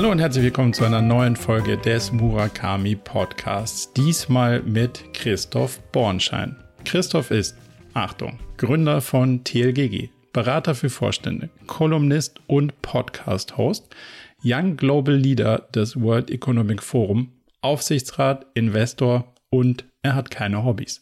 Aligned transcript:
Hallo 0.00 0.12
und 0.12 0.18
herzlich 0.18 0.44
willkommen 0.44 0.72
zu 0.72 0.86
einer 0.86 1.02
neuen 1.02 1.36
Folge 1.36 1.76
des 1.76 2.10
Murakami 2.10 2.96
Podcasts. 2.96 3.92
Diesmal 3.92 4.62
mit 4.62 5.12
Christoph 5.12 5.78
Bornschein. 5.92 6.56
Christoph 6.86 7.30
ist, 7.30 7.54
Achtung, 7.92 8.38
Gründer 8.56 9.02
von 9.02 9.44
TLGG, 9.44 10.08
Berater 10.32 10.74
für 10.74 10.88
Vorstände, 10.88 11.50
Kolumnist 11.66 12.40
und 12.46 12.80
Podcast-Host, 12.80 13.94
Young 14.42 14.78
Global 14.78 15.14
Leader 15.14 15.68
des 15.74 16.00
World 16.00 16.30
Economic 16.30 16.82
Forum, 16.82 17.32
Aufsichtsrat, 17.60 18.46
Investor 18.54 19.34
und 19.50 19.84
er 20.02 20.14
hat 20.14 20.30
keine 20.30 20.64
Hobbys. 20.64 21.00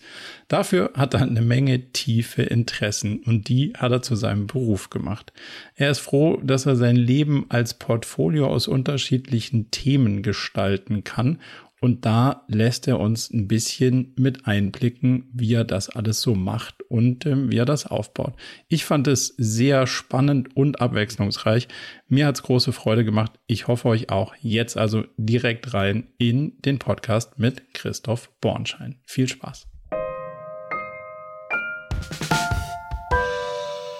Dafür 0.48 0.90
hat 0.94 1.14
er 1.14 1.22
eine 1.22 1.42
Menge 1.42 1.92
tiefe 1.92 2.42
Interessen 2.42 3.20
und 3.20 3.48
die 3.48 3.74
hat 3.76 3.92
er 3.92 4.02
zu 4.02 4.16
seinem 4.16 4.46
Beruf 4.46 4.90
gemacht. 4.90 5.32
Er 5.76 5.90
ist 5.90 6.00
froh, 6.00 6.38
dass 6.42 6.66
er 6.66 6.74
sein 6.74 6.96
Leben 6.96 7.46
als 7.50 7.74
Portfolio 7.74 8.48
aus 8.48 8.66
unterschiedlichen 8.66 9.70
Themen 9.70 10.22
gestalten 10.22 11.04
kann 11.04 11.38
und 11.80 12.04
da 12.04 12.44
lässt 12.48 12.88
er 12.88 12.98
uns 12.98 13.30
ein 13.30 13.48
bisschen 13.48 14.12
mit 14.16 14.46
einblicken, 14.46 15.28
wie 15.32 15.54
er 15.54 15.64
das 15.64 15.88
alles 15.88 16.20
so 16.20 16.34
macht 16.34 16.82
und 16.88 17.26
äh, 17.26 17.50
wie 17.50 17.56
er 17.56 17.64
das 17.64 17.86
aufbaut. 17.86 18.34
Ich 18.68 18.84
fand 18.84 19.06
es 19.06 19.34
sehr 19.38 19.86
spannend 19.86 20.56
und 20.56 20.80
abwechslungsreich. 20.80 21.68
Mir 22.08 22.26
hat 22.26 22.36
es 22.36 22.42
große 22.42 22.72
Freude 22.72 23.04
gemacht. 23.04 23.32
Ich 23.46 23.68
hoffe 23.68 23.88
euch 23.88 24.10
auch. 24.10 24.34
Jetzt 24.40 24.76
also 24.76 25.04
direkt 25.16 25.74
rein 25.74 26.08
in 26.18 26.60
den 26.62 26.78
Podcast 26.78 27.38
mit 27.38 27.74
Christoph 27.74 28.30
Bornschein. 28.40 28.96
Viel 29.04 29.28
Spaß. 29.28 29.68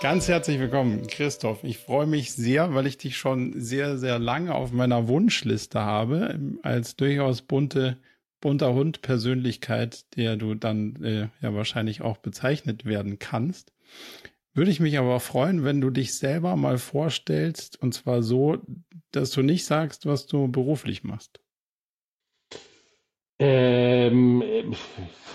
Ganz 0.01 0.29
herzlich 0.29 0.61
willkommen, 0.61 1.09
Christoph. 1.09 1.65
Ich 1.65 1.79
freue 1.79 2.07
mich 2.07 2.33
sehr, 2.33 2.73
weil 2.73 2.87
ich 2.87 2.99
dich 2.99 3.17
schon 3.17 3.61
sehr, 3.61 3.99
sehr 3.99 4.21
lange 4.21 4.55
auf 4.55 4.71
meiner 4.71 5.09
Wunschliste 5.09 5.81
habe, 5.81 6.39
als 6.63 6.95
durchaus 6.95 7.43
bunte, 7.43 7.99
bunter 8.41 8.75
Hund 8.75 9.03
Persönlichkeit, 9.03 10.05
der 10.17 10.37
du 10.37 10.55
dann 10.55 11.03
äh, 11.03 11.29
ja 11.43 11.53
wahrscheinlich 11.53 12.01
auch 12.01 12.19
bezeichnet 12.19 12.85
werden 12.85 13.19
kannst. 13.19 13.73
Würde 14.55 14.71
ich 14.71 14.79
mich 14.79 14.99
aber 14.99 15.19
freuen, 15.19 15.65
wenn 15.65 15.81
du 15.81 15.91
dich 15.91 16.15
selber 16.15 16.55
mal 16.55 16.79
vorstellst, 16.79 17.83
und 17.83 17.93
zwar 17.93 18.23
so, 18.23 18.59
dass 19.11 19.33
du 19.33 19.43
nicht 19.43 19.65
sagst, 19.65 20.07
was 20.07 20.27
du 20.27 20.47
beruflich 20.47 21.03
machst. 21.03 21.41
Ähm, 23.41 24.43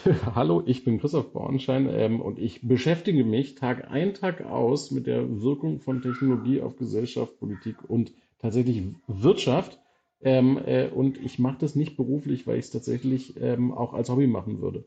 hallo, 0.35 0.61
ich 0.65 0.83
bin 0.83 0.99
Christoph 0.99 1.31
Bornschein 1.31 1.87
ähm, 1.89 2.19
und 2.19 2.37
ich 2.37 2.67
beschäftige 2.67 3.23
mich 3.23 3.55
Tag 3.55 3.89
ein, 3.89 4.13
Tag 4.13 4.45
aus 4.45 4.91
mit 4.91 5.07
der 5.07 5.41
Wirkung 5.41 5.79
von 5.79 6.01
Technologie 6.01 6.61
auf 6.61 6.75
Gesellschaft, 6.75 7.39
Politik 7.39 7.77
und 7.87 8.11
tatsächlich 8.39 8.83
Wirtschaft. 9.07 9.79
Ähm, 10.21 10.59
äh, 10.65 10.87
und 10.87 11.17
ich 11.17 11.39
mache 11.39 11.59
das 11.59 11.75
nicht 11.75 11.95
beruflich, 11.95 12.45
weil 12.45 12.57
ich 12.57 12.65
es 12.65 12.71
tatsächlich 12.71 13.39
ähm, 13.41 13.73
auch 13.73 13.93
als 13.93 14.09
Hobby 14.09 14.27
machen 14.27 14.61
würde. 14.61 14.85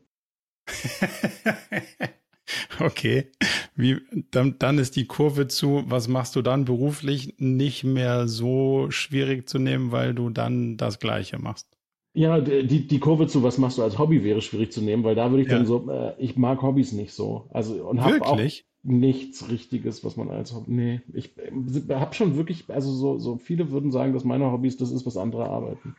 okay, 2.80 3.30
Wie, 3.74 3.98
dann, 4.30 4.58
dann 4.58 4.78
ist 4.78 4.96
die 4.96 5.06
Kurve 5.06 5.48
zu, 5.48 5.84
was 5.86 6.08
machst 6.08 6.36
du 6.36 6.42
dann 6.42 6.64
beruflich, 6.64 7.34
nicht 7.38 7.84
mehr 7.84 8.28
so 8.28 8.90
schwierig 8.90 9.48
zu 9.48 9.58
nehmen, 9.58 9.92
weil 9.92 10.14
du 10.14 10.30
dann 10.30 10.76
das 10.76 10.98
Gleiche 10.98 11.38
machst. 11.38 11.75
Ja, 12.18 12.40
die, 12.40 12.86
die 12.86 12.98
Kurve 12.98 13.26
zu, 13.26 13.42
was 13.42 13.58
machst 13.58 13.76
du 13.76 13.82
als 13.82 13.98
Hobby, 13.98 14.24
wäre 14.24 14.40
schwierig 14.40 14.72
zu 14.72 14.80
nehmen, 14.80 15.04
weil 15.04 15.14
da 15.14 15.30
würde 15.30 15.42
ich 15.42 15.50
ja. 15.50 15.58
dann 15.58 15.66
so, 15.66 15.90
äh, 15.90 16.14
ich 16.16 16.38
mag 16.38 16.62
Hobbys 16.62 16.92
nicht 16.92 17.12
so. 17.12 17.46
Also 17.50 17.86
und 17.86 18.00
habe 18.00 18.22
auch 18.22 18.40
nichts 18.82 19.50
Richtiges, 19.50 20.02
was 20.02 20.16
man 20.16 20.30
als 20.30 20.54
Hobby. 20.54 20.70
Nee, 20.70 21.00
ich 21.12 21.36
äh, 21.36 21.94
habe 21.94 22.14
schon 22.14 22.36
wirklich, 22.36 22.70
also 22.70 22.90
so, 22.90 23.18
so 23.18 23.36
viele 23.36 23.70
würden 23.70 23.92
sagen, 23.92 24.14
dass 24.14 24.24
meine 24.24 24.50
Hobbys 24.50 24.78
das 24.78 24.92
ist, 24.92 25.04
was 25.04 25.18
andere 25.18 25.50
arbeiten. 25.50 25.94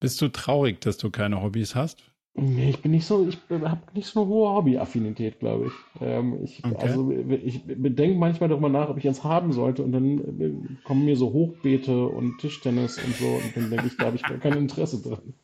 Bist 0.00 0.20
du 0.20 0.28
traurig, 0.28 0.82
dass 0.82 0.98
du 0.98 1.10
keine 1.10 1.40
Hobbys 1.40 1.74
hast? 1.74 2.12
Nee, 2.36 2.70
ich 2.70 2.82
bin 2.82 2.90
nicht 2.90 3.06
so, 3.06 3.28
ich 3.28 3.38
habe 3.48 3.80
nicht 3.94 4.08
so 4.08 4.22
eine 4.22 4.28
hohe 4.28 4.48
Hobby-Affinität, 4.50 5.38
glaube 5.38 5.66
ich. 5.66 5.72
Ähm, 6.02 6.42
ich 6.42 6.64
okay. 6.64 6.74
Also 6.76 7.10
ich 7.10 7.64
bedenke 7.64 8.18
manchmal 8.18 8.48
darüber 8.48 8.68
nach, 8.68 8.88
ob 8.88 8.98
ich 8.98 9.06
eins 9.06 9.22
haben 9.22 9.52
sollte 9.52 9.84
und 9.84 9.92
dann 9.92 10.18
äh, 10.40 10.52
kommen 10.82 11.04
mir 11.04 11.16
so 11.16 11.32
Hochbeete 11.32 12.06
und 12.06 12.38
Tischtennis 12.38 12.98
und 12.98 13.14
so 13.14 13.26
und 13.26 13.56
dann 13.56 13.70
denke 13.70 13.86
ich, 13.86 13.96
da 13.96 14.06
habe 14.06 14.16
ich 14.16 14.22
gar 14.22 14.38
kein 14.38 14.58
Interesse 14.58 15.00
dran. 15.00 15.34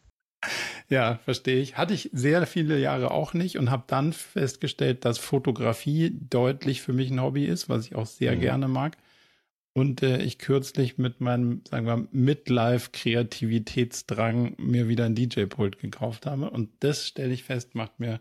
Ja, 0.89 1.21
verstehe 1.23 1.61
ich. 1.61 1.77
Hatte 1.77 1.95
ich 1.95 2.11
sehr 2.13 2.45
viele 2.47 2.81
Jahre 2.81 3.13
auch 3.13 3.35
nicht 3.35 3.57
und 3.57 3.71
habe 3.71 3.85
dann 3.87 4.13
festgestellt, 4.13 5.05
dass 5.05 5.19
Fotografie 5.19 6.19
deutlich 6.29 6.83
für 6.83 6.93
mich 6.93 7.13
ein 7.13 7.23
Hobby 7.23 7.45
ist, 7.45 7.69
was 7.69 7.87
ich 7.87 7.95
auch 7.95 8.07
sehr 8.07 8.35
mhm. 8.35 8.41
gerne 8.41 8.67
mag 8.67 8.97
und 9.73 10.03
äh, 10.03 10.21
ich 10.23 10.39
kürzlich 10.39 10.99
mit 10.99 11.21
meinem, 11.21 11.63
sagen 11.69 11.87
wir, 11.87 12.09
Midlife-Kreativitätsdrang 12.11 14.57
mir 14.59 14.89
wieder 14.89 15.05
ein 15.05 15.15
DJ-Pult 15.15 15.79
gekauft 15.79 16.27
habe. 16.27 16.51
Und 16.51 16.71
das 16.81 17.07
stelle 17.07 17.33
ich 17.33 17.45
fest, 17.45 17.77
macht 17.77 18.01
mir 18.01 18.19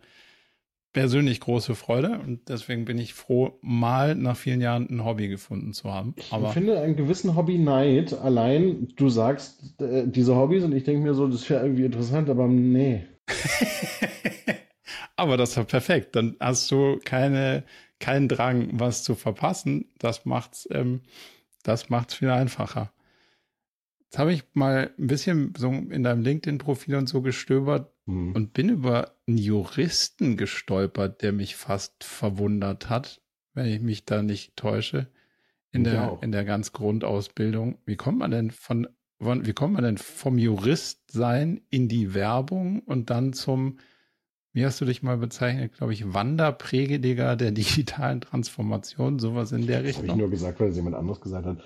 persönlich 0.93 1.39
große 1.39 1.73
Freude. 1.73 2.19
Und 2.19 2.49
deswegen 2.49 2.85
bin 2.85 2.99
ich 2.99 3.15
froh, 3.15 3.57
mal 3.61 4.13
nach 4.15 4.37
vielen 4.37 4.61
Jahren 4.61 4.87
ein 4.89 5.03
Hobby 5.03 5.27
gefunden 5.27 5.73
zu 5.73 5.91
haben. 5.91 6.13
Ich 6.17 6.31
Aber 6.31 6.49
finde 6.49 6.79
einen 6.79 6.95
gewissen 6.95 7.35
Hobby-Neid. 7.35 8.13
Allein 8.13 8.87
du 8.95 9.09
sagst 9.09 9.81
äh, 9.81 10.07
diese 10.07 10.35
Hobbys 10.35 10.63
und 10.63 10.73
ich 10.73 10.83
denke 10.83 11.01
mir 11.01 11.15
so, 11.15 11.27
das 11.27 11.49
wäre 11.49 11.63
irgendwie 11.63 11.85
interessant, 11.85 12.29
aber 12.29 12.47
nee. 12.47 13.07
aber 15.15 15.37
das 15.37 15.57
war 15.57 15.63
perfekt. 15.63 16.15
Dann 16.15 16.35
hast 16.39 16.69
du 16.69 16.99
keine, 17.03 17.63
keinen 17.99 18.27
Drang, 18.27 18.69
was 18.73 19.03
zu 19.03 19.15
verpassen. 19.15 19.85
Das 19.97 20.25
macht's. 20.25 20.69
Ähm, 20.71 21.01
das 21.63 21.89
macht 21.89 22.09
es 22.09 22.15
viel 22.15 22.29
einfacher. 22.29 22.91
Jetzt 24.05 24.17
habe 24.17 24.33
ich 24.33 24.43
mal 24.53 24.91
ein 24.97 25.07
bisschen 25.07 25.53
so 25.55 25.69
in 25.69 26.03
deinem 26.03 26.23
LinkedIn-Profil 26.23 26.95
und 26.95 27.07
so 27.07 27.21
gestöbert 27.21 27.93
mhm. 28.05 28.33
und 28.33 28.53
bin 28.53 28.69
über 28.69 29.13
einen 29.27 29.37
Juristen 29.37 30.35
gestolpert, 30.35 31.21
der 31.21 31.31
mich 31.31 31.55
fast 31.55 32.03
verwundert 32.03 32.89
hat, 32.89 33.21
wenn 33.53 33.67
ich 33.67 33.81
mich 33.81 34.05
da 34.05 34.23
nicht 34.23 34.55
täusche, 34.55 35.07
in, 35.71 35.83
der, 35.83 36.17
in 36.21 36.31
der 36.31 36.45
ganz 36.45 36.71
Grundausbildung. 36.71 37.77
Wie 37.85 37.95
kommt 37.95 38.17
man 38.17 38.31
denn 38.31 38.49
von, 38.49 38.87
von, 39.19 39.45
wie 39.45 39.53
kommt 39.53 39.73
man 39.73 39.83
denn 39.83 39.99
vom 39.99 40.39
Juristsein 40.39 41.61
in 41.69 41.87
die 41.87 42.15
Werbung 42.15 42.79
und 42.79 43.11
dann 43.11 43.33
zum, 43.33 43.77
wie 44.59 44.65
hast 44.65 44.81
du 44.81 44.85
dich 44.85 45.01
mal 45.01 45.15
bezeichnet, 45.15 45.71
glaube 45.77 45.93
ich, 45.93 46.13
Wanderprediger 46.13 47.37
der 47.37 47.51
digitalen 47.51 48.19
Transformation, 48.19 49.17
sowas 49.17 49.53
in 49.53 49.65
der 49.67 49.85
Richtung. 49.85 50.03
Das 50.03 50.11
habe 50.11 50.17
ich 50.17 50.21
nur 50.21 50.29
gesagt, 50.29 50.59
weil 50.59 50.67
es 50.67 50.75
jemand 50.75 50.97
anderes 50.97 51.21
gesagt 51.21 51.45
hat. 51.45 51.63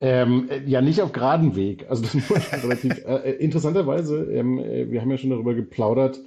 Ähm, 0.00 0.48
äh, 0.48 0.62
ja, 0.64 0.80
nicht 0.80 1.02
auf 1.02 1.10
geraden 1.10 1.56
Weg. 1.56 1.86
Also 1.88 2.02
das 2.04 2.14
muss 2.14 2.52
relativ 2.62 3.04
äh, 3.04 3.30
äh, 3.30 3.32
interessanterweise, 3.32 4.30
ähm, 4.30 4.60
äh, 4.60 4.88
wir 4.92 5.00
haben 5.00 5.10
ja 5.10 5.18
schon 5.18 5.30
darüber 5.30 5.54
geplaudert, 5.54 6.20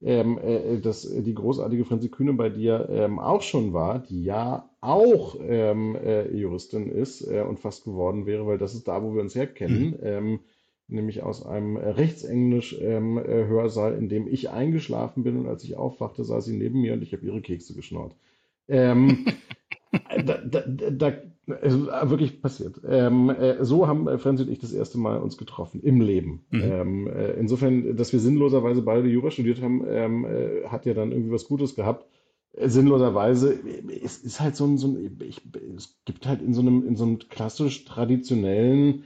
ähm, 0.00 0.38
äh, 0.38 0.78
dass 0.80 1.02
die 1.02 1.34
großartige 1.34 1.84
Franzi 1.84 2.08
Kühne 2.08 2.32
bei 2.32 2.48
dir 2.48 2.88
ähm, 2.90 3.18
auch 3.18 3.42
schon 3.42 3.74
war, 3.74 3.98
die 3.98 4.24
ja 4.24 4.70
auch 4.80 5.36
ähm, 5.46 5.94
äh, 5.96 6.34
Juristin 6.34 6.88
ist 6.88 7.20
und 7.22 7.60
fast 7.60 7.84
geworden 7.84 8.24
wäre, 8.24 8.46
weil 8.46 8.56
das 8.56 8.72
ist 8.72 8.88
da, 8.88 9.02
wo 9.02 9.14
wir 9.14 9.20
uns 9.20 9.34
herkennen. 9.34 9.94
Mhm. 10.00 10.40
Ähm, 10.88 10.96
nämlich 10.96 11.22
aus 11.22 11.44
einem 11.44 11.76
Rechtsenglisch-Hörsaal, 11.76 13.94
in 13.94 14.08
dem 14.08 14.28
ich 14.28 14.50
eingeschlafen 14.50 15.24
bin 15.24 15.38
und 15.38 15.46
als 15.46 15.64
ich 15.64 15.76
aufwachte, 15.76 16.24
saß 16.24 16.44
sie 16.44 16.56
neben 16.56 16.80
mir 16.80 16.94
und 16.94 17.02
ich 17.02 17.12
habe 17.12 17.26
ihre 17.26 17.40
Kekse 17.40 17.74
geschnort. 17.74 18.14
Ähm, 18.68 19.26
da, 20.24 20.38
da, 20.38 20.62
da, 20.90 21.12
also 21.62 21.86
wirklich 21.86 22.42
passiert. 22.42 22.80
Ähm, 22.86 23.30
äh, 23.30 23.64
so 23.64 23.86
haben 23.86 24.08
äh, 24.08 24.18
Franzi 24.18 24.44
und 24.44 24.50
ich 24.50 24.58
das 24.58 24.72
erste 24.72 24.98
Mal 24.98 25.18
uns 25.18 25.36
getroffen 25.36 25.80
im 25.82 26.00
Leben. 26.00 26.44
Mhm. 26.50 26.62
Ähm, 26.62 27.06
äh, 27.08 27.32
insofern, 27.32 27.96
dass 27.96 28.12
wir 28.12 28.20
sinnloserweise 28.20 28.82
beide 28.82 29.08
Jura 29.08 29.30
studiert 29.30 29.62
haben, 29.62 29.84
ähm, 29.88 30.24
äh, 30.24 30.66
hat 30.68 30.86
ja 30.86 30.94
dann 30.94 31.12
irgendwie 31.12 31.32
was 31.32 31.46
Gutes 31.46 31.76
gehabt. 31.76 32.06
Äh, 32.52 32.68
sinnloserweise, 32.68 33.58
es 34.02 34.18
ist 34.18 34.40
halt 34.40 34.56
so 34.56 34.66
ein, 34.66 34.78
so 34.78 34.88
ein 34.88 35.18
ich, 35.20 35.40
es 35.76 36.00
gibt 36.04 36.26
halt 36.26 36.42
in 36.42 36.52
so 36.52 36.62
einem, 36.62 36.86
in 36.86 36.96
so 36.96 37.04
einem 37.04 37.18
klassisch 37.18 37.84
traditionellen 37.84 39.04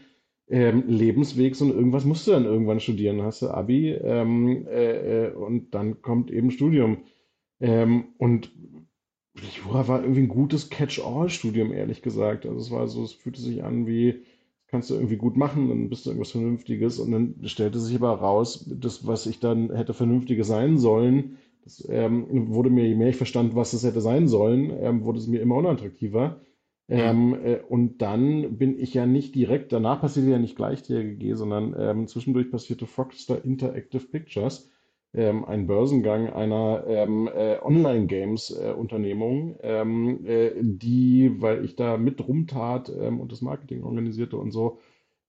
ähm, 0.50 0.84
Lebensweg 0.88 1.54
so 1.54 1.64
ein 1.64 1.70
irgendwas 1.70 2.04
musst 2.04 2.26
du 2.26 2.32
dann 2.32 2.44
irgendwann 2.44 2.80
studieren. 2.80 3.22
Hast 3.22 3.42
du 3.42 3.48
Abi 3.48 3.90
ähm, 3.90 4.66
äh, 4.68 5.30
und 5.30 5.74
dann 5.74 6.02
kommt 6.02 6.30
eben 6.30 6.50
Studium. 6.50 6.98
Ähm, 7.60 8.06
und 8.18 8.52
Jura 9.34 9.86
war 9.88 10.02
irgendwie 10.02 10.22
ein 10.22 10.28
gutes 10.28 10.70
Catch-all-Studium, 10.70 11.72
ehrlich 11.72 12.02
gesagt. 12.02 12.46
Also 12.46 12.58
es 12.58 12.70
war 12.70 12.88
so, 12.88 13.04
es 13.04 13.12
fühlte 13.12 13.40
sich 13.40 13.62
an 13.62 13.86
wie, 13.86 14.22
kannst 14.66 14.90
du 14.90 14.94
irgendwie 14.94 15.16
gut 15.16 15.36
machen, 15.36 15.68
dann 15.68 15.88
bist 15.88 16.04
du 16.04 16.10
irgendwas 16.10 16.32
Vernünftiges. 16.32 16.98
Und 16.98 17.12
dann 17.12 17.34
stellte 17.44 17.78
sich 17.78 17.96
aber 17.96 18.12
raus, 18.12 18.68
das, 18.68 19.06
was 19.06 19.26
ich 19.26 19.38
dann 19.40 19.74
hätte 19.74 19.94
Vernünftiges 19.94 20.48
sein 20.48 20.78
sollen, 20.78 21.38
das 21.64 21.86
ähm, 21.90 22.26
wurde 22.48 22.70
mir, 22.70 22.88
je 22.88 22.94
mehr 22.94 23.10
ich 23.10 23.16
verstand, 23.16 23.54
was 23.54 23.72
es 23.74 23.84
hätte 23.84 24.00
sein 24.00 24.28
sollen, 24.28 24.72
ähm, 24.80 25.04
wurde 25.04 25.18
es 25.18 25.26
mir 25.26 25.40
immer 25.40 25.56
unattraktiver. 25.56 26.40
Ähm, 26.90 27.38
äh, 27.44 27.60
und 27.68 28.02
dann 28.02 28.58
bin 28.58 28.78
ich 28.78 28.94
ja 28.94 29.06
nicht 29.06 29.34
direkt, 29.34 29.72
danach 29.72 30.00
passierte 30.00 30.30
ja 30.30 30.38
nicht 30.38 30.56
gleich 30.56 30.82
TRGG, 30.82 31.34
sondern 31.34 31.74
ähm, 31.78 32.06
zwischendurch 32.06 32.50
passierte 32.50 32.86
Foxstar 32.86 33.44
Interactive 33.44 34.06
Pictures 34.06 34.70
ähm, 35.12 35.44
ein 35.44 35.66
Börsengang 35.66 36.30
einer 36.30 36.84
ähm, 36.86 37.28
äh, 37.34 37.58
Online-Games-Unternehmung, 37.60 39.56
äh, 39.60 39.80
ähm, 39.80 40.24
äh, 40.24 40.52
die, 40.60 41.40
weil 41.40 41.64
ich 41.64 41.76
da 41.76 41.96
mit 41.96 42.26
rumtat 42.26 42.92
ähm, 42.96 43.20
und 43.20 43.32
das 43.32 43.40
Marketing 43.40 43.82
organisierte 43.82 44.36
und 44.36 44.52
so, 44.52 44.78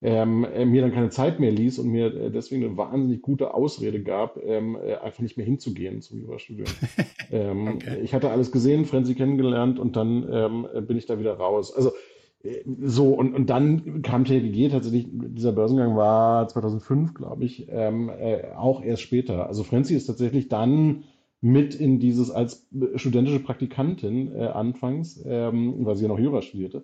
ähm, 0.01 0.45
er 0.45 0.65
mir 0.65 0.81
dann 0.81 0.93
keine 0.93 1.09
Zeit 1.09 1.39
mehr 1.39 1.51
ließ 1.51 1.79
und 1.79 1.89
mir 1.89 2.07
äh, 2.07 2.31
deswegen 2.31 2.63
eine 2.63 2.77
wahnsinnig 2.77 3.21
gute 3.21 3.53
Ausrede 3.53 4.01
gab, 4.01 4.37
ähm, 4.43 4.75
äh, 4.75 4.95
einfach 4.95 5.21
nicht 5.21 5.37
mehr 5.37 5.45
hinzugehen 5.45 6.01
zum 6.01 6.19
Jurastudium. 6.19 6.67
ähm, 7.31 7.67
okay. 7.75 7.99
Ich 8.01 8.13
hatte 8.13 8.31
alles 8.31 8.51
gesehen, 8.51 8.85
Frenzy 8.85 9.13
kennengelernt 9.13 9.77
und 9.79 9.95
dann 9.95 10.27
ähm, 10.31 10.67
bin 10.87 10.97
ich 10.97 11.05
da 11.05 11.19
wieder 11.19 11.33
raus. 11.33 11.75
Also 11.75 11.91
äh, 12.43 12.63
so, 12.81 13.09
und, 13.09 13.35
und 13.35 13.49
dann 13.49 14.01
kam 14.01 14.25
TLG 14.25 14.71
tatsächlich, 14.71 15.07
dieser 15.11 15.51
Börsengang 15.51 15.95
war 15.95 16.47
2005, 16.47 17.13
glaube 17.13 17.45
ich, 17.45 17.67
ähm, 17.69 18.09
äh, 18.09 18.53
auch 18.55 18.83
erst 18.83 19.03
später. 19.03 19.47
Also 19.47 19.63
Frenzy 19.63 19.95
ist 19.95 20.07
tatsächlich 20.07 20.47
dann 20.47 21.03
mit 21.41 21.73
in 21.73 21.99
dieses 21.99 22.29
als 22.29 22.67
studentische 22.95 23.39
Praktikantin 23.39 24.35
äh, 24.35 24.45
anfangs, 24.45 25.23
ähm, 25.25 25.75
weil 25.79 25.95
sie 25.95 26.03
ja 26.03 26.09
noch 26.09 26.19
Jura 26.19 26.41
studierte, 26.41 26.83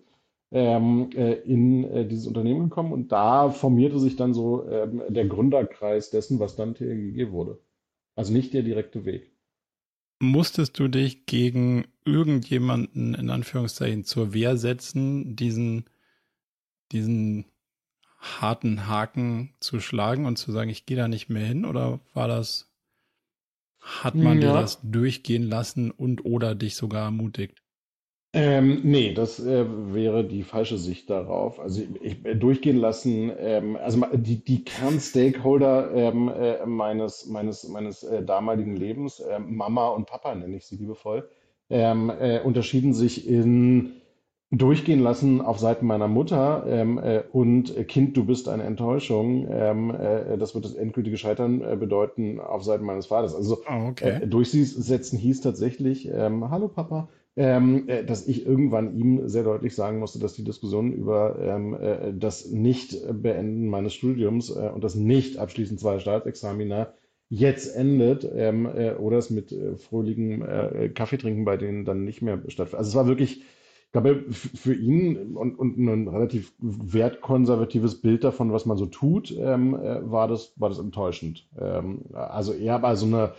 ähm, 0.51 1.09
äh, 1.13 1.33
in 1.33 1.83
äh, 1.83 2.07
dieses 2.07 2.27
Unternehmen 2.27 2.69
gekommen 2.69 2.93
und 2.93 3.11
da 3.11 3.49
formierte 3.49 3.99
sich 3.99 4.15
dann 4.15 4.33
so 4.33 4.67
ähm, 4.69 5.01
der 5.09 5.25
Gründerkreis 5.25 6.09
dessen, 6.09 6.39
was 6.39 6.55
dann 6.55 6.75
TLGG 6.75 7.31
wurde. 7.31 7.59
Also 8.15 8.33
nicht 8.33 8.53
der 8.53 8.63
direkte 8.63 9.05
Weg. 9.05 9.31
Musstest 10.19 10.79
du 10.79 10.87
dich 10.87 11.25
gegen 11.25 11.85
irgendjemanden 12.05 13.13
in 13.13 13.29
Anführungszeichen 13.29 14.03
zur 14.03 14.33
Wehr 14.33 14.57
setzen, 14.57 15.35
diesen, 15.35 15.85
diesen 16.91 17.45
harten 18.17 18.87
Haken 18.87 19.53
zu 19.59 19.79
schlagen 19.79 20.25
und 20.25 20.37
zu 20.37 20.51
sagen, 20.51 20.69
ich 20.69 20.85
gehe 20.85 20.97
da 20.97 21.07
nicht 21.07 21.29
mehr 21.29 21.45
hin? 21.45 21.65
Oder 21.65 21.99
war 22.13 22.27
das, 22.27 22.73
hat 23.79 24.15
man 24.15 24.41
ja. 24.41 24.47
dir 24.47 24.53
das 24.53 24.79
durchgehen 24.81 25.43
lassen 25.43 25.91
und 25.91 26.25
oder 26.25 26.55
dich 26.55 26.75
sogar 26.75 27.03
ermutigt? 27.03 27.61
Ähm, 28.33 28.81
nee, 28.83 29.13
das 29.13 29.39
äh, 29.39 29.65
wäre 29.93 30.23
die 30.25 30.43
falsche 30.43 30.77
Sicht 30.77 31.09
darauf. 31.09 31.59
Also 31.59 31.81
ich, 32.01 32.23
ich 32.25 32.39
durchgehen 32.39 32.77
lassen, 32.77 33.31
ähm, 33.39 33.77
also 33.77 34.05
die, 34.13 34.43
die 34.43 34.63
Kernstakeholder 34.63 35.91
ähm, 35.95 36.29
äh, 36.29 36.65
meines, 36.65 37.25
meines, 37.27 37.67
meines 37.69 38.03
äh, 38.03 38.23
damaligen 38.23 38.75
Lebens, 38.75 39.19
äh, 39.19 39.39
Mama 39.39 39.87
und 39.87 40.07
Papa 40.07 40.35
nenne 40.35 40.57
ich 40.57 40.65
sie 40.65 40.75
liebevoll, 40.75 41.29
ähm, 41.69 42.11
äh, 42.19 42.41
unterschieden 42.41 42.93
sich 42.93 43.27
in 43.27 43.93
durchgehen 44.51 45.01
lassen 45.01 45.41
auf 45.41 45.59
Seiten 45.59 45.85
meiner 45.85 46.07
Mutter 46.07 46.65
ähm, 46.67 46.97
äh, 46.99 47.23
und 47.31 47.75
äh, 47.75 47.83
Kind, 47.83 48.15
du 48.15 48.25
bist 48.25 48.47
eine 48.47 48.63
Enttäuschung. 48.63 49.47
Ähm, 49.49 49.93
äh, 49.93 50.37
das 50.37 50.55
wird 50.55 50.63
das 50.63 50.73
endgültige 50.73 51.17
Scheitern 51.17 51.61
äh, 51.61 51.75
bedeuten 51.75 52.39
auf 52.39 52.63
Seiten 52.63 52.85
meines 52.85 53.07
Vaters. 53.07 53.35
Also 53.35 53.57
oh, 53.69 53.89
okay. 53.89 54.21
äh, 54.21 54.27
durchsetzen 54.27 55.17
hieß 55.17 55.41
tatsächlich, 55.41 56.09
ähm, 56.09 56.49
hallo 56.49 56.69
Papa, 56.69 57.09
ähm, 57.37 57.87
äh, 57.87 58.03
dass 58.03 58.27
ich 58.27 58.45
irgendwann 58.45 58.97
ihm 58.97 59.29
sehr 59.29 59.43
deutlich 59.43 59.75
sagen 59.75 59.99
musste, 59.99 60.19
dass 60.19 60.33
die 60.33 60.43
Diskussion 60.43 60.91
über 60.91 61.37
ähm, 61.39 61.75
äh, 61.75 62.13
das 62.13 62.49
Nicht-Beenden 62.49 63.69
meines 63.69 63.93
Studiums 63.93 64.49
äh, 64.49 64.69
und 64.73 64.83
das 64.83 64.95
Nicht-Abschließen 64.95 65.77
zweier 65.77 65.99
Staatsexamina 65.99 66.93
jetzt 67.29 67.75
endet 67.75 68.27
ähm, 68.33 68.65
äh, 68.65 68.93
oder 68.93 69.17
es 69.17 69.29
mit 69.29 69.51
äh, 69.51 69.75
fröhlichem 69.75 70.41
äh, 70.41 70.89
Kaffeetrinken 70.89 71.45
bei 71.45 71.57
denen 71.57 71.85
dann 71.85 72.05
nicht 72.05 72.23
mehr 72.23 72.37
stattfindet. 72.47 72.79
Also 72.79 72.89
es 72.89 72.95
war 72.95 73.07
wirklich, 73.07 73.41
ich 73.41 73.91
glaube, 73.91 74.25
für 74.31 74.73
ihn 74.73 75.35
und, 75.35 75.59
und 75.59 75.77
ein 75.77 76.07
relativ 76.07 76.53
wertkonservatives 76.59 78.01
Bild 78.01 78.23
davon, 78.23 78.51
was 78.51 78.65
man 78.65 78.77
so 78.77 78.87
tut, 78.87 79.31
ähm, 79.37 79.73
war, 79.73 80.27
das, 80.27 80.53
war 80.55 80.69
das 80.69 80.79
enttäuschend. 80.79 81.47
Ähm, 81.59 82.01
also 82.13 82.53
eher 82.53 82.79
bei 82.79 82.95
so 82.95 83.05
einer 83.05 83.33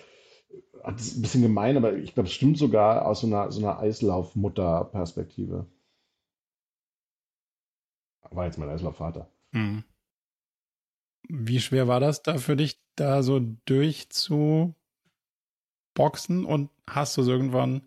das 0.85 1.07
ist 1.09 1.17
ein 1.17 1.23
bisschen 1.23 1.43
gemein, 1.43 1.77
aber 1.77 1.95
ich 1.95 2.15
glaube, 2.15 2.29
es 2.29 2.35
stimmt 2.35 2.59
sogar 2.59 3.07
aus 3.07 3.21
so 3.21 3.27
einer, 3.27 3.51
so 3.53 3.61
einer 3.61 3.79
Eislaufmutter-Perspektive. 3.79 5.67
War 8.31 8.45
jetzt 8.45 8.59
mein 8.59 8.69
Eislaufvater. 8.69 9.31
Mhm. 9.53 9.85
Wie 11.29 11.61
schwer 11.61 11.89
war 11.89 12.01
das 12.01 12.23
da 12.23 12.39
für 12.39 12.57
dich, 12.57 12.81
da 12.97 13.23
so 13.23 13.41
durchzuboxen 13.67 14.75
und 16.45 16.71
hast 16.89 17.17
du 17.17 17.23
es 17.23 17.29
irgendwann 17.29 17.83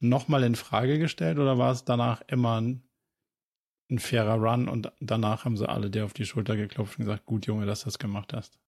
nochmal 0.00 0.42
in 0.44 0.54
Frage 0.56 0.98
gestellt 0.98 1.38
oder 1.38 1.58
war 1.58 1.72
es 1.72 1.84
danach 1.84 2.22
immer 2.26 2.60
ein, 2.60 2.82
ein 3.90 3.98
fairer 3.98 4.34
Run 4.34 4.68
und 4.68 4.92
danach 5.00 5.44
haben 5.44 5.56
sie 5.56 5.68
alle 5.68 5.90
dir 5.90 6.04
auf 6.04 6.12
die 6.12 6.24
Schulter 6.24 6.56
geklopft 6.56 6.98
und 6.98 7.04
gesagt, 7.04 7.26
gut 7.26 7.46
Junge, 7.46 7.66
dass 7.66 7.80
du 7.80 7.84
das 7.86 7.98
gemacht 7.98 8.32
hast? 8.32 8.58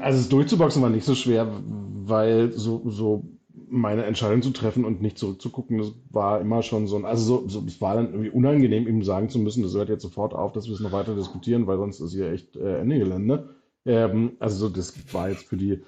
Also 0.00 0.18
es 0.18 0.28
durchzuboxen 0.28 0.82
war 0.82 0.90
nicht 0.90 1.04
so 1.04 1.14
schwer, 1.14 1.48
weil 2.04 2.52
so, 2.52 2.82
so 2.88 3.24
meine 3.68 4.04
Entscheidung 4.04 4.42
zu 4.42 4.50
treffen 4.50 4.84
und 4.84 5.02
nicht 5.02 5.18
zurückzugucken, 5.18 5.78
das 5.78 5.92
war 6.10 6.40
immer 6.40 6.62
schon 6.62 6.86
so 6.86 6.96
ein, 6.96 7.04
also 7.04 7.24
so, 7.24 7.48
so, 7.48 7.64
es 7.66 7.80
war 7.80 7.96
dann 7.96 8.12
irgendwie 8.12 8.30
unangenehm, 8.30 8.86
ihm 8.86 9.02
sagen 9.02 9.28
zu 9.28 9.38
müssen, 9.38 9.62
das 9.62 9.74
hört 9.74 9.88
jetzt 9.88 10.02
sofort 10.02 10.34
auf, 10.34 10.52
dass 10.52 10.66
wir 10.66 10.74
es 10.74 10.80
noch 10.80 10.92
weiter 10.92 11.14
diskutieren, 11.14 11.66
weil 11.66 11.78
sonst 11.78 12.00
ist 12.00 12.12
hier 12.12 12.30
echt 12.30 12.56
äh, 12.56 12.80
Ende 12.80 12.98
Gelände. 12.98 13.48
Ähm, 13.84 14.32
also 14.38 14.68
so, 14.68 14.74
das 14.74 14.94
war 15.12 15.30
jetzt 15.30 15.44
für 15.44 15.56
die 15.56 15.82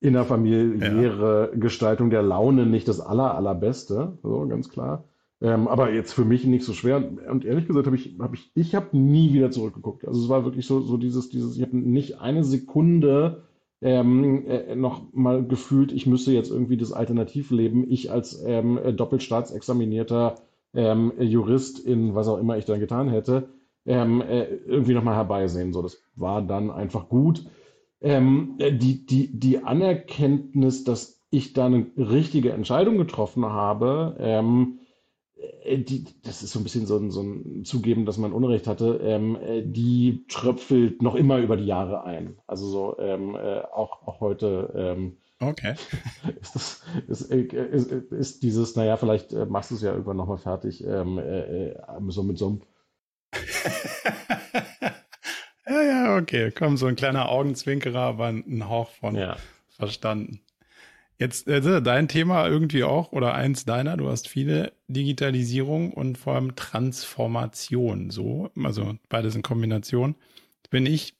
innerfamiliäre 0.00 1.50
ja. 1.52 1.58
Gestaltung 1.58 2.10
der 2.10 2.22
Laune 2.22 2.66
nicht 2.66 2.88
das 2.88 3.00
aller, 3.00 3.34
allerbeste, 3.34 4.18
so 4.22 4.46
ganz 4.48 4.68
klar. 4.68 5.04
Ähm, 5.42 5.68
aber 5.68 5.92
jetzt 5.92 6.12
für 6.12 6.24
mich 6.24 6.44
nicht 6.44 6.64
so 6.64 6.74
schwer. 6.74 7.02
Und 7.30 7.44
ehrlich 7.44 7.66
gesagt 7.66 7.86
habe 7.86 7.96
ich, 7.96 8.16
habe 8.18 8.36
ich, 8.36 8.50
ich 8.54 8.74
habe 8.74 8.96
nie 8.96 9.32
wieder 9.32 9.50
zurückgeguckt. 9.50 10.06
Also 10.06 10.22
es 10.22 10.28
war 10.28 10.44
wirklich 10.44 10.66
so, 10.66 10.80
so 10.80 10.96
dieses, 10.96 11.30
dieses, 11.30 11.56
ich 11.56 11.62
habe 11.62 11.76
nicht 11.76 12.20
eine 12.20 12.44
Sekunde 12.44 13.44
ähm, 13.80 14.46
äh, 14.46 14.76
noch 14.76 15.12
mal 15.12 15.42
gefühlt, 15.44 15.92
ich 15.92 16.06
müsste 16.06 16.32
jetzt 16.32 16.50
irgendwie 16.50 16.76
das 16.76 16.92
Alternativleben, 16.92 17.90
ich 17.90 18.10
als 18.10 18.42
ähm, 18.44 18.78
doppelstaatsexaminierter 18.94 20.34
ähm, 20.74 21.12
Jurist 21.18 21.78
in 21.80 22.14
was 22.14 22.28
auch 22.28 22.38
immer 22.38 22.58
ich 22.58 22.66
dann 22.66 22.80
getan 22.80 23.08
hätte, 23.08 23.48
ähm, 23.86 24.20
äh, 24.20 24.44
irgendwie 24.44 24.92
noch 24.92 25.02
mal 25.02 25.14
herbeisehen. 25.14 25.72
So, 25.72 25.80
das 25.80 26.02
war 26.14 26.42
dann 26.42 26.70
einfach 26.70 27.08
gut. 27.08 27.46
Ähm, 28.02 28.56
äh, 28.58 28.72
die, 28.72 29.06
die, 29.06 29.38
die 29.38 29.64
Anerkenntnis, 29.64 30.84
dass 30.84 31.20
ich 31.30 31.54
da 31.54 31.66
eine 31.66 31.86
richtige 31.96 32.52
Entscheidung 32.52 32.98
getroffen 32.98 33.46
habe, 33.46 34.16
ähm, 34.18 34.79
äh, 34.79 34.79
die, 35.76 36.04
das 36.22 36.42
ist 36.42 36.52
so 36.52 36.58
ein 36.58 36.64
bisschen 36.64 36.86
so 36.86 36.96
ein, 36.96 37.10
so 37.10 37.22
ein 37.22 37.64
Zugeben, 37.64 38.06
dass 38.06 38.18
man 38.18 38.32
Unrecht 38.32 38.66
hatte, 38.66 39.00
ähm, 39.02 39.36
äh, 39.36 39.62
die 39.62 40.24
tröpfelt 40.28 41.02
noch 41.02 41.14
immer 41.14 41.38
über 41.38 41.56
die 41.56 41.66
Jahre 41.66 42.04
ein. 42.04 42.38
Also 42.46 42.66
so 42.66 42.98
ähm, 42.98 43.34
äh, 43.34 43.60
auch, 43.60 44.06
auch 44.06 44.20
heute. 44.20 44.72
Ähm, 44.74 45.16
okay. 45.40 45.74
Ist, 46.40 46.54
das, 46.54 46.82
ist, 47.08 47.30
äh, 47.30 47.42
ist, 47.42 47.90
ist, 47.90 48.42
dieses, 48.42 48.76
naja, 48.76 48.96
vielleicht 48.96 49.32
machst 49.32 49.70
du 49.70 49.74
es 49.74 49.82
ja 49.82 49.92
irgendwann 49.92 50.16
nochmal 50.16 50.38
fertig, 50.38 50.84
ähm, 50.84 51.18
äh, 51.18 51.74
so 52.08 52.22
mit 52.22 52.38
so 52.38 52.48
einem. 52.48 52.62
ja, 55.66 55.82
ja, 55.82 56.16
okay. 56.16 56.50
Komm, 56.50 56.76
so 56.76 56.86
ein 56.86 56.96
kleiner 56.96 57.28
Augenzwinkerer, 57.28 58.00
aber 58.00 58.26
ein 58.26 58.68
Hauch 58.68 58.90
von 58.90 59.14
ja. 59.14 59.36
verstanden. 59.68 60.40
Jetzt 61.20 61.48
äh, 61.48 61.82
dein 61.82 62.08
Thema 62.08 62.48
irgendwie 62.48 62.82
auch 62.82 63.12
oder 63.12 63.34
eins 63.34 63.66
deiner, 63.66 63.98
du 63.98 64.08
hast 64.08 64.26
viele 64.26 64.72
Digitalisierung 64.88 65.92
und 65.92 66.16
vor 66.16 66.34
allem 66.34 66.56
Transformation, 66.56 68.08
so, 68.08 68.50
also 68.64 68.96
beides 69.10 69.34
in 69.36 69.42
Kombination. 69.42 70.14
Wenn 70.70 70.86
ich, 70.86 71.14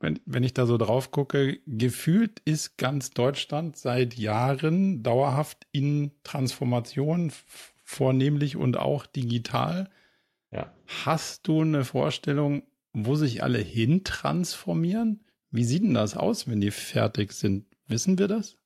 wenn, 0.00 0.18
wenn 0.26 0.42
ich 0.42 0.52
da 0.52 0.66
so 0.66 0.76
drauf 0.78 1.12
gucke, 1.12 1.60
gefühlt 1.64 2.40
ist 2.44 2.76
ganz 2.76 3.10
Deutschland 3.10 3.76
seit 3.76 4.14
Jahren 4.14 5.04
dauerhaft 5.04 5.64
in 5.70 6.10
Transformation, 6.24 7.30
vornehmlich 7.84 8.56
und 8.56 8.76
auch 8.76 9.06
digital. 9.06 9.88
Ja. 10.50 10.72
Hast 11.04 11.46
du 11.46 11.60
eine 11.60 11.84
Vorstellung, 11.84 12.64
wo 12.92 13.14
sich 13.14 13.44
alle 13.44 13.58
hin 13.58 14.02
transformieren? 14.02 15.20
Wie 15.52 15.62
sieht 15.62 15.84
denn 15.84 15.94
das 15.94 16.16
aus, 16.16 16.48
wenn 16.48 16.60
die 16.60 16.72
fertig 16.72 17.32
sind? 17.32 17.64
Wissen 17.86 18.18
wir 18.18 18.26
das? 18.26 18.56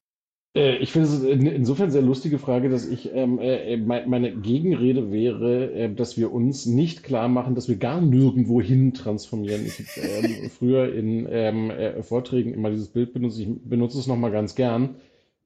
Äh, 0.55 0.77
ich 0.79 0.93
finde 0.93 1.09
es 1.09 1.23
insofern 1.23 1.91
sehr 1.91 2.03
lustige 2.03 2.39
Frage, 2.39 2.69
dass 2.69 2.87
ich 2.87 3.13
ähm, 3.15 3.39
äh, 3.39 3.77
meine 3.77 4.37
Gegenrede 4.37 5.13
wäre, 5.13 5.73
äh, 5.73 5.95
dass 5.95 6.17
wir 6.17 6.33
uns 6.33 6.67
nicht 6.67 7.03
klar 7.03 7.29
machen, 7.29 7.55
dass 7.55 7.69
wir 7.69 7.77
gar 7.77 8.01
nirgendwo 8.01 8.61
hin 8.61 8.93
transformieren. 8.95 9.65
Ich 9.65 9.79
habe 9.79 10.27
ähm, 10.27 10.51
früher 10.59 10.93
in 10.93 11.27
ähm, 11.31 11.71
äh, 11.71 12.03
Vorträgen 12.03 12.53
immer 12.53 12.71
dieses 12.71 12.89
Bild 12.89 13.13
benutzt. 13.13 13.39
Ich 13.39 13.49
benutze 13.49 13.99
es 13.99 14.07
nochmal 14.07 14.33
ganz 14.33 14.55
gern 14.55 14.97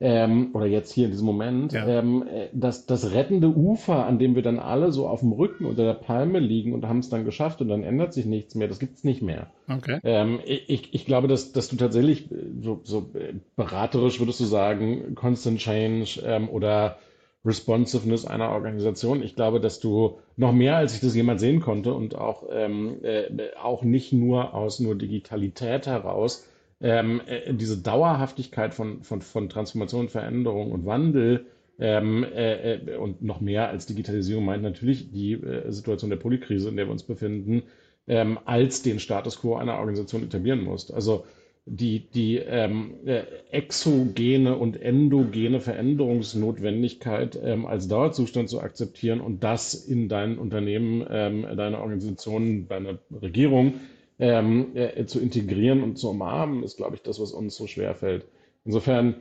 ähm, 0.04 0.50
oder 0.52 0.66
jetzt 0.66 0.92
hier 0.92 1.06
in 1.06 1.12
diesem 1.12 1.25
Moment, 1.25 1.73
ja. 1.73 1.87
ähm, 1.87 2.25
äh, 2.30 2.49
das, 2.52 2.84
das 2.84 3.12
rettende 3.12 3.49
Ufer, 3.49 4.04
an 4.04 4.18
dem 4.18 4.34
wir 4.34 4.42
dann 4.42 4.58
alle 4.58 4.92
so 4.92 5.08
auf 5.08 5.20
dem 5.20 5.32
Rücken 5.32 5.64
unter 5.64 5.82
der 5.82 5.94
Palme 5.94 6.40
liegen 6.40 6.75
und 6.75 6.87
haben 6.87 6.99
es 6.99 7.08
dann 7.08 7.25
geschafft 7.25 7.62
und 7.62 7.68
dann 7.68 7.82
ändert 7.82 8.12
sich 8.12 8.26
nichts 8.26 8.54
mehr, 8.54 8.68
das 8.68 8.78
gibt 8.78 8.99
es 8.99 9.04
nicht 9.04 9.23
mehr. 9.23 9.46
Okay. 9.66 10.00
Ähm, 10.04 10.40
ich, 10.44 10.92
ich 10.92 11.06
glaube, 11.06 11.26
dass, 11.26 11.52
dass 11.52 11.68
du 11.68 11.76
tatsächlich 11.76 12.30
äh, 12.30 12.34
so, 12.61 12.80
so 12.84 13.11
äh, 13.14 13.32
beraterisch 13.56 14.20
würdest 14.20 14.40
du 14.40 14.44
sagen, 14.44 15.14
Constant 15.14 15.58
Change 15.58 16.20
ähm, 16.23 16.50
oder 16.50 16.99
Responsiveness 17.46 18.26
einer 18.26 18.50
Organisation. 18.50 19.23
Ich 19.23 19.37
glaube, 19.37 19.58
dass 19.58 19.80
du 19.80 20.18
noch 20.37 20.52
mehr, 20.52 20.76
als 20.76 20.94
ich 20.94 21.00
das 21.00 21.14
jemals 21.14 21.40
sehen 21.40 21.61
konnte 21.61 21.94
und 21.94 22.14
auch, 22.14 22.44
ähm, 22.52 23.02
äh, 23.02 23.30
auch 23.58 23.82
nicht 23.82 24.12
nur 24.12 24.52
aus 24.52 24.80
nur 24.80 24.96
Digitalität 24.96 25.87
heraus, 25.87 26.46
ähm, 26.81 27.21
äh, 27.26 27.52
diese 27.54 27.78
Dauerhaftigkeit 27.78 28.75
von, 28.75 29.02
von, 29.02 29.23
von 29.23 29.49
Transformation, 29.49 30.09
Veränderung 30.09 30.73
und 30.73 30.87
Wandel 30.87 31.47
ähm, 31.78 32.25
äh, 32.25 32.75
äh, 32.75 32.97
und 32.97 33.23
noch 33.23 33.40
mehr 33.40 33.69
als 33.69 33.87
Digitalisierung 33.87 34.45
meint 34.45 34.62
natürlich 34.62 35.11
die 35.11 35.33
äh, 35.33 35.71
Situation 35.73 36.11
der 36.11 36.16
Polykrise, 36.19 36.69
in 36.69 36.76
der 36.76 36.87
wir 36.87 36.93
uns 36.93 37.02
befinden, 37.02 37.64
ähm, 38.07 38.38
als 38.45 38.83
den 38.83 39.00
Status 39.00 39.40
quo 39.40 39.57
einer 39.57 39.78
Organisation 39.78 40.23
etablieren 40.23 40.62
musst. 40.62 40.93
Also 40.93 41.25
die, 41.66 42.11
die 42.11 42.37
ähm, 42.37 42.95
äh, 43.07 43.23
exogene 43.50 44.57
und 44.57 44.81
endogene 44.81 45.61
Veränderungsnotwendigkeit 45.61 47.38
ähm, 47.43 47.64
als 47.64 47.88
Dauerzustand 47.88 48.50
zu 48.50 48.61
akzeptieren 48.61 49.21
und 49.21 49.43
das 49.43 49.75
in 49.75 50.09
dein 50.09 50.38
Unternehmen, 50.38 51.07
ähm, 51.09 51.47
deine 51.57 51.81
Organisation, 51.81 52.69
deine 52.69 52.99
Regierung 53.11 53.75
ähm, 54.18 54.76
äh, 54.76 55.04
zu 55.06 55.21
integrieren 55.21 55.83
und 55.83 55.97
zu 55.99 56.11
umarmen, 56.11 56.62
ist, 56.62 56.76
glaube 56.76 56.97
ich, 56.97 57.02
das, 57.02 57.21
was 57.21 57.33
uns 57.33 57.56
so 57.56 57.66
schwer 57.66 57.94
fällt. 57.94 58.26
Insofern, 58.64 59.16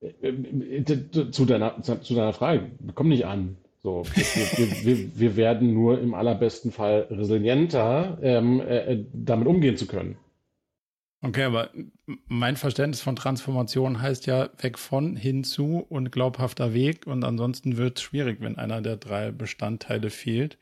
äh, 0.00 0.28
äh, 0.28 1.30
zu, 1.30 1.44
deiner, 1.44 1.82
zu 1.82 2.14
deiner 2.14 2.32
Frage, 2.32 2.70
komm 2.94 3.08
nicht 3.08 3.26
an. 3.26 3.56
So, 3.82 4.02
wir, 4.04 4.84
wir, 4.84 5.18
wir, 5.18 5.36
werden 5.36 5.72
nur 5.72 6.00
im 6.00 6.14
allerbesten 6.14 6.72
Fall 6.72 7.06
resilienter, 7.08 8.18
ähm, 8.20 8.60
äh, 8.60 9.04
damit 9.12 9.46
umgehen 9.46 9.76
zu 9.76 9.86
können. 9.86 10.16
Okay, 11.22 11.44
aber 11.44 11.70
mein 12.26 12.56
Verständnis 12.56 13.00
von 13.00 13.16
Transformation 13.16 14.02
heißt 14.02 14.26
ja 14.26 14.50
weg 14.58 14.78
von, 14.78 15.16
hinzu 15.16 15.84
und 15.88 16.12
glaubhafter 16.12 16.74
Weg. 16.74 17.06
Und 17.06 17.24
ansonsten 17.24 17.76
wird 17.76 17.98
es 17.98 18.02
schwierig, 18.02 18.40
wenn 18.40 18.58
einer 18.58 18.82
der 18.82 18.96
drei 18.96 19.30
Bestandteile 19.30 20.10
fehlt. 20.10 20.58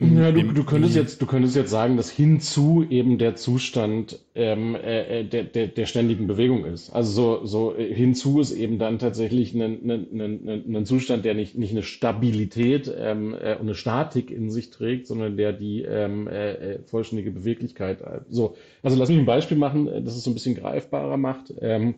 Ja, 0.00 0.30
du, 0.30 0.42
du, 0.52 0.62
könntest 0.62 0.94
jetzt, 0.94 1.20
du 1.20 1.26
könntest 1.26 1.56
jetzt 1.56 1.72
sagen, 1.72 1.96
dass 1.96 2.08
hinzu 2.08 2.86
eben 2.88 3.18
der 3.18 3.34
Zustand 3.34 4.20
ähm, 4.36 4.76
äh, 4.76 5.22
äh, 5.22 5.24
der, 5.24 5.42
der, 5.42 5.66
der 5.66 5.86
ständigen 5.86 6.28
Bewegung 6.28 6.64
ist. 6.66 6.90
Also 6.90 7.10
so, 7.10 7.46
so 7.46 7.76
äh, 7.76 7.92
hinzu 7.92 8.38
ist 8.38 8.52
eben 8.52 8.78
dann 8.78 9.00
tatsächlich 9.00 9.54
ein, 9.54 9.60
ein, 9.60 10.20
ein, 10.20 10.76
ein 10.76 10.86
Zustand, 10.86 11.24
der 11.24 11.34
nicht, 11.34 11.58
nicht 11.58 11.72
eine 11.72 11.82
Stabilität 11.82 12.92
ähm, 12.96 13.34
äh, 13.34 13.56
und 13.56 13.62
eine 13.62 13.74
Statik 13.74 14.30
in 14.30 14.52
sich 14.52 14.70
trägt, 14.70 15.08
sondern 15.08 15.36
der 15.36 15.52
die 15.52 15.82
ähm, 15.82 16.28
äh, 16.28 16.52
äh 16.52 16.78
vollständige 16.84 17.32
Beweglichkeit. 17.32 17.98
So, 18.30 18.54
also 18.84 18.96
lass 18.96 19.08
mich 19.08 19.18
ein 19.18 19.26
Beispiel 19.26 19.56
machen, 19.56 19.86
das 20.04 20.14
es 20.14 20.22
so 20.22 20.30
ein 20.30 20.34
bisschen 20.34 20.54
greifbarer 20.54 21.16
macht. 21.16 21.52
Ähm, 21.60 21.96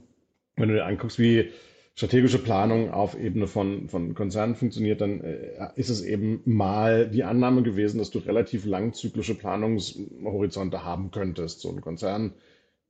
wenn 0.57 0.71
du 0.71 0.75
dir 0.75 0.87
anguckst, 0.87 1.19
wie 1.19 1.51
strategische 1.95 2.39
Planung 2.39 2.91
auf 2.91 3.19
Ebene 3.19 3.47
von, 3.47 3.89
von 3.89 4.15
Konzernen 4.15 4.55
funktioniert, 4.55 5.01
dann 5.01 5.21
äh, 5.21 5.71
ist 5.77 5.91
es 5.91 6.03
eben 6.03 6.41
mal 6.45 7.09
die 7.09 7.25
Annahme 7.25 7.63
gewesen, 7.63 7.99
dass 7.99 8.11
du 8.11 8.21
relativ 8.21 8.65
langzyklische 8.65 9.35
Planungshorizonte 9.35 10.85
haben 10.85 11.11
könntest. 11.11 11.61
So 11.61 11.71
ein 11.71 11.81
Konzern 11.81 12.33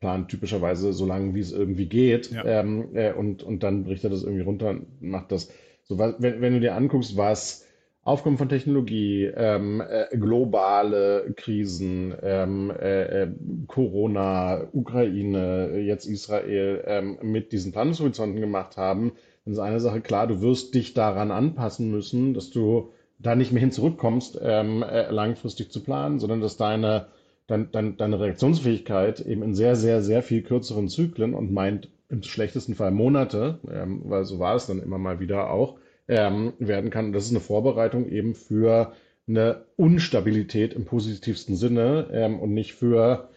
plant 0.01 0.29
typischerweise 0.29 0.93
so 0.93 1.07
lange, 1.07 1.35
wie 1.35 1.41
es 1.41 1.53
irgendwie 1.53 1.87
geht, 1.87 2.31
ja. 2.31 2.45
ähm, 2.45 2.89
äh, 2.95 3.13
und, 3.13 3.43
und 3.43 3.63
dann 3.63 3.85
bricht 3.85 4.05
er 4.05 4.11
das 4.11 4.23
irgendwie 4.23 4.45
runter 4.45 4.71
und 4.71 5.03
macht 5.03 5.31
das. 5.33 5.51
So, 5.85 5.99
wenn, 5.99 6.41
wenn 6.41 6.53
du 6.53 6.61
dir 6.61 6.75
anguckst, 6.75 7.17
was 7.17 7.67
Aufkommen 8.11 8.39
von 8.39 8.49
Technologie, 8.49 9.27
ähm, 9.37 9.81
äh, 9.81 10.17
globale 10.17 11.33
Krisen, 11.37 12.13
ähm, 12.25 12.73
äh, 12.73 13.23
äh 13.23 13.29
Corona, 13.69 14.67
Ukraine, 14.73 15.79
jetzt 15.79 16.07
Israel 16.07 16.83
ähm, 16.89 17.19
mit 17.23 17.53
diesen 17.53 17.71
Planungshorizonten 17.71 18.41
gemacht 18.41 18.77
haben, 18.77 19.13
dann 19.45 19.53
ist 19.53 19.61
eine 19.61 19.79
Sache 19.79 20.01
klar, 20.01 20.27
du 20.27 20.41
wirst 20.41 20.75
dich 20.75 20.93
daran 20.93 21.31
anpassen 21.31 21.93
müssen, 21.93 22.35
dass 22.35 22.51
du 22.51 22.91
da 23.21 23.37
nicht 23.37 23.53
mehr 23.53 23.61
hin 23.61 23.71
zurückkommst, 23.71 24.41
ähm, 24.43 24.83
äh, 24.83 25.09
langfristig 25.13 25.71
zu 25.71 25.81
planen, 25.81 26.19
sondern 26.19 26.41
dass 26.41 26.57
deine, 26.57 27.07
dein, 27.47 27.71
dein, 27.71 27.97
deine 27.97 28.19
Reaktionsfähigkeit 28.19 29.21
eben 29.21 29.45
in 29.45 29.55
sehr, 29.55 29.77
sehr, 29.77 30.03
sehr 30.03 30.25
viel 30.25 30.43
kürzeren 30.43 30.89
Zyklen 30.89 31.33
und 31.33 31.53
meint 31.53 31.89
im 32.09 32.25
schlechtesten 32.25 32.75
Fall 32.75 32.91
Monate, 32.91 33.61
ähm, 33.73 34.03
weil 34.07 34.25
so 34.25 34.41
war 34.41 34.57
es 34.57 34.67
dann 34.67 34.83
immer 34.83 34.99
mal 34.99 35.21
wieder 35.21 35.53
auch, 35.53 35.77
ähm, 36.11 36.55
werden 36.59 36.91
kann. 36.91 37.13
Das 37.13 37.25
ist 37.25 37.31
eine 37.31 37.41
Vorbereitung 37.41 38.09
eben 38.09 38.35
für 38.35 38.93
eine 39.29 39.65
Unstabilität 39.77 40.75
im 40.75 40.85
positivsten 40.85 41.55
Sinne 41.55 42.09
ähm, 42.13 42.41
und 42.41 42.53
nicht 42.53 42.75
für 42.75 43.31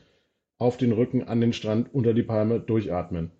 auf 0.57 0.77
den 0.77 0.91
Rücken, 0.91 1.23
an 1.23 1.39
den 1.39 1.53
Strand, 1.53 1.93
unter 1.93 2.13
die 2.13 2.23
Palme, 2.23 2.59
durchatmen. 2.59 3.31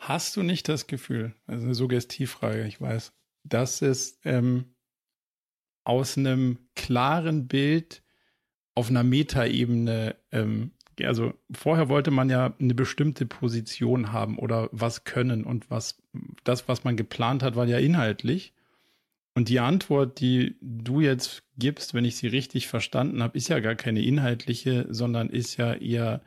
Hast 0.00 0.36
du 0.36 0.42
nicht 0.42 0.68
das 0.68 0.88
Gefühl, 0.88 1.34
also 1.46 1.64
eine 1.64 1.74
Suggestivfrage, 1.74 2.66
ich 2.66 2.80
weiß, 2.80 3.12
dass 3.44 3.82
es 3.82 4.18
ähm, 4.24 4.74
aus 5.84 6.18
einem 6.18 6.58
klaren 6.74 7.46
Bild 7.46 8.02
auf 8.74 8.90
einer 8.90 9.04
Metaebene 9.04 10.16
ähm, 10.32 10.72
also 11.04 11.34
vorher 11.52 11.88
wollte 11.88 12.10
man 12.10 12.30
ja 12.30 12.54
eine 12.58 12.74
bestimmte 12.74 13.26
Position 13.26 14.12
haben 14.12 14.38
oder 14.38 14.68
was 14.72 15.04
können 15.04 15.44
und 15.44 15.70
was 15.70 16.02
das, 16.48 16.68
was 16.68 16.84
man 16.84 16.96
geplant 16.96 17.42
hat, 17.42 17.56
war 17.56 17.66
ja 17.66 17.78
inhaltlich. 17.78 18.52
Und 19.34 19.48
die 19.48 19.60
Antwort, 19.60 20.20
die 20.20 20.56
du 20.62 21.00
jetzt 21.00 21.42
gibst, 21.58 21.92
wenn 21.92 22.06
ich 22.06 22.16
sie 22.16 22.28
richtig 22.28 22.68
verstanden 22.68 23.22
habe, 23.22 23.36
ist 23.36 23.48
ja 23.48 23.60
gar 23.60 23.74
keine 23.74 24.02
inhaltliche, 24.02 24.86
sondern 24.88 25.28
ist 25.28 25.56
ja 25.58 25.74
eher 25.74 26.22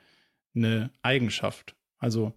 eine 0.53 0.91
Eigenschaft. 1.01 1.75
Also 1.97 2.33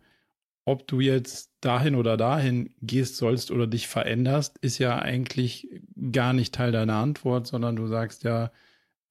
ob 0.64 0.86
du 0.86 1.00
jetzt 1.00 1.52
dahin 1.60 1.94
oder 1.94 2.16
dahin 2.16 2.74
gehst 2.80 3.16
sollst 3.16 3.50
oder 3.50 3.66
dich 3.66 3.88
veränderst, 3.88 4.58
ist 4.58 4.78
ja 4.78 4.98
eigentlich 4.98 5.68
gar 6.12 6.32
nicht 6.32 6.54
Teil 6.54 6.72
deiner 6.72 6.96
Antwort, 6.96 7.46
sondern 7.46 7.76
du 7.76 7.86
sagst 7.86 8.22
ja, 8.24 8.50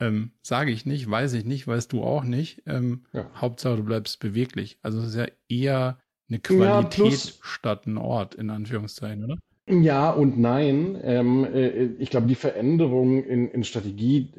ähm, 0.01 0.31
Sage 0.41 0.71
ich 0.71 0.85
nicht, 0.85 1.09
weiß 1.09 1.33
ich 1.33 1.45
nicht, 1.45 1.67
weißt 1.67 1.93
du 1.93 2.03
auch 2.03 2.23
nicht. 2.23 2.63
Ähm, 2.65 3.05
ja. 3.13 3.29
Hauptsache, 3.35 3.77
du 3.77 3.83
bleibst 3.83 4.19
beweglich. 4.19 4.79
Also 4.81 4.99
es 4.99 5.09
ist 5.09 5.15
ja 5.15 5.27
eher 5.47 5.99
eine 6.31 6.39
Qualität 6.39 7.25
ja, 7.25 7.31
statt 7.41 7.85
ein 7.85 7.97
Ort, 7.97 8.35
in 8.35 8.49
Anführungszeichen, 8.49 9.25
oder? 9.25 9.37
Ja 9.67 10.09
und 10.11 10.39
nein. 10.39 10.99
Ähm, 11.03 11.45
äh, 11.45 11.85
ich 11.99 12.09
glaube, 12.09 12.27
die 12.27 12.35
Veränderung 12.35 13.23
in, 13.23 13.47
in, 13.49 13.63
Strategie 13.63 14.29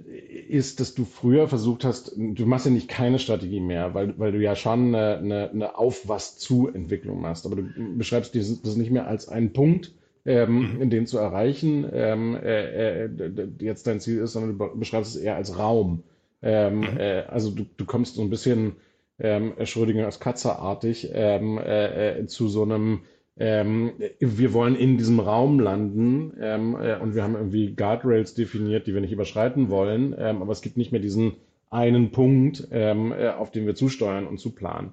ist, 0.48 0.80
dass 0.80 0.94
du 0.94 1.04
früher 1.04 1.48
versucht 1.48 1.84
hast, 1.84 2.12
du 2.16 2.46
machst 2.46 2.66
ja 2.66 2.72
nicht 2.72 2.88
keine 2.88 3.18
Strategie 3.18 3.60
mehr, 3.60 3.94
weil, 3.94 4.18
weil 4.18 4.32
du 4.32 4.40
ja 4.40 4.56
schon 4.56 4.94
eine, 4.94 5.18
eine, 5.18 5.50
eine 5.50 5.78
Auf 5.78 6.08
was 6.08 6.38
zu 6.38 6.68
Entwicklung 6.68 7.20
machst. 7.20 7.46
Aber 7.46 7.56
du 7.56 7.64
beschreibst 7.96 8.34
das 8.34 8.76
nicht 8.76 8.90
mehr 8.90 9.06
als 9.06 9.28
einen 9.28 9.52
Punkt, 9.52 9.92
ähm, 10.24 10.78
mhm. 10.78 10.90
den 10.90 11.06
zu 11.06 11.18
erreichen, 11.18 11.88
ähm, 11.92 12.36
äh, 12.36 13.04
äh, 13.04 13.48
jetzt 13.60 13.86
dein 13.86 14.00
Ziel 14.00 14.18
ist, 14.18 14.32
sondern 14.32 14.58
du 14.58 14.78
beschreibst 14.78 15.14
es 15.14 15.20
eher 15.20 15.36
als 15.36 15.58
Raum. 15.58 16.02
Ähm, 16.42 16.80
mhm. 16.80 16.98
äh, 16.98 17.22
also 17.28 17.50
du, 17.50 17.64
du 17.76 17.84
kommst 17.84 18.16
so 18.16 18.22
ein 18.22 18.30
bisschen 18.30 18.72
ähm, 19.18 19.54
Schrödingers 19.64 20.20
Katze-artig 20.20 21.10
ähm, 21.12 21.58
äh, 21.58 22.18
äh, 22.18 22.26
zu 22.26 22.48
so 22.48 22.62
einem 22.62 23.02
ähm, 23.36 23.94
wir 24.20 24.52
wollen 24.52 24.76
in 24.76 24.98
diesem 24.98 25.18
Raum 25.18 25.58
landen 25.58 26.34
ähm, 26.38 26.76
äh, 26.76 26.98
und 26.98 27.14
wir 27.14 27.22
haben 27.22 27.34
irgendwie 27.34 27.74
Guardrails 27.74 28.34
definiert, 28.34 28.86
die 28.86 28.92
wir 28.92 29.00
nicht 29.00 29.12
überschreiten 29.12 29.70
wollen, 29.70 30.14
ähm, 30.18 30.42
aber 30.42 30.52
es 30.52 30.60
gibt 30.60 30.76
nicht 30.76 30.92
mehr 30.92 31.00
diesen 31.00 31.36
einen 31.70 32.12
Punkt, 32.12 32.68
ähm, 32.70 33.12
äh, 33.12 33.30
auf 33.30 33.50
den 33.50 33.64
wir 33.64 33.74
zusteuern 33.74 34.26
und 34.26 34.38
zuplanen. 34.38 34.92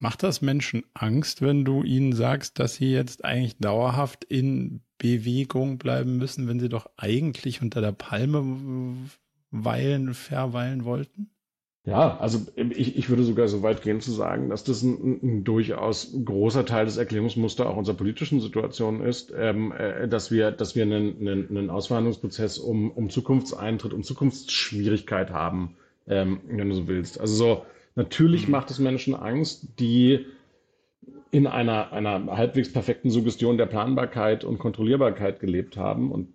Macht 0.00 0.22
das 0.22 0.42
Menschen 0.42 0.84
Angst, 0.94 1.42
wenn 1.42 1.64
du 1.64 1.82
ihnen 1.82 2.12
sagst, 2.12 2.58
dass 2.58 2.74
sie 2.74 2.92
jetzt 2.92 3.24
eigentlich 3.24 3.56
dauerhaft 3.56 4.24
in 4.24 4.82
Bewegung 4.98 5.78
bleiben 5.78 6.18
müssen, 6.18 6.46
wenn 6.46 6.60
sie 6.60 6.68
doch 6.68 6.88
eigentlich 6.96 7.62
unter 7.62 7.80
der 7.80 7.92
Palme 7.92 9.08
weilen, 9.50 10.14
verweilen 10.14 10.84
wollten? 10.84 11.30
Ja, 11.88 12.18
also 12.18 12.40
ich, 12.54 12.96
ich 12.96 13.08
würde 13.08 13.22
sogar 13.22 13.48
so 13.48 13.62
weit 13.62 13.82
gehen 13.82 14.00
zu 14.00 14.10
sagen, 14.12 14.50
dass 14.50 14.64
das 14.64 14.82
ein, 14.82 15.20
ein 15.22 15.44
durchaus 15.44 16.12
großer 16.24 16.66
Teil 16.66 16.84
des 16.84 16.96
Erklärungsmusters 16.96 17.66
auch 17.66 17.76
unserer 17.76 17.96
politischen 17.96 18.40
Situation 18.40 19.00
ist, 19.00 19.32
ähm, 19.36 19.72
äh, 19.72 20.06
dass 20.06 20.30
wir, 20.30 20.50
dass 20.50 20.76
wir 20.76 20.82
einen, 20.82 21.18
einen, 21.20 21.48
einen 21.48 21.70
Ausverhandlungsprozess 21.70 22.58
um, 22.58 22.90
um 22.90 23.10
Zukunftseintritt, 23.10 23.92
um 23.92 24.02
Zukunftsschwierigkeit 24.02 25.30
haben, 25.30 25.76
ähm, 26.06 26.40
wenn 26.48 26.68
du 26.68 26.74
so 26.74 26.88
willst. 26.88 27.20
Also 27.20 27.34
so, 27.34 27.62
Natürlich 27.98 28.46
mhm. 28.46 28.52
macht 28.52 28.70
es 28.70 28.78
Menschen 28.78 29.16
Angst, 29.16 29.66
die 29.80 30.24
in 31.32 31.48
einer, 31.48 31.92
einer 31.92 32.24
halbwegs 32.36 32.72
perfekten 32.72 33.10
Suggestion 33.10 33.58
der 33.58 33.66
Planbarkeit 33.66 34.44
und 34.44 34.58
Kontrollierbarkeit 34.58 35.40
gelebt 35.40 35.76
haben. 35.76 36.12
Und 36.12 36.28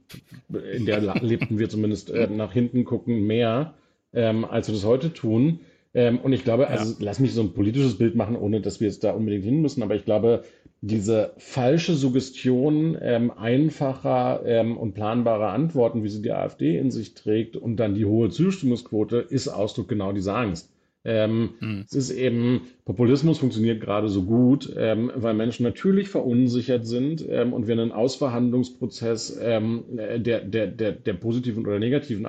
in 0.74 0.86
der 0.86 1.00
lebten 1.24 1.58
wir 1.58 1.70
zumindest 1.70 2.12
äh, 2.12 2.28
nach 2.28 2.52
hinten 2.52 2.84
gucken 2.84 3.26
mehr, 3.26 3.74
ähm, 4.14 4.46
als 4.46 4.68
wir 4.68 4.76
das 4.76 4.86
heute 4.86 5.14
tun. 5.14 5.60
Ähm, 5.94 6.20
und 6.20 6.34
ich 6.34 6.44
glaube, 6.44 6.68
also 6.68 6.92
ja. 6.92 6.98
lass 7.00 7.20
mich 7.20 7.34
so 7.34 7.42
ein 7.42 7.54
politisches 7.54 7.98
Bild 7.98 8.16
machen, 8.16 8.36
ohne 8.36 8.62
dass 8.62 8.80
wir 8.80 8.88
jetzt 8.88 9.04
da 9.04 9.12
unbedingt 9.12 9.44
hin 9.44 9.62
müssen, 9.62 9.84
aber 9.84 9.96
ich 9.96 10.06
glaube, 10.06 10.44
diese 10.82 11.34
falsche 11.38 11.94
Suggestion 11.94 12.98
ähm, 13.02 13.32
einfacher 13.32 14.42
ähm, 14.46 14.76
und 14.76 14.94
planbarer 14.96 15.54
Antworten, 15.54 16.04
wie 16.04 16.10
sie 16.10 16.22
die 16.22 16.32
AfD 16.32 16.78
in 16.78 16.92
sich 16.92 17.14
trägt, 17.14 17.56
und 17.56 17.78
dann 17.78 17.96
die 17.96 18.06
hohe 18.06 18.30
Zustimmungsquote, 18.30 19.18
ist 19.18 19.48
Ausdruck 19.48 19.88
genau 19.88 20.12
dieser 20.12 20.36
Angst. 20.36 20.70
Mhm. 21.06 21.84
Es 21.86 21.94
ist 21.94 22.12
eben, 22.12 22.62
Populismus 22.86 23.38
funktioniert 23.38 23.82
gerade 23.82 24.08
so 24.08 24.24
gut, 24.24 24.74
ähm, 24.78 25.12
weil 25.16 25.34
Menschen 25.34 25.64
natürlich 25.64 26.08
verunsichert 26.08 26.86
sind 26.86 27.26
ähm, 27.30 27.54
und 27.54 27.68
wir 27.68 27.74
einen 27.74 27.92
Ausverhandlungsprozess 27.92 29.38
ähm, 29.42 29.84
der, 29.92 30.40
der, 30.40 30.68
der, 30.68 30.92
der 30.94 31.14
positiven 31.14 31.66
oder 31.66 31.80
negativen 31.80 32.26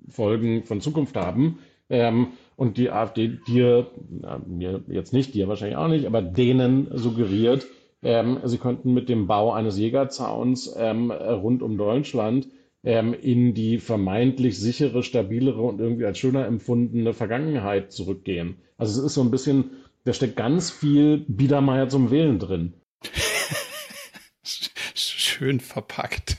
Eintrittsfolgen 0.00 0.64
von 0.64 0.80
Zukunft 0.80 1.16
haben. 1.16 1.58
Ähm, 1.88 2.28
und 2.56 2.76
die 2.76 2.90
AfD 2.90 3.38
dir, 3.48 3.90
na, 4.08 4.40
mir 4.46 4.82
jetzt 4.88 5.12
nicht, 5.12 5.34
dir 5.34 5.48
wahrscheinlich 5.48 5.76
auch 5.76 5.88
nicht, 5.88 6.06
aber 6.06 6.22
denen 6.22 6.88
suggeriert, 6.92 7.66
ähm, 8.02 8.38
sie 8.44 8.58
könnten 8.58 8.94
mit 8.94 9.08
dem 9.08 9.26
Bau 9.26 9.52
eines 9.52 9.78
Jägerzauns 9.78 10.74
rund 10.76 11.62
um 11.62 11.76
Deutschland 11.76 12.48
ähm, 12.82 13.14
in 13.14 13.54
die 13.54 13.78
vermeintlich 13.78 14.58
sichere, 14.58 15.02
stabilere 15.02 15.60
und 15.60 15.80
irgendwie 15.80 16.06
als 16.06 16.18
schöner 16.18 16.46
empfundene 16.46 17.12
Vergangenheit 17.12 17.92
zurückgehen. 17.92 18.56
Also 18.78 19.00
es 19.00 19.06
ist 19.06 19.14
so 19.14 19.22
ein 19.22 19.30
bisschen, 19.30 19.70
da 20.04 20.12
steckt 20.12 20.36
ganz 20.36 20.70
viel 20.70 21.24
Biedermeier 21.28 21.88
zum 21.88 22.10
Wählen 22.10 22.38
drin. 22.38 22.74
Schön 24.44 25.60
verpackt. 25.60 26.38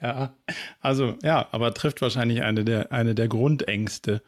Ja, 0.00 0.34
also 0.80 1.14
ja, 1.22 1.48
aber 1.50 1.74
trifft 1.74 2.00
wahrscheinlich 2.02 2.42
eine 2.42 2.64
der, 2.64 2.92
eine 2.92 3.14
der 3.14 3.28
Grundängste 3.28 4.22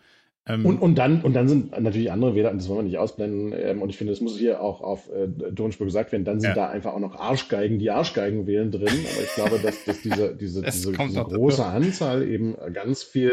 ähm, 0.47 0.65
und, 0.65 0.79
und, 0.79 0.95
dann, 0.97 1.21
und 1.21 1.35
dann 1.35 1.49
sind 1.49 1.79
natürlich 1.81 2.11
andere 2.11 2.35
Wähler, 2.35 2.53
das 2.53 2.69
wollen 2.69 2.79
wir 2.79 2.85
nicht 2.85 2.99
ausblenden, 2.99 3.53
ähm, 3.57 3.83
und 3.83 3.91
ich 3.91 3.99
finde, 3.99 4.12
das 4.12 4.21
muss 4.21 4.39
hier 4.39 4.62
auch 4.62 4.81
auf 4.81 5.11
äh, 5.11 5.29
Tonspur 5.53 5.87
gesagt 5.87 6.12
werden, 6.12 6.25
dann 6.25 6.41
sind 6.41 6.50
ja. 6.50 6.55
da 6.55 6.69
einfach 6.69 6.95
auch 6.95 7.00
noch 7.00 7.15
Arschgeigen, 7.15 7.79
die 7.79 7.91
Arschgeigen 7.91 8.47
wählen 8.47 8.71
drin, 8.71 8.89
aber 8.89 9.23
ich 9.23 9.35
glaube, 9.35 9.59
dass, 9.59 9.85
dass 9.85 10.00
diese, 10.00 10.35
diese, 10.35 10.62
diese, 10.67 10.93
diese 10.93 11.25
große 11.25 11.65
Anzahl 11.65 12.27
eben 12.27 12.57
ganz 12.73 13.03
viel 13.03 13.33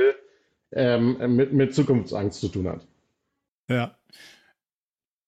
ähm, 0.73 1.35
mit, 1.35 1.53
mit 1.53 1.73
Zukunftsangst 1.73 2.41
zu 2.41 2.49
tun 2.49 2.67
hat. 2.67 2.85
Ja. 3.69 3.95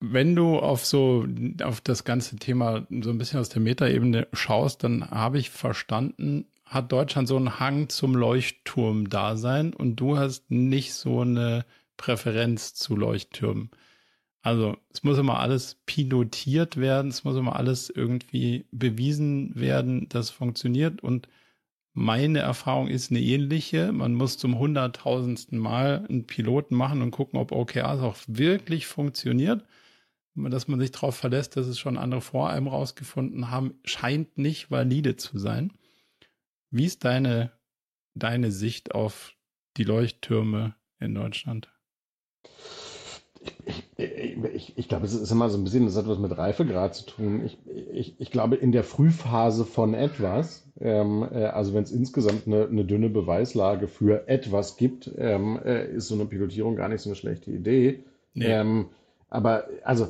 Wenn 0.01 0.35
du 0.35 0.59
auf 0.59 0.85
so 0.85 1.25
auf 1.61 1.81
das 1.81 2.05
ganze 2.05 2.37
Thema 2.37 2.87
so 2.89 3.09
ein 3.09 3.17
bisschen 3.17 3.39
aus 3.39 3.49
der 3.49 3.61
Metaebene 3.61 4.27
schaust, 4.31 4.83
dann 4.83 5.09
habe 5.09 5.39
ich 5.39 5.49
verstanden, 5.49 6.45
hat 6.69 6.91
Deutschland 6.91 7.27
so 7.27 7.35
einen 7.35 7.59
Hang 7.59 7.89
zum 7.89 8.15
Leuchtturm-Dasein 8.15 9.73
und 9.73 9.95
du 9.95 10.17
hast 10.17 10.51
nicht 10.51 10.93
so 10.93 11.21
eine 11.21 11.65
Präferenz 11.97 12.75
zu 12.75 12.95
Leuchttürmen. 12.95 13.71
Also 14.41 14.77
es 14.93 15.03
muss 15.03 15.17
immer 15.17 15.39
alles 15.39 15.81
pilotiert 15.87 16.77
werden, 16.77 17.09
es 17.09 17.23
muss 17.23 17.35
immer 17.35 17.55
alles 17.55 17.89
irgendwie 17.89 18.65
bewiesen 18.71 19.59
werden, 19.59 20.07
das 20.09 20.29
funktioniert. 20.29 21.01
Und 21.01 21.27
meine 21.93 22.39
Erfahrung 22.39 22.87
ist 22.87 23.09
eine 23.09 23.19
ähnliche. 23.19 23.91
Man 23.91 24.13
muss 24.13 24.37
zum 24.37 24.59
hunderttausendsten 24.59 25.57
Mal 25.57 26.05
einen 26.07 26.27
Piloten 26.27 26.75
machen 26.75 27.01
und 27.01 27.11
gucken, 27.11 27.39
ob 27.39 27.51
OKRs 27.51 27.99
auch 28.01 28.15
wirklich 28.27 28.85
funktioniert. 28.85 29.65
Dass 30.35 30.67
man 30.67 30.79
sich 30.79 30.91
darauf 30.91 31.15
verlässt, 31.15 31.57
dass 31.57 31.65
es 31.65 31.79
schon 31.79 31.97
andere 31.97 32.21
vor 32.21 32.49
einem 32.51 32.67
rausgefunden 32.67 33.49
haben, 33.49 33.73
scheint 33.83 34.37
nicht 34.37 34.69
valide 34.69 35.15
zu 35.17 35.39
sein. 35.39 35.73
Wie 36.71 36.85
ist 36.85 37.03
deine, 37.03 37.51
deine 38.13 38.51
Sicht 38.51 38.93
auf 38.93 39.33
die 39.77 39.83
Leuchttürme 39.83 40.75
in 40.99 41.15
Deutschland? 41.15 41.69
Ich, 43.65 43.83
ich, 43.95 44.37
ich, 44.53 44.77
ich, 44.77 44.89
glaube, 44.89 45.05
es 45.05 45.13
ist 45.13 45.31
immer 45.31 45.49
so 45.49 45.57
ein 45.57 45.63
bisschen, 45.63 45.85
das 45.85 45.95
hat 45.95 46.07
was 46.07 46.19
mit 46.19 46.37
Reifegrad 46.37 46.93
zu 46.93 47.05
tun. 47.05 47.49
Ich, 47.93 48.31
glaube, 48.31 48.55
in 48.55 48.71
der 48.71 48.83
Frühphase 48.83 49.65
von 49.65 49.93
etwas, 49.93 50.67
ähm, 50.79 51.27
äh, 51.31 51.45
also 51.45 51.73
wenn 51.73 51.83
es 51.83 51.91
insgesamt 51.91 52.47
eine, 52.47 52.67
eine, 52.67 52.85
dünne 52.85 53.09
Beweislage 53.09 53.87
für 53.87 54.27
etwas 54.27 54.77
gibt, 54.77 55.09
ähm, 55.17 55.59
äh, 55.63 55.91
ist 55.93 56.07
so 56.07 56.15
eine 56.15 56.25
Pilotierung 56.25 56.75
gar 56.75 56.89
nicht 56.89 57.01
so 57.01 57.09
eine 57.09 57.15
schlechte 57.15 57.51
Idee. 57.51 58.03
Nee. 58.33 58.45
Ähm, 58.45 58.89
aber 59.29 59.67
also 59.83 60.09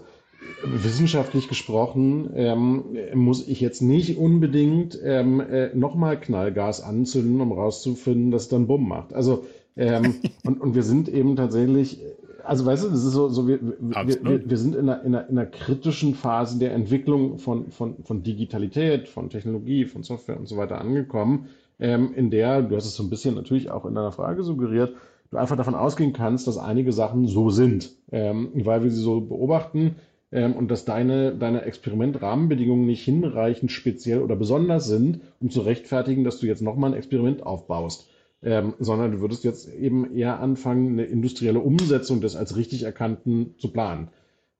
wissenschaftlich 0.63 1.47
gesprochen 1.47 2.29
ähm, 2.35 2.83
muss 3.13 3.47
ich 3.47 3.61
jetzt 3.61 3.81
nicht 3.81 4.17
unbedingt 4.17 4.99
ähm, 5.03 5.39
äh, 5.39 5.73
nochmal 5.75 6.19
Knallgas 6.19 6.81
anzünden, 6.81 7.41
um 7.41 7.51
rauszufinden, 7.51 8.31
dass 8.31 8.43
es 8.43 8.49
dann 8.49 8.67
Bumm 8.67 8.87
macht. 8.87 9.13
Also 9.13 9.45
ähm, 9.75 10.15
und, 10.45 10.61
und 10.61 10.75
wir 10.75 10.83
sind 10.83 11.09
eben 11.09 11.35
tatsächlich, 11.35 11.99
also 12.43 12.65
weißt 12.65 12.85
du, 12.85 12.89
das 12.89 13.03
ist 13.03 13.13
so, 13.13 13.29
so 13.29 13.47
wir, 13.47 13.59
wir, 13.61 14.23
wir, 14.23 14.49
wir 14.49 14.57
sind 14.57 14.75
in 14.75 14.89
einer, 14.89 15.03
in, 15.03 15.15
einer, 15.15 15.29
in 15.29 15.37
einer 15.37 15.47
kritischen 15.47 16.15
Phase 16.15 16.59
der 16.59 16.73
Entwicklung 16.73 17.37
von, 17.37 17.71
von, 17.71 17.95
von 18.03 18.23
Digitalität, 18.23 19.07
von 19.07 19.29
Technologie, 19.29 19.85
von 19.85 20.03
Software 20.03 20.37
und 20.37 20.47
so 20.47 20.57
weiter 20.57 20.79
angekommen, 20.79 21.47
ähm, 21.79 22.13
in 22.15 22.29
der, 22.29 22.61
du 22.61 22.75
hast 22.75 22.85
es 22.85 22.95
so 22.95 23.03
ein 23.03 23.09
bisschen 23.09 23.35
natürlich 23.35 23.71
auch 23.71 23.85
in 23.85 23.95
deiner 23.95 24.11
Frage 24.11 24.43
suggeriert, 24.43 24.93
du 25.31 25.37
einfach 25.37 25.55
davon 25.55 25.75
ausgehen 25.75 26.11
kannst, 26.11 26.47
dass 26.47 26.57
einige 26.57 26.91
Sachen 26.91 27.27
so 27.27 27.49
sind, 27.49 27.91
ähm, 28.11 28.49
weil 28.53 28.83
wir 28.83 28.91
sie 28.91 29.01
so 29.01 29.21
beobachten 29.21 29.95
ähm, 30.31 30.53
und 30.53 30.69
dass 30.69 30.85
deine, 30.85 31.35
deine 31.35 31.63
Experimentrahmenbedingungen 31.63 32.85
nicht 32.85 33.03
hinreichend 33.03 33.71
speziell 33.71 34.21
oder 34.21 34.35
besonders 34.35 34.87
sind, 34.87 35.21
um 35.39 35.49
zu 35.49 35.61
rechtfertigen, 35.61 36.23
dass 36.23 36.39
du 36.39 36.47
jetzt 36.47 36.61
nochmal 36.61 36.91
ein 36.91 36.97
Experiment 36.97 37.43
aufbaust. 37.43 38.09
Ähm, 38.41 38.73
sondern 38.79 39.11
du 39.11 39.19
würdest 39.19 39.43
jetzt 39.43 39.73
eben 39.73 40.15
eher 40.15 40.39
anfangen, 40.39 40.93
eine 40.93 41.03
industrielle 41.03 41.59
Umsetzung 41.59 42.21
des 42.21 42.37
als 42.37 42.55
richtig 42.55 42.83
Erkannten 42.83 43.55
zu 43.57 43.69
planen. 43.73 44.09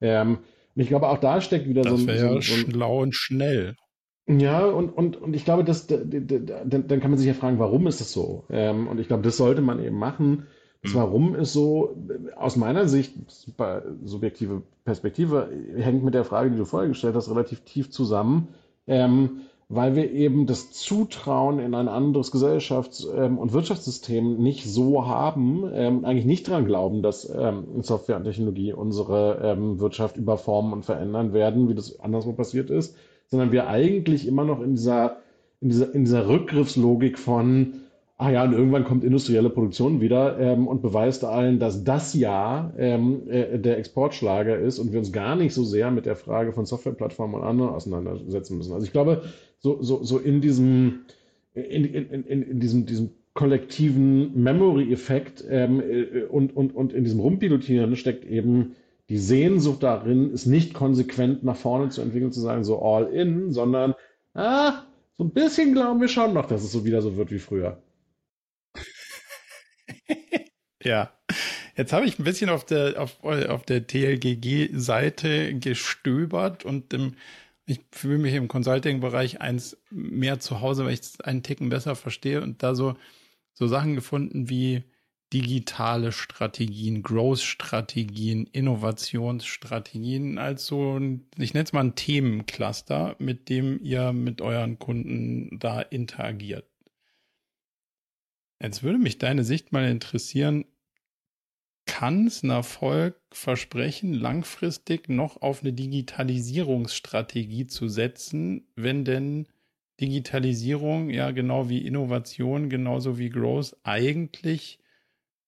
Ähm, 0.02 0.40
und 0.76 0.82
ich 0.82 0.90
glaube, 0.90 1.08
auch 1.08 1.18
da 1.18 1.40
steckt 1.40 1.68
wieder 1.68 1.84
das 1.84 1.92
so 1.92 1.98
ein. 2.00 2.08
Das 2.08 2.16
wäre 2.18 2.28
ja 2.28 2.34
so 2.34 2.42
schlau 2.42 3.02
und 3.02 3.16
schnell. 3.16 3.76
Ja, 4.28 4.66
und, 4.66 4.90
und, 4.90 5.18
und 5.18 5.34
ich 5.34 5.44
glaube, 5.44 5.64
dass, 5.64 5.88
dann, 5.88 6.68
dann 6.68 7.00
kann 7.00 7.10
man 7.10 7.18
sich 7.18 7.28
ja 7.28 7.34
fragen, 7.34 7.58
warum 7.58 7.88
ist 7.88 8.00
das 8.00 8.12
so? 8.12 8.44
Ähm, 8.50 8.88
und 8.88 9.00
ich 9.00 9.08
glaube, 9.08 9.24
das 9.24 9.38
sollte 9.38 9.62
man 9.62 9.84
eben 9.84 9.98
machen. 9.98 10.46
Das 10.82 10.94
hm. 10.94 11.00
Warum 11.00 11.36
ist 11.36 11.54
so, 11.54 11.96
aus 12.36 12.56
meiner 12.56 12.88
Sicht, 12.88 13.14
super 13.28 13.84
subjektive 14.04 14.62
Perspektive, 14.86 15.50
hängt 15.76 16.04
mit 16.04 16.14
der 16.14 16.26
Frage, 16.26 16.52
die 16.52 16.58
du 16.58 16.66
vorher 16.66 16.90
gestellt 16.90 17.16
hast, 17.16 17.30
relativ 17.30 17.62
tief 17.62 17.90
zusammen, 17.90 18.50
ähm, 18.88 19.42
weil 19.72 19.96
wir 19.96 20.12
eben 20.12 20.48
das 20.48 20.72
Zutrauen 20.72 21.60
in 21.60 21.76
ein 21.76 21.88
anderes 21.88 22.32
Gesellschafts- 22.32 23.08
ähm, 23.16 23.38
und 23.38 23.54
Wirtschaftssystem 23.54 24.38
nicht 24.38 24.66
so 24.66 25.06
haben, 25.06 25.70
ähm, 25.72 26.06
eigentlich 26.06 26.26
nicht 26.26 26.48
daran 26.48 26.66
glauben, 26.66 27.04
dass 27.04 27.30
ähm, 27.30 27.66
Software 27.82 28.18
und 28.18 28.24
Technologie 28.24 28.74
unsere 28.74 29.58
Wirtschaft 29.80 30.18
überformen 30.18 30.74
und 30.74 30.86
verändern 30.86 31.34
werden, 31.34 31.70
wie 31.70 31.76
das 31.76 32.00
anderswo 32.00 32.34
passiert 32.34 32.72
ist, 32.72 32.96
sondern 33.28 33.52
wir 33.52 33.68
eigentlich 33.68 34.28
immer 34.28 34.44
noch 34.44 34.60
in 34.62 34.74
dieser, 34.74 35.18
in 35.62 35.70
dieser, 35.70 35.94
in 35.94 36.06
dieser 36.06 36.28
Rückgriffslogik 36.28 37.20
von, 37.20 37.74
ah 38.20 38.32
ja, 38.32 38.44
und 38.44 38.52
irgendwann 38.52 38.84
kommt 38.84 39.06
industrielle 39.06 39.50
Produktion 39.50 40.02
wieder 40.02 40.38
ähm, 40.40 40.68
und 40.68 40.82
beweist 40.82 41.24
allen, 41.24 41.58
dass 41.58 41.86
das 41.86 42.14
ja 42.14 42.74
ähm, 42.78 43.30
äh, 43.30 43.58
der 43.58 43.78
Exportschlager 43.78 44.60
ist 44.60 44.78
und 44.78 44.92
wir 44.92 45.00
uns 45.00 45.14
gar 45.14 45.38
nicht 45.38 45.54
so 45.54 45.64
sehr 45.64 45.90
mit 45.90 46.06
der 46.06 46.18
Frage 46.18 46.52
von 46.52 46.66
Softwareplattformen 46.66 47.40
und 47.40 47.48
anderen 47.48 47.72
auseinandersetzen 47.72 48.58
müssen. 48.58 48.74
Also 48.74 48.86
ich 48.86 48.92
glaube, 48.92 49.24
so, 49.60 49.82
so, 49.82 50.04
so 50.04 50.20
in 50.20 50.42
diesem, 50.42 51.06
in, 51.54 51.86
in, 51.86 52.24
in, 52.26 52.42
in 52.44 52.60
diesem, 52.60 52.86
diesem 52.86 53.12
kollektiven 53.36 54.44
Memory-Effekt 54.44 55.46
ähm, 55.50 55.82
äh, 55.82 56.24
und, 56.24 56.54
und, 56.54 56.76
und 56.76 56.92
in 56.92 57.06
diesem 57.06 57.22
Rumpilotieren 57.22 57.96
steckt 57.96 58.26
eben 58.26 58.76
die 59.08 59.18
Sehnsucht 59.18 59.82
darin, 59.82 60.32
es 60.34 60.46
nicht 60.46 60.74
konsequent 60.74 61.46
nach 61.46 61.56
vorne 61.56 61.88
zu 61.88 62.02
entwickeln, 62.02 62.34
zu 62.34 62.42
sagen, 62.42 62.66
so 62.66 62.82
all 62.82 63.06
in, 63.14 63.54
sondern 63.54 63.96
ah, 64.34 64.84
so 65.18 65.24
ein 65.24 65.32
bisschen 65.32 65.72
glauben 65.72 66.02
wir 66.02 66.10
schon 66.10 66.34
noch, 66.34 66.48
dass 66.48 66.66
es 66.66 66.74
so 66.74 66.84
wieder 66.84 67.02
so 67.02 67.16
wird 67.16 67.32
wie 67.32 67.40
früher. 67.40 67.82
Ja. 70.84 71.12
Jetzt 71.76 71.94
habe 71.94 72.06
ich 72.06 72.20
ein 72.20 72.24
bisschen 72.24 72.50
auf 72.50 72.66
der, 72.66 73.02
auf, 73.02 73.24
auf 73.24 73.64
der 73.64 73.88
TLGG-Seite 73.88 75.54
gestöbert 75.60 76.66
und 76.66 76.94
im, 76.94 77.16
ich 77.66 77.82
fühle 77.92 78.18
mich 78.18 78.34
im 78.34 78.48
Consulting-Bereich 78.48 79.42
eins 79.42 79.78
mehr 79.90 80.40
zu 80.40 80.62
Hause, 80.62 80.86
weil 80.86 80.94
ich 80.94 81.02
es 81.02 81.22
einen 81.22 81.44
Ticken 81.44 81.70
besser 81.70 81.96
verstehe 81.96 82.42
und 82.42 82.64
da 82.64 82.76
so, 82.76 82.96
so 83.54 83.68
Sachen 83.68 83.96
gefunden 83.96 84.50
wie 84.50 84.84
digitale 85.32 86.12
Strategien, 86.12 87.04
Growth-Strategien, 87.04 88.48
Innovationsstrategien 88.48 90.38
als 90.38 90.66
so 90.66 90.98
ein, 90.98 91.28
ich 91.38 91.54
nenne 91.54 91.66
es 91.66 91.74
mal 91.74 91.82
ein 91.82 91.96
Themencluster, 91.96 93.16
mit 93.20 93.50
dem 93.50 93.80
ihr 93.84 94.12
mit 94.12 94.42
euren 94.42 94.80
Kunden 94.80 95.60
da 95.60 95.82
interagiert. 95.82 96.69
Jetzt 98.62 98.84
würde 98.84 98.98
mich 98.98 99.18
deine 99.18 99.44
Sicht 99.44 99.72
mal 99.72 99.90
interessieren. 99.90 100.66
Kann 101.86 102.28
es 102.28 102.44
ein 102.44 102.50
Erfolg 102.50 103.20
versprechen, 103.32 104.14
langfristig 104.14 105.10
noch 105.10 105.42
auf 105.42 105.62
eine 105.62 105.74
Digitalisierungsstrategie 105.74 107.68
zu 107.68 107.88
setzen, 107.88 108.68
wenn 108.76 109.06
denn 109.06 109.48
Digitalisierung, 110.00 111.10
ja 111.10 111.32
genau 111.32 111.68
wie 111.70 111.86
Innovation, 111.86 112.70
genauso 112.70 113.18
wie 113.18 113.30
Growth, 113.30 113.76
eigentlich 113.84 114.80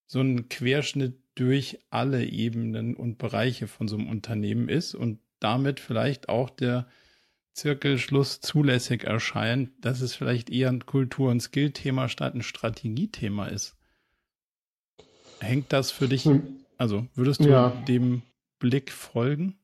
so 0.07 0.21
ein 0.21 0.49
Querschnitt 0.49 1.21
durch 1.35 1.79
alle 1.89 2.25
Ebenen 2.25 2.95
und 2.95 3.17
Bereiche 3.17 3.67
von 3.67 3.87
so 3.87 3.97
einem 3.97 4.09
Unternehmen 4.09 4.67
ist 4.67 4.95
und 4.95 5.19
damit 5.39 5.79
vielleicht 5.79 6.27
auch 6.27 6.49
der 6.49 6.87
Zirkelschluss 7.53 8.39
zulässig 8.39 9.03
erscheint, 9.03 9.71
dass 9.81 10.01
es 10.01 10.15
vielleicht 10.15 10.49
eher 10.49 10.69
ein 10.69 10.85
Kultur- 10.85 11.31
und 11.31 11.41
Skill-Thema 11.41 12.07
statt 12.09 12.33
ein 12.33 12.43
Strategiethema 12.43 13.47
ist. 13.47 13.75
Hängt 15.39 15.73
das 15.73 15.91
für 15.91 16.07
dich, 16.07 16.25
hm. 16.25 16.59
also 16.77 17.07
würdest 17.15 17.43
du 17.43 17.49
ja. 17.49 17.69
dem 17.87 18.21
Blick 18.59 18.91
folgen? 18.91 19.57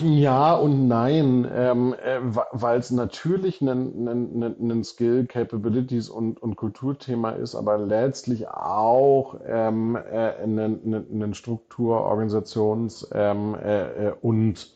Ja 0.00 0.54
und 0.54 0.88
nein, 0.88 1.48
ähm, 1.54 1.94
äh, 2.04 2.18
weil 2.50 2.80
es 2.80 2.90
natürlich 2.90 3.60
ein 3.60 4.82
Skill, 4.82 5.26
Capabilities 5.26 6.08
und, 6.08 6.42
und 6.42 6.56
Kulturthema 6.56 7.30
ist, 7.30 7.54
aber 7.54 7.78
letztlich 7.78 8.48
auch 8.48 9.40
ähm, 9.46 9.96
äh, 9.96 10.42
ein 10.42 11.34
Struktur, 11.34 12.00
Organisations- 12.00 13.06
ähm, 13.12 13.54
äh, 13.54 14.08
äh, 14.08 14.14
und 14.20 14.74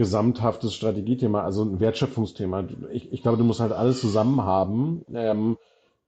gesamthaftes 0.00 0.74
Strategiethema, 0.74 1.42
also 1.44 1.62
ein 1.62 1.78
Wertschöpfungsthema. 1.78 2.64
Ich, 2.90 3.12
ich 3.12 3.20
glaube, 3.20 3.36
du 3.36 3.44
musst 3.44 3.60
halt 3.60 3.72
alles 3.72 4.00
zusammen 4.00 4.42
haben. 4.42 5.04
Ähm, 5.14 5.58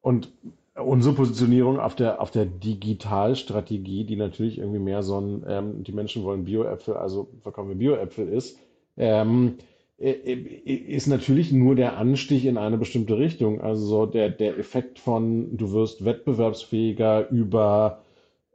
und 0.00 0.32
unsere 0.74 1.14
Positionierung 1.14 1.78
auf 1.78 1.94
der, 1.94 2.22
auf 2.22 2.30
der 2.30 2.46
Digitalstrategie, 2.46 4.04
die 4.04 4.16
natürlich 4.16 4.56
irgendwie 4.56 4.78
mehr 4.78 5.02
so 5.02 5.20
ein, 5.20 5.44
ähm, 5.46 5.84
die 5.84 5.92
Menschen 5.92 6.24
wollen 6.24 6.44
Bioäpfel, 6.44 6.94
also 6.94 7.28
verkaufen 7.42 7.68
wir 7.68 7.76
Bioäpfel 7.76 8.28
ist, 8.28 8.58
ähm, 8.96 9.58
ist 9.98 11.06
natürlich 11.06 11.52
nur 11.52 11.74
der 11.74 11.98
Anstich 11.98 12.46
in 12.46 12.56
eine 12.56 12.78
bestimmte 12.78 13.18
Richtung. 13.18 13.60
Also 13.60 14.06
der, 14.06 14.30
der 14.30 14.58
Effekt 14.58 14.98
von, 14.98 15.54
du 15.58 15.72
wirst 15.72 16.02
wettbewerbsfähiger 16.02 17.28
über 17.28 18.01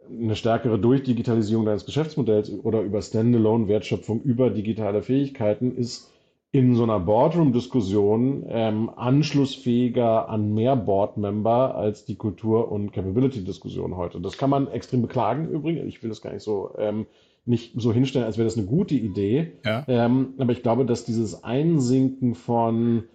eine 0.10 0.36
stärkere 0.36 0.80
Durchdigitalisierung 0.80 1.66
deines 1.66 1.86
Geschäftsmodells 1.86 2.52
oder 2.64 2.82
über 2.82 3.02
Standalone-Wertschöpfung 3.02 4.22
über 4.22 4.50
digitale 4.50 5.02
Fähigkeiten 5.02 5.76
ist 5.76 6.12
in 6.52 6.76
so 6.76 6.84
einer 6.84 7.00
Boardroom-Diskussion 7.00 8.46
ähm, 8.48 8.90
anschlussfähiger 8.96 10.30
an 10.30 10.54
mehr 10.54 10.76
Board-Member 10.76 11.76
als 11.76 12.06
die 12.06 12.16
Kultur- 12.16 12.72
und 12.72 12.94
Capability-Diskussion 12.94 13.98
heute. 13.98 14.22
Das 14.22 14.38
kann 14.38 14.50
man 14.50 14.68
extrem 14.72 15.02
beklagen 15.02 15.50
übrigens. 15.50 15.88
Ich 15.88 16.02
will 16.02 16.10
das 16.10 16.22
gar 16.22 16.34
nicht 16.34 16.44
so 16.44 16.72
ähm, 16.78 17.06
nicht 17.46 17.74
so 17.80 17.94
hinstellen, 17.94 18.26
als 18.26 18.38
wäre 18.38 18.46
das 18.46 18.58
eine 18.58 18.68
gute 18.68 18.96
Idee. 18.96 19.54
Ja. 19.66 19.86
Ähm, 19.88 20.34
aber 20.38 20.52
ich 20.52 20.64
glaube, 20.64 20.86
dass 20.86 21.06
dieses 21.06 21.44
Einsinken 21.44 22.36
von 22.36 23.06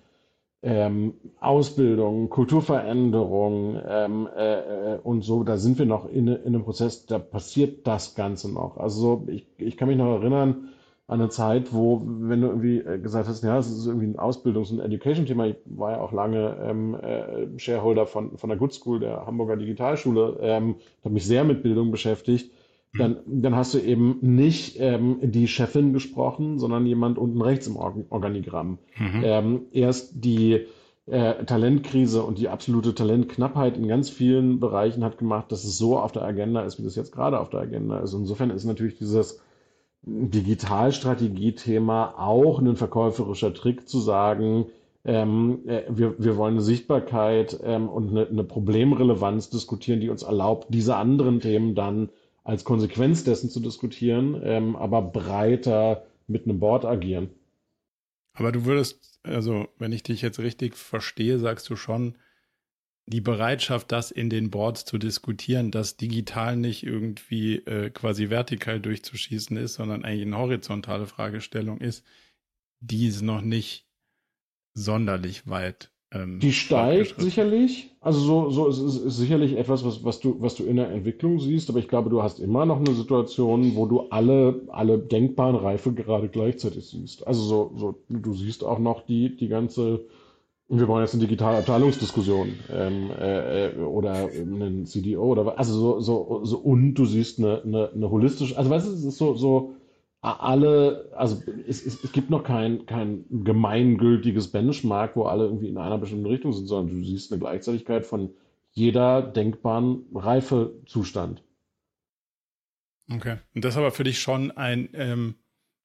ähm, 0.63 1.15
Ausbildung, 1.41 2.29
Kulturveränderung 2.29 3.81
ähm, 3.85 4.29
äh, 4.37 4.95
äh, 4.95 4.99
und 5.03 5.23
so, 5.23 5.43
da 5.43 5.57
sind 5.57 5.79
wir 5.79 5.87
noch 5.87 6.09
in, 6.09 6.29
in 6.29 6.47
einem 6.47 6.63
Prozess, 6.63 7.05
da 7.07 7.19
passiert 7.19 7.87
das 7.87 8.15
Ganze 8.15 8.53
noch. 8.53 8.77
Also 8.77 9.25
ich, 9.27 9.47
ich 9.59 9.77
kann 9.77 9.89
mich 9.89 9.97
noch 9.97 10.21
erinnern 10.21 10.69
an 11.09 11.21
eine 11.21 11.31
Zeit, 11.31 11.75
wo, 11.75 12.01
wenn 12.05 12.41
du 12.41 12.47
irgendwie 12.47 12.79
äh, 12.79 12.99
gesagt 12.99 13.29
hast, 13.29 13.43
ja, 13.43 13.59
es 13.59 13.71
ist 13.71 13.87
irgendwie 13.87 14.07
ein 14.07 14.19
Ausbildungs- 14.19 14.73
und 14.73 14.79
Education-Thema, 14.81 15.47
ich 15.47 15.57
war 15.67 15.93
ja 15.93 16.01
auch 16.01 16.13
lange 16.13 16.57
ähm, 16.63 16.95
äh, 16.95 17.59
Shareholder 17.59 18.07
von, 18.07 18.39
von 18.39 18.49
der 18.49 18.57
Good 18.57 18.73
School, 18.73 19.01
der 19.01 19.27
Hamburger 19.27 19.57
Digitalschule, 19.57 20.39
ähm, 20.41 20.77
habe 21.05 21.15
mich 21.15 21.27
sehr 21.27 21.43
mit 21.43 21.65
Bildung 21.65 21.91
beschäftigt 21.91 22.53
dann, 22.95 23.19
dann 23.27 23.57
hast 23.57 23.75
du 23.75 23.79
eben 23.79 24.19
nicht 24.21 24.77
ähm, 24.79 25.19
die 25.23 25.49
Chefin 25.49 25.93
gesprochen, 25.93 26.59
sondern 26.59 26.87
jemand 26.87 27.19
unten 27.19 27.41
rechts 27.41 27.67
im 27.67 27.77
Organigramm. 27.77 28.79
Mhm. 28.99 29.23
Ähm, 29.25 29.63
erst 29.73 30.25
die 30.25 30.67
äh, 31.07 31.45
Talentkrise 31.45 32.23
und 32.23 32.39
die 32.39 32.49
absolute 32.49 32.95
Talentknappheit 32.95 33.77
in 33.77 33.89
ganz 33.89 34.11
vielen 34.11 34.61
Bereichen 34.61 35.05
hat 35.05 35.19
gemacht, 35.19 35.51
dass 35.51 35.65
es 35.65 35.79
so 35.79 35.99
auf 35.99 36.13
der 36.13 36.23
Agenda 36.23 36.63
ist, 36.63 36.79
wie 36.79 36.85
das 36.85 36.97
jetzt 36.97 37.13
gerade 37.13 37.41
auf 37.41 37.51
der 37.51 37.61
Agenda 37.61 37.99
ist. 38.01 38.13
Insofern 38.13 38.51
ist 38.51 38.65
natürlich 38.65 38.99
dieses 38.99 39.41
Digitalstrategie-Thema 40.03 42.15
auch 42.19 42.59
ein 42.59 42.77
verkäuferischer 42.77 43.55
Trick 43.55 43.89
zu 43.89 44.01
sagen, 44.01 44.67
ähm, 45.05 45.61
äh, 45.67 45.83
wir, 45.89 46.15
wir 46.19 46.37
wollen 46.37 46.55
eine 46.55 46.63
Sichtbarkeit 46.63 47.59
ähm, 47.65 47.89
und 47.89 48.11
eine, 48.11 48.29
eine 48.29 48.45
Problemrelevanz 48.45 49.51
diskutieren, 49.51 50.01
die 50.01 50.11
uns 50.11 50.23
erlaubt, 50.23 50.69
diese 50.71 50.95
anderen 50.97 51.41
Themen 51.41 51.75
dann 51.75 52.11
als 52.45 52.65
Konsequenz 52.65 53.25
dessen 53.25 53.51
zu 53.51 53.61
diskutieren, 53.61 54.41
ähm, 54.43 54.77
aber 54.77 55.03
breiter 55.03 56.07
mit 56.27 56.45
einem 56.45 56.59
Board 56.59 56.85
agieren. 56.85 57.31
Aber 58.35 58.53
du 58.53 58.65
würdest, 58.65 59.21
also 59.23 59.69
wenn 59.79 59.93
ich 59.93 60.03
dich 60.03 60.23
jetzt 60.23 60.39
richtig 60.39 60.77
verstehe, 60.77 61.39
sagst 61.39 61.69
du 61.71 61.77
schon, 61.77 62.17
die 63.07 63.21
Bereitschaft, 63.21 63.91
das 63.91 64.11
in 64.11 64.31
den 64.31 64.51
Boards 64.51 64.85
zu 64.85 64.97
diskutieren, 64.97 65.71
dass 65.71 65.97
digital 65.97 66.57
nicht 66.57 66.85
irgendwie 66.85 67.57
äh, 67.57 67.91
quasi 67.91 68.31
vertikal 68.31 68.81
durchzuschießen 68.81 69.57
ist, 69.57 69.75
sondern 69.75 70.05
eigentlich 70.05 70.27
eine 70.27 70.39
horizontale 70.39 71.07
Fragestellung 71.07 71.79
ist, 71.79 72.05
die 72.81 73.09
ist 73.09 73.23
noch 73.23 73.41
nicht 73.41 73.89
sonderlich 74.75 75.49
weit 75.49 75.93
ähm, 76.15 76.39
die 76.39 76.53
steigt 76.53 77.21
sicherlich. 77.21 77.91
Also 78.01 78.21
so, 78.21 78.51
so 78.51 78.69
ist, 78.69 78.79
ist, 78.79 79.05
ist 79.05 79.17
sicherlich 79.17 79.57
etwas, 79.57 79.85
was, 79.85 80.03
was, 80.05 80.19
du, 80.21 80.37
was 80.41 80.57
du 80.57 80.65
in 80.65 80.77
der 80.77 80.91
Entwicklung 80.91 81.39
siehst, 81.39 81.71
aber 81.71 81.79
ich 81.79 81.89
glaube, 81.89 82.11
du 82.11 82.23
hast 82.23 82.41
immer 82.41 82.67
noch 82.67 82.79
eine 82.79 82.95
Situation, 82.95 83.77
wo 83.77 83.87
du 83.87 84.09
alle, 84.11 84.63
alle 84.69 84.99
denkbaren 84.99 85.55
Reife 85.55 85.93
gerade 85.93 86.29
gleichzeitig 86.29 86.89
siehst. 86.89 87.27
Also 87.27 87.43
so, 87.43 87.73
so, 87.77 87.95
du 88.09 88.35
siehst 88.35 88.65
auch 88.65 88.81
noch 88.81 89.07
die, 89.07 89.37
die 89.37 89.47
ganze, 89.47 90.01
wir 90.69 90.89
wollen 90.89 91.05
jetzt 91.05 91.15
eine 91.15 91.23
digitale 91.23 91.59
Abteilungsdiskussion 91.59 92.55
ähm, 92.73 93.11
äh, 93.21 93.71
oder 93.81 94.29
einen 94.35 94.85
CDO 94.85 95.23
oder 95.23 95.57
also 95.57 95.73
so, 95.73 96.01
so, 96.01 96.41
so 96.45 96.59
und 96.59 96.95
du 96.95 97.05
siehst 97.05 97.39
eine, 97.39 97.63
eine, 97.63 97.91
eine 97.95 98.11
holistische, 98.11 98.59
also 98.59 98.69
weißt 98.69 98.89
du, 98.89 98.93
es 98.93 99.05
ist 99.05 99.19
so, 99.19 99.35
so 99.35 99.75
alle, 100.23 101.11
also 101.17 101.43
es, 101.67 101.85
es, 101.85 102.03
es 102.05 102.13
gibt 102.13 102.31
noch 102.31 102.45
kein, 102.45 102.87
kein 102.87 103.25
gemeingültiges 103.29 104.53
Benchmark, 104.53 105.17
wo 105.17 105.25
alle 105.25 105.45
irgendwie 105.45 105.69
in 105.69 105.79
einer 105.79 105.99
bestimmten 105.99 106.27
Richtung 106.27 106.53
sind, 106.53 106.67
sondern 106.67 106.97
du 106.97 107.05
siehst 107.05 107.33
eine 107.33 107.41
Gleichzeitigkeit 107.41 108.07
von 108.07 108.31
jeder 108.71 109.21
denkbaren 109.21 110.07
Reifezustand. 110.15 111.43
Okay. 113.13 113.39
Und 113.55 113.65
das 113.65 113.75
ist 113.75 113.79
aber 113.79 113.91
für 113.91 114.05
dich 114.05 114.21
schon 114.21 114.53
ein, 114.53 114.89
ähm, 114.95 115.35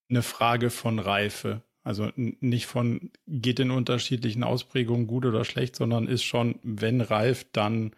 eine 0.10 0.21
Frage 0.21 0.69
von 0.69 1.00
Reife. 1.00 1.63
Also 1.84 2.12
nicht 2.15 2.67
von, 2.67 3.12
geht 3.28 3.60
in 3.60 3.71
unterschiedlichen 3.71 4.43
Ausprägungen 4.43 5.08
gut 5.08 5.26
oder 5.26 5.45
schlecht, 5.45 5.76
sondern 5.76 6.08
ist 6.08 6.23
schon, 6.23 6.60
wenn 6.62 7.02
reif, 7.02 7.45
dann 7.54 7.95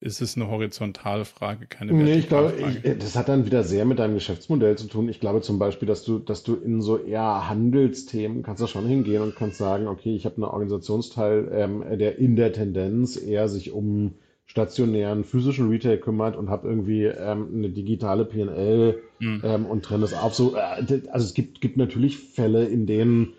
ist 0.00 0.22
es 0.22 0.36
eine 0.36 0.48
horizontale 0.48 1.26
Frage, 1.26 1.66
keine 1.66 1.92
Nee, 1.92 2.14
ich 2.14 2.28
glaube, 2.28 2.54
ich, 2.56 2.98
das 2.98 3.16
hat 3.16 3.28
dann 3.28 3.44
wieder 3.44 3.64
sehr 3.64 3.84
mit 3.84 3.98
deinem 3.98 4.14
Geschäftsmodell 4.14 4.78
zu 4.78 4.86
tun. 4.86 5.10
Ich 5.10 5.20
glaube 5.20 5.42
zum 5.42 5.58
Beispiel, 5.58 5.86
dass 5.86 6.04
du, 6.04 6.18
dass 6.18 6.42
du 6.42 6.54
in 6.54 6.80
so 6.80 6.96
eher 6.98 7.48
Handelsthemen 7.48 8.42
kannst 8.42 8.62
da 8.62 8.66
schon 8.66 8.86
hingehen 8.86 9.22
und 9.22 9.36
kannst 9.36 9.58
sagen, 9.58 9.88
okay, 9.88 10.16
ich 10.16 10.24
habe 10.24 10.36
einen 10.36 10.44
Organisationsteil, 10.44 11.50
ähm, 11.52 11.84
der 11.98 12.18
in 12.18 12.34
der 12.34 12.52
Tendenz 12.52 13.16
eher 13.20 13.48
sich 13.48 13.72
um 13.72 14.14
stationären 14.46 15.22
physischen 15.22 15.68
Retail 15.68 15.98
kümmert 15.98 16.34
und 16.34 16.48
habe 16.48 16.66
irgendwie 16.66 17.04
ähm, 17.04 17.48
eine 17.54 17.68
digitale 17.68 18.24
PNL 18.24 19.02
mhm. 19.20 19.42
ähm, 19.44 19.66
und 19.66 19.84
trenne 19.84 20.04
es 20.04 20.14
auf. 20.14 20.34
So, 20.34 20.56
äh, 20.56 21.02
also 21.10 21.26
es 21.26 21.34
gibt, 21.34 21.60
gibt 21.60 21.76
natürlich 21.76 22.18
Fälle, 22.18 22.64
in 22.64 22.86
denen 22.86 23.34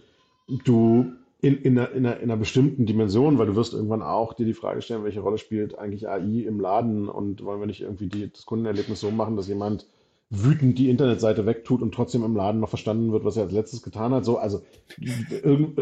du 0.64 1.12
in, 1.42 1.58
in, 1.58 1.78
einer, 1.78 1.92
in, 1.92 2.06
einer, 2.06 2.18
in 2.18 2.24
einer 2.24 2.38
bestimmten 2.38 2.86
Dimension, 2.86 3.38
weil 3.40 3.48
du 3.48 3.56
wirst 3.56 3.74
irgendwann 3.74 4.04
auch 4.04 4.34
dir 4.34 4.46
die 4.46 4.54
Frage 4.54 4.82
stellen, 4.82 5.04
welche 5.04 5.22
Rolle 5.22 5.40
spielt 5.40 5.78
eigentlich 5.78 6.08
AI 6.08 6.46
im 6.46 6.60
Laden 6.60 7.10
und 7.10 7.44
wollen 7.44 7.60
wir 7.60 7.68
nicht 7.68 7.82
irgendwie 7.82 8.08
die, 8.08 8.32
das 8.32 8.46
Kundenerlebnis 8.46 9.00
so 9.00 9.10
machen, 9.10 9.36
dass 9.36 9.48
jemand 9.48 9.88
wütend 10.30 10.78
die 10.78 10.90
Internetseite 10.90 11.46
wegtut 11.46 11.82
und 11.82 11.94
trotzdem 11.94 12.24
im 12.24 12.36
Laden 12.36 12.62
noch 12.62 12.70
verstanden 12.70 13.12
wird, 13.12 13.26
was 13.26 13.38
er 13.38 13.44
als 13.44 13.52
letztes 13.52 13.82
getan 13.82 14.14
hat. 14.14 14.24
So, 14.24 14.38
also 14.38 14.62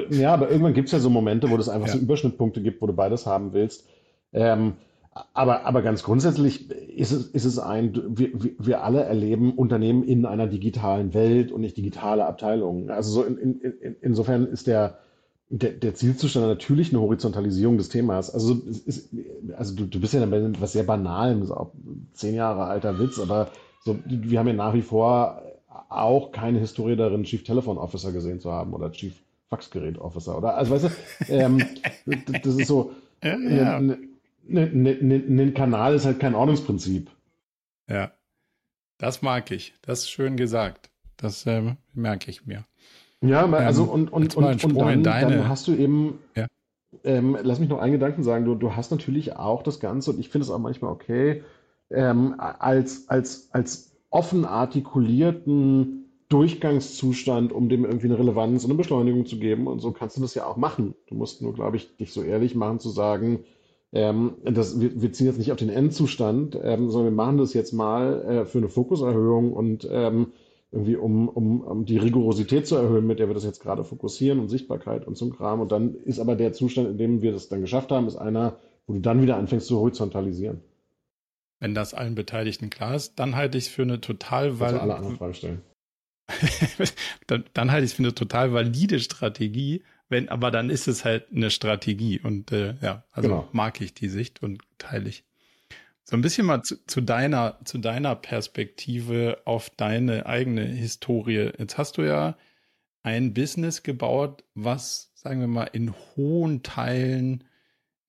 ja, 0.09 0.33
aber 0.33 0.49
irgendwann 0.49 0.73
gibt 0.73 0.87
es 0.87 0.93
ja 0.93 0.99
so 0.99 1.09
Momente, 1.09 1.49
wo 1.49 1.57
es 1.57 1.69
einfach 1.69 1.87
ja. 1.87 1.93
so 1.93 1.99
Überschnittpunkte 1.99 2.61
gibt, 2.61 2.81
wo 2.81 2.87
du 2.87 2.93
beides 2.93 3.27
haben 3.27 3.53
willst. 3.53 3.87
Ähm, 4.31 4.73
aber, 5.33 5.65
aber 5.65 5.81
ganz 5.81 6.03
grundsätzlich 6.03 6.71
ist 6.71 7.11
es, 7.11 7.27
ist 7.27 7.45
es 7.45 7.59
ein, 7.59 7.93
wir, 8.17 8.29
wir 8.57 8.83
alle 8.83 9.03
erleben 9.03 9.53
Unternehmen 9.53 10.03
in 10.03 10.25
einer 10.25 10.47
digitalen 10.47 11.13
Welt 11.13 11.51
und 11.51 11.61
nicht 11.61 11.77
digitale 11.77 12.25
Abteilungen. 12.25 12.89
Also 12.89 13.11
so 13.11 13.23
in, 13.23 13.37
in, 13.37 13.59
in, 13.59 13.95
insofern 14.01 14.47
ist 14.47 14.65
der, 14.65 14.99
der, 15.49 15.71
der 15.71 15.95
Zielzustand 15.95 16.45
natürlich 16.45 16.91
eine 16.91 17.01
Horizontalisierung 17.01 17.77
des 17.77 17.89
Themas. 17.89 18.31
Also, 18.31 18.62
ist, 18.85 19.09
also 19.57 19.75
du, 19.75 19.85
du 19.85 19.99
bist 19.99 20.13
ja 20.13 20.25
bei 20.25 20.38
etwas 20.38 20.73
sehr 20.73 20.83
Banalem, 20.83 21.51
auch 21.51 21.71
zehn 22.13 22.35
Jahre 22.35 22.65
alter 22.65 22.99
Witz, 22.99 23.19
aber 23.19 23.51
so, 23.83 23.97
wir 24.05 24.39
haben 24.39 24.47
ja 24.47 24.53
nach 24.53 24.73
wie 24.73 24.83
vor 24.83 25.41
auch 25.89 26.31
keine 26.31 26.59
Historie 26.59 26.95
darin, 26.95 27.23
Chief 27.23 27.43
Telephone 27.43 27.79
Officer 27.79 28.12
gesehen 28.12 28.39
zu 28.39 28.51
haben 28.51 28.73
oder 28.73 28.91
Chief 28.91 29.13
Faxgerät 29.49 29.97
Officer, 29.97 30.38
oder? 30.38 30.55
Also 30.55 30.71
weißt 30.71 30.83
du, 30.85 31.33
ähm, 31.33 31.65
das 32.43 32.55
ist 32.55 32.67
so, 32.67 32.93
ja, 33.23 33.38
ja. 33.38 33.77
Ein, 33.77 34.09
ein, 34.47 34.85
ein, 34.85 35.39
ein 35.39 35.53
Kanal 35.55 35.95
ist 35.95 36.05
halt 36.05 36.19
kein 36.19 36.35
Ordnungsprinzip. 36.35 37.09
Ja, 37.88 38.12
das 38.99 39.23
mag 39.23 39.49
ich. 39.49 39.73
Das 39.81 40.01
ist 40.01 40.09
schön 40.12 40.38
gesagt. 40.38 40.91
Das 41.17 41.45
ähm, 41.47 41.77
merke 41.93 42.29
ich 42.29 42.45
mir. 42.45 42.65
Ja, 43.21 43.45
also 43.45 43.84
ähm, 43.84 43.89
und, 43.89 44.10
und, 44.12 44.38
und, 44.38 44.63
und 44.63 44.77
dann, 44.77 45.03
dann, 45.03 45.49
hast 45.49 45.67
du 45.67 45.73
eben, 45.73 46.19
ja. 46.36 46.47
ähm, 47.03 47.38
lass 47.41 47.60
mich 47.60 47.69
noch 47.69 47.79
einen 47.79 47.93
Gedanken 47.93 48.23
sagen, 48.23 48.45
du, 48.45 48.55
du 48.55 48.75
hast 48.75 48.91
natürlich 48.91 49.36
auch 49.36 49.62
das 49.62 49.79
Ganze, 49.79 50.12
und 50.12 50.19
ich 50.19 50.29
finde 50.29 50.45
es 50.45 50.51
auch 50.51 50.60
manchmal 50.60 50.91
okay, 50.91 51.43
ähm, 51.89 52.36
als, 52.38 53.10
als, 53.10 53.49
als 53.51 53.97
offen 54.10 54.45
artikulierten 54.45 56.05
Durchgangszustand, 56.29 57.51
um 57.51 57.69
dem 57.69 57.86
irgendwie 57.86 58.05
eine 58.05 58.19
Relevanz 58.19 58.63
und 58.63 58.69
eine 58.69 58.77
Beschleunigung 58.77 59.25
zu 59.25 59.39
geben. 59.39 59.67
Und 59.67 59.79
so 59.79 59.91
kannst 59.91 60.17
du 60.17 60.21
das 60.21 60.36
ja 60.36 60.45
auch 60.45 60.58
machen. 60.58 60.93
Du 61.08 61.15
musst 61.15 61.41
nur, 61.41 61.53
glaube 61.53 61.77
ich, 61.77 61.97
dich 61.97 62.13
so 62.13 62.21
ehrlich 62.21 62.55
machen 62.55 62.79
zu 62.79 62.89
sagen, 62.89 63.43
ähm, 63.91 64.36
das, 64.43 64.79
wir, 64.79 65.01
wir 65.01 65.12
ziehen 65.12 65.25
jetzt 65.25 65.39
nicht 65.39 65.51
auf 65.51 65.58
den 65.58 65.69
Endzustand, 65.69 66.58
ähm, 66.62 66.91
sondern 66.91 67.13
wir 67.13 67.17
machen 67.17 67.39
das 67.39 67.55
jetzt 67.55 67.73
mal 67.73 68.21
äh, 68.21 68.45
für 68.45 68.60
eine 68.60 68.69
Fokuserhöhung 68.69 69.51
und 69.53 69.88
ähm, 69.91 70.27
irgendwie 70.71 70.95
um, 70.95 71.27
um, 71.27 71.62
um 71.62 71.86
die 71.86 71.97
Rigorosität 71.97 72.67
zu 72.67 72.75
erhöhen, 72.75 73.08
mit 73.08 73.19
der 73.19 73.27
wir 73.27 73.34
das 73.34 73.43
jetzt 73.43 73.62
gerade 73.62 73.84
fokussieren 73.84 74.39
und 74.39 74.49
Sichtbarkeit 74.49 75.08
und 75.08 75.17
so 75.17 75.25
ein 75.25 75.32
Kram. 75.32 75.62
Und 75.62 75.71
dann 75.71 75.95
ist 75.95 76.19
aber 76.19 76.36
der 76.36 76.53
Zustand, 76.53 76.89
in 76.89 76.97
dem 76.97 77.21
wir 77.21 77.32
das 77.32 77.49
dann 77.49 77.62
geschafft 77.62 77.91
haben, 77.91 78.08
ist 78.08 78.17
einer, 78.17 78.60
wo 78.86 78.93
du 78.93 78.99
dann 78.99 79.21
wieder 79.21 79.38
anfängst 79.38 79.67
zu 79.67 79.79
horizontalisieren. 79.79 80.62
Wenn 81.60 81.73
das 81.73 81.93
allen 81.93 82.15
Beteiligten 82.15 82.69
klar 82.69 82.95
ist, 82.95 83.19
dann 83.19 83.36
halte 83.36 83.58
ich 83.58 83.65
es 83.65 83.69
für 83.69 83.82
eine 83.82 83.99
total 83.99 84.60
weil 84.60 84.77
alle 84.77 84.95
anderen 84.95 85.17
Fragen 85.17 85.34
stellen. 85.34 85.62
dann, 87.27 87.43
dann 87.53 87.71
halte 87.71 87.86
ich 87.86 87.91
es 87.91 87.95
für 87.95 88.03
eine 88.03 88.13
total 88.13 88.53
valide 88.53 88.99
Strategie, 88.99 89.84
wenn, 90.08 90.29
aber 90.29 90.51
dann 90.51 90.69
ist 90.69 90.88
es 90.88 91.03
halt 91.03 91.32
eine 91.32 91.49
Strategie 91.49 92.19
und 92.19 92.51
äh, 92.51 92.75
ja, 92.82 93.03
also 93.12 93.29
genau. 93.29 93.49
mag 93.51 93.82
ich 93.82 93.93
die 93.93 94.10
Sicht 94.10 94.41
und 94.43 94.62
teile 94.77 95.10
ich. 95.10 95.23
So 96.09 96.17
ein 96.17 96.21
bisschen 96.21 96.47
mal 96.47 96.63
zu, 96.63 96.83
zu, 96.87 97.01
deiner, 97.01 97.59
zu 97.65 97.77
deiner 97.77 98.15
Perspektive 98.15 99.43
auf 99.45 99.69
deine 99.69 100.25
eigene 100.25 100.65
Historie. 100.65 101.51
Jetzt 101.59 101.77
hast 101.77 101.99
du 101.99 102.01
ja 102.01 102.35
ein 103.03 103.35
Business 103.35 103.83
gebaut, 103.83 104.43
was, 104.55 105.11
sagen 105.13 105.39
wir 105.39 105.47
mal, 105.47 105.65
in 105.65 105.93
hohen 106.15 106.63
Teilen 106.63 107.43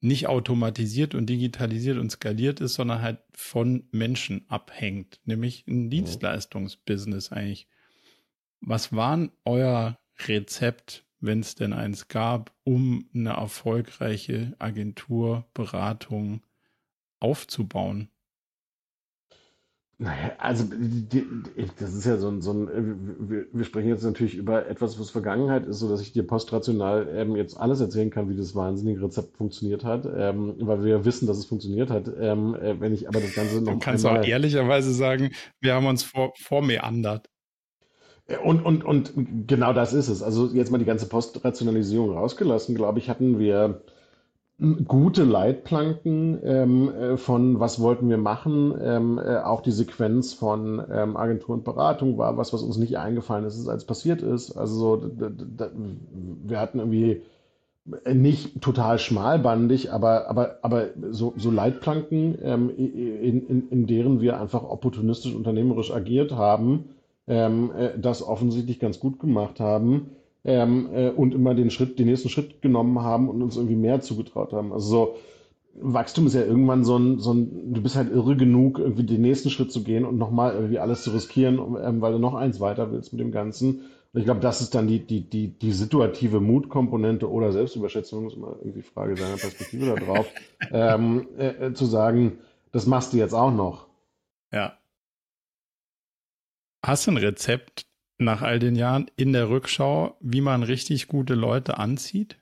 nicht 0.01 0.29
automatisiert 0.29 1.15
und 1.15 1.27
digitalisiert 1.27 1.99
und 1.99 2.11
skaliert 2.11 2.63
ist, 2.63 2.73
sondern 2.73 3.03
halt 3.03 3.19
von 3.35 3.87
Menschen 3.93 4.47
abhängt, 4.49 5.21
nämlich 5.27 5.67
ein 5.67 5.91
Dienstleistungsbusiness 5.91 7.33
eigentlich. 7.33 7.69
Was 8.63 8.97
war 8.97 9.29
euer 9.45 9.99
Rezept, 10.27 11.05
wenn 11.21 11.41
es 11.41 11.55
denn 11.55 11.75
eins 11.75 12.09
gab, 12.09 12.55
um 12.65 13.11
eine 13.13 13.35
erfolgreiche 13.35 14.57
Agentur, 14.59 15.45
Beratung 15.53 16.41
aufzubauen? 17.21 18.11
Naja, 20.03 20.33
also 20.39 20.65
die, 20.67 21.27
das 21.79 21.93
ist 21.93 22.07
ja 22.07 22.17
so 22.17 22.29
ein, 22.29 22.41
so 22.41 22.53
ein 22.53 22.69
wir, 23.29 23.45
wir, 23.53 23.65
sprechen 23.67 23.91
jetzt 23.91 24.03
natürlich 24.03 24.35
über 24.35 24.67
etwas, 24.67 24.99
was 24.99 25.11
Vergangenheit 25.11 25.67
ist, 25.67 25.79
so 25.79 25.91
dass 25.91 26.01
ich 26.01 26.15
dir 26.15 26.27
postrational 26.27 27.07
ähm, 27.15 27.37
jetzt 27.37 27.61
alles 27.61 27.83
erzählen 27.83 28.09
kann, 28.09 28.31
wie 28.31 28.37
das 28.37 28.55
wahnsinnige 28.55 29.03
Rezept 29.03 29.37
funktioniert 29.37 29.85
hat, 29.85 30.09
ähm, 30.17 30.55
weil 30.61 30.85
wir 30.85 31.05
wissen, 31.05 31.27
dass 31.27 31.37
es 31.37 31.45
funktioniert 31.45 31.91
hat. 31.91 32.11
Ähm, 32.19 32.55
äh, 32.55 32.81
wenn 32.81 32.95
ich 32.95 33.09
aber 33.09 33.21
das 33.21 33.35
Ganze 33.35 33.61
noch 33.61 33.75
Du 33.75 33.79
kannst 33.79 34.07
einmal, 34.07 34.23
auch 34.23 34.27
ehrlicherweise 34.27 34.91
sagen, 34.95 35.33
wir 35.61 35.75
haben 35.75 35.85
uns 35.85 36.03
vor, 36.03 36.33
vormeandert. 36.39 37.29
Und, 38.43 38.65
und, 38.65 38.83
und 38.83 39.13
genau 39.47 39.75
das 39.75 39.93
ist 39.93 40.09
es. 40.09 40.23
Also 40.23 40.47
jetzt 40.47 40.71
mal 40.71 40.79
die 40.79 40.87
ganze 40.87 41.11
Postrationalisierung 41.11 42.17
rausgelassen, 42.17 42.75
glaube 42.75 43.01
ich, 43.01 43.11
hatten 43.11 43.39
wir 43.39 43.83
gute 44.87 45.25
Leitplanken 45.25 46.39
ähm, 46.45 46.95
äh, 46.95 47.17
von 47.17 47.61
was 47.61 47.81
wollten 47.81 48.09
wir 48.11 48.19
machen. 48.19 48.75
Ähm, 48.81 49.19
äh, 49.19 49.39
auch 49.39 49.63
die 49.63 49.71
Sequenz 49.71 50.35
von 50.35 50.83
ähm, 50.93 51.17
Agentur 51.17 51.55
und 51.55 51.65
Beratung 51.65 52.19
war 52.19 52.37
was, 52.37 52.53
was 52.53 52.63
uns 52.63 52.77
nicht 52.77 52.99
eingefallen 52.99 53.47
ist, 53.47 53.69
als 53.69 53.85
passiert 53.85 54.23
ist. 54.23 54.53
Also 54.53 54.97
da, 54.97 55.31
da, 55.31 55.71
wir 56.45 56.61
hatten 56.61 56.79
irgendwie 56.79 57.23
nicht 58.13 58.61
total 58.61 58.99
schmalbandig, 58.99 59.93
aber, 59.93 60.29
aber, 60.29 60.59
aber 60.61 60.89
so, 61.11 61.33
so 61.37 61.51
Leitplanken, 61.51 62.39
ähm, 62.43 62.71
in, 62.77 63.47
in, 63.47 63.69
in 63.71 63.87
deren 63.87 64.21
wir 64.21 64.39
einfach 64.39 64.63
opportunistisch 64.63 65.35
unternehmerisch 65.35 65.91
agiert 65.91 66.33
haben, 66.33 66.91
ähm, 67.27 67.71
äh, 67.77 67.99
das 67.99 68.23
offensichtlich 68.23 68.79
ganz 68.79 69.01
gut 69.01 69.19
gemacht 69.19 69.59
haben 69.59 70.11
ähm, 70.45 70.89
äh, 70.93 71.11
und 71.11 71.35
immer 71.35 71.55
den 71.55 71.71
Schritt, 71.71 71.99
den 71.99 72.07
nächsten 72.07 72.29
Schritt 72.29 72.63
genommen 72.63 73.01
haben 73.01 73.29
und 73.29 73.43
uns 73.43 73.57
irgendwie 73.57 73.77
mehr 73.77 74.01
zugetraut 74.01 74.53
haben. 74.53 74.73
Also 74.73 74.89
so, 74.89 75.17
Wachstum 75.75 76.27
ist 76.27 76.35
ja 76.35 76.43
irgendwann 76.43 76.85
so 76.85 76.97
ein, 76.97 77.19
so 77.19 77.33
ein, 77.33 77.73
du 77.73 77.83
bist 77.83 77.97
halt 77.97 78.13
irre 78.13 78.37
genug, 78.37 78.79
irgendwie 78.79 79.05
den 79.05 79.23
nächsten 79.23 79.51
Schritt 79.51 79.73
zu 79.73 79.83
gehen 79.83 80.05
und 80.05 80.19
nochmal 80.19 80.55
irgendwie 80.55 80.79
alles 80.79 81.03
zu 81.03 81.11
riskieren, 81.11 81.59
ähm, 81.83 82.01
weil 82.01 82.13
du 82.13 82.19
noch 82.19 82.35
eins 82.35 82.61
weiter 82.61 82.91
willst 82.93 83.13
mit 83.13 83.21
dem 83.21 83.33
Ganzen. 83.33 83.83
Und 84.13 84.19
ich 84.19 84.25
glaube, 84.25 84.41
das 84.41 84.61
ist 84.61 84.75
dann 84.75 84.89
die, 84.89 85.07
die, 85.07 85.29
die, 85.29 85.57
die 85.57 85.73
situative 85.73 86.41
Mutkomponente 86.41 87.31
oder 87.31 87.53
Selbstüberschätzung, 87.53 88.27
ist 88.27 88.37
immer 88.37 88.57
irgendwie 88.61 88.83
Frage 88.83 89.17
seiner 89.17 89.37
Perspektive 89.37 89.87
da 89.87 89.95
drauf, 89.95 90.27
ähm, 90.73 91.29
äh, 91.39 91.67
äh, 91.67 91.75
zu 91.75 91.87
sagen, 91.87 92.39
das 92.73 92.87
machst 92.87 93.13
du 93.13 93.19
jetzt 93.19 93.35
auch 93.35 93.53
noch. 93.53 93.87
Ja. 94.53 94.77
Hast 96.85 97.07
du 97.07 97.13
ein 97.13 97.19
Rezept, 97.19 97.87
nach 98.21 98.43
all 98.43 98.59
den 98.59 98.77
Jahren 98.77 99.07
in 99.17 99.33
der 99.33 99.49
Rückschau, 99.49 100.17
wie 100.21 100.41
man 100.41 100.63
richtig 100.63 101.09
gute 101.09 101.35
Leute 101.35 101.79
anzieht? 101.79 102.39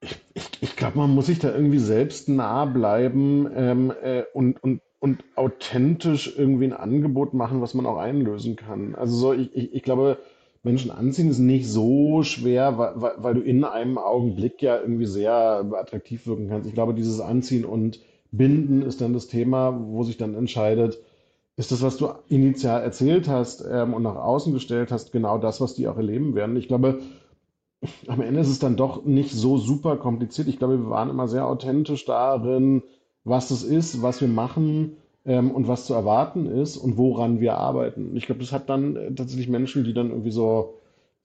Ich, 0.00 0.16
ich, 0.34 0.44
ich 0.60 0.76
glaube, 0.76 0.98
man 0.98 1.10
muss 1.10 1.26
sich 1.26 1.38
da 1.38 1.52
irgendwie 1.54 1.78
selbst 1.78 2.28
nah 2.28 2.64
bleiben 2.64 3.48
ähm, 3.54 3.92
äh, 4.02 4.24
und, 4.32 4.62
und, 4.62 4.80
und 5.00 5.24
authentisch 5.34 6.32
irgendwie 6.36 6.66
ein 6.66 6.72
Angebot 6.72 7.34
machen, 7.34 7.60
was 7.60 7.74
man 7.74 7.86
auch 7.86 7.98
einlösen 7.98 8.56
kann. 8.56 8.94
Also 8.94 9.16
so, 9.16 9.32
ich, 9.32 9.54
ich, 9.54 9.74
ich 9.74 9.82
glaube, 9.82 10.18
Menschen 10.62 10.90
anziehen 10.90 11.30
ist 11.30 11.38
nicht 11.38 11.68
so 11.68 12.22
schwer, 12.22 12.78
weil, 12.78 12.92
weil, 12.96 13.12
weil 13.18 13.34
du 13.34 13.40
in 13.40 13.64
einem 13.64 13.98
Augenblick 13.98 14.60
ja 14.60 14.80
irgendwie 14.80 15.06
sehr 15.06 15.32
attraktiv 15.32 16.26
wirken 16.26 16.48
kannst. 16.48 16.68
Ich 16.68 16.74
glaube, 16.74 16.94
dieses 16.94 17.20
Anziehen 17.20 17.64
und 17.64 18.00
Binden 18.30 18.82
ist 18.82 19.00
dann 19.00 19.14
das 19.14 19.28
Thema, 19.28 19.78
wo 19.80 20.02
sich 20.02 20.16
dann 20.16 20.34
entscheidet, 20.34 20.98
ist 21.58 21.72
das, 21.72 21.82
was 21.82 21.96
du 21.96 22.10
initial 22.28 22.82
erzählt 22.82 23.28
hast 23.28 23.66
ähm, 23.68 23.92
und 23.92 24.04
nach 24.04 24.14
außen 24.14 24.54
gestellt 24.54 24.92
hast, 24.92 25.10
genau 25.10 25.38
das, 25.38 25.60
was 25.60 25.74
die 25.74 25.88
auch 25.88 25.96
erleben 25.96 26.36
werden. 26.36 26.56
Ich 26.56 26.68
glaube, 26.68 27.00
am 28.06 28.20
Ende 28.20 28.40
ist 28.40 28.48
es 28.48 28.60
dann 28.60 28.76
doch 28.76 29.04
nicht 29.04 29.32
so 29.32 29.58
super 29.58 29.96
kompliziert. 29.96 30.46
Ich 30.46 30.58
glaube, 30.58 30.78
wir 30.78 30.88
waren 30.90 31.10
immer 31.10 31.26
sehr 31.26 31.46
authentisch 31.46 32.04
darin, 32.04 32.82
was 33.24 33.50
es 33.50 33.64
ist, 33.64 34.02
was 34.02 34.20
wir 34.20 34.28
machen 34.28 34.98
ähm, 35.26 35.50
und 35.50 35.66
was 35.66 35.86
zu 35.86 35.94
erwarten 35.94 36.46
ist 36.46 36.76
und 36.76 36.96
woran 36.96 37.40
wir 37.40 37.58
arbeiten. 37.58 38.16
Ich 38.16 38.26
glaube, 38.26 38.40
das 38.40 38.52
hat 38.52 38.68
dann 38.68 38.94
äh, 38.94 39.12
tatsächlich 39.12 39.48
Menschen, 39.48 39.82
die 39.82 39.94
dann 39.94 40.10
irgendwie 40.10 40.30
so 40.30 40.77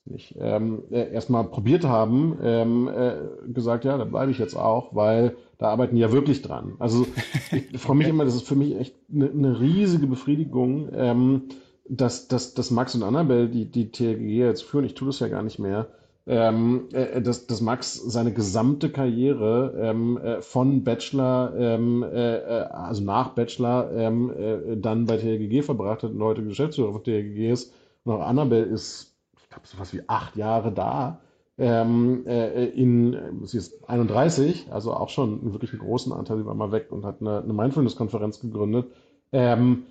nicht, 0.05 0.35
ähm, 0.37 0.83
äh, 0.91 1.11
erstmal 1.13 1.45
probiert 1.45 1.85
haben, 1.85 2.37
ähm, 2.43 2.89
äh, 2.89 3.15
gesagt, 3.51 3.85
ja, 3.85 3.97
da 3.97 4.03
bleibe 4.03 4.31
ich 4.31 4.37
jetzt 4.37 4.55
auch, 4.55 4.93
weil 4.93 5.35
da 5.57 5.69
arbeiten 5.69 5.95
die 5.95 6.01
ja 6.01 6.11
wirklich 6.11 6.41
dran. 6.41 6.73
Also 6.79 7.07
ich 7.51 7.79
freue 7.79 7.97
mich 7.97 8.07
immer, 8.07 8.25
das 8.25 8.35
ist 8.35 8.47
für 8.47 8.55
mich 8.55 8.77
echt 8.77 8.95
eine, 9.13 9.29
eine 9.29 9.59
riesige 9.59 10.07
Befriedigung, 10.07 10.89
ähm, 10.93 11.43
dass, 11.87 12.27
dass, 12.27 12.53
dass 12.53 12.71
Max 12.71 12.95
und 12.95 13.03
Annabelle, 13.03 13.47
die 13.47 13.65
die 13.65 13.91
TLG 13.91 14.39
jetzt 14.39 14.63
führen, 14.63 14.85
ich 14.85 14.93
tue 14.93 15.07
das 15.07 15.19
ja 15.19 15.27
gar 15.29 15.43
nicht 15.43 15.59
mehr, 15.59 15.87
ähm, 16.25 16.87
äh, 16.93 17.21
dass, 17.21 17.47
dass 17.47 17.61
Max 17.61 17.95
seine 17.95 18.33
gesamte 18.33 18.89
Karriere 18.89 19.73
ähm, 19.77 20.17
äh, 20.17 20.41
von 20.41 20.83
Bachelor, 20.83 21.53
ähm, 21.57 22.03
äh, 22.03 22.37
äh 22.37 22.63
also 22.71 23.03
nach 23.03 23.29
Bachelor, 23.29 23.91
ähm, 23.93 24.31
äh, 24.31 24.77
dann 24.77 25.05
bei 25.05 25.17
TLGG 25.17 25.63
verbracht 25.63 26.03
hat 26.03 26.11
und 26.11 26.23
heute 26.23 26.43
Geschäftsführer 26.43 26.93
von 26.93 27.03
TLGG 27.03 27.51
ist. 27.51 27.73
Und 28.05 28.13
auch 28.13 28.21
Annabelle 28.21 28.63
ist 28.63 29.12
glaube, 29.53 29.67
so 29.67 29.79
was 29.79 29.93
wie 29.93 30.01
acht 30.07 30.35
Jahre 30.35 30.71
da. 30.71 31.21
Ähm, 31.57 32.25
äh, 32.25 32.65
in, 32.65 33.15
sie 33.43 33.57
ist 33.57 33.87
31, 33.87 34.71
also 34.71 34.93
auch 34.93 35.09
schon 35.09 35.53
wirklich 35.53 35.71
einen 35.71 35.81
großen 35.81 36.11
Anteil, 36.11 36.37
sie 36.37 36.45
war 36.45 36.55
mal 36.55 36.71
weg 36.71 36.87
und 36.91 37.05
hat 37.05 37.21
eine, 37.21 37.43
eine 37.43 37.53
Mindfulness-Konferenz 37.53 38.39
gegründet. 38.39 38.87
Ähm, 39.31 39.83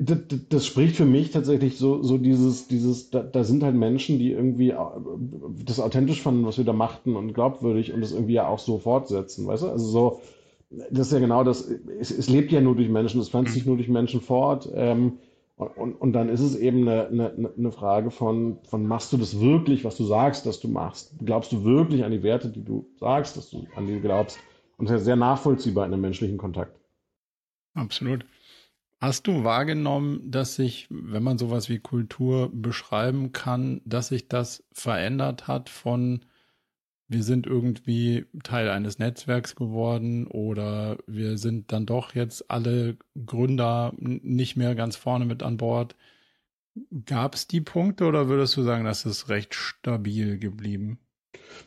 das, 0.00 0.18
das, 0.48 0.66
spricht 0.66 0.96
für 0.96 1.04
mich 1.04 1.30
tatsächlich 1.30 1.78
so, 1.78 2.02
so 2.02 2.18
dieses, 2.18 2.66
dieses, 2.66 3.10
da, 3.10 3.22
da, 3.22 3.44
sind 3.44 3.62
halt 3.62 3.76
Menschen, 3.76 4.18
die 4.18 4.32
irgendwie 4.32 4.74
das 5.64 5.78
authentisch 5.78 6.22
fanden, 6.22 6.44
was 6.44 6.58
wir 6.58 6.64
da 6.64 6.72
machten 6.72 7.14
und 7.14 7.34
glaubwürdig 7.34 7.92
und 7.92 8.00
das 8.00 8.10
irgendwie 8.12 8.34
ja 8.34 8.48
auch 8.48 8.58
so 8.58 8.78
fortsetzen, 8.78 9.46
weißt 9.46 9.62
du? 9.62 9.68
Also 9.68 9.86
so, 9.86 10.20
das 10.90 11.06
ist 11.06 11.12
ja 11.12 11.20
genau 11.20 11.44
das, 11.44 11.70
es, 12.00 12.10
es 12.10 12.28
lebt 12.28 12.50
ja 12.50 12.60
nur 12.60 12.74
durch 12.74 12.88
Menschen, 12.88 13.20
es 13.20 13.28
pflanzt 13.28 13.54
sich 13.54 13.64
nur 13.64 13.76
durch 13.76 13.88
Menschen 13.88 14.20
fort. 14.20 14.68
Ähm, 14.74 15.18
und, 15.56 15.94
und 15.94 16.12
dann 16.12 16.28
ist 16.28 16.40
es 16.40 16.54
eben 16.54 16.86
eine, 16.86 17.08
eine, 17.08 17.52
eine 17.56 17.72
Frage 17.72 18.10
von, 18.10 18.58
von, 18.64 18.86
machst 18.86 19.12
du 19.12 19.16
das 19.16 19.40
wirklich, 19.40 19.84
was 19.84 19.96
du 19.96 20.04
sagst, 20.04 20.44
dass 20.44 20.60
du 20.60 20.68
machst? 20.68 21.14
Glaubst 21.24 21.50
du 21.50 21.64
wirklich 21.64 22.04
an 22.04 22.12
die 22.12 22.22
Werte, 22.22 22.50
die 22.50 22.62
du 22.62 22.86
sagst, 23.00 23.36
dass 23.36 23.48
du 23.50 23.66
an 23.74 23.86
die 23.86 24.00
glaubst? 24.00 24.38
Und 24.76 24.88
das 24.88 24.96
ist 24.96 25.00
ja 25.00 25.04
sehr 25.04 25.16
nachvollziehbar 25.16 25.86
in 25.86 25.94
einem 25.94 26.02
menschlichen 26.02 26.36
Kontakt. 26.36 26.78
Absolut. 27.72 28.26
Hast 29.00 29.26
du 29.26 29.44
wahrgenommen, 29.44 30.30
dass 30.30 30.56
sich, 30.56 30.88
wenn 30.90 31.22
man 31.22 31.38
sowas 31.38 31.68
wie 31.70 31.78
Kultur 31.78 32.50
beschreiben 32.52 33.32
kann, 33.32 33.80
dass 33.84 34.08
sich 34.08 34.28
das 34.28 34.62
verändert 34.72 35.48
hat 35.48 35.70
von 35.70 36.20
wir 37.08 37.22
sind 37.22 37.46
irgendwie 37.46 38.26
Teil 38.42 38.68
eines 38.68 38.98
Netzwerks 38.98 39.54
geworden 39.54 40.26
oder 40.26 40.98
wir 41.06 41.38
sind 41.38 41.72
dann 41.72 41.86
doch 41.86 42.14
jetzt 42.14 42.50
alle 42.50 42.96
Gründer 43.26 43.92
nicht 43.96 44.56
mehr 44.56 44.74
ganz 44.74 44.96
vorne 44.96 45.24
mit 45.24 45.42
an 45.42 45.56
Bord. 45.56 45.94
Gab 47.06 47.34
es 47.34 47.46
die 47.46 47.60
Punkte 47.60 48.04
oder 48.06 48.28
würdest 48.28 48.56
du 48.56 48.62
sagen, 48.62 48.84
das 48.84 49.06
ist 49.06 49.28
recht 49.28 49.54
stabil 49.54 50.38
geblieben? 50.38 50.98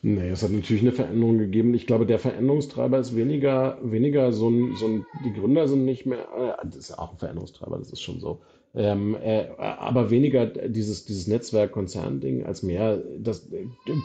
Nee, 0.02 0.30
es 0.30 0.43
hat 0.43 0.52
natürlich 0.52 0.84
eine 0.84 0.91
Veränderung 0.91 1.38
gegeben. 1.38 1.73
Ich 1.73 1.88
glaube, 1.88 2.06
der 2.06 2.19
Veränderungstreiber 2.19 2.99
ist 2.99 3.15
weniger, 3.15 3.80
weniger 3.82 4.32
so 4.32 4.49
ein, 4.49 4.75
so 4.75 4.88
ein, 4.88 5.06
die 5.25 5.34
Gründer 5.34 5.67
sind 5.67 5.86
nicht 5.86 6.06
mehr, 6.06 6.28
äh, 6.38 6.65
das 6.65 6.75
ist 6.75 6.89
ja 6.89 6.99
auch 6.99 7.13
ein 7.13 7.17
Veränderungstreiber, 7.17 7.78
das 7.78 7.91
ist 7.91 8.02
schon 8.02 8.19
so. 8.19 8.41
Ähm, 8.75 9.15
äh, 9.15 9.47
aber 9.58 10.12
weniger 10.12 10.45
dieses, 10.45 11.05
dieses 11.05 11.27
Netzwerk-Konzern-Ding 11.27 12.45
als 12.45 12.62
mehr, 12.62 13.01
das 13.17 13.49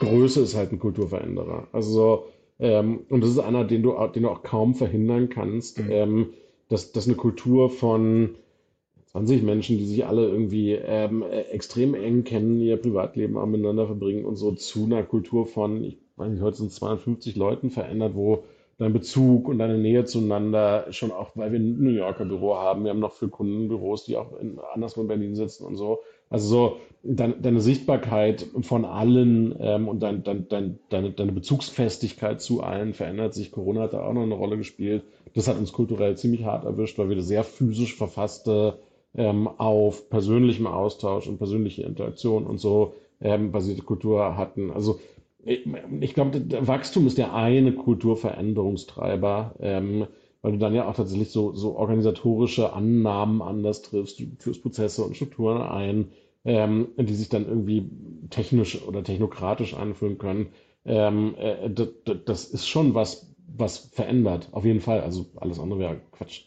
Größe 0.00 0.40
ist 0.40 0.56
halt 0.56 0.72
ein 0.72 0.78
Kulturveränderer. 0.78 1.68
Also, 1.72 2.26
ähm, 2.58 3.00
und 3.10 3.20
das 3.20 3.30
ist 3.30 3.38
einer, 3.38 3.64
den 3.64 3.82
du, 3.82 3.94
den 4.14 4.22
du 4.22 4.30
auch 4.30 4.42
kaum 4.42 4.74
verhindern 4.74 5.28
kannst, 5.28 5.80
mhm. 5.80 5.90
ähm, 5.90 6.26
dass, 6.68 6.92
dass 6.92 7.06
eine 7.06 7.16
Kultur 7.16 7.68
von 7.68 8.36
20 9.06 9.42
Menschen, 9.42 9.78
die 9.78 9.84
sich 9.84 10.06
alle 10.06 10.26
irgendwie 10.26 10.72
ähm, 10.72 11.22
extrem 11.52 11.94
eng 11.94 12.24
kennen, 12.24 12.60
ihr 12.60 12.78
Privatleben 12.78 13.36
auch 13.36 13.46
miteinander 13.46 13.86
verbringen 13.86 14.24
und 14.24 14.36
so 14.36 14.52
zu 14.52 14.84
einer 14.84 15.02
Kultur 15.02 15.46
von, 15.46 15.84
ich 15.84 15.98
weiß 16.16 16.30
nicht, 16.30 16.42
heute 16.42 16.56
sind 16.56 16.68
es 16.68 16.76
250 16.76 17.36
Leuten 17.36 17.70
verändert, 17.70 18.14
wo 18.14 18.44
dein 18.78 18.92
Bezug 18.92 19.48
und 19.48 19.58
deine 19.58 19.78
Nähe 19.78 20.04
zueinander, 20.04 20.86
schon 20.90 21.12
auch, 21.12 21.30
weil 21.34 21.52
wir 21.52 21.60
ein 21.60 21.78
New 21.78 21.90
Yorker 21.90 22.24
Büro 22.24 22.56
haben. 22.56 22.84
Wir 22.84 22.90
haben 22.90 23.00
noch 23.00 23.12
für 23.12 23.28
Kundenbüros, 23.28 24.04
die 24.04 24.16
auch 24.16 24.38
in, 24.38 24.58
anderswo 24.72 25.02
in 25.02 25.08
Berlin 25.08 25.34
sitzen 25.34 25.64
und 25.64 25.76
so. 25.76 26.00
Also 26.30 26.48
so 26.48 26.76
dein, 27.04 27.40
deine 27.42 27.60
Sichtbarkeit 27.60 28.46
von 28.62 28.84
allen 28.84 29.54
ähm, 29.60 29.88
und 29.88 30.02
dein, 30.02 30.24
dein, 30.24 30.48
dein, 30.48 30.78
deine, 30.88 31.10
deine 31.12 31.32
Bezugsfestigkeit 31.32 32.40
zu 32.40 32.62
allen 32.62 32.94
verändert 32.94 33.34
sich. 33.34 33.52
Corona 33.52 33.82
hat 33.82 33.92
da 33.92 34.04
auch 34.04 34.12
noch 34.12 34.22
eine 34.22 34.34
Rolle 34.34 34.56
gespielt. 34.56 35.04
Das 35.34 35.46
hat 35.48 35.58
uns 35.58 35.72
kulturell 35.72 36.16
ziemlich 36.16 36.44
hart 36.44 36.64
erwischt, 36.64 36.98
weil 36.98 37.08
wir 37.08 37.16
eine 37.16 37.22
sehr 37.22 37.44
physisch 37.44 37.94
verfasste, 37.94 38.78
ähm, 39.16 39.46
auf 39.46 40.08
persönlichem 40.10 40.66
Austausch 40.66 41.28
und 41.28 41.38
persönliche 41.38 41.82
Interaktion 41.82 42.46
und 42.46 42.58
so 42.58 42.94
ähm, 43.20 43.52
basierte 43.52 43.82
Kultur 43.82 44.36
hatten. 44.36 44.70
Also 44.70 44.98
ich, 45.46 46.14
glaube, 46.14 46.42
Wachstum 46.66 47.06
ist 47.06 47.18
der 47.18 47.34
eine 47.34 47.72
Kulturveränderungstreiber, 47.72 49.54
ähm, 49.60 50.06
weil 50.42 50.52
du 50.52 50.58
dann 50.58 50.74
ja 50.74 50.88
auch 50.88 50.94
tatsächlich 50.94 51.30
so, 51.30 51.54
so 51.54 51.76
organisatorische 51.76 52.72
Annahmen 52.72 53.42
anders 53.42 53.82
triffst, 53.82 54.20
du 54.20 54.26
führst 54.38 54.62
Prozesse 54.62 55.04
und 55.04 55.16
Strukturen 55.16 55.62
ein, 55.62 56.10
ähm, 56.44 56.88
die 56.98 57.14
sich 57.14 57.28
dann 57.28 57.46
irgendwie 57.46 57.90
technisch 58.30 58.82
oder 58.86 59.02
technokratisch 59.02 59.74
anfühlen 59.74 60.18
können. 60.18 60.48
Ähm, 60.84 61.34
äh, 61.38 61.70
das 62.24 62.44
ist 62.44 62.68
schon 62.68 62.94
was, 62.94 63.34
was 63.46 63.78
verändert, 63.78 64.48
auf 64.52 64.64
jeden 64.64 64.80
Fall. 64.80 65.00
Also 65.00 65.26
alles 65.36 65.58
andere 65.58 65.78
wäre 65.78 66.00
Quatsch. 66.12 66.42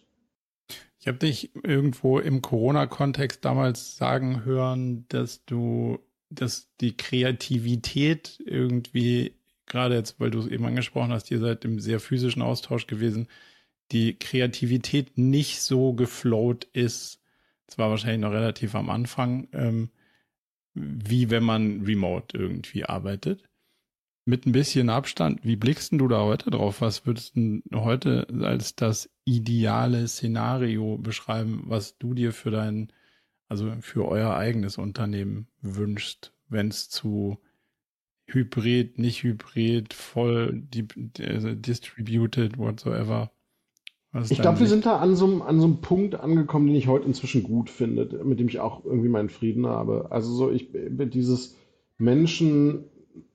Ich 0.99 1.07
habe 1.07 1.19
dich 1.19 1.51
irgendwo 1.63 2.19
im 2.19 2.41
Corona-Kontext 2.41 3.45
damals 3.45 3.97
sagen 3.97 4.43
hören, 4.43 5.05
dass 5.09 5.45
du 5.45 5.99
dass 6.29 6.69
die 6.81 6.95
Kreativität 6.97 8.39
irgendwie, 8.45 9.35
gerade 9.65 9.95
jetzt, 9.95 10.19
weil 10.19 10.31
du 10.31 10.39
es 10.39 10.47
eben 10.47 10.65
angesprochen 10.65 11.11
hast, 11.11 11.31
ihr 11.31 11.39
seid 11.39 11.65
im 11.65 11.79
sehr 11.79 11.99
physischen 11.99 12.41
Austausch 12.41 12.87
gewesen, 12.87 13.27
die 13.91 14.17
Kreativität 14.17 15.17
nicht 15.17 15.61
so 15.61 15.93
geflowt 15.93 16.65
ist, 16.73 17.21
zwar 17.67 17.89
wahrscheinlich 17.89 18.21
noch 18.21 18.31
relativ 18.31 18.75
am 18.75 18.89
Anfang, 18.89 19.47
ähm, 19.53 19.89
wie 20.73 21.29
wenn 21.29 21.43
man 21.43 21.81
remote 21.81 22.37
irgendwie 22.37 22.85
arbeitet. 22.85 23.43
Mit 24.25 24.45
ein 24.45 24.51
bisschen 24.51 24.89
Abstand, 24.89 25.45
wie 25.45 25.55
blickst 25.55 25.93
du 25.93 26.07
da 26.07 26.21
heute 26.21 26.51
drauf? 26.51 26.81
Was 26.81 27.05
würdest 27.05 27.35
du 27.35 27.61
heute 27.73 28.27
als 28.41 28.75
das 28.75 29.09
ideale 29.23 30.05
Szenario 30.07 30.97
beschreiben, 30.97 31.63
was 31.65 31.97
du 31.97 32.13
dir 32.13 32.33
für 32.33 32.51
dein 32.51 32.91
also 33.47 33.71
für 33.81 34.07
euer 34.07 34.35
eigenes 34.35 34.77
Unternehmen 34.77 35.47
wünschst, 35.61 36.33
wenn 36.49 36.67
es 36.67 36.89
zu 36.89 37.37
Hybrid, 38.25 38.99
nicht 38.99 39.23
Hybrid, 39.23 39.93
voll 39.93 40.63
also 41.19 41.53
distributed, 41.55 42.57
whatsoever. 42.57 43.31
Ich 44.29 44.41
glaube, 44.41 44.59
wir 44.59 44.67
sind 44.67 44.85
da 44.85 44.97
an 44.97 45.15
so, 45.15 45.43
an 45.43 45.59
so 45.59 45.65
einem 45.65 45.81
Punkt 45.81 46.15
angekommen, 46.15 46.67
den 46.67 46.75
ich 46.75 46.87
heute 46.87 47.05
inzwischen 47.05 47.43
gut 47.43 47.69
finde, 47.69 48.23
mit 48.23 48.39
dem 48.39 48.47
ich 48.47 48.59
auch 48.59 48.83
irgendwie 48.83 49.09
meinen 49.09 49.29
Frieden 49.29 49.67
habe. 49.67 50.07
Also 50.11 50.33
so, 50.33 50.51
ich 50.51 50.69
dieses 50.71 51.55
Menschen 51.97 52.85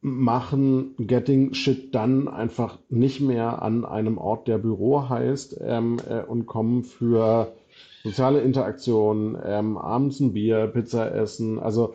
machen 0.01 0.95
Getting 0.99 1.55
Shit 1.55 1.95
Done 1.95 2.33
einfach 2.33 2.79
nicht 2.89 3.21
mehr 3.21 3.63
an 3.63 3.85
einem 3.85 4.19
Ort, 4.19 4.49
der 4.49 4.59
Büro 4.59 5.09
heißt, 5.09 5.61
ähm, 5.63 5.99
äh, 6.09 6.23
und 6.23 6.47
kommen 6.47 6.85
für 6.85 7.55
soziale 8.03 8.41
Interaktion, 8.41 9.39
ähm, 9.45 9.79
abends 9.79 10.21
ein 10.21 10.33
Bier, 10.33 10.67
Pizza 10.67 11.15
essen, 11.15 11.59
also 11.59 11.95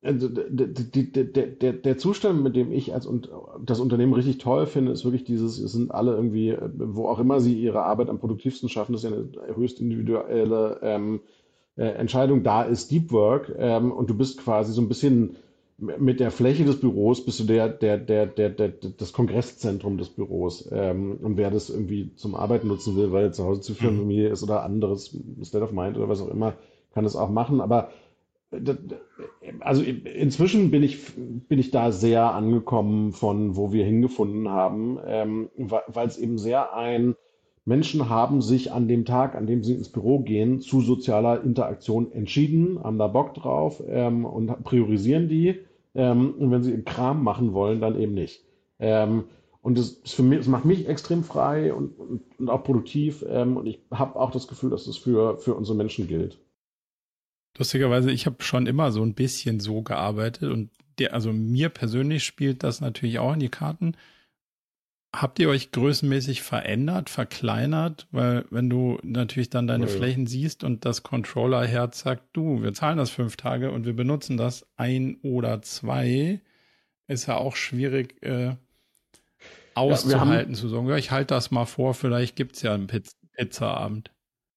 äh, 0.00 0.14
der, 0.14 1.96
Zustand, 1.98 2.42
mit 2.42 2.56
dem 2.56 2.72
ich 2.72 2.94
als 2.94 3.06
und 3.06 3.30
das 3.64 3.80
Unternehmen 3.80 4.14
richtig 4.14 4.38
toll 4.38 4.66
finde, 4.66 4.92
ist 4.92 5.04
wirklich 5.04 5.24
dieses, 5.24 5.58
es 5.58 5.72
sind 5.72 5.92
alle 5.92 6.14
irgendwie, 6.14 6.50
äh, 6.50 6.70
wo 6.74 7.08
auch 7.08 7.18
immer 7.18 7.40
sie 7.40 7.54
ihre 7.54 7.82
Arbeit 7.82 8.08
am 8.08 8.18
produktivsten 8.18 8.68
schaffen, 8.68 8.92
das 8.92 9.04
ist 9.04 9.10
ja 9.10 9.16
eine 9.16 9.56
höchst 9.56 9.80
individuelle 9.80 10.78
ähm, 10.82 11.20
äh, 11.76 11.84
Entscheidung. 11.84 12.42
Da 12.42 12.62
ist 12.62 12.90
Deep 12.90 13.12
Work 13.12 13.54
ähm, 13.58 13.92
und 13.92 14.10
du 14.10 14.16
bist 14.16 14.38
quasi 14.38 14.72
so 14.72 14.80
ein 14.82 14.88
bisschen 14.88 15.36
mit 15.78 16.20
der 16.20 16.30
Fläche 16.30 16.64
des 16.64 16.80
Büros 16.80 17.24
bist 17.24 17.40
du 17.40 17.44
der, 17.44 17.68
der, 17.68 17.98
der, 17.98 18.26
der, 18.26 18.50
der, 18.50 18.68
das 18.68 19.12
Kongresszentrum 19.12 19.98
des 19.98 20.10
Büros. 20.10 20.68
Ähm, 20.70 21.18
und 21.22 21.36
wer 21.36 21.50
das 21.50 21.70
irgendwie 21.70 22.14
zum 22.14 22.34
Arbeiten 22.34 22.68
nutzen 22.68 22.96
will, 22.96 23.10
weil 23.12 23.24
er 23.24 23.32
zu 23.32 23.44
Hause 23.44 23.62
zu 23.62 23.74
viel 23.74 23.90
mhm. 23.90 23.98
Familie 23.98 24.28
ist 24.28 24.42
oder 24.42 24.62
anderes, 24.62 25.16
State 25.42 25.64
of 25.64 25.72
Mind 25.72 25.96
oder 25.96 26.08
was 26.08 26.20
auch 26.20 26.28
immer, 26.28 26.54
kann 26.94 27.04
das 27.04 27.16
auch 27.16 27.30
machen. 27.30 27.60
Aber 27.60 27.90
also 29.60 29.82
inzwischen 29.82 30.70
bin 30.70 30.82
ich, 30.82 30.98
bin 31.16 31.58
ich 31.58 31.70
da 31.70 31.90
sehr 31.90 32.32
angekommen 32.32 33.12
von, 33.12 33.56
wo 33.56 33.72
wir 33.72 33.84
hingefunden 33.84 34.48
haben, 34.48 34.98
ähm, 35.06 35.48
weil 35.56 36.06
es 36.06 36.18
eben 36.18 36.38
sehr 36.38 36.74
ein, 36.74 37.16
Menschen 37.64 38.08
haben 38.08 38.42
sich 38.42 38.72
an 38.72 38.88
dem 38.88 39.04
Tag, 39.04 39.34
an 39.36 39.46
dem 39.46 39.62
sie 39.62 39.74
ins 39.74 39.88
Büro 39.88 40.18
gehen, 40.18 40.60
zu 40.60 40.80
sozialer 40.80 41.42
Interaktion 41.42 42.10
entschieden, 42.12 42.82
haben 42.82 42.98
da 42.98 43.06
Bock 43.06 43.34
drauf 43.34 43.82
ähm, 43.86 44.24
und 44.24 44.64
priorisieren 44.64 45.28
die. 45.28 45.60
Ähm, 45.94 46.34
und 46.38 46.50
wenn 46.50 46.62
sie 46.62 46.82
Kram 46.82 47.22
machen 47.22 47.52
wollen, 47.52 47.80
dann 47.80 48.00
eben 48.00 48.14
nicht. 48.14 48.42
Ähm, 48.80 49.24
und 49.60 49.78
das, 49.78 50.18
mich, 50.18 50.38
das 50.38 50.48
macht 50.48 50.64
mich 50.64 50.88
extrem 50.88 51.22
frei 51.22 51.72
und, 51.72 51.96
und, 51.98 52.22
und 52.38 52.50
auch 52.50 52.64
produktiv. 52.64 53.24
Ähm, 53.28 53.56
und 53.56 53.66
ich 53.66 53.78
habe 53.92 54.18
auch 54.18 54.32
das 54.32 54.48
Gefühl, 54.48 54.70
dass 54.70 54.86
das 54.86 54.96
für, 54.96 55.38
für 55.38 55.54
unsere 55.54 55.76
Menschen 55.76 56.08
gilt. 56.08 56.38
Lustigerweise, 57.56 58.10
ich 58.10 58.26
habe 58.26 58.42
schon 58.42 58.66
immer 58.66 58.90
so 58.90 59.02
ein 59.02 59.14
bisschen 59.14 59.60
so 59.60 59.82
gearbeitet 59.82 60.50
und 60.50 60.70
der, 60.98 61.14
also 61.14 61.32
mir 61.32 61.68
persönlich 61.68 62.24
spielt 62.24 62.64
das 62.64 62.80
natürlich 62.80 63.18
auch 63.18 63.34
in 63.34 63.40
die 63.40 63.48
Karten. 63.48 63.94
Habt 65.14 65.38
ihr 65.38 65.50
euch 65.50 65.72
größenmäßig 65.72 66.40
verändert, 66.40 67.10
verkleinert? 67.10 68.06
Weil 68.12 68.46
wenn 68.50 68.70
du 68.70 68.98
natürlich 69.02 69.50
dann 69.50 69.66
deine 69.66 69.86
ja, 69.86 69.90
Flächen 69.90 70.26
siehst 70.26 70.64
und 70.64 70.86
das 70.86 71.02
Controller-Herz 71.02 72.00
sagt, 72.00 72.34
du, 72.34 72.62
wir 72.62 72.72
zahlen 72.72 72.96
das 72.96 73.10
fünf 73.10 73.36
Tage 73.36 73.72
und 73.72 73.84
wir 73.84 73.94
benutzen 73.94 74.38
das 74.38 74.66
ein 74.76 75.18
oder 75.22 75.60
zwei, 75.60 76.40
ist 77.08 77.26
ja 77.26 77.36
auch 77.36 77.56
schwierig 77.56 78.22
äh, 78.22 78.56
auszuhalten, 79.74 80.54
ja, 80.54 80.58
zu 80.58 80.68
sagen, 80.68 80.88
ja, 80.88 80.96
ich 80.96 81.10
halte 81.10 81.34
das 81.34 81.50
mal 81.50 81.66
vor, 81.66 81.92
vielleicht 81.92 82.34
gibt 82.36 82.56
es 82.56 82.62
ja 82.62 82.72
einen 82.72 82.86
Piz 82.86 83.16
Pizzaabend. 83.34 84.10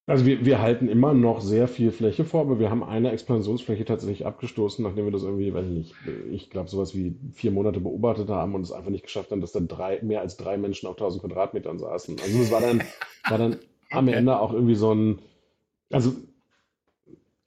Also 0.08 0.24
wir, 0.24 0.44
wir 0.44 0.62
halten 0.62 0.88
immer 0.88 1.14
noch 1.14 1.40
sehr 1.40 1.66
viel 1.66 1.90
Fläche 1.90 2.24
vor, 2.24 2.42
aber 2.42 2.60
wir 2.60 2.70
haben 2.70 2.84
eine 2.84 3.10
Expansionsfläche 3.10 3.84
tatsächlich 3.84 4.24
abgestoßen, 4.24 4.84
nachdem 4.84 5.04
wir 5.06 5.10
das 5.10 5.24
irgendwie, 5.24 5.52
weiß 5.52 5.66
ich 5.66 5.72
nicht, 5.72 5.94
ich 6.30 6.48
glaube 6.48 6.68
sowas 6.68 6.94
wie 6.94 7.16
vier 7.32 7.50
Monate 7.50 7.80
beobachtet 7.80 8.28
haben 8.28 8.54
und 8.54 8.60
es 8.60 8.70
einfach 8.70 8.90
nicht 8.90 9.02
geschafft 9.02 9.32
haben, 9.32 9.40
dass 9.40 9.50
da 9.50 9.58
drei, 9.58 9.98
mehr 10.02 10.20
als 10.20 10.36
drei 10.36 10.58
Menschen 10.58 10.86
auf 10.86 10.94
1000 10.94 11.24
Quadratmetern 11.24 11.80
saßen. 11.80 12.18
Also 12.22 12.38
das 12.38 12.52
war 12.52 12.60
dann, 12.60 12.82
war 13.28 13.38
dann 13.38 13.56
am. 13.90 14.06
Ende 14.06 14.38
auch 14.38 14.52
irgendwie 14.52 14.76
so 14.76 14.94
ein, 14.94 15.18
also 15.90 16.14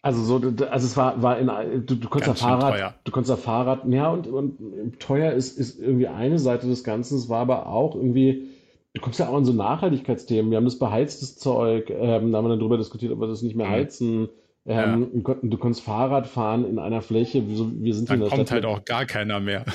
also 0.02 0.24
so, 0.24 0.66
also 0.66 0.86
es 0.86 0.98
war, 0.98 1.22
war 1.22 1.40
in, 1.40 1.48
du, 1.86 1.96
du 1.96 2.08
konntest 2.10 2.28
Ganz 2.28 2.42
Fahrrad, 2.42 2.74
teuer. 2.74 2.96
du 3.04 3.12
konntest 3.12 3.32
da 3.32 3.36
Fahrrad, 3.38 3.86
ja 3.88 4.10
und, 4.10 4.28
und 4.28 5.00
teuer 5.00 5.34
ist, 5.34 5.58
ist 5.58 5.80
irgendwie 5.80 6.08
eine 6.08 6.40
Seite 6.40 6.68
des 6.68 6.86
Ganzen, 6.86 7.18
es 7.18 7.28
war 7.28 7.40
aber 7.40 7.68
auch 7.68 7.96
irgendwie, 7.96 8.48
Du 8.94 9.02
kommst 9.02 9.20
ja 9.20 9.30
auch 9.30 9.36
an 9.36 9.46
so 9.46 9.54
Nachhaltigkeitsthemen. 9.54 10.50
Wir 10.50 10.58
haben 10.58 10.66
das 10.66 10.80
beheiztes 10.80 11.38
Zeug, 11.38 11.90
ähm, 11.90 12.32
da 12.32 12.38
haben 12.38 12.46
wir 12.46 12.50
dann 12.50 12.60
drüber 12.60 12.78
diskutiert, 12.78 13.12
ob 13.12 13.20
wir 13.20 13.28
das 13.28 13.42
nicht 13.42 13.56
mehr 13.56 13.68
mhm. 13.68 13.72
heizen. 13.72 14.30
Ähm, 14.66 15.24
ja. 15.26 15.36
Du 15.42 15.58
kannst 15.58 15.82
Fahrrad 15.82 16.28
fahren 16.28 16.66
in 16.66 16.80
einer 16.80 17.02
Fläche, 17.02 17.48
wir, 17.48 17.94
sind 17.94 18.10
dann 18.10 18.16
in 18.16 18.22
der 18.22 18.30
kommt 18.30 18.48
Stadt. 18.48 18.52
halt 18.52 18.66
auch 18.66 18.84
gar 18.86 19.06
keiner 19.06 19.40
mehr. 19.40 19.66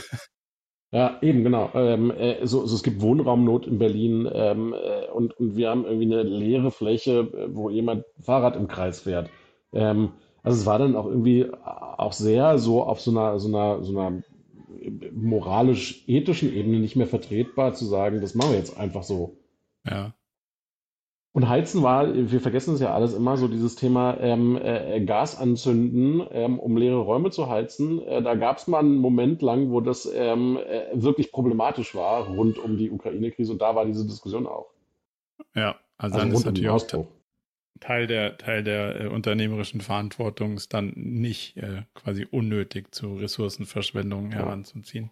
Ja, 0.94 1.18
eben, 1.22 1.42
genau. 1.42 1.70
Ähm, 1.74 2.12
äh, 2.12 2.46
so, 2.46 2.66
so, 2.66 2.76
es 2.76 2.84
gibt 2.84 3.00
Wohnraumnot 3.00 3.66
in 3.66 3.80
Berlin 3.80 4.30
ähm, 4.32 4.72
äh, 4.72 5.10
und, 5.10 5.36
und 5.40 5.56
wir 5.56 5.68
haben 5.68 5.84
irgendwie 5.84 6.04
eine 6.04 6.22
leere 6.22 6.70
Fläche, 6.70 7.18
äh, 7.34 7.48
wo 7.52 7.68
jemand 7.68 8.04
Fahrrad 8.20 8.54
im 8.54 8.68
Kreis 8.68 9.00
fährt. 9.00 9.28
Ähm, 9.72 10.12
also 10.44 10.60
es 10.60 10.66
war 10.66 10.78
dann 10.78 10.94
auch 10.94 11.06
irgendwie 11.06 11.50
auch 11.52 12.12
sehr 12.12 12.58
so 12.58 12.84
auf 12.84 13.00
so 13.00 13.10
einer, 13.10 13.40
so 13.40 13.48
einer, 13.48 13.82
so 13.82 13.98
einer 13.98 14.22
moralisch-ethischen 15.12 16.52
Ebene 16.52 16.78
nicht 16.78 16.96
mehr 16.96 17.06
vertretbar 17.06 17.74
zu 17.74 17.84
sagen, 17.84 18.20
das 18.20 18.34
machen 18.34 18.52
wir 18.52 18.58
jetzt 18.58 18.78
einfach 18.78 19.02
so. 19.02 19.38
Ja. 19.86 20.14
Und 21.32 21.48
Heizen 21.48 21.82
war, 21.82 22.14
wir 22.14 22.40
vergessen 22.40 22.74
es 22.74 22.80
ja 22.80 22.94
alles 22.94 23.12
immer, 23.12 23.36
so 23.36 23.48
dieses 23.48 23.74
Thema 23.74 24.16
ähm, 24.20 24.56
äh, 24.56 25.04
Gas 25.04 25.36
anzünden, 25.36 26.24
ähm, 26.30 26.60
um 26.60 26.76
leere 26.76 26.98
Räume 26.98 27.30
zu 27.30 27.48
heizen. 27.48 28.00
Äh, 28.02 28.22
da 28.22 28.36
gab 28.36 28.58
es 28.58 28.68
mal 28.68 28.78
einen 28.78 28.98
Moment 28.98 29.42
lang, 29.42 29.72
wo 29.72 29.80
das 29.80 30.08
ähm, 30.14 30.56
äh, 30.58 30.86
wirklich 30.92 31.32
problematisch 31.32 31.96
war 31.96 32.28
rund 32.28 32.58
um 32.58 32.76
die 32.76 32.88
Ukraine-Krise 32.88 33.50
und 33.50 33.60
da 33.60 33.74
war 33.74 33.84
diese 33.84 34.06
Diskussion 34.06 34.46
auch. 34.46 34.70
Ja, 35.56 35.74
also, 35.96 36.14
also 36.14 36.18
dann 36.18 36.32
ist 36.32 36.44
natürlich 36.44 36.70
auch 36.70 36.86
Teil 37.80 38.06
der, 38.06 38.38
Teil 38.38 38.62
der 38.62 39.00
äh, 39.00 39.06
unternehmerischen 39.08 39.80
Verantwortung 39.80 40.56
ist 40.56 40.72
dann 40.74 40.92
nicht 40.94 41.56
äh, 41.56 41.82
quasi 41.94 42.26
unnötig 42.30 42.94
zu 42.94 43.16
Ressourcenverschwendung 43.16 44.30
ja. 44.30 44.38
heranzuziehen. 44.38 45.10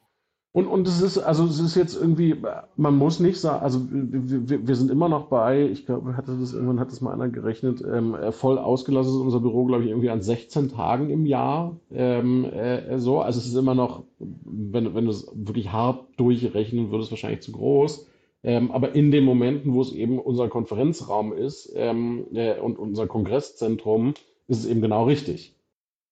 Und, 0.54 0.66
und 0.66 0.86
es 0.86 1.00
ist, 1.00 1.16
also 1.16 1.46
es 1.46 1.58
ist 1.58 1.76
jetzt 1.76 1.96
irgendwie, 1.96 2.36
man 2.76 2.94
muss 2.94 3.20
nicht 3.20 3.40
sagen, 3.40 3.62
also 3.62 3.80
wir, 3.90 4.66
wir 4.66 4.76
sind 4.76 4.90
immer 4.90 5.08
noch 5.08 5.28
bei, 5.28 5.62
ich 5.66 5.86
glaube, 5.86 6.14
hatte 6.14 6.36
das, 6.38 6.52
irgendwann 6.52 6.78
hat 6.78 6.92
das 6.92 7.00
mal 7.00 7.14
einer 7.14 7.30
gerechnet, 7.30 7.82
ähm, 7.90 8.14
äh, 8.14 8.32
voll 8.32 8.58
ausgelassen 8.58 9.14
ist 9.14 9.18
unser 9.18 9.40
Büro, 9.40 9.64
glaube 9.64 9.84
ich, 9.84 9.88
irgendwie 9.88 10.10
an 10.10 10.20
16 10.20 10.68
Tagen 10.68 11.08
im 11.08 11.24
Jahr. 11.24 11.80
Ähm, 11.90 12.44
äh, 12.44 12.98
so, 12.98 13.22
also 13.22 13.38
es 13.38 13.46
ist 13.46 13.54
immer 13.54 13.74
noch, 13.74 14.04
wenn, 14.18 14.94
wenn 14.94 15.06
du 15.06 15.10
es 15.10 15.26
wirklich 15.34 15.72
hart 15.72 16.04
durchrechnen 16.18 16.90
würdest, 16.90 17.10
wahrscheinlich 17.10 17.40
zu 17.40 17.52
groß. 17.52 18.11
Ähm, 18.44 18.72
aber 18.72 18.94
in 18.94 19.10
den 19.10 19.24
Momenten, 19.24 19.72
wo 19.72 19.80
es 19.82 19.92
eben 19.92 20.18
unser 20.18 20.48
Konferenzraum 20.48 21.32
ist 21.32 21.72
ähm, 21.76 22.26
äh, 22.34 22.58
und 22.58 22.78
unser 22.78 23.06
Kongresszentrum, 23.06 24.14
ist 24.48 24.58
es 24.58 24.66
eben 24.66 24.80
genau 24.80 25.04
richtig. 25.04 25.54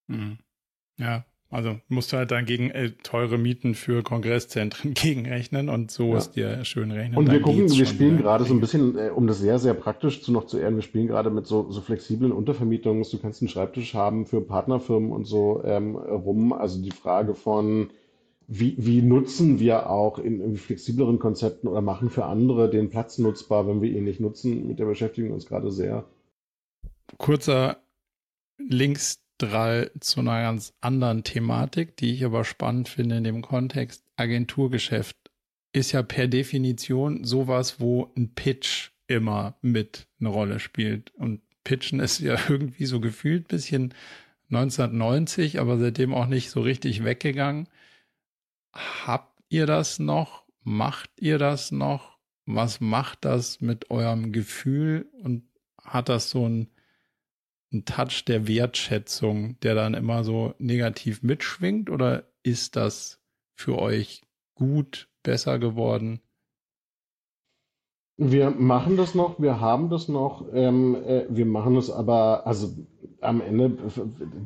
Mhm. 0.06 0.38
Ja, 0.96 1.24
also 1.50 1.80
musst 1.88 2.12
du 2.12 2.16
halt 2.16 2.30
dann 2.30 2.44
gegen 2.44 2.70
äh, 2.70 2.92
teure 3.02 3.36
Mieten 3.36 3.74
für 3.74 4.04
Kongresszentren 4.04 4.94
gegenrechnen 4.94 5.68
und 5.68 5.90
so 5.90 6.12
ja. 6.12 6.18
ist 6.18 6.32
dir 6.32 6.64
schön 6.64 6.92
rechnen. 6.92 7.18
Und 7.18 7.30
wir 7.32 7.40
gucken, 7.40 7.68
wir 7.68 7.86
spielen 7.86 8.18
gerade 8.18 8.44
so 8.44 8.54
ein 8.54 8.60
bisschen, 8.60 8.96
äh, 8.96 9.10
um 9.10 9.26
das 9.26 9.40
sehr, 9.40 9.58
sehr 9.58 9.74
praktisch 9.74 10.22
zu 10.22 10.30
noch 10.30 10.46
zu 10.46 10.58
ehren, 10.58 10.76
wir 10.76 10.82
spielen 10.82 11.08
gerade 11.08 11.30
mit 11.30 11.46
so, 11.46 11.68
so 11.72 11.80
flexiblen 11.80 12.30
Untervermietungen. 12.30 13.04
Du 13.10 13.18
kannst 13.18 13.42
einen 13.42 13.48
Schreibtisch 13.48 13.94
haben 13.94 14.26
für 14.26 14.40
Partnerfirmen 14.40 15.10
und 15.10 15.24
so 15.24 15.62
ähm, 15.64 15.96
rum. 15.96 16.52
Also 16.52 16.80
die 16.80 16.92
Frage 16.92 17.34
von, 17.34 17.90
wie, 18.52 18.74
wie 18.78 19.00
nutzen 19.00 19.60
wir 19.60 19.88
auch 19.88 20.18
in, 20.18 20.40
in 20.40 20.56
flexibleren 20.56 21.20
Konzepten 21.20 21.68
oder 21.68 21.80
machen 21.80 22.10
für 22.10 22.24
andere 22.24 22.68
den 22.68 22.90
Platz 22.90 23.16
nutzbar, 23.18 23.68
wenn 23.68 23.80
wir 23.80 23.90
ihn 23.90 24.02
nicht 24.02 24.18
nutzen, 24.18 24.66
mit 24.66 24.80
der 24.80 24.86
beschäftigen 24.86 25.28
wir 25.28 25.34
uns 25.34 25.46
gerade 25.46 25.70
sehr. 25.70 26.04
Kurzer 27.16 27.76
Links 28.58 29.20
Drall 29.38 29.92
zu 30.00 30.20
einer 30.20 30.42
ganz 30.42 30.74
anderen 30.80 31.22
Thematik, 31.22 31.96
die 31.96 32.12
ich 32.12 32.24
aber 32.24 32.44
spannend 32.44 32.88
finde 32.88 33.18
in 33.18 33.24
dem 33.24 33.40
Kontext. 33.40 34.02
Agenturgeschäft 34.16 35.16
ist 35.72 35.92
ja 35.92 36.02
per 36.02 36.26
Definition 36.26 37.22
sowas, 37.22 37.78
wo 37.78 38.10
ein 38.16 38.34
Pitch 38.34 38.90
immer 39.06 39.54
mit 39.62 40.08
eine 40.18 40.28
Rolle 40.28 40.58
spielt. 40.58 41.14
Und 41.14 41.40
Pitchen 41.62 42.00
ist 42.00 42.18
ja 42.18 42.36
irgendwie 42.48 42.86
so 42.86 42.98
gefühlt 42.98 43.46
bisschen 43.46 43.94
1990, 44.50 45.60
aber 45.60 45.78
seitdem 45.78 46.12
auch 46.12 46.26
nicht 46.26 46.50
so 46.50 46.60
richtig 46.60 47.04
weggegangen. 47.04 47.68
Habt 48.72 49.42
ihr 49.48 49.66
das 49.66 49.98
noch? 49.98 50.44
Macht 50.62 51.10
ihr 51.18 51.38
das 51.38 51.72
noch? 51.72 52.18
Was 52.46 52.80
macht 52.80 53.24
das 53.24 53.60
mit 53.60 53.90
eurem 53.90 54.32
Gefühl? 54.32 55.08
Und 55.22 55.48
hat 55.82 56.08
das 56.08 56.30
so 56.30 56.48
ein 56.48 56.70
ein 57.72 57.84
Touch 57.84 58.24
der 58.24 58.48
Wertschätzung, 58.48 59.58
der 59.60 59.74
dann 59.74 59.94
immer 59.94 60.24
so 60.24 60.54
negativ 60.58 61.22
mitschwingt? 61.22 61.90
Oder 61.90 62.30
ist 62.42 62.76
das 62.76 63.20
für 63.54 63.78
euch 63.78 64.22
gut, 64.54 65.08
besser 65.22 65.58
geworden? 65.58 66.20
Wir 68.22 68.50
machen 68.50 68.98
das 68.98 69.14
noch, 69.14 69.40
wir 69.40 69.60
haben 69.60 69.88
das 69.88 70.08
noch, 70.08 70.44
ähm, 70.52 70.94
äh, 71.06 71.24
wir 71.30 71.46
machen 71.46 71.76
es 71.76 71.90
aber, 71.90 72.46
also 72.46 72.68
am 73.22 73.40
Ende, 73.40 73.78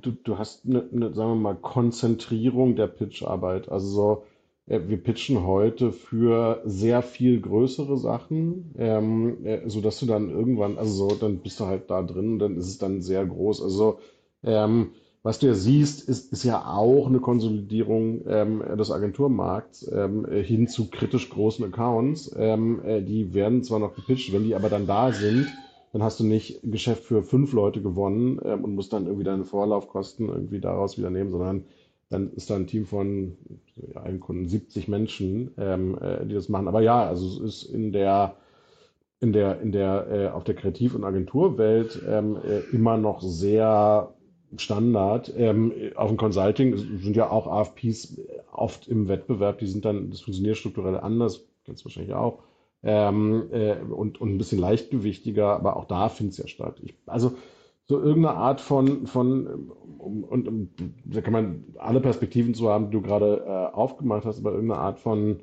du, 0.01 0.13
du 0.13 0.39
hast 0.39 0.65
eine, 0.65 0.89
eine, 0.93 1.13
sagen 1.13 1.31
wir 1.31 1.35
mal, 1.35 1.57
Konzentrierung 1.57 2.77
der 2.77 2.87
Pitcharbeit. 2.87 3.69
Also 3.69 3.89
so, 3.89 4.23
äh, 4.67 4.79
wir 4.87 4.99
pitchen 4.99 5.45
heute 5.45 5.91
für 5.91 6.63
sehr 6.65 7.03
viel 7.03 7.41
größere 7.41 7.99
Sachen, 7.99 8.73
ähm, 8.79 9.45
äh, 9.45 9.69
so 9.69 9.81
dass 9.81 9.99
du 9.99 10.07
dann 10.07 10.31
irgendwann, 10.31 10.79
also 10.79 11.09
so, 11.09 11.17
dann 11.17 11.39
bist 11.39 11.59
du 11.59 11.67
halt 11.67 11.91
da 11.91 12.05
drin, 12.05 12.39
dann 12.39 12.57
ist 12.57 12.69
es 12.69 12.79
dann 12.79 13.03
sehr 13.03 13.27
groß. 13.27 13.61
Also 13.61 13.99
ähm, 14.45 14.93
was 15.25 15.39
du 15.39 15.47
ja 15.47 15.55
siehst, 15.55 16.07
ist, 16.07 16.33
ist 16.33 16.45
ja 16.45 16.67
auch 16.67 17.07
eine 17.07 17.19
Konsolidierung 17.19 18.21
ähm, 18.29 18.63
des 18.79 18.91
Agenturmarkts 18.91 19.91
ähm, 19.91 20.27
hin 20.31 20.69
zu 20.69 20.91
kritisch 20.91 21.31
großen 21.31 21.65
Accounts. 21.65 22.31
Ähm, 22.37 22.85
äh, 22.85 23.01
die 23.01 23.33
werden 23.33 23.65
zwar 23.65 23.79
noch 23.79 23.95
gepitcht, 23.95 24.35
wenn 24.35 24.45
die 24.45 24.55
aber 24.55 24.69
dann 24.69 24.87
da 24.87 25.13
sind, 25.13 25.47
dann 25.95 26.03
hast 26.03 26.21
du 26.21 26.25
nicht 26.25 26.61
Geschäft 26.63 27.05
für 27.05 27.23
fünf 27.23 27.55
Leute 27.55 27.81
gewonnen 27.81 28.39
ähm, 28.45 28.65
und 28.65 28.75
musst 28.75 28.93
dann 28.93 29.07
irgendwie 29.07 29.25
deine 29.25 29.45
Vorlaufkosten 29.45 30.29
irgendwie 30.29 30.61
daraus 30.61 30.99
wieder 30.99 31.09
nehmen, 31.09 31.31
sondern 31.31 31.65
dann 32.11 32.31
ist 32.35 32.51
da 32.51 32.57
ein 32.57 32.67
Team 32.67 32.85
von 32.85 33.39
ja, 33.95 34.03
einem 34.03 34.21
Kunden 34.21 34.47
70 34.47 34.89
Menschen, 34.89 35.53
ähm, 35.57 35.97
äh, 36.03 36.27
die 36.27 36.35
das 36.35 36.51
machen. 36.51 36.69
Aber 36.69 36.83
ja, 36.83 37.03
also 37.09 37.27
es 37.27 37.63
ist 37.63 37.63
in 37.73 37.93
der 37.93 38.37
in 39.21 39.33
der 39.33 39.61
in 39.63 39.73
der 39.73 40.07
äh, 40.11 40.29
auf 40.29 40.45
der 40.45 40.55
Kreativ- 40.55 40.95
und 40.95 41.05
Agenturwelt 41.05 42.03
ähm, 42.07 42.37
äh, 42.37 42.59
immer 42.77 42.99
noch 42.99 43.23
sehr 43.23 44.14
Standard. 44.59 45.33
Ähm, 45.37 45.73
auf 45.97 46.09
dem 46.09 46.17
Consulting 46.17 46.77
sind 46.77 47.17
ja 47.17 47.31
auch 47.31 47.47
AFPs 47.47 48.21
oft 48.53 48.89
im 48.89 49.09
Wettbewerb. 49.09 49.59
Die 49.59 49.67
sind 49.67 49.85
dann 49.85 50.11
das 50.11 50.21
funktioniert 50.21 50.57
strukturell 50.57 50.99
anders, 50.99 51.45
kennst 51.65 51.83
du 51.83 51.87
wahrscheinlich 51.87 52.15
auch. 52.15 52.41
Ähm, 52.83 53.49
äh, 53.53 53.77
und, 53.77 54.21
und 54.21 54.35
ein 54.35 54.39
bisschen 54.39 54.59
leichtgewichtiger, 54.59 55.55
aber 55.55 55.77
auch 55.77 55.87
da 55.87 56.09
findet 56.09 56.33
es 56.33 56.39
ja 56.39 56.49
statt. 56.49 56.81
Ich, 56.83 56.95
also 57.07 57.33
so 57.87 57.99
irgendeine 58.01 58.37
Art 58.37 58.61
von, 58.61 59.07
von 59.07 59.73
um, 59.99 60.25
und 60.25 60.71
da 61.05 61.21
kann 61.21 61.33
man 61.33 61.65
alle 61.79 62.01
Perspektiven 62.01 62.55
zu 62.55 62.69
haben, 62.69 62.87
die 62.87 62.93
du 62.93 63.03
gerade 63.03 63.45
äh, 63.47 63.75
aufgemacht 63.75 64.25
hast, 64.25 64.39
aber 64.39 64.53
irgendeine 64.53 64.81
Art 64.81 64.99
von 64.99 65.41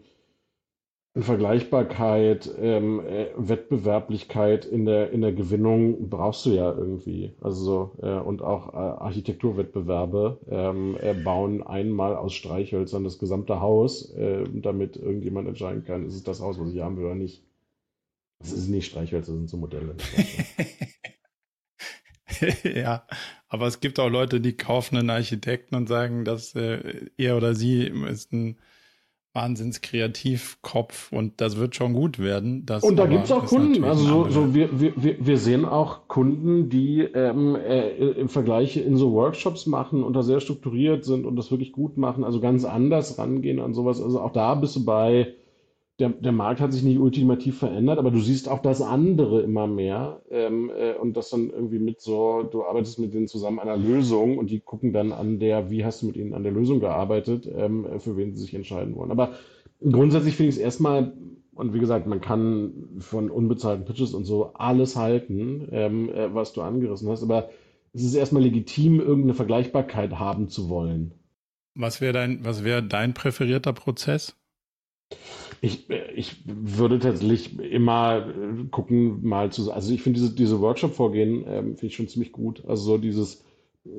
Vergleichbarkeit, 1.13 2.49
ähm, 2.57 3.01
äh, 3.05 3.27
Wettbewerblichkeit 3.35 4.63
in 4.63 4.85
der, 4.85 5.11
in 5.11 5.19
der 5.19 5.33
Gewinnung 5.33 6.09
brauchst 6.09 6.45
du 6.45 6.51
ja 6.51 6.71
irgendwie. 6.71 7.33
Also 7.41 7.97
äh, 8.01 8.13
und 8.17 8.41
auch 8.41 8.73
äh, 8.73 8.77
Architekturwettbewerbe 8.77 10.39
ähm, 10.49 10.97
äh, 11.01 11.13
bauen 11.13 11.63
einmal 11.63 12.15
aus 12.15 12.33
Streichhölzern 12.33 13.03
das 13.03 13.19
gesamte 13.19 13.59
Haus, 13.59 14.09
äh, 14.11 14.45
damit 14.53 14.95
irgendjemand 14.95 15.49
entscheiden 15.49 15.83
kann, 15.83 16.07
ist 16.07 16.15
es 16.15 16.23
das 16.23 16.39
Haus, 16.39 16.57
was 16.57 16.71
ich 16.71 16.79
haben 16.79 16.95
will 16.95 17.05
oder 17.05 17.15
nicht. 17.15 17.43
Das 18.39 18.53
ist 18.53 18.69
nicht 18.69 18.85
Streichhölzer, 18.89 19.33
das 19.33 19.39
sind 19.39 19.49
so 19.49 19.57
Modelle. 19.57 19.95
ja, 22.63 23.05
aber 23.49 23.67
es 23.67 23.81
gibt 23.81 23.99
auch 23.99 24.09
Leute, 24.09 24.39
die 24.39 24.55
kaufen 24.55 24.95
einen 24.95 25.09
Architekten 25.09 25.75
und 25.75 25.89
sagen, 25.89 26.23
dass 26.23 26.55
äh, 26.55 27.07
er 27.17 27.35
oder 27.35 27.53
sie 27.53 27.83
ist 27.83 28.31
ein 28.31 28.57
Wahnsinnskreativkopf 29.33 31.11
und 31.11 31.39
das 31.39 31.57
wird 31.57 31.75
schon 31.75 31.93
gut 31.93 32.19
werden. 32.19 32.65
Und 32.81 32.97
da 32.97 33.05
gibt 33.05 33.25
es 33.25 33.31
auch 33.31 33.45
Kunden. 33.45 33.83
Also 33.83 34.03
so, 34.03 34.29
so 34.29 34.53
wir, 34.53 34.69
wir, 34.79 35.15
wir 35.19 35.37
sehen 35.37 35.63
auch 35.65 36.07
Kunden, 36.07 36.69
die 36.69 37.01
ähm, 37.01 37.55
äh, 37.55 37.89
im 37.89 38.27
Vergleich 38.27 38.75
in 38.77 38.97
so 38.97 39.13
Workshops 39.13 39.65
machen 39.65 40.03
und 40.03 40.13
da 40.13 40.23
sehr 40.23 40.41
strukturiert 40.41 41.05
sind 41.05 41.25
und 41.25 41.37
das 41.37 41.49
wirklich 41.49 41.71
gut 41.71 41.97
machen, 41.97 42.23
also 42.23 42.41
ganz 42.41 42.65
anders 42.65 43.17
rangehen 43.17 43.59
an 43.59 43.73
sowas. 43.73 44.01
Also 44.01 44.19
auch 44.19 44.33
da 44.33 44.55
bist 44.55 44.75
du 44.75 44.83
bei 44.83 45.33
der, 45.99 46.09
der 46.09 46.31
Markt 46.31 46.61
hat 46.61 46.73
sich 46.73 46.83
nicht 46.83 46.99
ultimativ 46.99 47.59
verändert, 47.59 47.99
aber 47.99 48.11
du 48.11 48.19
siehst 48.19 48.49
auch 48.49 48.59
das 48.59 48.81
andere 48.81 49.41
immer 49.41 49.67
mehr 49.67 50.21
ähm, 50.31 50.71
äh, 50.75 50.93
und 50.93 51.15
das 51.15 51.29
dann 51.29 51.49
irgendwie 51.49 51.79
mit 51.79 52.01
so, 52.01 52.43
du 52.43 52.63
arbeitest 52.63 52.99
mit 52.99 53.13
denen 53.13 53.27
zusammen 53.27 53.59
an 53.59 53.69
einer 53.69 53.77
Lösung 53.77 54.37
und 54.37 54.49
die 54.49 54.59
gucken 54.59 54.93
dann 54.93 55.11
an 55.11 55.39
der, 55.39 55.69
wie 55.69 55.85
hast 55.85 56.01
du 56.01 56.07
mit 56.07 56.15
ihnen 56.15 56.33
an 56.33 56.43
der 56.43 56.51
Lösung 56.51 56.79
gearbeitet, 56.79 57.47
ähm, 57.55 57.85
für 57.99 58.17
wen 58.17 58.33
sie 58.33 58.41
sich 58.41 58.55
entscheiden 58.55 58.95
wollen. 58.95 59.11
Aber 59.11 59.33
grundsätzlich 59.81 60.35
finde 60.35 60.49
ich 60.49 60.55
es 60.55 60.61
erstmal, 60.61 61.13
und 61.53 61.73
wie 61.73 61.79
gesagt, 61.79 62.07
man 62.07 62.21
kann 62.21 62.73
von 62.99 63.29
unbezahlten 63.29 63.85
Pitches 63.85 64.13
und 64.13 64.25
so 64.25 64.53
alles 64.53 64.95
halten, 64.95 65.67
ähm, 65.71 66.09
äh, 66.09 66.33
was 66.33 66.53
du 66.53 66.61
angerissen 66.61 67.09
hast, 67.09 67.21
aber 67.21 67.49
es 67.93 68.03
ist 68.03 68.15
erstmal 68.15 68.43
legitim, 68.43 68.99
irgendeine 68.99 69.33
Vergleichbarkeit 69.33 70.17
haben 70.17 70.47
zu 70.49 70.69
wollen. 70.69 71.13
Was 71.75 72.01
wäre 72.01 72.13
dein, 72.13 72.43
was 72.43 72.63
wäre 72.63 72.81
dein 72.81 73.13
präferierter 73.13 73.73
Prozess? 73.73 74.35
Ich, 75.63 75.87
ich 76.15 76.37
würde 76.45 76.97
tatsächlich 76.97 77.59
immer 77.59 78.27
äh, 78.27 78.63
gucken, 78.71 79.23
mal 79.23 79.51
zu, 79.51 79.71
also 79.71 79.93
ich 79.93 80.01
finde 80.01 80.19
diese, 80.19 80.33
diese 80.33 80.59
Workshop-Vorgehen 80.59 81.45
ähm, 81.47 81.65
finde 81.75 81.85
ich 81.85 81.95
schon 81.95 82.07
ziemlich 82.07 82.31
gut. 82.31 82.63
Also 82.67 82.83
so 82.83 82.97
dieses, 82.97 83.45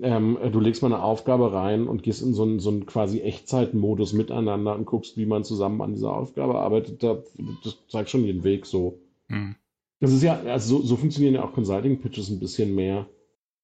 ähm, 0.02 0.36
du 0.50 0.58
legst 0.58 0.82
mal 0.82 0.92
eine 0.92 1.04
Aufgabe 1.04 1.52
rein 1.52 1.86
und 1.86 2.02
gehst 2.02 2.20
in 2.20 2.34
so 2.34 2.42
einen, 2.42 2.58
so 2.58 2.70
einen 2.70 2.84
quasi 2.84 3.20
Echtzeitmodus 3.20 4.12
miteinander 4.12 4.74
und 4.74 4.86
guckst, 4.86 5.16
wie 5.16 5.26
man 5.26 5.44
zusammen 5.44 5.80
an 5.82 5.92
dieser 5.94 6.16
Aufgabe 6.16 6.56
arbeitet. 6.56 7.02
Da, 7.04 7.22
das 7.62 7.78
zeigt 7.86 8.10
schon 8.10 8.26
den 8.26 8.42
Weg 8.42 8.66
so. 8.66 8.98
Hm. 9.28 9.54
Das 10.00 10.12
ist 10.12 10.24
ja, 10.24 10.40
also 10.40 10.78
so, 10.78 10.82
so 10.84 10.96
funktionieren 10.96 11.34
ja 11.34 11.44
auch 11.44 11.52
Consulting-Pitches 11.52 12.28
ein 12.28 12.40
bisschen 12.40 12.74
mehr. 12.74 13.06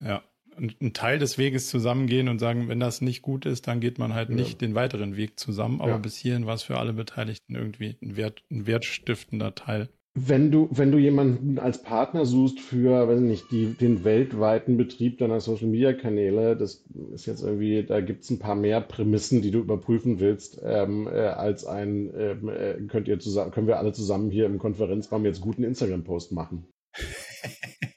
Ja 0.01 0.23
einen 0.59 0.93
Teil 0.93 1.19
des 1.19 1.39
Weges 1.39 1.69
zusammengehen 1.69 2.29
und 2.29 2.39
sagen, 2.39 2.69
wenn 2.69 2.81
das 2.81 3.01
nicht 3.01 3.23
gut 3.23 3.47
ist, 3.47 3.67
dann 3.67 3.81
geht 3.81 3.99
man 3.99 4.15
halt 4.15 4.31
ja. 4.31 4.35
nicht 4.35 4.61
den 4.61 4.75
weiteren 4.75 5.17
Weg 5.17 5.39
zusammen. 5.39 5.81
Aber 5.81 5.93
ja. 5.93 5.99
bis 5.99 6.17
hierhin 6.17 6.47
war 6.47 6.55
es 6.55 6.63
für 6.63 6.79
alle 6.79 6.93
Beteiligten 6.93 7.55
irgendwie 7.55 7.97
ein, 8.03 8.17
Wert, 8.17 8.43
ein 8.51 8.67
wertstiftender 8.67 9.55
Teil. 9.55 9.89
Wenn 10.15 10.51
du, 10.51 10.69
wenn 10.73 10.91
du 10.91 10.99
jemanden 10.99 11.59
als 11.59 11.83
Partner 11.83 12.27
suchst 12.27 12.59
für, 12.59 13.07
weiß 13.07 13.21
nicht, 13.21 13.53
die, 13.53 13.75
den 13.75 14.03
weltweiten 14.03 14.77
Betrieb 14.77 15.19
deiner 15.19 15.41
Social 15.41 15.69
Media 15.69 15.93
Kanäle, 15.93 16.57
das 16.57 16.85
ist 17.13 17.27
jetzt 17.27 17.43
irgendwie, 17.43 17.85
da 17.85 18.01
gibt 18.01 18.25
es 18.25 18.31
ein 18.31 18.41
paar 18.41 18.57
mehr 18.57 18.81
Prämissen, 18.81 19.43
die 19.43 19.53
du 19.53 19.61
überprüfen 19.61 20.19
willst, 20.19 20.61
ähm, 20.65 21.07
äh, 21.07 21.21
als 21.21 21.67
ein, 21.67 22.11
ähm, 22.17 22.49
äh, 22.49 22.75
könnt 22.89 23.07
ihr 23.07 23.21
zusammen, 23.21 23.53
können 23.53 23.69
wir 23.69 23.79
alle 23.79 23.93
zusammen 23.93 24.31
hier 24.31 24.47
im 24.47 24.59
Konferenzraum 24.59 25.25
jetzt 25.25 25.41
guten 25.41 25.63
Instagram-Post 25.63 26.33
machen. 26.33 26.67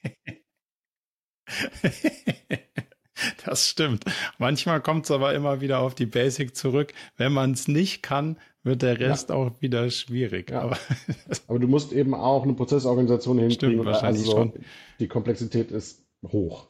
das 3.46 3.68
stimmt. 3.70 4.06
Manchmal 4.38 4.82
kommt 4.82 5.06
es 5.06 5.12
aber 5.12 5.34
immer 5.34 5.62
wieder 5.62 5.80
auf 5.80 5.96
die 5.96 6.06
Basic 6.06 6.56
zurück. 6.56 6.94
Wenn 7.18 7.34
man 7.34 7.52
es 7.52 7.68
nicht 7.68 8.04
kann, 8.04 8.38
wird 8.64 8.82
der 8.82 9.00
Rest 9.00 9.30
ja. 9.30 9.36
auch 9.36 9.62
wieder 9.62 9.90
schwierig. 9.90 10.52
Ja. 10.52 10.62
Aber, 10.62 10.78
aber, 11.48 11.60
du 11.60 11.68
musst 11.68 11.94
eben 11.94 12.14
auch 12.14 12.44
eine 12.44 12.54
Prozessorganisation 12.54 13.40
hinkriegen. 13.40 13.72
Stimmt, 13.72 13.86
wahrscheinlich 13.86 14.24
also 14.24 14.32
schon. 14.32 14.54
Die 15.00 15.08
Komplexität 15.08 15.72
ist 15.72 16.04
hoch. 16.26 16.68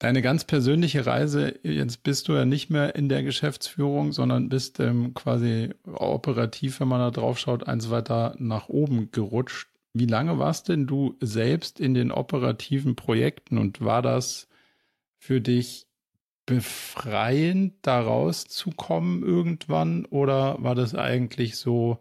Deine 0.00 0.22
ganz 0.22 0.44
persönliche 0.44 1.06
Reise, 1.06 1.58
jetzt 1.64 2.04
bist 2.04 2.28
du 2.28 2.34
ja 2.34 2.44
nicht 2.44 2.70
mehr 2.70 2.94
in 2.94 3.08
der 3.08 3.24
Geschäftsführung, 3.24 4.12
sondern 4.12 4.48
bist 4.48 4.78
ähm, 4.78 5.12
quasi 5.12 5.70
operativ, 5.92 6.78
wenn 6.78 6.86
man 6.86 7.00
da 7.00 7.10
drauf 7.10 7.40
schaut, 7.40 7.66
eins 7.66 7.90
weiter 7.90 8.36
nach 8.38 8.68
oben 8.68 9.10
gerutscht. 9.10 9.67
Wie 9.92 10.06
lange 10.06 10.38
warst 10.38 10.68
denn 10.68 10.86
du 10.86 11.16
selbst 11.20 11.80
in 11.80 11.94
den 11.94 12.10
operativen 12.12 12.96
Projekten 12.96 13.58
und 13.58 13.80
war 13.80 14.02
das 14.02 14.48
für 15.18 15.40
dich 15.40 15.86
befreiend, 16.46 17.74
da 17.82 18.00
rauszukommen 18.00 19.22
irgendwann 19.22 20.06
oder 20.06 20.62
war 20.62 20.74
das 20.74 20.94
eigentlich 20.94 21.56
so 21.56 21.98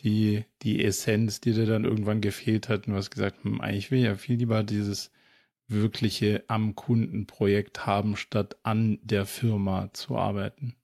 die, 0.00 0.44
die 0.62 0.84
Essenz, 0.84 1.40
die 1.40 1.52
dir 1.52 1.66
dann 1.66 1.84
irgendwann 1.84 2.20
gefehlt 2.20 2.68
hat 2.68 2.86
und 2.86 2.92
du 2.92 2.98
hast 2.98 3.10
gesagt, 3.10 3.44
hm, 3.44 3.60
eigentlich 3.60 3.90
will 3.90 3.98
ich 3.98 4.04
ja 4.06 4.14
viel 4.16 4.36
lieber 4.36 4.62
dieses 4.62 5.10
wirkliche 5.66 6.44
am 6.48 6.74
Kundenprojekt 6.74 7.86
haben, 7.86 8.16
statt 8.16 8.56
an 8.62 8.98
der 9.02 9.26
Firma 9.26 9.90
zu 9.92 10.16
arbeiten? 10.16 10.76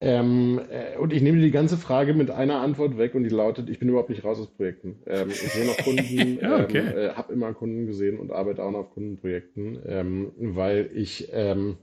Ähm, 0.00 0.60
äh, 0.70 0.96
und 0.98 1.12
ich 1.12 1.22
nehme 1.22 1.40
die 1.40 1.50
ganze 1.50 1.76
Frage 1.76 2.14
mit 2.14 2.30
einer 2.30 2.60
Antwort 2.60 2.98
weg 2.98 3.14
und 3.14 3.24
die 3.24 3.30
lautet, 3.30 3.68
ich 3.68 3.80
bin 3.80 3.88
überhaupt 3.88 4.10
nicht 4.10 4.24
raus 4.24 4.38
aus 4.38 4.46
Projekten. 4.46 5.02
Ähm, 5.06 5.28
ich 5.30 5.40
sehe 5.40 5.66
noch 5.66 5.76
Kunden, 5.78 6.38
ja, 6.42 6.62
okay. 6.62 6.78
ähm, 6.78 6.96
äh, 6.96 7.08
habe 7.14 7.32
immer 7.32 7.52
Kunden 7.52 7.86
gesehen 7.86 8.18
und 8.20 8.30
arbeite 8.30 8.62
auch 8.62 8.70
noch 8.70 8.80
auf 8.80 8.90
Kundenprojekten, 8.90 9.80
ähm, 9.86 10.32
weil 10.38 10.90
ich 10.94 11.28
ähm, 11.32 11.78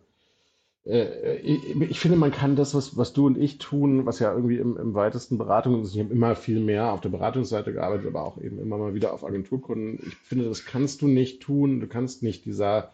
äh, 0.86 1.38
ich, 1.38 1.82
ich, 1.82 2.00
finde, 2.00 2.18
man 2.18 2.32
kann 2.32 2.56
das, 2.56 2.76
was, 2.76 2.96
was 2.96 3.14
du 3.14 3.26
und 3.26 3.38
ich 3.38 3.58
tun, 3.58 4.06
was 4.06 4.20
ja 4.20 4.34
irgendwie 4.34 4.58
im, 4.58 4.78
im 4.78 4.94
weitesten 4.94 5.38
Beratung 5.38 5.82
ist, 5.82 5.96
ich 5.96 6.00
habe 6.00 6.14
immer 6.14 6.36
viel 6.36 6.60
mehr 6.60 6.94
auf 6.94 7.02
der 7.02 7.10
Beratungsseite 7.10 7.74
gearbeitet, 7.74 8.08
aber 8.08 8.24
auch 8.24 8.40
eben 8.40 8.60
immer 8.60 8.78
mal 8.78 8.94
wieder 8.94 9.14
auf 9.14 9.26
Agenturkunden. 9.26 10.00
Ich 10.08 10.16
finde, 10.16 10.46
das 10.46 10.66
kannst 10.66 11.02
du 11.02 11.08
nicht 11.08 11.42
tun. 11.42 11.80
Du 11.80 11.88
kannst 11.88 12.22
nicht 12.22 12.46
dieser, 12.46 12.92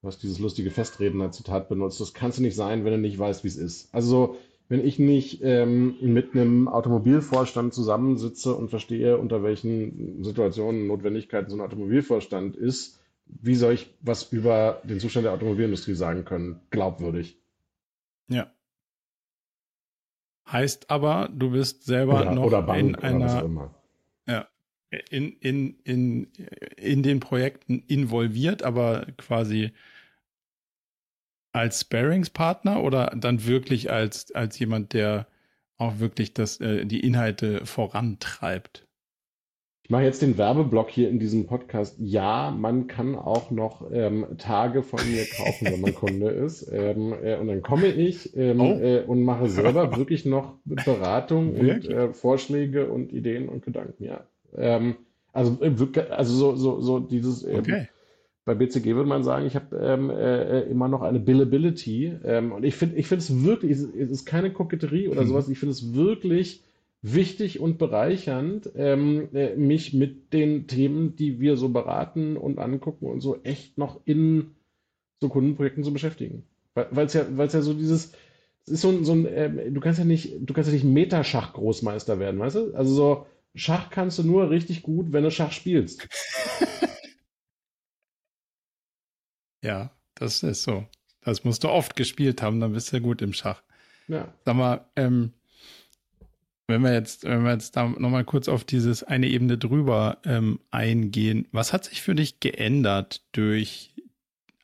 du 0.00 0.08
hast 0.08 0.22
dieses 0.22 0.38
lustige 0.38 0.70
Festredner-Zitat 0.70 1.68
benutzt, 1.68 2.00
das 2.00 2.14
kannst 2.14 2.38
du 2.38 2.42
nicht 2.42 2.56
sein, 2.56 2.84
wenn 2.84 2.92
du 2.92 2.98
nicht 2.98 3.18
weißt, 3.18 3.44
wie 3.44 3.48
es 3.48 3.56
ist. 3.56 3.94
Also, 3.94 4.36
wenn 4.68 4.84
ich 4.84 4.98
nicht 4.98 5.40
ähm, 5.42 5.96
mit 6.00 6.34
einem 6.34 6.68
Automobilvorstand 6.68 7.74
zusammensitze 7.74 8.54
und 8.54 8.70
verstehe, 8.70 9.18
unter 9.18 9.42
welchen 9.42 10.24
Situationen 10.24 10.86
Notwendigkeiten 10.86 11.50
so 11.50 11.56
ein 11.56 11.60
Automobilvorstand 11.60 12.56
ist, 12.56 13.00
wie 13.26 13.54
soll 13.54 13.74
ich 13.74 13.94
was 14.00 14.32
über 14.32 14.80
den 14.84 15.00
Zustand 15.00 15.24
der 15.24 15.32
Automobilindustrie 15.32 15.94
sagen 15.94 16.24
können? 16.24 16.60
Glaubwürdig. 16.70 17.38
Ja. 18.28 18.50
Heißt 20.50 20.90
aber, 20.90 21.30
du 21.32 21.50
bist 21.50 21.84
selber 21.84 22.20
oder, 22.20 22.34
noch 22.34 22.44
oder 22.44 22.62
Bank, 22.62 22.80
in 22.80 22.94
einer. 22.96 23.74
Ja. 24.26 24.48
In, 25.10 25.32
in, 25.40 25.78
in, 25.82 26.28
in 26.76 27.02
den 27.02 27.18
Projekten 27.18 27.82
involviert, 27.88 28.62
aber 28.62 29.06
quasi 29.16 29.72
als 31.54 31.82
Sparingspartner 31.82 32.82
oder 32.82 33.14
dann 33.16 33.46
wirklich 33.46 33.90
als, 33.90 34.32
als 34.34 34.58
jemand, 34.58 34.92
der 34.92 35.26
auch 35.76 35.98
wirklich 35.98 36.34
das, 36.34 36.60
äh, 36.60 36.84
die 36.84 37.00
Inhalte 37.00 37.64
vorantreibt? 37.64 38.86
Ich 39.84 39.90
mache 39.90 40.02
jetzt 40.02 40.22
den 40.22 40.38
Werbeblock 40.38 40.88
hier 40.88 41.10
in 41.10 41.18
diesem 41.18 41.46
Podcast. 41.46 41.96
Ja, 41.98 42.50
man 42.50 42.86
kann 42.86 43.16
auch 43.16 43.50
noch 43.50 43.90
ähm, 43.92 44.26
Tage 44.38 44.82
von 44.82 44.98
mir 45.10 45.26
kaufen, 45.26 45.66
wenn 45.66 45.80
man 45.82 45.94
Kunde 45.94 46.28
ist. 46.30 46.72
Ähm, 46.72 47.14
äh, 47.22 47.36
und 47.36 47.48
dann 47.48 47.60
komme 47.60 47.88
ich 47.88 48.34
ähm, 48.34 48.60
oh. 48.60 48.78
äh, 48.80 49.02
und 49.02 49.22
mache 49.22 49.48
selber 49.50 49.94
wirklich 49.96 50.24
noch 50.24 50.54
Beratung 50.64 51.54
wirklich? 51.54 51.88
und 51.88 51.94
äh, 51.94 52.12
Vorschläge 52.14 52.86
und 52.90 53.12
Ideen 53.12 53.48
und 53.48 53.62
Gedanken. 53.62 54.04
Ja. 54.04 54.26
Ähm, 54.56 54.96
also, 55.34 55.58
äh, 55.62 56.00
also 56.08 56.34
so, 56.34 56.56
so, 56.56 56.80
so 56.80 56.98
dieses. 56.98 57.44
Ähm, 57.44 57.58
okay. 57.58 57.88
Bei 58.44 58.54
BCG 58.54 58.94
würde 58.94 59.08
man 59.08 59.24
sagen, 59.24 59.46
ich 59.46 59.56
habe 59.56 59.76
ähm, 59.76 60.10
äh, 60.10 60.60
äh, 60.60 60.70
immer 60.70 60.88
noch 60.88 61.02
eine 61.02 61.18
Billability. 61.18 62.12
und 62.22 62.64
ich 62.64 62.74
finde 62.74 62.96
ich 62.96 63.06
finde 63.06 63.22
es 63.22 63.44
wirklich, 63.44 63.72
es 63.72 63.84
ist 63.84 64.26
keine 64.26 64.52
Koketterie 64.52 65.08
oder 65.08 65.22
mhm. 65.22 65.28
sowas, 65.28 65.48
ich 65.48 65.58
finde 65.58 65.72
es 65.72 65.94
wirklich 65.94 66.62
wichtig 67.04 67.60
und 67.60 67.76
bereichernd, 67.76 68.70
ähm, 68.76 69.28
äh, 69.34 69.54
mich 69.56 69.92
mit 69.92 70.32
den 70.32 70.66
Themen, 70.66 71.16
die 71.16 71.38
wir 71.38 71.58
so 71.58 71.68
beraten 71.68 72.38
und 72.38 72.58
angucken 72.58 73.06
und 73.06 73.20
so 73.20 73.42
echt 73.42 73.76
noch 73.76 74.00
in 74.06 74.54
so 75.20 75.28
Kundenprojekten 75.28 75.84
zu 75.84 75.92
beschäftigen. 75.92 76.44
Weil 76.74 77.06
es 77.06 77.12
ja, 77.12 77.26
weil 77.36 77.46
es 77.46 77.52
ja 77.52 77.60
so 77.60 77.74
dieses, 77.74 78.12
es 78.64 78.72
ist 78.72 78.80
so 78.80 78.88
ein, 78.88 79.04
so 79.04 79.12
ein 79.12 79.26
äh, 79.26 79.70
du 79.70 79.80
kannst 79.80 79.98
ja 79.98 80.06
nicht, 80.06 80.32
du 80.40 80.54
kannst 80.54 80.70
ja 80.70 80.74
nicht 80.74 80.86
Metaschach-Großmeister 80.86 82.18
werden, 82.18 82.40
weißt 82.40 82.56
du? 82.56 82.74
Also 82.74 82.94
so, 82.94 83.26
Schach 83.54 83.90
kannst 83.90 84.18
du 84.18 84.24
nur 84.24 84.50
richtig 84.50 84.82
gut, 84.82 85.12
wenn 85.12 85.22
du 85.22 85.30
Schach 85.30 85.52
spielst. 85.52 86.08
ja, 89.64 89.90
das 90.14 90.42
ist 90.42 90.62
so. 90.62 90.86
Das 91.22 91.42
musst 91.42 91.64
du 91.64 91.70
oft 91.70 91.96
gespielt 91.96 92.42
haben, 92.42 92.60
dann 92.60 92.74
bist 92.74 92.92
du 92.92 92.96
ja 92.96 93.02
gut 93.02 93.22
im 93.22 93.32
Schach. 93.32 93.62
Ja. 94.08 94.32
Sag 94.44 94.54
mal, 94.54 94.84
ähm, 94.94 95.32
wenn 96.66 96.82
wir 96.82 96.92
jetzt, 96.92 97.24
wenn 97.24 97.44
wir 97.44 97.52
jetzt 97.52 97.76
da 97.76 97.88
nochmal 97.88 98.24
kurz 98.24 98.48
auf 98.48 98.64
dieses 98.64 99.02
eine 99.02 99.26
Ebene 99.26 99.56
drüber 99.56 100.18
ähm, 100.24 100.60
eingehen, 100.70 101.48
was 101.50 101.72
hat 101.72 101.86
sich 101.86 102.02
für 102.02 102.14
dich 102.14 102.40
geändert 102.40 103.22
durch 103.32 103.94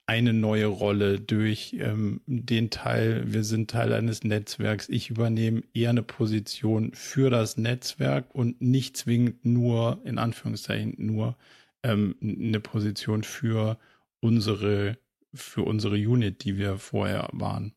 eine 0.06 0.32
neue 0.32 0.66
Rolle, 0.66 1.20
durch 1.20 1.76
ähm, 1.78 2.20
den 2.26 2.68
Teil, 2.70 3.32
wir 3.32 3.44
sind 3.44 3.70
Teil 3.70 3.92
eines 3.92 4.24
Netzwerks, 4.24 4.88
ich 4.88 5.08
übernehme 5.08 5.62
eher 5.72 5.90
eine 5.90 6.02
Position 6.02 6.92
für 6.94 7.30
das 7.30 7.56
Netzwerk 7.56 8.34
und 8.34 8.60
nicht 8.60 8.96
zwingend 8.96 9.44
nur, 9.46 10.00
in 10.04 10.18
Anführungszeichen, 10.18 10.94
nur 10.98 11.36
ähm, 11.82 12.16
eine 12.20 12.60
Position 12.60 13.22
für 13.22 13.78
unsere, 14.20 14.98
für 15.34 15.62
unsere 15.62 15.96
Unit, 15.96 16.44
die 16.44 16.56
wir 16.56 16.78
vorher 16.78 17.28
waren? 17.32 17.74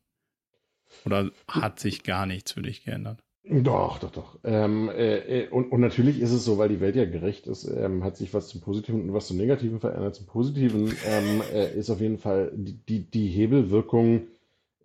Oder 1.04 1.30
hat 1.48 1.80
sich 1.80 2.02
gar 2.02 2.26
nichts 2.26 2.52
für 2.52 2.62
dich 2.62 2.84
geändert? 2.84 3.24
Doch, 3.46 3.98
doch, 3.98 4.10
doch. 4.10 4.38
Ähm, 4.42 4.88
äh, 4.88 5.42
äh, 5.42 5.48
und, 5.48 5.70
und 5.70 5.80
natürlich 5.80 6.18
ist 6.20 6.32
es 6.32 6.46
so, 6.46 6.56
weil 6.56 6.70
die 6.70 6.80
Welt 6.80 6.96
ja 6.96 7.04
gerecht 7.04 7.46
ist, 7.46 7.64
ähm, 7.64 8.02
hat 8.02 8.16
sich 8.16 8.32
was 8.32 8.48
zum 8.48 8.62
Positiven 8.62 9.02
und 9.02 9.12
was 9.12 9.26
zum 9.26 9.36
Negativen 9.36 9.80
verändert. 9.80 10.14
Zum 10.14 10.26
Positiven 10.26 10.96
ähm, 11.06 11.42
äh, 11.52 11.76
ist 11.76 11.90
auf 11.90 12.00
jeden 12.00 12.16
Fall 12.16 12.52
die, 12.54 12.72
die, 12.72 13.10
die 13.10 13.28
Hebelwirkung 13.28 14.28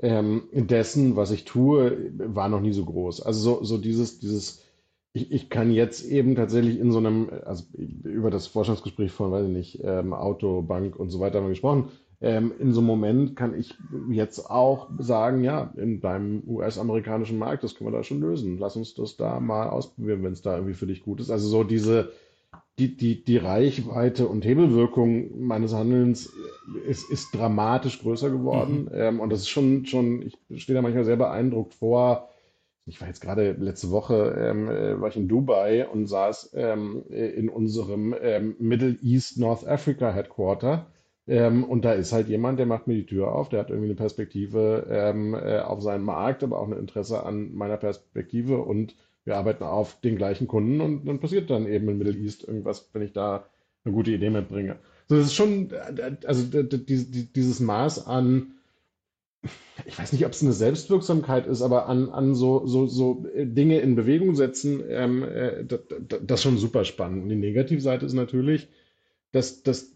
ähm, 0.01 0.49
dessen, 0.51 1.15
was 1.15 1.31
ich 1.31 1.45
tue, 1.45 2.11
war 2.17 2.49
noch 2.49 2.59
nie 2.59 2.73
so 2.73 2.83
groß. 2.83 3.21
Also 3.21 3.39
so, 3.39 3.63
so 3.63 3.77
dieses, 3.77 4.19
dieses, 4.19 4.61
ich, 5.21 5.31
ich 5.31 5.49
kann 5.49 5.71
jetzt 5.71 6.05
eben 6.05 6.35
tatsächlich 6.35 6.79
in 6.79 6.91
so 6.91 6.99
einem, 6.99 7.29
also 7.45 7.65
über 8.03 8.31
das 8.31 8.47
Forschungsgespräch 8.47 9.11
von, 9.11 9.31
weiß 9.31 9.45
ich 9.47 9.53
nicht, 9.53 9.79
ähm, 9.83 10.13
Auto, 10.13 10.61
Bank 10.61 10.95
und 10.95 11.09
so 11.09 11.19
weiter 11.19 11.37
haben 11.39 11.45
wir 11.45 11.49
gesprochen, 11.49 11.89
ähm, 12.21 12.51
in 12.59 12.73
so 12.73 12.81
einem 12.81 12.87
Moment 12.87 13.35
kann 13.35 13.57
ich 13.57 13.75
jetzt 14.09 14.49
auch 14.49 14.89
sagen, 14.97 15.43
ja, 15.43 15.73
in 15.77 16.01
deinem 16.01 16.43
US-amerikanischen 16.47 17.37
Markt, 17.37 17.63
das 17.63 17.75
können 17.75 17.91
wir 17.91 17.97
da 17.97 18.03
schon 18.03 18.19
lösen. 18.19 18.57
Lass 18.57 18.75
uns 18.75 18.93
das 18.93 19.15
da 19.15 19.39
mal 19.39 19.69
ausprobieren, 19.69 20.23
wenn 20.23 20.33
es 20.33 20.41
da 20.41 20.55
irgendwie 20.55 20.73
für 20.73 20.87
dich 20.87 21.01
gut 21.01 21.21
ist. 21.21 21.31
Also 21.31 21.47
so 21.47 21.63
diese, 21.63 22.11
die, 22.77 22.95
die, 22.97 23.23
die 23.23 23.37
Reichweite 23.37 24.27
und 24.27 24.43
Hebelwirkung 24.43 25.41
meines 25.41 25.73
Handelns 25.73 26.29
ist, 26.85 27.09
ist 27.09 27.33
dramatisch 27.33 28.01
größer 28.01 28.29
geworden. 28.29 28.83
Mhm. 28.83 28.89
Ähm, 28.93 29.19
und 29.21 29.29
das 29.29 29.41
ist 29.41 29.49
schon, 29.49 29.85
schon, 29.85 30.31
ich 30.49 30.63
stehe 30.63 30.75
da 30.75 30.81
manchmal 30.81 31.05
sehr 31.05 31.17
beeindruckt 31.17 31.73
vor. 31.73 32.28
Ich 32.89 32.99
war 32.99 33.07
jetzt 33.07 33.21
gerade 33.21 33.51
letzte 33.51 33.91
Woche, 33.91 34.35
ähm, 34.37 34.69
äh, 34.69 34.99
war 34.99 35.09
ich 35.09 35.15
in 35.15 35.27
Dubai 35.27 35.87
und 35.87 36.07
saß 36.07 36.51
ähm, 36.55 37.03
in 37.09 37.49
unserem 37.49 38.15
ähm, 38.19 38.55
Middle 38.59 38.97
East 39.01 39.37
North 39.37 39.65
Africa 39.67 40.11
Headquarter 40.11 40.87
ähm, 41.27 41.63
und 41.63 41.85
da 41.85 41.93
ist 41.93 42.11
halt 42.11 42.27
jemand, 42.27 42.57
der 42.57 42.65
macht 42.65 42.87
mir 42.87 42.95
die 42.95 43.05
Tür 43.05 43.33
auf, 43.33 43.49
der 43.49 43.59
hat 43.59 43.69
irgendwie 43.69 43.89
eine 43.89 43.95
Perspektive 43.95 44.87
ähm, 44.89 45.35
äh, 45.35 45.59
auf 45.59 45.83
seinen 45.83 46.03
Markt, 46.03 46.43
aber 46.43 46.59
auch 46.59 46.67
ein 46.67 46.77
Interesse 46.77 47.23
an 47.23 47.53
meiner 47.53 47.77
Perspektive 47.77 48.57
und 48.57 48.95
wir 49.25 49.37
arbeiten 49.37 49.63
auf 49.63 50.01
den 50.01 50.15
gleichen 50.15 50.47
Kunden 50.47 50.81
und 50.81 51.05
dann 51.05 51.19
passiert 51.19 51.51
dann 51.51 51.67
eben 51.67 51.87
in 51.87 51.99
Middle 51.99 52.17
East 52.17 52.47
irgendwas, 52.47 52.89
wenn 52.93 53.03
ich 53.03 53.13
da 53.13 53.45
eine 53.85 53.93
gute 53.93 54.09
Idee 54.09 54.31
mitbringe. 54.31 54.77
So, 55.07 55.17
das 55.17 55.27
ist 55.27 55.35
schon, 55.35 55.69
also 56.25 56.43
dieses 56.43 57.59
Maß 57.59 58.07
an, 58.07 58.53
ich 59.85 59.97
weiß 59.97 60.11
nicht, 60.13 60.25
ob 60.25 60.33
es 60.33 60.43
eine 60.43 60.53
Selbstwirksamkeit 60.53 61.47
ist, 61.47 61.61
aber 61.61 61.87
an, 61.87 62.09
an 62.09 62.35
so, 62.35 62.65
so, 62.65 62.87
so 62.87 63.25
Dinge 63.35 63.79
in 63.79 63.95
Bewegung 63.95 64.35
setzen, 64.35 64.83
ähm, 64.89 65.23
äh, 65.23 65.65
das, 65.65 65.81
das 66.07 66.39
ist 66.39 66.43
schon 66.43 66.57
super 66.57 66.85
spannend. 66.85 67.23
Und 67.23 67.29
die 67.29 67.35
Negativseite 67.35 68.05
ist 68.05 68.13
natürlich, 68.13 68.67
dass, 69.31 69.63
dass 69.63 69.93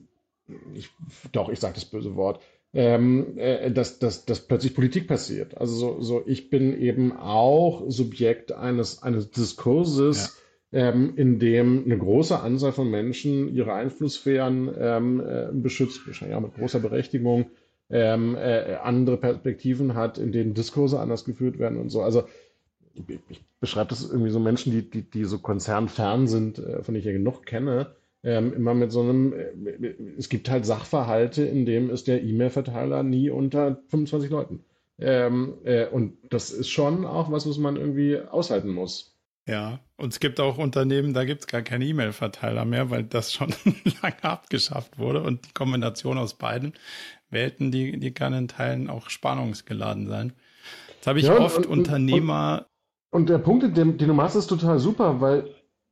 ich, 0.73 0.89
doch, 1.31 1.49
ich 1.49 1.59
sage 1.59 1.75
das 1.75 1.85
böse 1.85 2.15
Wort, 2.15 2.41
ähm, 2.73 3.37
äh, 3.37 3.71
dass, 3.71 3.99
dass, 3.99 4.25
dass 4.25 4.41
plötzlich 4.41 4.73
Politik 4.73 5.07
passiert. 5.07 5.57
Also 5.57 5.75
so, 5.75 6.01
so 6.01 6.23
ich 6.25 6.49
bin 6.49 6.79
eben 6.79 7.11
auch 7.15 7.83
Subjekt 7.89 8.51
eines, 8.51 9.03
eines 9.03 9.29
Diskurses, 9.29 10.41
ja. 10.71 10.89
ähm, 10.89 11.13
in 11.15 11.39
dem 11.39 11.83
eine 11.85 11.97
große 11.97 12.39
Anzahl 12.39 12.71
von 12.71 12.89
Menschen 12.89 13.53
ihre 13.53 13.73
Einflusssphären 13.73 14.73
ähm, 14.77 15.19
äh, 15.19 15.49
beschützt, 15.53 16.05
wahrscheinlich 16.07 16.35
auch 16.35 16.41
mit 16.41 16.55
großer 16.55 16.79
Berechtigung, 16.79 17.51
ähm, 17.89 18.35
äh, 18.35 18.75
andere 18.81 19.17
Perspektiven 19.17 19.95
hat, 19.95 20.17
in 20.17 20.31
denen 20.31 20.53
Diskurse 20.53 20.99
anders 20.99 21.25
geführt 21.25 21.59
werden 21.59 21.79
und 21.79 21.89
so. 21.89 22.01
Also 22.01 22.23
ich, 22.93 23.41
beschreibe 23.59 23.89
das 23.89 24.09
irgendwie 24.09 24.29
so 24.29 24.39
Menschen, 24.39 24.71
die, 24.71 24.89
die, 24.89 25.03
die 25.03 25.25
so 25.25 25.39
konzernfern 25.39 26.27
sind, 26.27 26.59
äh, 26.59 26.83
von 26.83 26.93
denen 26.93 26.97
ich 26.97 27.05
ja 27.05 27.11
genug 27.11 27.45
kenne, 27.45 27.95
ähm, 28.23 28.53
immer 28.53 28.73
mit 28.73 28.91
so 28.91 29.01
einem, 29.01 29.33
äh, 29.33 29.95
es 30.17 30.29
gibt 30.29 30.49
halt 30.49 30.65
Sachverhalte, 30.65 31.43
in 31.43 31.65
dem 31.65 31.89
ist 31.89 32.07
der 32.07 32.23
E-Mail-Verteiler 32.23 33.03
nie 33.03 33.29
unter 33.29 33.81
25 33.87 34.29
Leuten. 34.29 34.65
Ähm, 34.99 35.55
äh, 35.63 35.87
und 35.87 36.17
das 36.29 36.51
ist 36.51 36.69
schon 36.69 37.05
auch 37.05 37.31
was, 37.31 37.47
was 37.47 37.57
man 37.57 37.75
irgendwie 37.75 38.19
aushalten 38.19 38.69
muss. 38.69 39.12
Ja, 39.45 39.79
und 39.97 40.13
es 40.13 40.19
gibt 40.21 40.39
auch 40.39 40.57
Unternehmen, 40.57 41.13
da 41.13 41.25
gibt 41.25 41.41
es 41.41 41.47
gar 41.47 41.61
keinen 41.61 41.81
E-Mail-Verteiler 41.81 42.63
mehr, 42.63 42.89
weil 42.89 43.03
das 43.03 43.33
schon 43.33 43.49
lange 44.01 44.23
abgeschafft 44.23 44.97
wurde. 44.97 45.21
Und 45.21 45.47
die 45.47 45.53
Kombination 45.53 46.17
aus 46.17 46.35
beiden 46.35 46.73
Welten, 47.29 47.71
die, 47.71 47.99
die 47.99 48.13
kann 48.13 48.33
in 48.33 48.47
Teilen 48.47 48.89
auch 48.89 49.09
spannungsgeladen 49.09 50.07
sein. 50.07 50.33
Jetzt 50.95 51.07
habe 51.07 51.19
ich 51.19 51.25
ja, 51.25 51.37
oft 51.37 51.57
und, 51.57 51.65
Unternehmer. 51.65 52.67
Und, 53.11 53.21
und, 53.21 53.29
der 53.29 53.39
Punkt, 53.39 53.63
den, 53.75 53.97
den 53.97 54.07
du 54.07 54.13
machst, 54.13 54.37
ist 54.37 54.47
total 54.47 54.79
super, 54.79 55.19
weil 55.19 55.49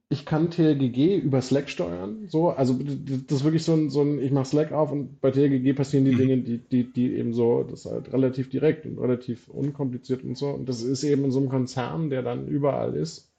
ich 0.08 0.26
kann 0.26 0.50
TLGG 0.50 1.18
über 1.18 1.42
Slack 1.42 1.70
steuern. 1.70 2.28
So, 2.28 2.50
also 2.50 2.78
das 2.80 3.40
ist 3.40 3.44
wirklich 3.44 3.64
so 3.64 3.74
ein, 3.74 3.90
so 3.90 4.02
ein 4.02 4.22
ich 4.22 4.32
mache 4.32 4.46
Slack 4.46 4.72
auf 4.72 4.92
und 4.92 5.20
bei 5.20 5.32
TLGG 5.32 5.74
passieren 5.74 6.06
die 6.06 6.12
mhm. 6.12 6.18
Dinge, 6.18 6.38
die, 6.38 6.58
die, 6.58 6.92
die 6.92 7.16
eben 7.16 7.34
so, 7.34 7.64
das 7.64 7.86
ist 7.86 7.92
halt 7.92 8.14
relativ 8.14 8.50
direkt 8.50 8.86
und 8.86 8.98
relativ 8.98 9.50
unkompliziert 9.50 10.24
und 10.24 10.38
so. 10.38 10.48
Und 10.48 10.70
das 10.70 10.84
ist 10.84 11.04
eben 11.04 11.26
in 11.26 11.32
so 11.32 11.40
einem 11.40 11.50
Konzern, 11.50 12.10
der 12.10 12.24
dann 12.24 12.48
überall 12.48 12.96
ist, 12.96 13.31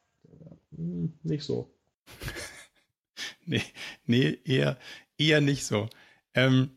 hm, 0.76 1.12
nicht 1.22 1.44
so. 1.44 1.72
nee, 3.46 3.62
nee, 4.06 4.38
eher, 4.44 4.78
eher 5.18 5.40
nicht 5.40 5.64
so. 5.64 5.88
Ähm, 6.34 6.70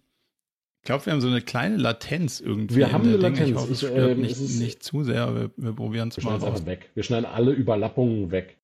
ich 0.82 0.88
glaube, 0.88 1.08
wir 1.08 1.14
haben 1.14 1.22
so 1.22 1.28
eine 1.28 1.42
kleine 1.42 1.78
Latenz 1.78 2.40
irgendwie. 2.40 2.76
Wir 2.76 2.92
haben 2.92 3.06
eine 3.08 3.18
Latenz. 3.18 3.50
Ich 3.50 3.56
hoffe, 3.56 3.72
es 3.74 3.80
stört 3.80 4.12
ähm, 4.12 4.22
nicht, 4.22 4.40
nicht 4.40 4.84
zu 4.84 5.04
sehr. 5.04 5.34
Wir, 5.34 5.52
wir 5.58 5.74
probieren 5.74 6.10
es 6.10 6.24
mal 6.24 6.40
aus. 6.40 6.66
weg. 6.68 6.92
Wir 6.94 7.02
schneiden 7.02 7.26
alle 7.26 7.52
Überlappungen 7.54 8.30
weg. 8.30 8.60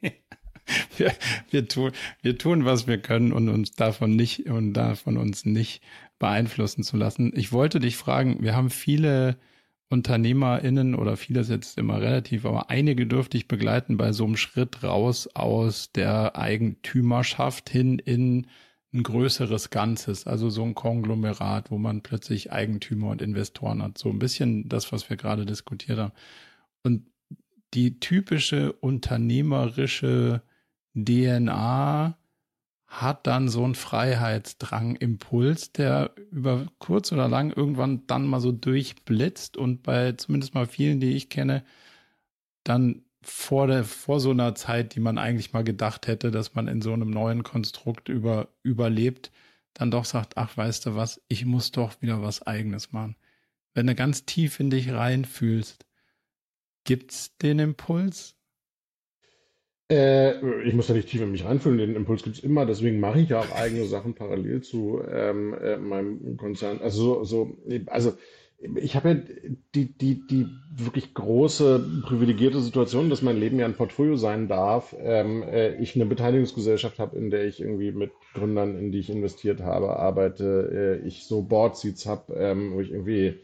wir, 0.98 1.12
wir, 1.50 1.68
tun, 1.68 1.92
wir 2.20 2.36
tun, 2.36 2.66
was 2.66 2.86
wir 2.86 2.98
können 2.98 3.32
und 3.32 3.48
uns 3.48 3.72
davon 3.72 4.14
nicht 4.14 4.46
und 4.50 4.74
davon 4.74 5.16
uns 5.16 5.46
nicht 5.46 5.82
beeinflussen 6.18 6.82
zu 6.82 6.98
lassen. 6.98 7.32
Ich 7.34 7.50
wollte 7.50 7.80
dich 7.80 7.96
fragen, 7.96 8.42
wir 8.42 8.54
haben 8.54 8.68
viele 8.68 9.38
UnternehmerInnen 9.90 10.94
oder 10.94 11.16
viele 11.16 11.40
ist 11.40 11.50
jetzt 11.50 11.76
immer 11.76 12.00
relativ, 12.00 12.44
aber 12.46 12.70
einige 12.70 13.06
dürfte 13.06 13.36
ich 13.36 13.48
begleiten 13.48 13.96
bei 13.96 14.12
so 14.12 14.24
einem 14.24 14.36
Schritt 14.36 14.84
raus 14.84 15.28
aus 15.34 15.90
der 15.92 16.36
Eigentümerschaft 16.36 17.68
hin 17.68 17.98
in 17.98 18.46
ein 18.92 19.02
größeres 19.02 19.70
Ganzes, 19.70 20.26
also 20.26 20.48
so 20.48 20.64
ein 20.64 20.74
Konglomerat, 20.74 21.70
wo 21.70 21.78
man 21.78 22.02
plötzlich 22.02 22.52
Eigentümer 22.52 23.10
und 23.10 23.22
Investoren 23.22 23.82
hat. 23.82 23.98
So 23.98 24.10
ein 24.10 24.18
bisschen 24.18 24.68
das, 24.68 24.92
was 24.92 25.10
wir 25.10 25.16
gerade 25.16 25.44
diskutiert 25.44 25.98
haben. 25.98 26.12
Und 26.82 27.06
die 27.74 28.00
typische 28.00 28.72
unternehmerische 28.72 30.42
DNA 30.94 32.16
hat 32.90 33.26
dann 33.26 33.48
so 33.48 33.64
einen 33.64 33.74
Freiheitsdrang, 33.74 34.96
Impuls, 34.96 35.72
der 35.72 36.14
über 36.30 36.66
kurz 36.78 37.12
oder 37.12 37.28
lang 37.28 37.52
irgendwann 37.52 38.06
dann 38.06 38.26
mal 38.26 38.40
so 38.40 38.52
durchblitzt 38.52 39.56
und 39.56 39.82
bei 39.82 40.12
zumindest 40.12 40.54
mal 40.54 40.66
vielen, 40.66 41.00
die 41.00 41.12
ich 41.12 41.30
kenne, 41.30 41.64
dann 42.64 43.02
vor 43.22 43.66
der, 43.66 43.84
vor 43.84 44.20
so 44.20 44.30
einer 44.30 44.54
Zeit, 44.54 44.94
die 44.94 45.00
man 45.00 45.18
eigentlich 45.18 45.52
mal 45.52 45.64
gedacht 45.64 46.06
hätte, 46.08 46.30
dass 46.30 46.54
man 46.54 46.68
in 46.68 46.82
so 46.82 46.92
einem 46.92 47.10
neuen 47.10 47.42
Konstrukt 47.42 48.08
über, 48.08 48.48
überlebt, 48.62 49.30
dann 49.74 49.90
doch 49.90 50.04
sagt, 50.04 50.36
ach, 50.36 50.56
weißt 50.56 50.86
du 50.86 50.96
was, 50.96 51.22
ich 51.28 51.44
muss 51.46 51.72
doch 51.72 52.00
wieder 52.02 52.22
was 52.22 52.42
eigenes 52.42 52.92
machen. 52.92 53.16
Wenn 53.74 53.86
du 53.86 53.94
ganz 53.94 54.26
tief 54.26 54.60
in 54.60 54.70
dich 54.70 54.92
reinfühlst, 54.92 55.86
Gibt's 56.84 57.36
den 57.36 57.58
Impuls? 57.58 58.36
Äh, 59.90 60.62
ich 60.62 60.74
muss 60.74 60.86
da 60.86 60.94
nicht 60.94 61.08
tief 61.08 61.20
in 61.20 61.32
mich 61.32 61.44
reinfühlen, 61.44 61.78
den 61.78 61.96
Impuls 61.96 62.22
gibt 62.22 62.36
es 62.36 62.44
immer, 62.44 62.64
deswegen 62.64 63.00
mache 63.00 63.20
ich 63.20 63.30
ja 63.30 63.40
auch 63.40 63.50
eigene 63.52 63.86
Sachen 63.86 64.14
parallel 64.14 64.62
zu 64.62 65.02
ähm, 65.10 65.52
äh, 65.54 65.78
meinem 65.78 66.36
Konzern. 66.36 66.78
Also, 66.80 67.24
so, 67.24 67.56
also 67.86 68.12
ich 68.76 68.94
habe 68.94 69.08
ja 69.08 69.14
die, 69.74 69.92
die, 69.96 70.26
die 70.26 70.46
wirklich 70.70 71.14
große 71.14 72.02
privilegierte 72.04 72.60
Situation, 72.60 73.08
dass 73.10 73.22
mein 73.22 73.38
Leben 73.38 73.58
ja 73.58 73.64
ein 73.64 73.74
Portfolio 73.74 74.16
sein 74.16 74.48
darf. 74.48 74.94
Ähm, 75.00 75.42
äh, 75.42 75.74
ich 75.76 75.96
eine 75.96 76.06
Beteiligungsgesellschaft 76.06 76.98
habe, 76.98 77.16
in 77.16 77.30
der 77.30 77.46
ich 77.46 77.60
irgendwie 77.60 77.90
mit 77.90 78.12
Gründern, 78.34 78.78
in 78.78 78.92
die 78.92 78.98
ich 78.98 79.10
investiert 79.10 79.60
habe, 79.60 79.96
arbeite. 79.96 81.00
Äh, 81.02 81.06
ich 81.08 81.24
so 81.24 81.42
Board 81.42 81.76
Seats 81.78 82.06
habe, 82.06 82.34
ähm, 82.34 82.74
wo 82.74 82.80
ich 82.80 82.90
irgendwie 82.92 83.40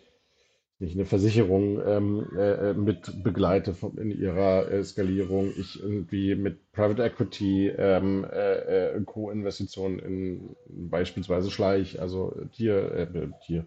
ich 0.78 0.94
eine 0.94 1.06
Versicherung 1.06 1.80
ähm, 1.86 2.26
äh, 2.38 2.74
mit 2.74 3.22
begleite 3.22 3.72
von, 3.72 3.96
in 3.96 4.10
ihrer 4.10 4.70
äh, 4.70 4.84
Skalierung, 4.84 5.52
ich 5.58 5.82
irgendwie 5.82 6.34
mit 6.34 6.70
Private 6.72 7.02
Equity 7.02 7.68
ähm, 7.68 8.24
äh, 8.24 8.96
äh 8.96 9.00
Co-Investitionen 9.04 9.98
in 9.98 10.56
beispielsweise 10.68 11.50
Schleich, 11.50 12.00
also 12.00 12.34
Tier, 12.52 12.92
äh, 12.92 13.28
Tier 13.46 13.66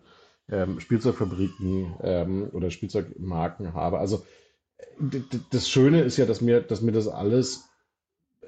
ähm, 0.52 0.80
Spielzeugfabriken 0.80 1.96
ähm, 2.02 2.50
oder 2.54 2.70
Spielzeugmarken 2.70 3.74
habe. 3.74 4.00
Also 4.00 4.24
das 5.52 5.70
Schöne 5.70 6.02
ist 6.02 6.18
ja, 6.18 6.26
dass 6.26 6.42
mir, 6.42 6.62
dass 6.62 6.82
mir 6.82 6.92
das 6.92 7.08
alles 7.08 7.70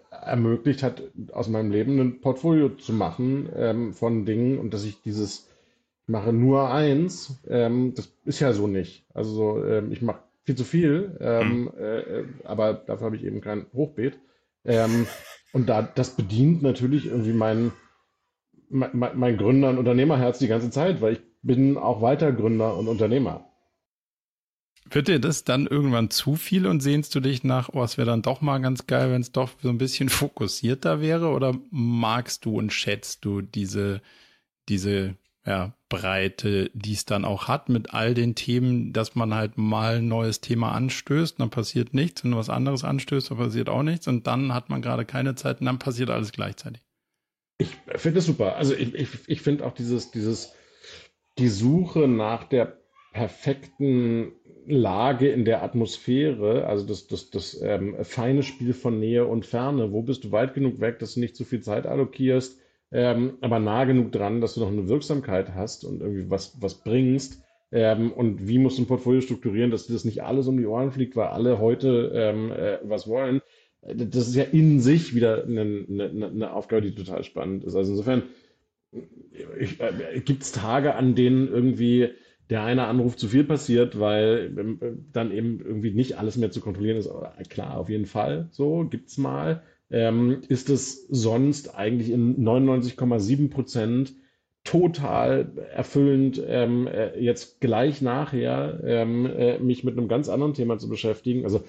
ermöglicht 0.09 0.84
hat, 0.84 1.01
aus 1.32 1.47
meinem 1.47 1.72
Leben 1.72 1.99
ein 1.99 2.22
Portfolio 2.22 2.70
zu 2.70 2.93
machen 2.93 3.49
ähm, 3.55 3.93
von 3.93 4.26
Dingen 4.26 4.59
und 4.59 4.74
dass 4.74 4.84
ich 4.84 5.01
dieses 5.01 5.47
mache 6.12 6.34
nur 6.34 6.70
eins, 6.70 7.41
ähm, 7.47 7.93
das 7.95 8.14
ist 8.26 8.39
ja 8.39 8.53
so 8.53 8.68
nicht. 8.68 9.05
Also 9.14 9.64
ähm, 9.64 9.91
ich 9.91 10.01
mache 10.01 10.22
viel 10.43 10.55
zu 10.55 10.64
viel, 10.64 11.18
ähm, 11.20 11.64
mhm. 11.64 11.72
äh, 11.78 12.24
aber 12.43 12.74
dafür 12.74 13.05
habe 13.05 13.16
ich 13.16 13.24
eben 13.24 13.41
kein 13.41 13.66
Hochbeet. 13.74 14.20
Ähm, 14.66 15.07
und 15.53 15.68
da, 15.68 15.82
das 15.82 16.16
bedient 16.16 16.62
natürlich 16.62 17.07
irgendwie 17.07 17.34
mein, 17.34 17.72
mein, 18.70 19.14
mein 19.16 19.38
Gründer- 19.38 19.70
und 19.70 19.78
Unternehmerherz 19.78 20.39
die 20.39 20.47
ganze 20.47 20.70
Zeit, 20.70 21.01
weil 21.01 21.14
ich 21.14 21.22
bin 21.41 21.78
auch 21.78 22.01
weiter 22.01 22.32
Gründer 22.32 22.78
und 22.78 22.88
Unternehmer. 22.88 23.47
Wird 24.89 25.07
dir 25.07 25.20
das 25.20 25.45
dann 25.45 25.68
irgendwann 25.68 26.09
zu 26.09 26.36
viel 26.36 26.68
und 26.68 26.82
sehnst 26.82 27.16
du 27.16 27.22
dich 27.22 27.43
nach, 27.43 27.70
oh, 27.72 27.84
es 27.84 27.97
wäre 27.97 28.07
dann 28.07 28.22
doch 28.22 28.41
mal 28.41 28.59
ganz 28.59 28.88
geil, 28.88 29.12
wenn 29.12 29.22
es 29.22 29.32
doch 29.32 29.51
so 29.62 29.70
ein 29.70 29.78
bisschen 29.78 30.09
fokussierter 30.09 30.99
wäre? 30.99 31.30
Oder 31.30 31.55
magst 31.70 32.45
du 32.45 32.57
und 32.57 32.74
schätzt 32.74 33.24
du 33.24 33.41
diese, 33.41 34.01
diese 34.68 35.16
ja, 35.46 35.74
Breite, 35.89 36.70
die 36.74 36.94
es 36.94 37.06
dann 37.06 37.26
auch 37.26 37.48
hat 37.48 37.68
mit 37.68 37.94
all 37.94 38.14
den 38.14 38.36
Themen, 38.36 38.94
dass 38.94 39.16
man 39.16 39.34
halt 39.34 39.58
mal 39.58 39.98
ein 39.98 40.08
neues 40.08 40.39
Thema 40.39 40.72
anstößt, 40.74 41.39
dann 41.39 41.50
passiert 41.50 41.94
nichts, 41.94 42.24
wenn 42.24 42.32
du 42.32 42.38
was 42.38 42.50
anderes 42.50 42.84
anstößt, 42.84 43.32
dann 43.32 43.38
passiert 43.38 43.70
auch 43.70 43.84
nichts 43.84 44.08
und 44.08 44.28
dann 44.28 44.54
hat 44.54 44.70
man 44.70 44.82
gerade 44.82 45.04
keine 45.04 45.36
Zeit 45.36 45.60
und 45.60 45.66
dann 45.66 45.80
passiert 45.80 46.10
alles 46.10 46.32
gleichzeitig. 46.32 46.82
Ich 47.58 47.76
finde 47.96 48.20
es 48.20 48.26
super. 48.26 48.56
Also 48.56 48.74
ich, 48.74 48.94
ich, 48.96 49.10
ich 49.28 49.42
finde 49.42 49.66
auch 49.66 49.74
dieses, 49.74 50.12
dieses, 50.12 50.54
die 51.38 51.50
Suche 51.50 52.08
nach 52.08 52.44
der 52.44 52.78
perfekten 53.12 54.34
Lage 54.66 55.30
in 55.30 55.44
der 55.44 55.64
Atmosphäre, 55.64 56.66
also 56.66 56.86
das, 56.86 57.08
das, 57.08 57.30
das 57.30 57.60
ähm, 57.62 57.98
feine 58.04 58.44
Spiel 58.44 58.74
von 58.74 59.00
Nähe 59.00 59.26
und 59.26 59.46
Ferne. 59.46 59.92
Wo 59.92 60.04
bist 60.04 60.24
du 60.24 60.32
weit 60.32 60.54
genug 60.54 60.80
weg, 60.80 61.00
dass 61.00 61.16
du 61.16 61.20
nicht 61.20 61.36
zu 61.36 61.44
viel 61.46 61.62
Zeit 61.62 61.88
allokierst? 61.88 62.61
Ähm, 62.92 63.38
aber 63.42 63.60
nah 63.60 63.86
genug 63.86 64.12
dran, 64.12 64.42
dass 64.42 64.56
du 64.56 64.60
noch 64.62 64.68
eine 64.68 64.89
Wirksamkeit 64.89 65.56
hast 65.56 65.86
und 65.86 66.02
irgendwie 66.02 66.30
was, 66.30 66.62
was 66.62 66.84
bringst. 66.84 67.42
Ähm, 67.72 68.12
und 68.12 68.48
wie 68.48 68.60
musst 68.60 68.78
du 68.78 68.84
ein 68.84 68.88
Portfolio 68.88 69.22
strukturieren, 69.22 69.72
dass 69.72 69.88
dir 69.88 69.94
das 69.94 70.04
nicht 70.04 70.24
alles 70.24 70.48
um 70.48 70.58
die 70.58 70.66
Ohren 70.66 70.92
fliegt, 70.92 71.16
weil 71.16 71.28
alle 71.28 71.60
heute 71.60 72.12
ähm, 72.14 72.52
äh, 72.52 72.80
was 72.84 73.08
wollen. 73.08 73.42
Das 73.82 74.28
ist 74.28 74.36
ja 74.36 74.44
in 74.44 74.80
sich 74.80 75.16
wieder 75.16 75.46
eine, 75.46 75.62
eine, 75.62 76.28
eine 76.28 76.54
Aufgabe, 76.54 76.82
die 76.82 76.94
total 76.94 77.24
spannend 77.24 77.64
ist. 77.64 77.76
Also 77.76 77.92
insofern 77.92 78.24
äh, 78.94 80.20
gibt 80.20 80.44
es 80.44 80.52
Tage, 80.52 80.96
an 80.96 81.16
denen 81.16 81.48
irgendwie 81.48 82.10
der 82.50 82.64
eine 82.64 82.88
Anruf 82.88 83.16
zu 83.16 83.30
viel 83.30 83.46
passiert, 83.46 83.98
weil 84.00 84.78
äh, 84.82 84.92
dann 85.14 85.32
eben 85.32 85.62
irgendwie 85.62 85.92
nicht 85.92 86.18
alles 86.18 86.36
mehr 86.36 86.52
zu 86.52 86.60
kontrollieren 86.60 86.98
ist. 86.98 87.08
Aber 87.08 87.34
klar, 87.50 87.78
auf 87.78 87.89
jeden 87.89 88.06
Fall. 88.06 88.50
So 88.52 88.86
gibt's 88.86 89.18
mal 89.18 89.64
ähm, 89.92 90.42
ist 90.48 90.70
es 90.70 91.08
sonst 91.08 91.76
eigentlich 91.76 92.10
in 92.10 92.44
99,7 92.44 93.50
Prozent 93.50 94.14
total 94.64 95.52
erfüllend, 95.74 96.42
ähm, 96.46 96.88
äh, 96.88 97.20
jetzt 97.20 97.62
gleich 97.62 98.02
nachher 98.02 98.80
ähm, 98.84 99.26
äh, 99.26 99.60
mich 99.60 99.84
mit 99.84 99.98
einem 99.98 100.08
ganz 100.08 100.30
anderen 100.30 100.54
Thema 100.54 100.78
zu 100.78 100.88
beschäftigen. 100.88 101.44
Also 101.44 101.64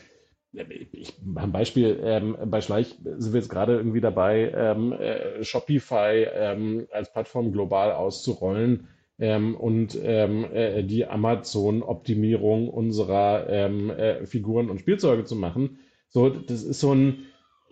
ich, 0.92 1.14
ein 1.34 1.52
Beispiel, 1.52 1.98
ähm, 2.04 2.36
bei 2.46 2.60
Schleich 2.60 2.94
sind 3.02 3.32
wir 3.32 3.40
jetzt 3.40 3.48
gerade 3.48 3.74
irgendwie 3.74 4.02
dabei, 4.02 4.52
ähm, 4.54 4.92
äh, 4.92 5.42
Shopify 5.42 6.26
ähm, 6.34 6.86
als 6.92 7.10
Plattform 7.10 7.52
global 7.52 7.92
auszurollen 7.92 8.88
ähm, 9.18 9.54
und 9.54 9.98
ähm, 10.02 10.44
äh, 10.52 10.82
die 10.82 11.06
Amazon-Optimierung 11.06 12.68
unserer 12.68 13.46
ähm, 13.48 13.88
äh, 13.90 14.26
Figuren 14.26 14.68
und 14.68 14.80
Spielzeuge 14.80 15.24
zu 15.24 15.36
machen. 15.36 15.78
So, 16.08 16.28
das 16.28 16.62
ist 16.62 16.80
so 16.80 16.94
ein, 16.94 17.20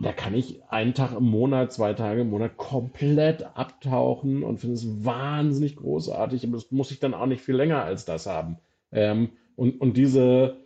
da 0.00 0.12
kann 0.12 0.34
ich 0.34 0.62
einen 0.64 0.94
Tag 0.94 1.12
im 1.12 1.24
Monat, 1.24 1.72
zwei 1.72 1.92
Tage 1.94 2.22
im 2.22 2.30
Monat 2.30 2.56
komplett 2.56 3.42
abtauchen 3.56 4.42
und 4.42 4.58
finde 4.58 4.74
es 4.74 5.04
wahnsinnig 5.04 5.76
großartig. 5.76 6.44
Aber 6.44 6.54
das 6.54 6.70
muss 6.70 6.90
ich 6.90 7.00
dann 7.00 7.14
auch 7.14 7.26
nicht 7.26 7.42
viel 7.42 7.56
länger 7.56 7.84
als 7.84 8.04
das 8.04 8.26
haben. 8.26 8.58
Ähm, 8.92 9.30
und, 9.56 9.80
und 9.80 9.96
diese 9.96 10.56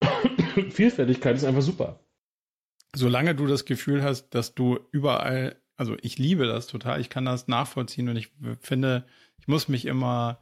Vielfältigkeit 0.70 1.36
ist 1.36 1.44
einfach 1.44 1.62
super. 1.62 2.00
Solange 2.94 3.34
du 3.34 3.46
das 3.46 3.64
Gefühl 3.64 4.02
hast, 4.02 4.30
dass 4.30 4.54
du 4.54 4.80
überall 4.90 5.56
also 5.80 5.96
ich 6.02 6.18
liebe 6.18 6.46
das 6.46 6.66
total, 6.66 7.00
ich 7.00 7.08
kann 7.08 7.24
das 7.24 7.48
nachvollziehen 7.48 8.10
und 8.10 8.16
ich 8.16 8.30
finde, 8.60 9.06
ich 9.38 9.48
muss 9.48 9.66
mich 9.66 9.86
immer 9.86 10.38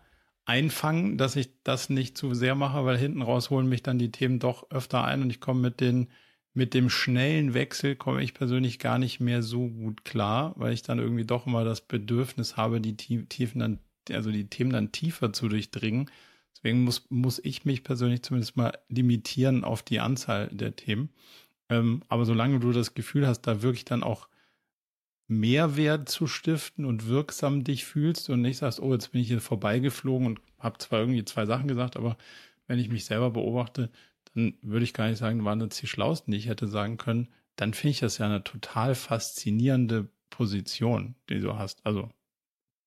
einfangen, 0.46 1.16
dass 1.16 1.36
ich 1.36 1.62
das 1.62 1.90
nicht 1.90 2.18
zu 2.18 2.34
sehr 2.34 2.56
mache, 2.56 2.84
weil 2.84 2.98
hinten 2.98 3.22
raus 3.22 3.48
holen 3.48 3.68
mich 3.68 3.84
dann 3.84 4.00
die 4.00 4.10
Themen 4.10 4.40
doch 4.40 4.68
öfter 4.72 5.04
ein 5.04 5.22
und 5.22 5.30
ich 5.30 5.38
komme 5.38 5.60
mit 5.60 5.78
den 5.78 6.08
mit 6.54 6.74
dem 6.74 6.90
schnellen 6.90 7.54
Wechsel 7.54 7.94
komme 7.96 8.22
ich 8.22 8.34
persönlich 8.34 8.78
gar 8.78 8.98
nicht 8.98 9.20
mehr 9.20 9.42
so 9.42 9.68
gut 9.68 10.04
klar, 10.04 10.54
weil 10.56 10.72
ich 10.72 10.82
dann 10.82 10.98
irgendwie 10.98 11.24
doch 11.24 11.46
immer 11.46 11.64
das 11.64 11.80
Bedürfnis 11.80 12.56
habe, 12.56 12.80
die 12.80 12.96
Tiefen 12.96 13.60
dann, 13.60 13.78
also 14.10 14.30
die 14.30 14.48
Themen 14.48 14.70
dann 14.70 14.92
tiefer 14.92 15.32
zu 15.32 15.48
durchdringen. 15.48 16.10
Deswegen 16.56 16.82
muss, 16.82 17.06
muss 17.10 17.38
ich 17.38 17.64
mich 17.64 17.84
persönlich 17.84 18.22
zumindest 18.22 18.56
mal 18.56 18.76
limitieren 18.88 19.62
auf 19.62 19.82
die 19.82 20.00
Anzahl 20.00 20.48
der 20.48 20.74
Themen. 20.74 21.10
Ähm, 21.68 22.02
aber 22.08 22.24
solange 22.24 22.58
du 22.58 22.72
das 22.72 22.94
Gefühl 22.94 23.26
hast, 23.26 23.42
da 23.42 23.62
wirklich 23.62 23.84
dann 23.84 24.02
auch 24.02 24.28
Mehrwert 25.28 26.08
zu 26.08 26.26
stiften 26.26 26.84
und 26.84 27.06
wirksam 27.06 27.62
dich 27.62 27.84
fühlst 27.84 28.30
und 28.30 28.40
nicht 28.40 28.56
sagst, 28.56 28.80
oh, 28.80 28.92
jetzt 28.92 29.12
bin 29.12 29.20
ich 29.20 29.28
hier 29.28 29.40
vorbeigeflogen 29.40 30.26
und 30.26 30.40
habe 30.58 30.78
zwar 30.78 31.00
irgendwie 31.00 31.24
zwei 31.24 31.44
Sachen 31.44 31.68
gesagt, 31.68 31.96
aber 31.96 32.16
wenn 32.66 32.78
ich 32.78 32.88
mich 32.88 33.04
selber 33.04 33.30
beobachte, 33.30 33.90
dann 34.34 34.54
würde 34.62 34.84
ich 34.84 34.94
gar 34.94 35.08
nicht 35.08 35.18
sagen, 35.18 35.44
waren 35.44 35.58
das 35.58 35.78
die 35.78 35.86
Schlausten, 35.86 36.32
die 36.32 36.38
ich 36.38 36.48
hätte 36.48 36.68
sagen 36.68 36.96
können. 36.96 37.28
Dann 37.56 37.74
finde 37.74 37.90
ich 37.90 38.00
das 38.00 38.18
ja 38.18 38.26
eine 38.26 38.44
total 38.44 38.94
faszinierende 38.94 40.08
Position, 40.30 41.16
die 41.28 41.40
du 41.40 41.56
hast. 41.56 41.80
Also 41.84 42.10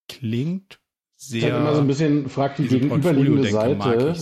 klingt 0.08 0.80
sehr. 1.24 1.50
Ich 1.50 1.56
immer 1.56 1.76
so 1.76 1.82
ein 1.82 1.88
bisschen 1.88 2.30
fragt 2.30 2.58
die 2.58 2.68
gegenüberliegende 2.68 3.48
Seite, 3.50 4.16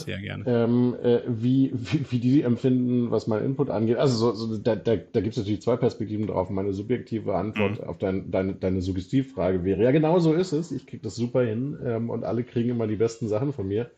ähm, 0.46 0.96
äh, 1.02 1.22
wie, 1.28 1.72
wie, 1.74 2.06
wie, 2.10 2.20
die 2.20 2.42
empfinden, 2.42 3.10
was 3.10 3.26
mein 3.26 3.46
Input 3.46 3.70
angeht. 3.70 3.98
Also 3.98 4.34
so, 4.34 4.34
so, 4.34 4.58
da, 4.58 4.76
da, 4.76 4.98
da 4.98 5.22
gibt 5.22 5.34
es 5.34 5.38
natürlich 5.38 5.62
zwei 5.62 5.78
Perspektiven 5.78 6.28
drauf. 6.28 6.50
Meine 6.50 6.74
subjektive 6.74 7.36
Antwort 7.36 7.80
mhm. 7.80 7.88
auf 7.88 7.98
dein, 8.00 8.32
deine, 8.32 8.54
deine 8.54 8.82
Suggestivfrage 8.82 9.64
wäre, 9.64 9.82
ja 9.82 9.92
genau 9.92 10.20
so 10.20 10.34
ist 10.34 10.52
es. 10.52 10.72
Ich 10.72 10.88
kriege 10.88 11.02
das 11.02 11.16
super 11.16 11.42
hin 11.42 11.78
ähm, 11.86 12.10
und 12.10 12.26
alle 12.26 12.44
kriegen 12.44 12.70
immer 12.70 12.88
die 12.88 12.98
besten 12.98 13.30
Sachen 13.30 13.54
von 13.54 13.68
mir. 13.68 13.90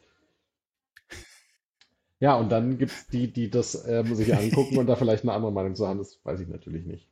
Ja, 2.21 2.35
und 2.35 2.51
dann 2.51 2.77
gibt 2.77 2.91
es 2.91 3.07
die, 3.07 3.33
die 3.33 3.49
das 3.49 3.83
ähm, 3.87 4.13
sich 4.13 4.33
angucken 4.35 4.77
und 4.77 4.85
da 4.85 4.95
vielleicht 4.95 5.23
eine 5.23 5.33
andere 5.33 5.51
Meinung 5.51 5.73
zu 5.73 5.87
haben, 5.87 5.97
das 5.97 6.19
weiß 6.23 6.39
ich 6.39 6.47
natürlich 6.47 6.85
nicht. 6.85 7.09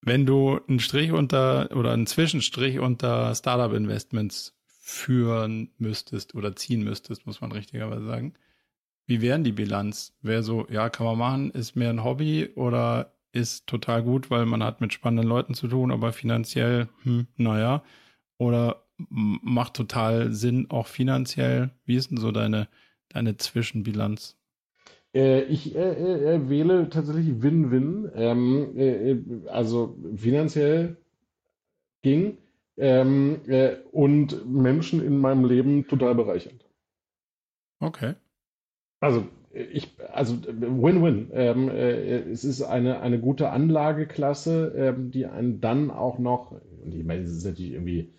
Wenn 0.00 0.26
du 0.26 0.60
einen 0.68 0.78
Strich 0.78 1.10
unter 1.10 1.68
oder 1.74 1.92
einen 1.92 2.06
Zwischenstrich 2.06 2.78
unter 2.78 3.34
Startup 3.34 3.76
Investments 3.76 4.56
führen 4.64 5.72
müsstest 5.76 6.36
oder 6.36 6.54
ziehen 6.54 6.84
müsstest, 6.84 7.26
muss 7.26 7.40
man 7.40 7.50
richtigerweise 7.50 8.06
sagen, 8.06 8.34
wie 9.06 9.20
wären 9.20 9.42
die 9.42 9.52
Bilanz? 9.52 10.14
Wäre 10.22 10.44
so, 10.44 10.68
ja, 10.70 10.88
kann 10.88 11.06
man 11.06 11.18
machen, 11.18 11.50
ist 11.50 11.74
mehr 11.74 11.90
ein 11.90 12.04
Hobby 12.04 12.50
oder 12.54 13.12
ist 13.32 13.66
total 13.66 14.04
gut, 14.04 14.30
weil 14.30 14.46
man 14.46 14.62
hat 14.62 14.80
mit 14.80 14.92
spannenden 14.92 15.28
Leuten 15.28 15.54
zu 15.54 15.66
tun, 15.66 15.90
aber 15.90 16.12
finanziell, 16.12 16.88
hm, 17.02 17.26
naja, 17.36 17.82
oder 18.36 18.84
macht 19.08 19.74
total 19.74 20.32
Sinn 20.32 20.70
auch 20.70 20.86
finanziell. 20.86 21.70
Wie 21.84 21.96
ist 21.96 22.12
denn 22.12 22.18
so 22.18 22.30
deine 22.30 22.68
deine 23.08 23.36
Zwischenbilanz? 23.36 24.36
Äh, 25.14 25.42
ich 25.44 25.74
äh, 25.74 25.78
äh, 25.78 26.34
äh, 26.34 26.48
wähle 26.48 26.90
tatsächlich 26.90 27.42
Win-Win. 27.42 28.10
Ähm, 28.14 28.76
äh, 28.76 29.12
äh, 29.12 29.48
also 29.48 29.96
finanziell 30.16 30.96
ging 32.02 32.38
ähm, 32.76 33.40
und 33.90 34.48
Menschen 34.48 35.04
in 35.04 35.18
meinem 35.18 35.44
Leben 35.44 35.88
total 35.88 36.14
bereichernd. 36.14 36.64
Okay. 37.80 38.14
Also 39.00 39.26
ich, 39.52 39.96
also 40.12 40.36
Win-Win. 40.46 41.30
Ähm, 41.32 41.68
es 41.68 42.44
ist 42.44 42.62
eine, 42.62 43.00
eine 43.00 43.18
gute 43.18 43.50
Anlageklasse, 43.50 44.72
ähm, 44.76 45.10
die 45.10 45.26
einen 45.26 45.60
dann 45.60 45.90
auch 45.90 46.18
noch, 46.18 46.52
und 46.52 46.94
ich 46.94 47.04
meine, 47.04 47.22
es 47.22 47.32
ist 47.32 47.44
natürlich 47.44 47.72
irgendwie 47.72 48.12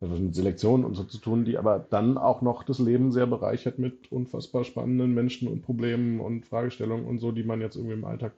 was 0.00 0.20
mit 0.20 0.34
Selektion 0.34 0.84
und 0.84 0.94
so 0.94 1.04
zu 1.04 1.18
tun, 1.18 1.44
die 1.44 1.56
aber 1.56 1.78
dann 1.78 2.18
auch 2.18 2.42
noch 2.42 2.62
das 2.62 2.78
Leben 2.78 3.12
sehr 3.12 3.26
bereichert 3.26 3.78
mit 3.78 4.12
unfassbar 4.12 4.64
spannenden 4.64 5.14
Menschen 5.14 5.48
und 5.48 5.62
Problemen 5.62 6.20
und 6.20 6.46
Fragestellungen 6.46 7.06
und 7.06 7.18
so, 7.18 7.32
die 7.32 7.44
man 7.44 7.60
jetzt 7.60 7.76
irgendwie 7.76 7.94
im 7.94 8.04
Alltag 8.04 8.32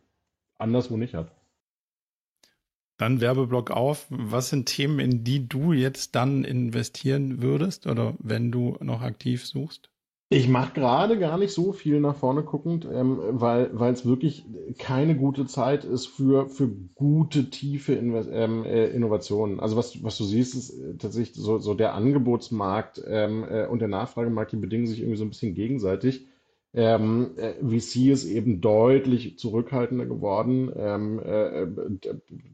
anderswo 0.59 0.97
nicht 0.97 1.15
hat. 1.15 1.33
Dann 2.97 3.21
Werbeblock 3.21 3.71
auf. 3.71 4.07
Was 4.11 4.51
sind 4.51 4.67
Themen, 4.67 4.99
in 4.99 5.23
die 5.23 5.49
du 5.49 5.73
jetzt 5.73 6.17
dann 6.17 6.45
investieren 6.45 7.43
würdest 7.43 7.87
oder 7.87 8.15
wenn 8.19 8.51
du 8.51 8.77
noch 8.81 9.03
aktiv 9.03 9.47
suchst? 9.47 9.91
Ich 10.31 10.47
mache 10.47 10.75
gerade 10.75 11.19
gar 11.19 11.39
nicht 11.39 11.55
so 11.55 11.73
viel 11.73 12.01
nach 12.01 12.15
vorne 12.15 12.43
guckend, 12.43 12.87
ähm, 12.93 13.19
weil 13.19 13.93
es 13.93 14.05
wirklich 14.05 14.45
keine 14.79 15.17
gute 15.17 15.47
Zeit 15.47 15.85
ist 15.87 16.07
für, 16.07 16.51
für 16.51 16.69
gute, 16.69 17.49
tiefe 17.49 17.95
Inve 17.95 18.29
ähm, 18.31 18.63
äh, 18.65 18.89
Innovationen. 18.89 19.59
Also 19.59 19.77
was, 19.77 20.03
was 20.05 20.19
du 20.19 20.25
siehst, 20.25 20.55
ist 20.55 20.71
äh, 20.79 20.99
tatsächlich 20.99 21.35
so, 21.35 21.59
so 21.59 21.73
der 21.73 21.95
Angebotsmarkt 21.95 23.03
ähm, 23.07 23.43
äh, 23.49 23.67
und 23.69 23.79
der 23.79 23.89
Nachfragemarkt, 23.89 24.53
die 24.53 24.57
bedingen 24.57 24.87
sich 24.87 25.01
irgendwie 25.01 25.17
so 25.17 25.25
ein 25.25 25.31
bisschen 25.31 25.55
gegenseitig. 25.55 26.27
Ähm, 26.75 27.31
äh, 27.39 27.55
VC 27.63 28.11
ist 28.11 28.27
eben 28.27 28.61
deutlich 28.61 29.39
zurückhaltender 29.39 30.05
geworden, 30.05 30.71
ähm, 30.77 31.21
äh, 31.21 31.63
äh 31.63 31.69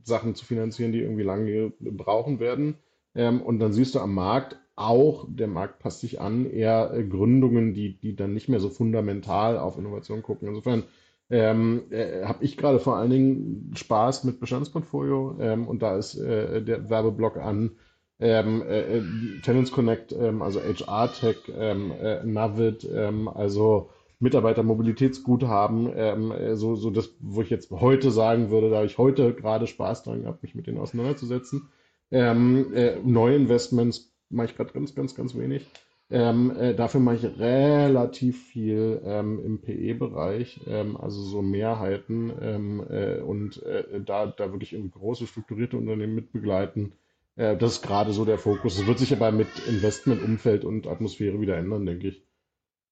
Sachen 0.05 0.37
zu 0.37 0.45
finanzieren, 0.45 0.93
die 0.93 1.01
irgendwie 1.01 1.25
lange 1.25 1.73
brauchen 1.81 2.39
werden. 2.39 2.77
Ähm, 3.17 3.43
und 3.43 3.59
dann 3.59 3.73
siehst 3.73 3.97
du 3.97 3.99
am 3.99 4.15
Markt 4.15 4.61
auch, 4.77 5.27
der 5.29 5.47
Markt 5.47 5.79
passt 5.79 6.01
sich 6.01 6.21
an, 6.21 6.51
eher 6.51 6.93
äh, 6.93 7.05
Gründungen, 7.05 7.75
die, 7.75 7.99
die 7.99 8.17
dann 8.17 8.35
nicht 8.35 8.49
mehr 8.49 8.61
so 8.61 8.69
fundamental 8.69 9.59
auf 9.59 9.79
Innovation 9.79 10.23
gucken. 10.23 10.49
Insofern 10.49 10.85
ähm, 11.31 11.85
äh, 11.91 12.25
habe 12.25 12.45
ich 12.45 12.57
gerade 12.57 12.81
vor 12.81 12.97
allen 12.97 13.11
Dingen 13.11 13.73
Spaß 13.75 14.25
mit 14.25 14.41
Bestandsportfolio 14.41 15.37
ähm, 15.41 15.69
und 15.69 15.83
da 15.83 15.97
ist 15.97 16.17
äh, 16.17 16.63
der 16.63 16.91
Werbeblock 16.91 17.37
an 17.37 17.73
ähm, 18.21 18.63
äh, 18.63 19.01
Tenants 19.43 19.73
Connect, 19.73 20.13
ähm, 20.13 20.43
also 20.43 20.61
HR 20.61 21.13
Tech, 21.13 21.37
ähm, 21.57 21.93
äh, 22.01 22.25
Navid, 22.25 22.89
ähm, 22.93 23.29
also 23.29 23.91
Mitarbeitermobilitätsguthaben, 24.21 25.93
ähm, 25.95 26.33
äh, 26.33 26.57
so, 26.57 26.77
so 26.77 26.91
das, 26.91 27.11
wo 27.21 27.43
ich 27.43 27.51
jetzt 27.51 27.71
heute 27.71 28.11
sagen 28.11 28.51
würde, 28.51 28.71
da 28.71 28.77
habe 28.77 28.87
ich 28.87 28.99
heute 28.99 29.35
gerade 29.35 29.67
Spaß 29.67 30.05
dran 30.05 30.23
gehabt, 30.23 30.43
mich 30.43 30.55
mit 30.55 30.67
denen 30.67 30.79
auseinanderzusetzen. 30.79 31.69
Ähm, 32.11 32.73
äh, 32.75 32.97
Neuinvestments 33.03 34.14
mache 34.35 34.49
ich 34.49 34.57
gerade 34.57 34.73
ganz, 34.73 34.95
ganz, 34.95 35.15
ganz 35.15 35.35
wenig. 35.37 35.67
Ähm, 36.11 36.55
äh, 36.57 36.75
dafür 36.75 37.01
mache 37.01 37.17
ich 37.17 37.39
relativ 37.39 38.45
viel 38.49 39.01
ähm, 39.05 39.41
im 39.43 39.61
PE-Bereich, 39.61 40.61
ähm, 40.67 40.99
also 40.99 41.23
so 41.23 41.41
Mehrheiten 41.41 42.31
ähm, 42.43 42.85
äh, 42.91 43.21
und 43.21 43.63
äh, 43.63 44.01
da, 44.05 44.27
da 44.27 44.53
wirklich 44.53 44.75
irgendwie 44.75 44.99
große 44.99 45.27
strukturierte 45.27 45.79
Unternehmen 45.79 46.15
mit 46.15 46.31
begleiten. 46.31 46.93
Äh, 47.37 47.57
das 47.57 47.77
ist 47.77 47.83
gerade 47.83 48.13
so 48.13 48.27
der 48.27 48.39
Fokus. 48.39 48.79
Es 48.79 48.87
wird 48.87 48.99
sich 48.99 49.13
aber 49.13 49.33
mit 49.33 49.49
Investmentumfeld 49.67 50.65
und 50.65 50.87
Atmosphäre 50.87 51.41
wieder 51.41 51.57
ändern, 51.57 51.87
denke 51.87 52.09
ich. 52.09 52.23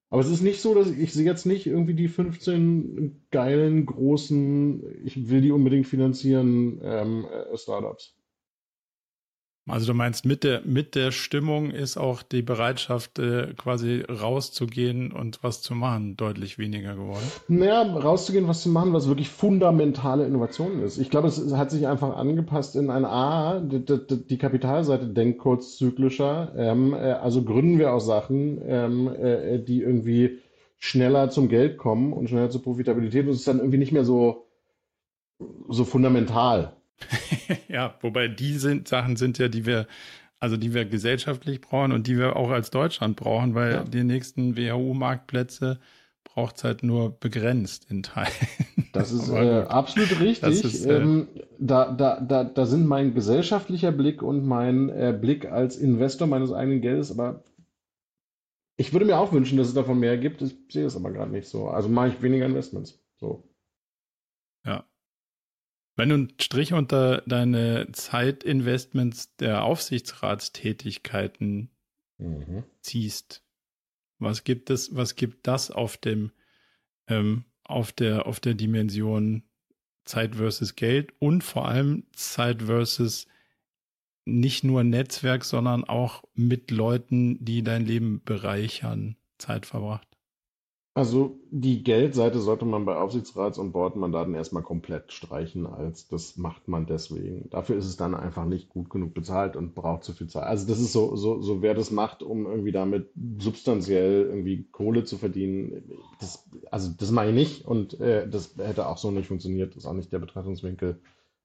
Aber 0.09 0.21
es 0.21 0.29
ist 0.29 0.43
nicht 0.43 0.61
so, 0.61 0.75
dass 0.75 0.91
ich, 0.91 0.99
ich 0.99 1.13
sehe 1.13 1.25
jetzt 1.25 1.47
nicht 1.47 1.67
irgendwie 1.67 1.95
die 1.95 2.09
15 2.09 3.27
geilen, 3.31 3.87
großen, 3.87 5.05
ich 5.05 5.31
will 5.31 5.41
die 5.43 5.53
unbedingt 5.53 5.87
finanzieren, 5.87 6.81
ähm, 6.83 7.25
äh, 7.25 7.57
Startups. 7.57 8.15
Also 9.69 9.93
du 9.93 9.95
meinst, 9.95 10.25
mit 10.25 10.43
der, 10.43 10.63
mit 10.65 10.97
der 10.97 11.13
Stimmung 11.13 11.71
ist 11.71 11.97
auch 11.97 12.25
die 12.25 12.43
Bereitschaft, 12.43 13.21
äh, 13.21 13.55
quasi 13.57 14.03
rauszugehen 14.03 15.13
und 15.13 15.39
was 15.45 15.63
zu 15.63 15.77
machen, 15.77 16.17
deutlich 16.17 16.59
weniger 16.59 16.97
geworden? 16.97 17.23
Naja, 17.47 17.83
rauszugehen, 17.83 18.49
was 18.49 18.63
zu 18.63 18.71
machen, 18.71 18.93
was 18.93 19.07
wirklich 19.07 19.29
fundamentale 19.29 20.27
Innovation 20.27 20.83
ist. 20.83 20.99
Ich 20.99 21.11
glaube, 21.11 21.29
es 21.29 21.55
hat 21.55 21.71
sich 21.71 21.87
einfach 21.87 22.17
angepasst 22.17 22.75
in 22.75 22.91
ein 22.91 23.05
A, 23.05 23.61
die, 23.61 23.85
die, 23.85 24.27
die 24.27 24.39
Kapitalseite 24.39 25.07
denkt 25.07 25.39
kurzzyklischer. 25.39 26.53
Ähm, 26.57 26.93
äh, 26.93 27.13
also 27.13 27.45
gründen 27.45 27.79
wir 27.79 27.93
auch 27.93 28.01
Sachen, 28.01 28.61
ähm, 28.67 29.07
äh, 29.15 29.61
die 29.61 29.81
irgendwie 29.81 30.41
schneller 30.79 31.31
zum 31.31 31.49
Geld 31.49 31.79
kommen 31.79 32.13
und 32.13 32.29
schneller 32.29 32.51
zur 32.51 32.65
Profitabilität. 32.65 33.27
Und 33.27 33.31
es 33.33 33.39
ist 33.39 33.49
dann 33.49 33.59
irgendwie 33.59 33.79
nicht 33.79 33.93
mehr 33.93 34.05
so, 34.05 34.49
so 35.69 35.85
fundamental. 35.85 36.73
ja, 37.69 37.95
wobei 38.01 38.29
die 38.29 38.55
sind, 38.55 38.89
Sachen 38.89 39.17
sind 39.17 39.39
ja, 39.39 39.49
die 39.49 39.67
wir, 39.67 39.87
also 40.39 40.57
die 40.57 40.75
wir 40.75 40.85
gesellschaftlich 40.85 41.61
brauchen 41.61 41.93
und 41.93 42.07
die 42.07 42.19
wir 42.19 42.37
auch 42.37 42.51
als 42.51 42.71
Deutschland 42.71 43.17
brauchen, 43.17 43.55
weil 43.55 43.73
ja. 43.73 43.85
die 43.85 44.05
nächsten 44.05 44.57
WHO-Marktplätze 44.57 45.79
braucht 46.25 46.57
es 46.57 46.65
halt 46.65 46.83
nur 46.83 47.19
begrenzt 47.19 47.91
in 47.91 48.03
Teilen. 48.03 48.33
Das 48.93 49.11
ist 49.11 49.31
äh, 49.31 49.63
absolut 49.63 50.21
richtig. 50.21 50.63
Ist, 50.63 50.85
äh, 50.85 50.99
ähm, 50.99 51.27
da, 51.59 51.91
da, 51.91 52.21
da, 52.21 52.45
da 52.45 52.67
sind 52.67 52.87
mein 52.87 53.15
gesellschaftlicher 53.15 53.91
Blick 53.91 54.21
und 54.21 54.45
mein 54.45 54.91
äh, 54.91 55.17
Blick 55.19 55.51
als 55.51 55.79
Investor 55.79 56.27
meines 56.27 56.53
eigenen 56.53 56.83
Geldes, 56.83 57.11
aber 57.11 57.43
ich 58.77 58.93
würde 58.93 59.07
mir 59.07 59.17
auch 59.17 59.33
wünschen, 59.33 59.57
dass 59.57 59.69
es 59.69 59.75
davon 59.75 59.99
mehr 59.99 60.19
gibt. 60.19 60.43
Ich 60.43 60.55
sehe 60.69 60.85
es 60.85 60.95
aber 60.95 61.11
gerade 61.11 61.31
nicht 61.31 61.49
so. 61.49 61.69
Also 61.69 61.89
mache 61.89 62.09
ich 62.09 62.21
weniger 62.21 62.45
Investments. 62.45 63.03
So. 63.17 63.45
Wenn 65.95 66.09
du 66.09 66.15
einen 66.15 66.33
Strich 66.41 66.73
unter 66.73 67.21
deine 67.23 67.89
Zeitinvestments 67.93 69.37
der 69.37 69.65
Aufsichtsratstätigkeiten 69.65 71.71
mhm. 72.19 72.65
ziehst, 72.81 73.43
was 74.19 74.45
gibt 74.45 74.71
es, 74.71 74.95
was 74.95 75.17
gibt 75.17 75.47
das 75.47 75.71
auf 75.71 75.99
dem, 75.99 76.33
ähm, 77.09 77.45
auf 77.65 77.93
der, 77.93 78.27
auf 78.27 78.41
der 78.41 78.55
Dimension 78.55 79.43
Zeit 80.05 80.37
versus 80.37 80.77
Geld 80.77 81.13
und 81.19 81.45
vor 81.45 81.69
allem 81.69 82.05
Zeit 82.13 82.63
versus 82.63 83.27
nicht 84.25 84.65
nur 84.65 84.85
Netzwerk, 84.85 85.45
sondern 85.45 85.85
auch 85.85 86.25
mit 86.35 86.71
Leuten, 86.71 87.45
die 87.45 87.63
dein 87.63 87.85
Leben 87.85 88.23
bereichern, 88.25 89.17
Zeit 89.39 89.67
verbracht? 89.67 90.07
Also 90.95 91.39
die 91.51 91.83
Geldseite 91.83 92.39
sollte 92.39 92.67
man 92.67 92.85
bei 92.85 92.97
Aufsichtsrats- 92.97 93.59
und 93.59 93.73
Boardmandaten 93.73 94.35
erstmal 94.35 94.63
komplett 94.63 95.11
streichen, 95.11 95.67
als 95.67 96.07
das 96.07 96.37
macht 96.37 96.69
man 96.69 96.85
deswegen. 96.85 97.49
Dafür 97.49 97.79
ist 97.79 97.87
es 97.87 97.97
dann 97.97 98.15
einfach 98.15 98.45
nicht 98.45 98.69
gut 98.69 98.91
genug 98.91 99.15
bezahlt 99.15 99.57
und 99.57 99.75
braucht 99.75 100.05
zu 100.05 100.13
viel 100.13 100.27
Zeit. 100.27 100.45
Also 100.45 100.69
das 100.69 100.81
ist 100.81 100.93
so, 100.93 101.17
so, 101.17 101.41
so 101.41 101.63
wer 101.63 101.73
das 101.73 101.93
macht, 101.93 102.23
um 102.23 102.45
irgendwie 102.45 102.73
damit 102.73 103.09
substanziell 103.39 104.27
irgendwie 104.27 104.65
Kohle 104.71 105.05
zu 105.05 105.17
verdienen, 105.17 105.83
das, 106.21 106.47
also 106.71 106.91
das 106.99 107.11
mache 107.11 107.29
ich 107.29 107.35
nicht 107.35 107.65
und 107.65 107.99
äh, 107.99 108.29
das 108.29 108.55
hätte 108.59 108.87
auch 108.87 108.99
so 108.99 109.11
nicht 109.11 109.29
funktioniert, 109.29 109.71
das 109.71 109.85
ist 109.85 109.87
auch 109.87 109.95
nicht 109.95 110.13
der 110.13 110.19
Betrachtungswinkel. 110.19 111.01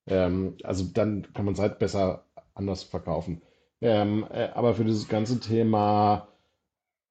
Ähm, 0.08 0.56
also 0.64 0.84
dann 0.94 1.26
kann 1.34 1.46
man 1.46 1.56
Zeit 1.56 1.80
besser 1.80 2.26
anders 2.54 2.84
verkaufen. 2.84 3.42
Ähm, 3.80 4.26
äh, 4.30 4.50
aber 4.50 4.74
für 4.74 4.84
dieses 4.84 5.08
ganze 5.08 5.40
Thema 5.40 6.28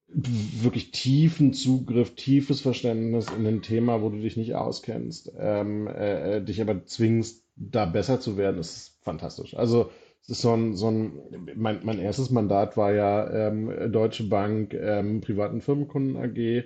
wirklich 0.08 0.92
tiefen 0.92 1.52
Zugriff, 1.52 2.14
tiefes 2.14 2.60
Verständnis 2.60 3.26
in 3.36 3.46
ein 3.46 3.62
Thema, 3.62 4.02
wo 4.02 4.08
du 4.08 4.18
dich 4.18 4.36
nicht 4.36 4.54
auskennst, 4.54 5.32
ähm, 5.38 5.88
äh, 5.88 6.36
äh, 6.36 6.44
dich 6.44 6.60
aber 6.60 6.84
zwingst, 6.86 7.44
da 7.56 7.86
besser 7.86 8.20
zu 8.20 8.36
werden, 8.36 8.58
ist 8.60 8.98
fantastisch. 9.02 9.56
Also 9.56 9.90
so 10.22 10.52
ein, 10.52 10.74
so 10.74 10.90
ein 10.90 11.46
mein, 11.54 11.80
mein 11.84 11.98
erstes 11.98 12.30
Mandat 12.30 12.76
war 12.76 12.92
ja 12.92 13.48
ähm, 13.48 13.92
Deutsche 13.92 14.24
Bank, 14.24 14.74
ähm, 14.74 15.20
privaten 15.20 15.60
Firmenkunden 15.60 16.16
AG, 16.16 16.64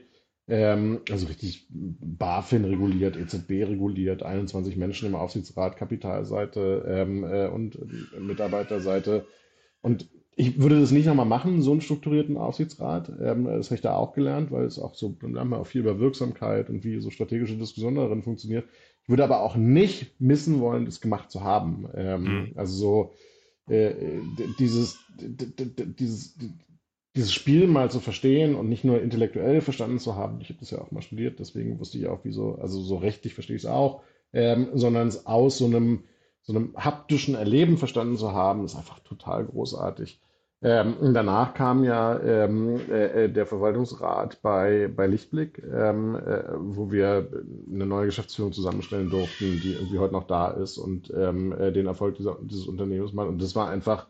ähm, 0.49 1.01
also 1.11 1.27
richtig 1.27 1.67
BaFin 1.71 2.65
reguliert, 2.65 3.17
EZB 3.17 3.69
reguliert, 3.69 4.23
21 4.23 4.77
Menschen 4.77 5.09
im 5.09 5.15
Aufsichtsrat, 5.15 5.77
Kapitalseite 5.77 6.85
ähm, 6.89 7.25
äh, 7.25 7.47
und 7.47 7.79
Mitarbeiterseite. 8.19 9.27
Und 9.83 10.09
ich 10.37 10.61
würde 10.61 10.81
das 10.81 10.91
nicht 10.91 11.07
nochmal 11.07 11.27
machen, 11.27 11.61
so 11.61 11.73
einen 11.73 11.81
strukturierten 11.81 12.37
Aufsichtsrat. 12.37 13.11
Ähm, 13.21 13.45
das 13.45 13.67
habe 13.67 13.75
ich 13.75 13.81
da 13.81 13.97
auch 13.97 14.13
gelernt, 14.13 14.51
weil 14.51 14.65
es 14.65 14.79
auch 14.79 14.95
so, 14.95 15.17
dann 15.21 15.39
haben 15.39 15.51
wir 15.51 15.59
auch 15.59 15.67
viel 15.67 15.83
über 15.83 15.99
Wirksamkeit 15.99 16.71
und 16.71 16.85
wie 16.85 17.01
so 17.01 17.11
strategische 17.11 17.57
Diskussionen 17.57 17.97
darin 17.97 18.23
funktioniert. 18.23 18.67
Ich 19.03 19.09
würde 19.09 19.25
aber 19.25 19.43
auch 19.43 19.57
nicht 19.57 20.21
missen 20.21 20.61
wollen, 20.61 20.85
das 20.85 21.01
gemacht 21.01 21.31
zu 21.31 21.43
haben. 21.43 21.89
Ähm, 21.95 22.23
mhm. 22.23 22.53
Also 22.55 22.75
so 22.75 23.13
äh, 23.71 23.95
dieses, 24.59 24.99
dieses, 25.21 26.37
dieses 27.17 27.33
Spiel 27.33 27.67
mal 27.67 27.91
zu 27.91 28.01
verstehen 28.01 28.55
und 28.55 28.69
nicht 28.69 28.85
nur 28.85 29.01
intellektuell 29.03 29.61
verstanden 29.61 29.99
zu 29.99 30.17
haben. 30.17 30.41
Ich 30.41 30.49
habe 30.49 30.61
das 30.61 30.71
ja 30.71 30.81
auch 30.81 30.91
mal 30.91 31.03
studiert, 31.03 31.39
deswegen 31.39 31.79
wusste 31.79 31.99
ich 31.99 32.07
auch, 32.07 32.21
wieso, 32.23 32.57
also 32.57 32.81
so 32.81 32.97
rechtlich 32.97 33.35
verstehe 33.35 33.57
ich 33.57 33.65
es 33.65 33.69
auch, 33.69 34.03
ähm, 34.33 34.69
sondern 34.75 35.09
es 35.09 35.27
aus 35.27 35.59
so 35.59 35.67
einem, 35.67 36.05
so 36.51 36.57
einem 36.57 36.75
haptischen 36.77 37.35
Erleben 37.35 37.79
verstanden 37.79 38.17
zu 38.17 38.33
haben, 38.33 38.65
ist 38.65 38.77
einfach 38.77 38.99
total 39.01 39.45
großartig. 39.45 40.21
Ähm, 40.63 41.15
danach 41.15 41.55
kam 41.55 41.85
ja 41.85 42.19
ähm, 42.21 42.79
äh, 42.91 43.25
äh, 43.25 43.33
der 43.33 43.47
Verwaltungsrat 43.47 44.43
bei, 44.43 44.89
bei 44.95 45.07
Lichtblick, 45.07 45.63
ähm, 45.65 46.17
äh, 46.17 46.43
wo 46.59 46.91
wir 46.91 47.31
eine 47.73 47.87
neue 47.87 48.07
Geschäftsführung 48.07 48.53
zusammenstellen 48.53 49.09
durften, 49.09 49.59
die 49.63 49.73
irgendwie 49.73 49.99
heute 49.99 50.13
noch 50.13 50.27
da 50.27 50.49
ist 50.51 50.77
und 50.77 51.11
ähm, 51.17 51.53
äh, 51.53 51.73
den 51.73 51.87
Erfolg 51.87 52.17
dieser, 52.17 52.37
dieses 52.43 52.67
Unternehmens 52.67 53.15
macht. 53.15 53.29
Und 53.29 53.41
das 53.41 53.57
war 53.57 53.71
einfach 53.71 54.07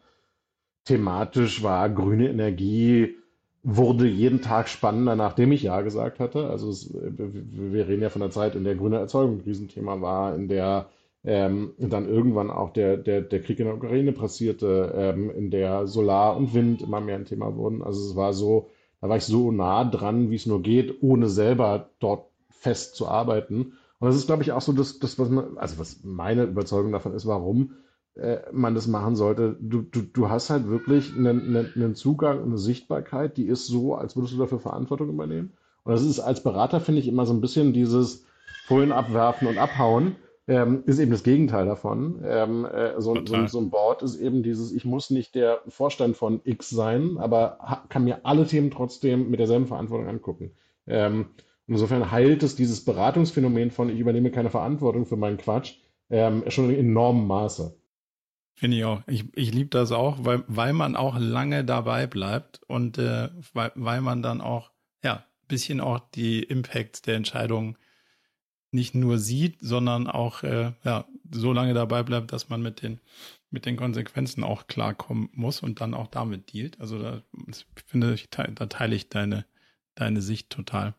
thematisch, 0.86 1.62
war 1.62 1.88
grüne 1.88 2.28
Energie, 2.30 3.16
wurde 3.62 4.09
jeden 4.09 4.41
Tag 4.43 4.68
spannender, 4.68 5.14
nachdem 5.14 5.53
ich 5.53 5.62
Ja 5.62 5.82
gesagt 5.82 6.18
hatte. 6.18 6.49
Also 6.49 6.70
es, 6.70 6.93
wir 6.93 7.86
reden 7.86 8.03
ja 8.03 8.09
von 8.09 8.22
der 8.22 8.30
Zeit, 8.30 8.57
in 8.57 8.64
der 8.64 8.74
grüne 8.74 8.99
Erzeugung 8.99 9.36
ein 9.36 9.43
Riesenthema 9.43 10.01
war, 10.01 10.34
in 10.34 10.49
der 10.49 10.88
ähm, 11.22 11.72
dann 11.78 12.08
irgendwann 12.08 12.50
auch 12.50 12.72
der, 12.72 12.96
der, 12.96 13.20
der 13.20 13.42
Krieg 13.42 13.58
in 13.58 13.66
der 13.66 13.76
Ukraine 13.76 14.12
passierte, 14.12 14.92
ähm, 14.96 15.30
in 15.30 15.50
der 15.50 15.86
Solar 15.86 16.36
und 16.36 16.54
Wind 16.54 16.82
immer 16.82 17.00
mehr 17.00 17.16
ein 17.16 17.26
Thema 17.26 17.56
wurden. 17.56 17.82
Also 17.82 18.00
es 18.08 18.16
war 18.16 18.32
so, 18.32 18.68
da 19.00 19.08
war 19.08 19.16
ich 19.16 19.24
so 19.24 19.52
nah 19.52 19.84
dran, 19.84 20.30
wie 20.30 20.36
es 20.36 20.46
nur 20.46 20.62
geht, 20.62 21.02
ohne 21.02 21.28
selber 21.28 21.90
dort 22.00 22.30
fest 22.48 22.94
zu 22.94 23.06
arbeiten. 23.06 23.72
Und 23.98 24.08
das 24.08 24.16
ist, 24.16 24.26
glaube 24.26 24.42
ich, 24.42 24.52
auch 24.52 24.62
so 24.62 24.72
das, 24.72 24.98
das 24.98 25.18
was 25.18 25.28
man, 25.28 25.58
also 25.58 25.78
was 25.78 26.00
meine 26.04 26.44
Überzeugung 26.44 26.92
davon 26.92 27.12
ist, 27.12 27.26
warum 27.26 27.74
äh, 28.14 28.38
man 28.50 28.74
das 28.74 28.86
machen 28.86 29.14
sollte. 29.14 29.56
Du, 29.60 29.82
du, 29.82 30.00
du 30.00 30.30
hast 30.30 30.48
halt 30.48 30.68
wirklich 30.68 31.14
einen, 31.14 31.56
einen, 31.56 31.72
einen 31.74 31.94
Zugang, 31.94 32.42
eine 32.42 32.56
Sichtbarkeit, 32.56 33.36
die 33.36 33.46
ist 33.46 33.66
so, 33.66 33.94
als 33.94 34.16
würdest 34.16 34.34
du 34.34 34.38
dafür 34.38 34.58
Verantwortung 34.58 35.10
übernehmen. 35.10 35.52
Und 35.84 35.92
das 35.92 36.02
ist 36.02 36.18
als 36.18 36.42
Berater, 36.42 36.80
finde 36.80 37.00
ich, 37.02 37.08
immer 37.08 37.26
so 37.26 37.34
ein 37.34 37.42
bisschen 37.42 37.74
dieses 37.74 38.24
Folien 38.66 38.92
abwerfen 38.92 39.48
und 39.48 39.58
abhauen 39.58 40.16
ähm, 40.51 40.82
ist 40.84 40.98
eben 40.98 41.12
das 41.12 41.22
Gegenteil 41.22 41.66
davon. 41.66 42.20
Ähm, 42.24 42.64
äh, 42.64 43.01
so, 43.01 43.14
so, 43.24 43.46
so, 43.46 43.61
ein 43.61 43.70
Board 43.70 44.03
ist 44.03 44.16
eben 44.16 44.42
dieses, 44.42 44.72
ich 44.72 44.84
muss 44.84 45.11
nicht 45.11 45.36
der 45.36 45.61
Vorstand 45.68 46.16
von 46.16 46.40
X 46.42 46.70
sein, 46.70 47.18
aber 47.18 47.84
kann 47.88 48.03
mir 48.03 48.26
alle 48.26 48.46
Themen 48.46 48.72
trotzdem 48.72 49.30
mit 49.30 49.38
derselben 49.38 49.68
Verantwortung 49.68 50.09
angucken. 50.09 50.51
Ähm, 50.88 51.26
insofern 51.68 52.11
heilt 52.11 52.42
es 52.42 52.57
dieses 52.57 52.84
Beratungsphänomen 52.84 53.70
von, 53.70 53.90
ich 53.90 54.01
übernehme 54.01 54.32
keine 54.32 54.51
Verantwortung 54.51 55.07
für 55.07 55.16
meinen 55.16 55.36
Quatsch, 55.36 55.76
ähm, 56.11 56.42
schon 56.48 56.68
in 56.70 56.80
enormem 56.80 57.28
Maße. 57.28 57.76
Finde 58.55 58.76
ich 58.76 58.84
auch. 58.84 59.03
Ich, 59.07 59.24
ich 59.36 59.55
liebe 59.55 59.70
das 59.70 59.92
auch, 59.92 60.18
weil, 60.24 60.42
weil 60.48 60.72
man 60.72 60.96
auch 60.96 61.16
lange 61.16 61.64
dabei 61.64 62.09
bleibt 62.09 62.61
und 62.66 62.98
äh, 62.98 63.28
weil, 63.55 63.70
weil 63.76 64.01
man 64.01 64.20
dann 64.20 64.40
auch, 64.40 64.72
ja, 65.05 65.14
ein 65.14 65.46
bisschen 65.46 65.80
auch 65.80 66.01
die 66.12 66.42
Impacts 66.42 67.03
der 67.03 67.14
Entscheidungen 67.14 67.76
nicht 68.72 68.94
nur 68.94 69.18
sieht, 69.18 69.56
sondern 69.60 70.06
auch 70.06 70.42
äh, 70.42 70.72
ja, 70.84 71.04
so 71.30 71.52
lange 71.52 71.74
dabei 71.74 72.02
bleibt, 72.02 72.32
dass 72.32 72.48
man 72.48 72.62
mit 72.62 72.82
den, 72.82 73.00
mit 73.50 73.66
den 73.66 73.76
Konsequenzen 73.76 74.44
auch 74.44 74.66
klarkommen 74.66 75.28
muss 75.32 75.62
und 75.62 75.80
dann 75.80 75.94
auch 75.94 76.06
damit 76.06 76.52
dealt. 76.52 76.80
Also 76.80 77.00
da 77.00 77.22
finde 77.86 78.14
ich, 78.14 78.28
da 78.30 78.66
teile 78.66 78.94
ich 78.94 79.08
deine, 79.08 79.44
deine 79.94 80.22
Sicht 80.22 80.50
total. 80.50 80.94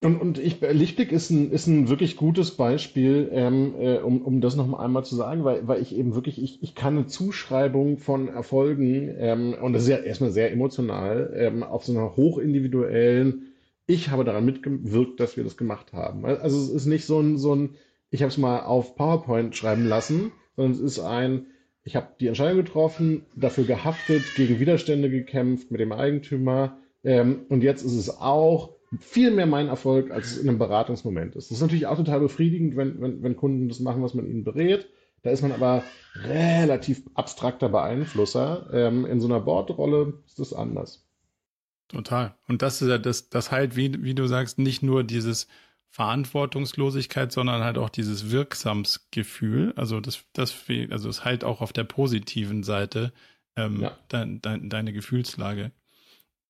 Und, 0.00 0.20
und 0.20 0.38
ich, 0.38 0.60
Lichtblick 0.60 1.10
ist 1.10 1.30
ein, 1.30 1.50
ist 1.50 1.66
ein 1.66 1.88
wirklich 1.88 2.16
gutes 2.16 2.52
Beispiel, 2.52 3.28
ähm, 3.32 3.74
äh, 3.80 3.96
um, 3.98 4.22
um 4.22 4.40
das 4.40 4.54
noch 4.54 4.72
einmal 4.78 5.04
zu 5.04 5.16
sagen, 5.16 5.42
weil, 5.42 5.66
weil 5.66 5.82
ich 5.82 5.96
eben 5.96 6.14
wirklich, 6.14 6.40
ich, 6.40 6.62
ich 6.62 6.76
kann 6.76 6.96
eine 6.96 7.06
Zuschreibung 7.06 7.98
von 7.98 8.28
Erfolgen, 8.28 9.12
ähm, 9.18 9.56
und 9.60 9.72
das 9.72 9.82
ist 9.82 9.88
ja 9.88 9.96
erstmal 9.96 10.30
sehr 10.30 10.52
emotional, 10.52 11.32
ähm, 11.34 11.64
auf 11.64 11.84
so 11.84 11.92
einer 11.92 12.14
hochindividuellen, 12.14 13.47
ich 13.88 14.10
habe 14.10 14.22
daran 14.22 14.44
mitgewirkt, 14.44 15.18
dass 15.18 15.36
wir 15.36 15.44
das 15.44 15.56
gemacht 15.56 15.92
haben. 15.92 16.24
Also 16.26 16.58
es 16.58 16.68
ist 16.68 16.86
nicht 16.86 17.06
so 17.06 17.18
ein, 17.20 17.38
so 17.38 17.54
ein 17.54 17.70
ich 18.10 18.22
habe 18.22 18.30
es 18.30 18.38
mal 18.38 18.60
auf 18.60 18.94
PowerPoint 18.94 19.56
schreiben 19.56 19.86
lassen, 19.86 20.30
sondern 20.56 20.72
es 20.72 20.80
ist 20.80 20.98
ein, 20.98 21.46
ich 21.84 21.96
habe 21.96 22.08
die 22.20 22.26
Entscheidung 22.26 22.58
getroffen, 22.58 23.24
dafür 23.34 23.64
gehaftet, 23.64 24.22
gegen 24.36 24.60
Widerstände 24.60 25.10
gekämpft 25.10 25.70
mit 25.70 25.80
dem 25.80 25.92
Eigentümer 25.92 26.76
ähm, 27.02 27.46
und 27.48 27.62
jetzt 27.62 27.82
ist 27.82 27.96
es 27.96 28.20
auch 28.20 28.76
viel 29.00 29.30
mehr 29.30 29.46
mein 29.46 29.68
Erfolg, 29.68 30.10
als 30.10 30.32
es 30.32 30.38
in 30.38 30.48
einem 30.48 30.58
Beratungsmoment 30.58 31.34
ist. 31.34 31.50
Das 31.50 31.56
ist 31.56 31.62
natürlich 31.62 31.86
auch 31.86 31.96
total 31.96 32.20
befriedigend, 32.20 32.76
wenn, 32.76 33.00
wenn, 33.00 33.22
wenn 33.22 33.36
Kunden 33.36 33.68
das 33.68 33.80
machen, 33.80 34.02
was 34.02 34.14
man 34.14 34.26
ihnen 34.26 34.44
berät. 34.44 34.88
Da 35.22 35.30
ist 35.30 35.42
man 35.42 35.52
aber 35.52 35.82
relativ 36.24 37.02
abstrakter 37.14 37.70
Beeinflusser. 37.70 38.68
Ähm, 38.72 39.06
in 39.06 39.20
so 39.20 39.28
einer 39.28 39.40
Bordrolle 39.40 40.14
ist 40.26 40.38
das 40.38 40.52
anders. 40.52 41.07
Total. 41.88 42.34
Und 42.46 42.62
das 42.62 42.82
ist 42.82 42.88
ja 42.88 42.98
das, 42.98 43.30
das 43.30 43.50
halt, 43.50 43.74
wie, 43.74 44.02
wie 44.02 44.14
du 44.14 44.26
sagst, 44.26 44.58
nicht 44.58 44.82
nur 44.82 45.04
dieses 45.04 45.48
Verantwortungslosigkeit, 45.88 47.32
sondern 47.32 47.64
halt 47.64 47.78
auch 47.78 47.88
dieses 47.88 48.30
Wirksamsgefühl. 48.30 49.72
Also 49.74 50.00
das, 50.00 50.24
das 50.34 50.50
fehlt, 50.50 50.92
also 50.92 51.08
es 51.08 51.24
halt 51.24 51.44
auch 51.44 51.60
auf 51.62 51.72
der 51.72 51.84
positiven 51.84 52.62
Seite 52.62 53.12
ähm, 53.56 53.80
ja. 53.80 53.98
de, 54.12 54.38
de, 54.38 54.68
deine 54.68 54.92
Gefühlslage. 54.92 55.72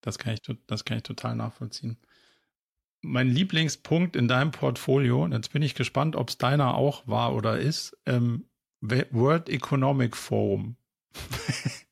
Das 0.01 0.19
kann 0.19 0.35
ich, 0.35 0.43
das 0.67 0.85
kann 0.85 0.99
ich 0.99 1.05
total 1.05 1.37
nachvollziehen. 1.37 1.99
Mein 3.01 3.29
Lieblingspunkt 3.29 4.17
in 4.17 4.27
deinem 4.27 4.51
Portfolio, 4.51 5.27
jetzt 5.29 5.53
bin 5.53 5.63
ich 5.63 5.77
gespannt, 5.77 6.17
ob 6.17 6.31
es 6.31 6.39
deiner 6.39 6.75
auch 6.75 7.07
war 7.07 7.35
oder 7.35 7.59
ist, 7.59 7.97
ähm, 8.07 8.45
World 8.81 9.49
Economic 9.49 10.17
Forum. 10.17 10.77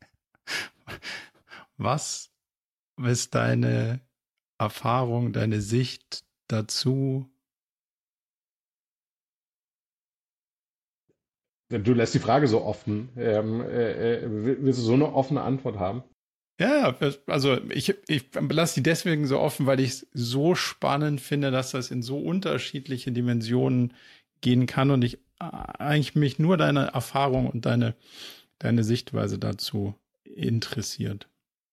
Was 1.77 2.33
ist 3.03 3.35
deine 3.35 4.01
Erfahrung, 4.59 5.33
deine 5.33 5.61
Sicht 5.61 6.25
dazu? 6.49 7.29
Du 11.69 11.95
lässt 11.95 12.15
die 12.15 12.21
Frage 12.21 12.47
so 12.47 12.63
offen. 12.63 13.09
Ähm, 13.17 13.61
äh, 13.61 14.21
äh 14.21 14.57
willst 14.63 14.79
du 14.79 14.85
so 14.85 14.95
eine 14.95 15.13
offene 15.13 15.43
Antwort 15.43 15.79
haben? 15.79 16.05
Ja, 16.59 16.97
also 17.27 17.59
ich, 17.71 17.95
ich 18.09 18.31
lasse 18.35 18.77
die 18.77 18.83
deswegen 18.83 19.27
so 19.27 19.39
offen, 19.39 19.67
weil 19.67 19.81
ich 19.81 19.91
es 19.91 20.07
so 20.15 20.55
spannend 20.55 21.21
finde, 21.21 21.51
dass 21.51 21.73
das 21.73 21.91
in 21.91 22.03
so 22.03 22.19
unterschiedliche 22.19 23.13
Dimensionen 23.13 23.93
gehen 24.41 24.67
kann 24.67 24.91
und 24.91 25.03
ich 25.03 25.19
eigentlich 25.39 26.15
mich 26.15 26.39
nur 26.39 26.57
deine 26.57 26.87
Erfahrung 26.95 27.47
und 27.51 27.67
deine, 27.67 27.95
deine 28.59 28.85
Sichtweise 28.85 29.39
dazu 29.39 29.95
interessiert. 30.25 31.29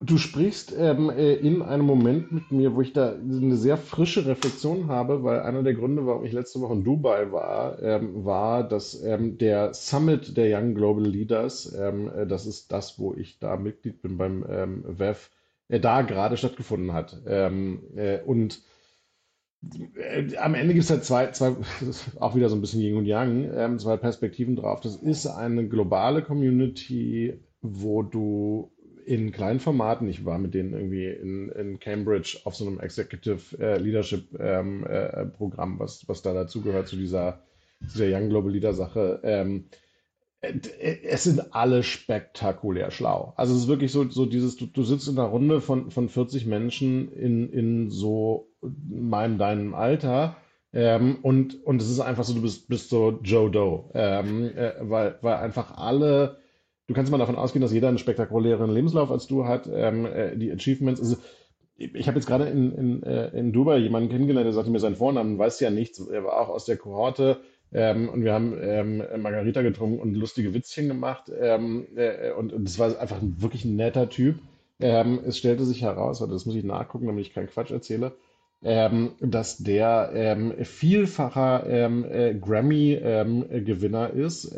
Du 0.05 0.17
sprichst 0.17 0.75
ähm, 0.77 1.09
äh, 1.09 1.33
in 1.35 1.61
einem 1.61 1.85
Moment 1.85 2.33
mit 2.33 2.51
mir, 2.51 2.75
wo 2.75 2.81
ich 2.81 2.91
da 2.91 3.13
eine 3.13 3.55
sehr 3.55 3.77
frische 3.77 4.25
Reflexion 4.25 4.87
habe, 4.87 5.23
weil 5.23 5.39
einer 5.39 5.63
der 5.63 5.75
Gründe, 5.75 6.05
warum 6.05 6.25
ich 6.25 6.33
letzte 6.33 6.59
Woche 6.59 6.73
in 6.73 6.83
Dubai 6.83 7.31
war, 7.31 7.81
ähm, 7.81 8.25
war, 8.25 8.67
dass 8.67 9.01
ähm, 9.01 9.37
der 9.37 9.73
Summit 9.73 10.35
der 10.35 10.59
Young 10.59 10.75
Global 10.75 11.05
Leaders, 11.05 11.73
ähm, 11.79 12.11
äh, 12.13 12.27
das 12.27 12.45
ist 12.45 12.73
das, 12.73 12.99
wo 12.99 13.13
ich 13.13 13.39
da 13.39 13.55
Mitglied 13.55 14.01
bin 14.01 14.17
beim 14.17 14.45
ähm, 14.49 14.83
WEF, 14.85 15.31
äh, 15.69 15.79
da 15.79 16.01
gerade 16.01 16.35
stattgefunden 16.35 16.91
hat. 16.91 17.21
Ähm, 17.25 17.83
äh, 17.95 18.19
und 18.23 18.61
äh, 19.95 20.35
am 20.35 20.53
Ende 20.53 20.73
gibt 20.73 20.83
es 20.83 20.89
halt 20.89 21.05
zwei, 21.05 21.31
zwei, 21.31 21.55
auch 22.19 22.35
wieder 22.35 22.49
so 22.49 22.55
ein 22.55 22.61
bisschen 22.61 22.81
Yin 22.81 22.97
und 22.97 23.05
Yang, 23.05 23.79
zwei 23.79 23.95
Perspektiven 23.95 24.57
drauf. 24.57 24.81
Das 24.81 24.97
ist 24.97 25.27
eine 25.27 25.65
globale 25.69 26.23
Community, 26.23 27.39
wo 27.61 28.03
du 28.03 28.72
in 29.05 29.31
kleinen 29.31 29.59
Formaten, 29.59 30.07
ich 30.07 30.25
war 30.25 30.37
mit 30.37 30.53
denen 30.53 30.73
irgendwie 30.73 31.07
in, 31.07 31.49
in 31.49 31.79
Cambridge 31.79 32.39
auf 32.43 32.55
so 32.55 32.65
einem 32.65 32.79
Executive 32.79 33.57
äh, 33.59 33.77
Leadership 33.77 34.27
ähm, 34.39 34.85
äh, 34.85 35.25
Programm, 35.25 35.79
was, 35.79 36.07
was 36.07 36.21
da 36.21 36.33
dazugehört 36.33 36.87
zu 36.87 36.95
dieser, 36.95 37.41
zu 37.87 37.97
der 37.99 38.17
Young 38.17 38.29
Global 38.29 38.51
Leader 38.51 38.73
Sache. 38.73 39.19
Ähm, 39.23 39.65
äh, 40.41 40.97
es 41.03 41.23
sind 41.23 41.55
alle 41.55 41.83
spektakulär 41.83 42.91
schlau. 42.91 43.33
Also 43.37 43.53
es 43.53 43.61
ist 43.61 43.67
wirklich 43.67 43.91
so, 43.91 44.09
so 44.09 44.25
dieses, 44.25 44.57
du, 44.57 44.65
du 44.65 44.83
sitzt 44.83 45.07
in 45.07 45.17
einer 45.17 45.27
Runde 45.27 45.61
von, 45.61 45.89
von 45.89 46.09
40 46.09 46.45
Menschen 46.45 47.11
in, 47.13 47.49
in 47.51 47.89
so 47.89 48.49
meinem, 48.61 49.37
deinem 49.37 49.73
Alter. 49.73 50.35
Ähm, 50.73 51.17
und, 51.21 51.63
und 51.65 51.81
es 51.81 51.89
ist 51.89 51.99
einfach 51.99 52.23
so, 52.23 52.33
du 52.33 52.41
bist, 52.41 52.67
bist 52.67 52.89
so 52.89 53.19
Joe 53.23 53.49
Doe. 53.49 53.89
Ähm, 53.93 54.51
äh, 54.55 54.73
weil, 54.79 55.17
weil 55.21 55.35
einfach 55.35 55.77
alle, 55.77 56.37
du 56.87 56.93
kannst 56.93 57.11
mal 57.11 57.17
davon 57.17 57.35
ausgehen, 57.35 57.61
dass 57.61 57.73
jeder 57.73 57.89
einen 57.89 57.97
spektakulären 57.97 58.71
Lebenslauf 58.71 59.11
als 59.11 59.27
du 59.27 59.45
hat. 59.45 59.69
Ähm, 59.71 60.05
äh, 60.05 60.35
die 60.35 60.51
Achievements, 60.51 60.99
also 60.99 61.17
ich 61.75 62.07
habe 62.07 62.17
jetzt 62.17 62.27
gerade 62.27 62.45
in, 62.45 62.71
in, 62.71 63.03
äh, 63.03 63.29
in 63.37 63.51
Dubai 63.51 63.77
jemanden 63.77 64.09
kennengelernt, 64.09 64.45
der 64.45 64.53
sagte 64.53 64.71
mir 64.71 64.79
seinen 64.79 64.95
Vornamen, 64.95 65.37
weiß 65.37 65.59
ja 65.59 65.69
nichts. 65.69 65.99
Er 65.99 66.23
war 66.23 66.39
auch 66.39 66.49
aus 66.49 66.65
der 66.65 66.77
Kohorte. 66.77 67.39
Ähm, 67.71 68.09
und 68.09 68.23
wir 68.23 68.33
haben 68.33 68.55
ähm, 68.61 69.03
Margarita 69.17 69.63
getrunken 69.63 69.99
und 69.99 70.13
lustige 70.13 70.53
Witzchen 70.53 70.87
gemacht. 70.87 71.31
Ähm, 71.35 71.87
äh, 71.95 72.31
und, 72.31 72.53
das 72.55 72.77
war 72.77 72.99
einfach 72.99 73.21
ein, 73.21 73.41
wirklich 73.41 73.65
ein 73.65 73.75
netter 73.75 74.09
Typ. 74.09 74.39
Ähm, 74.79 75.19
es 75.25 75.37
stellte 75.37 75.65
sich 75.65 75.81
heraus, 75.81 76.21
warte, 76.21 76.33
das 76.33 76.45
muss 76.45 76.55
ich 76.55 76.63
nachgucken, 76.63 77.07
damit 77.07 77.25
ich 77.25 77.33
keinen 77.33 77.47
Quatsch 77.47 77.71
erzähle, 77.71 78.13
ähm, 78.63 79.13
dass 79.19 79.57
der 79.57 80.11
ähm, 80.13 80.53
vielfacher 80.63 81.65
äh, 81.67 82.35
Grammy-Gewinner 82.35 84.11
ist, 84.11 84.55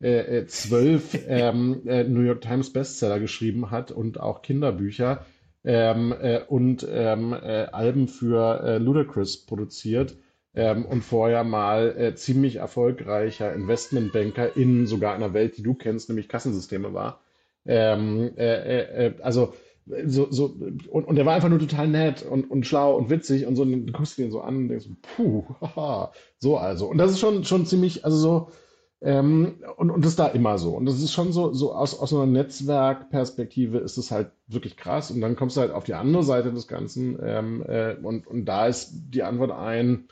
äh, 0.00 0.38
äh, 0.38 0.46
zwölf 0.46 1.16
ähm, 1.28 1.82
äh, 1.86 2.04
New 2.04 2.20
York 2.20 2.40
Times 2.40 2.72
Bestseller 2.72 3.20
geschrieben 3.20 3.70
hat 3.70 3.90
und 3.90 4.18
auch 4.18 4.42
Kinderbücher 4.42 5.26
ähm, 5.64 6.14
äh, 6.18 6.40
und 6.48 6.86
ähm, 6.90 7.32
äh, 7.34 7.66
Alben 7.72 8.08
für 8.08 8.78
Ludacris 8.78 9.44
produziert 9.44 10.16
ähm, 10.54 10.86
und 10.86 11.02
vorher 11.02 11.44
mal 11.44 12.14
ziemlich 12.16 12.56
erfolgreicher 12.56 13.52
Investmentbanker 13.54 14.56
in 14.56 14.86
sogar 14.86 15.14
einer 15.14 15.34
Welt, 15.34 15.58
die 15.58 15.62
du 15.62 15.74
kennst, 15.74 16.08
nämlich 16.08 16.28
Kassensysteme 16.28 16.92
war. 16.94 17.20
Ähm, 17.66 18.32
äh, 18.36 19.06
äh, 19.06 19.14
also 19.22 19.54
so, 20.04 20.30
so, 20.30 20.56
und, 20.90 21.04
und 21.04 21.16
der 21.16 21.26
war 21.26 21.34
einfach 21.34 21.48
nur 21.48 21.58
total 21.58 21.88
nett 21.88 22.22
und, 22.22 22.50
und 22.50 22.66
schlau 22.66 22.96
und 22.96 23.10
witzig 23.10 23.46
und 23.46 23.56
so, 23.56 23.62
und 23.62 23.86
du 23.86 23.92
guckst 23.92 24.18
ihn 24.18 24.30
so 24.30 24.40
an 24.40 24.56
und 24.56 24.68
denkst, 24.68 24.86
puh, 25.16 25.44
haha, 25.60 26.12
so 26.38 26.58
also. 26.58 26.86
Und 26.86 26.98
das 26.98 27.10
ist 27.10 27.20
schon, 27.20 27.44
schon 27.44 27.66
ziemlich, 27.66 28.04
also 28.04 28.16
so, 28.16 28.50
ähm, 29.02 29.54
und, 29.76 29.90
und 29.90 30.04
das 30.04 30.12
ist 30.12 30.18
da 30.18 30.28
immer 30.28 30.58
so. 30.58 30.72
Und 30.72 30.84
das 30.86 31.00
ist 31.00 31.12
schon 31.12 31.32
so, 31.32 31.52
so 31.52 31.72
aus, 31.74 31.98
aus 31.98 32.12
einer 32.12 32.26
Netzwerkperspektive 32.26 33.78
ist 33.78 33.96
es 33.96 34.10
halt 34.10 34.30
wirklich 34.46 34.76
krass. 34.76 35.10
Und 35.10 35.20
dann 35.22 35.36
kommst 35.36 35.56
du 35.56 35.62
halt 35.62 35.72
auf 35.72 35.84
die 35.84 35.94
andere 35.94 36.22
Seite 36.22 36.52
des 36.52 36.68
Ganzen 36.68 37.18
ähm, 37.22 37.62
äh, 37.66 37.94
und, 37.94 38.26
und 38.26 38.44
da 38.44 38.66
ist 38.66 38.92
die 39.14 39.22
Antwort 39.22 39.52
ein, 39.52 40.08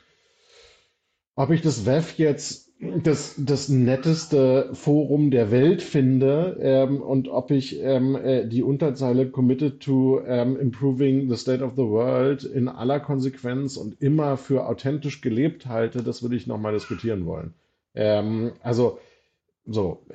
ob 1.35 1.51
ich 1.51 1.61
das 1.61 1.85
WEF 1.85 2.17
jetzt 2.17 2.69
das, 3.03 3.35
das 3.37 3.67
netteste 3.67 4.69
Forum 4.73 5.31
der 5.31 5.51
Welt 5.51 5.81
finde 5.81 6.57
ähm, 6.61 7.01
und 7.01 7.27
ob 7.27 7.51
ich 7.51 7.79
ähm, 7.81 8.15
äh, 8.15 8.47
die 8.47 8.63
Unterzeile 8.63 9.29
committed 9.29 9.81
to 9.81 10.21
ähm, 10.25 10.57
improving 10.57 11.29
the 11.29 11.35
state 11.35 11.61
of 11.61 11.73
the 11.75 11.83
world 11.83 12.43
in 12.43 12.69
aller 12.69 13.01
Konsequenz 13.01 13.75
und 13.75 14.01
immer 14.01 14.37
für 14.37 14.65
authentisch 14.65 15.19
gelebt 15.19 15.65
halte, 15.65 16.03
das 16.03 16.23
würde 16.23 16.37
ich 16.37 16.47
nochmal 16.47 16.73
diskutieren 16.73 17.25
wollen. 17.25 17.53
Ähm, 17.99 18.53
also, 18.61 18.99
so, 19.65 20.05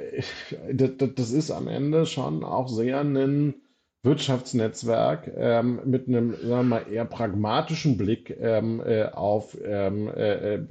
das, 0.73 0.91
das, 0.97 1.33
ist 1.33 1.51
am 1.51 1.69
Ende 1.69 2.07
schon 2.07 2.43
auch 2.43 2.67
sehr 2.67 3.01
ein 3.01 3.55
Wirtschaftsnetzwerk 4.03 5.31
ähm, 5.37 5.81
mit 5.85 6.09
einem, 6.09 6.33
sagen 6.33 6.49
wir 6.49 6.63
mal, 6.63 6.87
eher 6.91 7.05
pragmatischen 7.05 7.99
Blick 7.99 8.35
ähm, 8.41 8.81
äh, 8.81 9.05
auf 9.05 9.57
ähm, 9.63 10.09
äh, 10.09 10.55
äh 10.55 10.67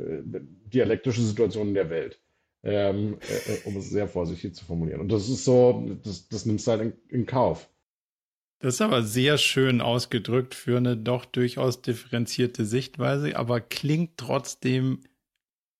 dialektische 0.65 1.21
Situationen 1.21 1.75
der 1.75 1.91
Welt. 1.91 2.19
Ähm, 2.63 3.17
äh, 3.29 3.53
äh, 3.53 3.57
um 3.65 3.77
es 3.77 3.89
sehr 3.89 4.07
vorsichtig 4.07 4.55
zu 4.55 4.65
formulieren. 4.65 5.01
Und 5.01 5.11
das 5.11 5.29
ist 5.29 5.45
so, 5.45 5.85
das, 6.03 6.29
das 6.29 6.45
nimmst 6.47 6.65
du 6.65 6.71
halt 6.71 6.81
in, 6.81 6.93
in 7.09 7.25
Kauf. 7.27 7.69
Das 8.59 8.75
ist 8.75 8.81
aber 8.81 9.03
sehr 9.03 9.37
schön 9.37 9.81
ausgedrückt 9.81 10.55
für 10.55 10.77
eine 10.77 10.95
doch 10.95 11.25
durchaus 11.25 11.81
differenzierte 11.81 12.65
Sichtweise, 12.65 13.35
aber 13.35 13.59
klingt 13.59 14.17
trotzdem, 14.17 15.01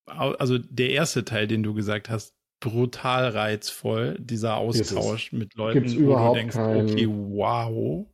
also 0.06 0.58
der 0.58 0.90
erste 0.92 1.26
Teil, 1.26 1.48
den 1.48 1.64
du 1.64 1.74
gesagt 1.74 2.10
hast, 2.10 2.34
brutal 2.60 3.30
reizvoll, 3.30 4.18
dieser 4.20 4.58
Austausch 4.58 5.34
mit 5.34 5.56
Leuten, 5.56 5.80
Gibt's 5.80 5.94
überhaupt 5.94 6.30
wo 6.30 6.34
du 6.34 6.40
denkst, 6.40 6.56
kein... 6.56 6.90
okay, 6.90 7.08
wow. 7.10 8.08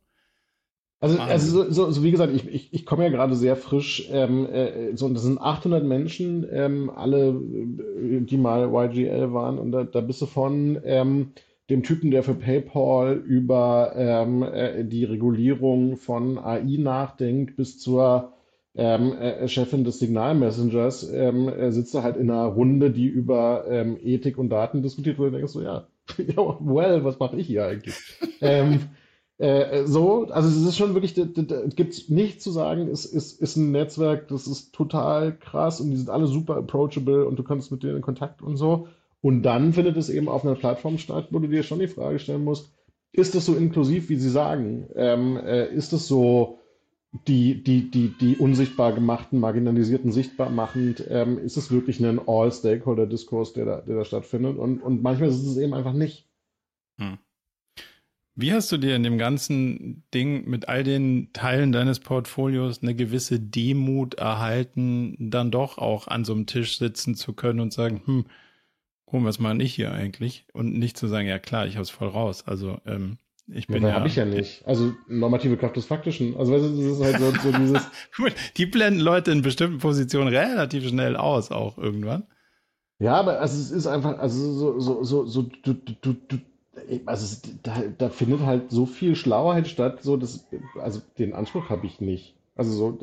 Also, 1.02 1.18
also 1.18 1.64
so, 1.64 1.70
so, 1.70 1.90
so 1.90 2.02
wie 2.02 2.10
gesagt, 2.10 2.34
ich, 2.34 2.46
ich, 2.46 2.74
ich 2.74 2.84
komme 2.84 3.04
ja 3.04 3.08
gerade 3.08 3.34
sehr 3.34 3.56
frisch. 3.56 4.08
Ähm, 4.12 4.46
äh, 4.46 4.94
so, 4.96 5.08
das 5.08 5.22
sind 5.22 5.40
800 5.40 5.82
Menschen, 5.82 6.46
ähm, 6.50 6.90
alle, 6.90 7.28
äh, 7.28 8.20
die 8.20 8.36
mal 8.36 8.68
YGL 8.68 9.32
waren. 9.32 9.58
Und 9.58 9.72
da, 9.72 9.84
da 9.84 10.02
bist 10.02 10.20
du 10.20 10.26
von 10.26 10.78
ähm, 10.84 11.32
dem 11.70 11.82
Typen, 11.84 12.10
der 12.10 12.22
für 12.22 12.34
PayPal 12.34 13.14
über 13.14 13.92
ähm, 13.96 14.42
äh, 14.42 14.84
die 14.84 15.04
Regulierung 15.04 15.96
von 15.96 16.36
AI 16.38 16.76
nachdenkt, 16.78 17.56
bis 17.56 17.78
zur 17.78 18.34
ähm, 18.74 19.12
äh, 19.12 19.48
Chefin 19.48 19.84
des 19.84 19.98
Signal-Messengers, 19.98 21.10
ähm, 21.12 21.48
äh, 21.48 21.72
sitzt 21.72 21.94
du 21.94 22.02
halt 22.02 22.16
in 22.16 22.30
einer 22.30 22.46
Runde, 22.46 22.90
die 22.90 23.06
über 23.06 23.64
ähm, 23.68 23.98
Ethik 24.00 24.38
und 24.38 24.50
Daten 24.50 24.82
diskutiert, 24.82 25.18
du 25.18 25.30
denkst, 25.30 25.52
so, 25.52 25.60
ja, 25.60 25.86
well, 26.16 27.04
was 27.04 27.18
mache 27.18 27.36
ich 27.36 27.46
hier 27.46 27.66
eigentlich? 27.66 27.96
ähm, 28.40 28.80
äh, 29.38 29.86
so, 29.86 30.26
also 30.26 30.48
es 30.48 30.68
ist 30.68 30.76
schon 30.76 30.94
wirklich, 30.94 31.14
gibt 31.14 31.92
es 31.92 32.08
nichts 32.08 32.44
zu 32.44 32.50
sagen, 32.50 32.88
es 32.88 33.06
ist, 33.06 33.40
ist 33.40 33.56
ein 33.56 33.72
Netzwerk, 33.72 34.28
das 34.28 34.46
ist 34.46 34.72
total 34.74 35.36
krass 35.36 35.80
und 35.80 35.90
die 35.90 35.96
sind 35.96 36.10
alle 36.10 36.26
super 36.26 36.56
approachable 36.56 37.26
und 37.26 37.38
du 37.38 37.42
kannst 37.42 37.72
mit 37.72 37.82
denen 37.82 37.96
in 37.96 38.02
Kontakt 38.02 38.42
und 38.42 38.56
so. 38.56 38.88
Und 39.22 39.42
dann 39.42 39.72
findet 39.72 39.96
es 39.96 40.08
eben 40.08 40.28
auf 40.28 40.44
einer 40.44 40.54
Plattform 40.54 40.98
statt, 40.98 41.28
wo 41.30 41.38
du 41.38 41.48
dir 41.48 41.62
schon 41.62 41.80
die 41.80 41.88
Frage 41.88 42.18
stellen 42.18 42.44
musst, 42.44 42.70
ist 43.12 43.34
das 43.34 43.46
so 43.46 43.54
inklusiv, 43.54 44.08
wie 44.08 44.16
sie 44.16 44.30
sagen? 44.30 44.88
Ähm, 44.94 45.36
äh, 45.36 45.66
ist 45.74 45.92
es 45.92 46.06
so 46.06 46.59
die, 47.12 47.62
die, 47.62 47.90
die, 47.90 48.08
die 48.08 48.36
unsichtbar 48.36 48.92
gemachten, 48.92 49.40
marginalisierten 49.40 50.12
sichtbar 50.12 50.50
machend? 50.50 51.04
Ähm, 51.08 51.38
ist 51.38 51.56
es 51.56 51.70
wirklich 51.70 52.00
ein 52.00 52.20
All-Stakeholder-Diskurs, 52.26 53.52
der 53.52 53.64
da, 53.64 53.80
der 53.80 53.96
da 53.96 54.04
stattfindet? 54.04 54.58
Und, 54.58 54.80
und 54.80 55.02
manchmal 55.02 55.28
ist 55.28 55.44
es 55.44 55.56
eben 55.56 55.74
einfach 55.74 55.92
nicht. 55.92 56.28
Hm. 56.98 57.18
Wie 58.36 58.52
hast 58.52 58.70
du 58.72 58.78
dir 58.78 58.96
in 58.96 59.02
dem 59.02 59.18
ganzen 59.18 60.04
Ding 60.14 60.48
mit 60.48 60.68
all 60.68 60.84
den 60.84 61.32
Teilen 61.32 61.72
deines 61.72 61.98
Portfolios 61.98 62.80
eine 62.80 62.94
gewisse 62.94 63.40
Demut 63.40 64.14
erhalten, 64.14 65.16
dann 65.18 65.50
doch 65.50 65.78
auch 65.78 66.06
an 66.06 66.24
so 66.24 66.32
einem 66.32 66.46
Tisch 66.46 66.78
sitzen 66.78 67.16
zu 67.16 67.34
können 67.34 67.60
und 67.60 67.72
sagen, 67.72 68.02
hm, 68.04 68.24
oh, 69.06 69.22
was 69.24 69.40
mache 69.40 69.62
ich 69.62 69.74
hier 69.74 69.92
eigentlich? 69.92 70.46
Und 70.52 70.78
nicht 70.78 70.96
zu 70.96 71.08
sagen, 71.08 71.28
ja 71.28 71.38
klar, 71.38 71.66
ich 71.66 71.76
hab's 71.76 71.90
voll 71.90 72.08
raus. 72.08 72.46
Also 72.46 72.80
ähm, 72.86 73.18
ich 73.52 73.66
bin 73.66 73.82
ja, 73.82 73.90
ja 73.90 73.94
habe 73.94 74.08
ich 74.08 74.16
ja 74.16 74.24
nicht. 74.24 74.66
Also 74.66 74.92
normative 75.08 75.56
Kraft 75.56 75.76
des 75.76 75.86
Faktischen. 75.86 76.36
Also 76.36 76.52
weißt 76.52 76.64
du, 76.64 76.68
das 76.68 76.98
ist 76.98 77.02
halt 77.02 77.18
so, 77.18 77.50
so 77.50 77.58
dieses. 77.58 77.90
Gut, 78.16 78.34
die 78.56 78.66
blenden 78.66 79.00
Leute 79.00 79.32
in 79.32 79.42
bestimmten 79.42 79.78
Positionen 79.78 80.28
relativ 80.28 80.88
schnell 80.88 81.16
aus, 81.16 81.50
auch 81.50 81.78
irgendwann. 81.78 82.26
Ja, 82.98 83.14
aber 83.14 83.40
also 83.40 83.60
es 83.60 83.70
ist 83.70 83.86
einfach, 83.86 84.18
also 84.18 84.52
so, 84.52 84.80
so, 84.80 85.02
so, 85.02 85.26
so 85.26 85.42
du, 85.42 85.74
du, 85.74 86.12
du, 86.12 86.38
also 87.06 87.48
da, 87.62 87.82
da 87.96 88.08
findet 88.10 88.40
halt 88.40 88.70
so 88.70 88.86
viel 88.86 89.16
Schlauheit 89.16 89.68
statt, 89.68 90.02
so 90.02 90.16
dass, 90.16 90.46
also 90.78 91.00
den 91.18 91.32
Anspruch 91.32 91.70
habe 91.70 91.86
ich 91.86 92.00
nicht. 92.00 92.34
Also 92.54 92.72
so, 92.72 92.98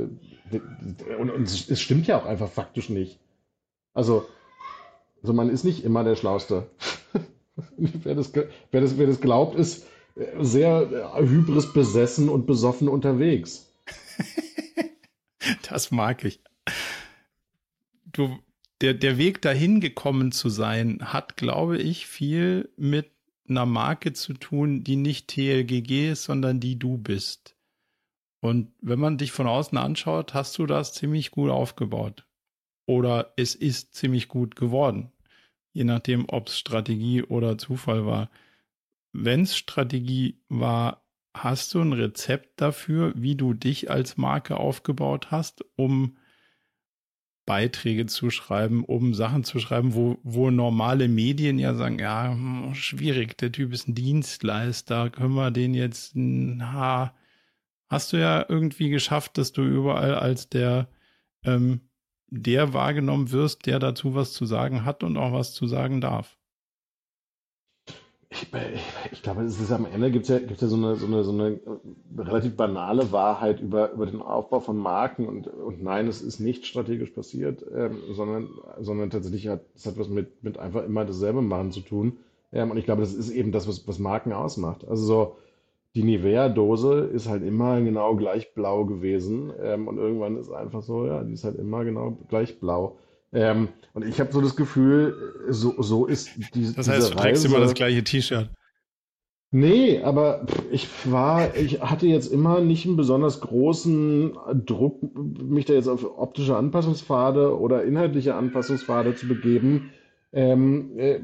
und, 1.20 1.32
und 1.32 1.44
es 1.44 1.82
stimmt 1.82 2.06
ja 2.06 2.20
auch 2.20 2.26
einfach 2.26 2.50
faktisch 2.50 2.90
nicht. 2.90 3.20
Also, 3.94 4.28
also 5.22 5.34
man 5.34 5.50
ist 5.50 5.64
nicht 5.64 5.84
immer 5.84 6.04
der 6.04 6.16
Schlauste. 6.16 6.68
wer, 7.78 8.14
das, 8.14 8.34
wer, 8.36 8.82
das, 8.82 8.98
wer 9.00 9.08
das 9.08 9.20
glaubt, 9.20 9.58
ist 9.58 9.88
sehr 10.40 11.14
hybris 11.18 11.74
besessen 11.74 12.30
und 12.30 12.46
besoffen 12.46 12.88
unterwegs. 12.88 13.72
das 15.70 15.92
mag 15.92 16.24
ich. 16.24 16.40
Du, 18.06 18.40
der, 18.82 18.94
der 18.94 19.18
Weg 19.18 19.42
dahin 19.42 19.80
gekommen 19.80 20.32
zu 20.32 20.50
sein, 20.50 21.00
hat, 21.02 21.38
glaube 21.38 21.78
ich, 21.78 22.08
viel 22.08 22.70
mit 22.78 23.12
einer 23.50 23.66
Marke 23.66 24.14
zu 24.14 24.34
tun, 24.34 24.84
die 24.84 24.96
nicht 24.96 25.28
TLGG 25.30 26.12
ist, 26.12 26.24
sondern 26.24 26.60
die 26.60 26.78
du 26.78 26.98
bist. 26.98 27.56
Und 28.40 28.72
wenn 28.82 29.00
man 29.00 29.18
dich 29.18 29.32
von 29.32 29.48
außen 29.48 29.78
anschaut, 29.78 30.34
hast 30.34 30.58
du 30.58 30.66
das 30.66 30.94
ziemlich 30.94 31.32
gut 31.32 31.50
aufgebaut. 31.50 32.26
Oder 32.86 33.34
es 33.36 33.56
ist 33.56 33.96
ziemlich 33.96 34.28
gut 34.28 34.56
geworden. 34.56 35.12
Je 35.74 35.84
nachdem, 35.84 36.26
ob 36.30 36.48
es 36.48 36.58
Strategie 36.58 37.24
oder 37.24 37.58
Zufall 37.58 38.06
war. 38.06 38.30
Wenn 39.14 39.42
es 39.42 39.58
Strategie 39.58 40.42
war, 40.50 41.06
hast 41.34 41.74
du 41.74 41.82
ein 41.82 41.94
Rezept 41.94 42.62
dafür, 42.62 43.14
wie 43.16 43.36
du 43.36 43.54
dich 43.54 43.90
als 43.92 44.18
Marke 44.18 44.58
aufgebaut 44.58 45.32
hast, 45.32 45.64
um 45.76 46.18
Beiträge 47.46 48.06
zu 48.06 48.30
schreiben, 48.30 48.84
um 48.84 49.14
Sachen 49.14 49.44
zu 49.44 49.60
schreiben, 49.60 49.96
wo, 49.96 50.20
wo 50.22 50.52
normale 50.52 51.08
Medien 51.08 51.58
ja 51.58 51.74
sagen, 51.74 51.98
ja, 51.98 52.32
hm, 52.32 52.76
schwierig, 52.76 53.38
der 53.38 53.52
Typ 53.52 53.74
ist 53.74 53.88
ein 53.88 53.96
Dienstleister, 53.96 55.10
können 55.10 55.34
wir 55.34 55.50
den 55.50 55.74
jetzt, 55.74 56.14
ha, 56.16 57.16
hast 57.88 58.14
du 58.14 58.18
ja 58.18 58.46
irgendwie 58.48 58.90
geschafft, 58.90 59.38
dass 59.38 59.54
du 59.54 59.64
überall 59.64 60.16
als 60.16 60.50
der, 60.50 60.90
ähm, 61.44 61.82
der 62.28 62.74
wahrgenommen 62.74 63.32
wirst, 63.32 63.66
der 63.66 63.80
dazu 63.80 64.14
was 64.14 64.34
zu 64.34 64.46
sagen 64.46 64.84
hat 64.84 65.02
und 65.04 65.16
auch 65.16 65.32
was 65.32 65.54
zu 65.54 65.68
sagen 65.68 66.02
darf. 66.02 66.37
Ich, 69.12 69.22
glaube, 69.24 69.44
es 69.44 69.60
ist 69.60 69.72
am 69.72 69.86
Ende 69.86 70.12
gibt 70.12 70.24
es 70.24 70.30
ja, 70.30 70.40
gibt's 70.40 70.62
ja 70.62 70.68
so, 70.68 70.76
eine, 70.76 70.96
so, 70.96 71.06
eine, 71.08 71.24
so 71.24 71.32
eine 71.32 71.60
relativ 72.18 72.56
banale 72.56 73.12
Wahrheit 73.12 73.60
über, 73.62 73.92
über 73.92 74.06
den 74.06 74.22
Aufbau 74.22 74.60
von 74.60 74.78
Marken 74.78 75.28
und, 75.28 75.48
und 75.48 75.84
nein, 75.84 76.08
es 76.08 76.22
ist 76.22 76.40
nicht 76.40 76.66
strategisch 76.66 77.12
passiert, 77.12 77.66
ähm, 77.74 78.00
sondern, 78.12 78.50
sondern 78.80 79.10
tatsächlich 79.10 79.48
hat 79.48 79.62
es 79.76 79.86
hat 79.86 79.98
was 79.98 80.10
mit, 80.10 80.44
mit 80.44 80.58
einfach 80.58 80.84
immer 80.84 81.06
dasselbe 81.06 81.42
machen 81.42 81.72
zu 81.72 81.82
tun. 81.82 82.18
Ähm, 82.52 82.72
und 82.72 82.78
ich 82.78 82.86
glaube, 82.86 83.02
das 83.02 83.14
ist 83.14 83.30
eben 83.32 83.52
das, 83.52 83.68
was, 83.68 83.88
was 83.88 84.00
Marken 84.00 84.34
ausmacht. 84.34 84.88
Also 84.88 85.06
so, 85.06 85.36
die 85.96 86.04
Nivea-Dose 86.04 87.10
ist 87.14 87.28
halt 87.28 87.44
immer 87.44 87.82
genau 87.82 88.16
gleich 88.16 88.54
blau 88.54 88.86
gewesen 88.86 89.52
ähm, 89.62 89.88
und 89.88 89.98
irgendwann 89.98 90.38
ist 90.38 90.52
einfach 90.52 90.84
so, 90.84 91.06
ja, 91.08 91.24
die 91.24 91.34
ist 91.34 91.44
halt 91.44 91.58
immer 91.58 91.84
genau 91.86 92.18
gleich 92.30 92.60
blau. 92.60 92.98
Ähm, 93.34 93.70
und 93.94 94.06
ich 94.06 94.20
habe 94.20 94.32
so 94.32 94.42
das 94.42 94.56
Gefühl, 94.56 95.44
so, 95.50 95.82
so 95.82 96.06
ist 96.06 96.30
die, 96.54 96.74
Das 96.74 96.88
heißt, 96.88 97.12
du 97.12 97.16
trägst 97.16 97.46
immer 97.46 97.60
das 97.60 97.74
gleiche 97.74 98.04
T-Shirt. 98.04 98.50
Nee, 99.52 100.02
aber 100.04 100.46
ich 100.72 100.90
war, 101.10 101.56
ich 101.56 101.82
hatte 101.82 102.06
jetzt 102.06 102.32
immer 102.32 102.60
nicht 102.60 102.86
einen 102.86 102.98
besonders 102.98 103.40
großen 103.40 104.38
Druck, 104.66 105.00
mich 105.42 105.66
da 105.66 105.74
jetzt 105.74 105.88
auf 105.88 106.06
optische 106.18 106.58
Anpassungspfade 106.58 107.58
oder 107.58 107.84
inhaltliche 107.84 108.36
Anpassungspfade 108.36 109.16
zu 109.16 109.28
begeben. 109.28 109.92
Ähm, 110.34 110.92
äh, 110.98 111.20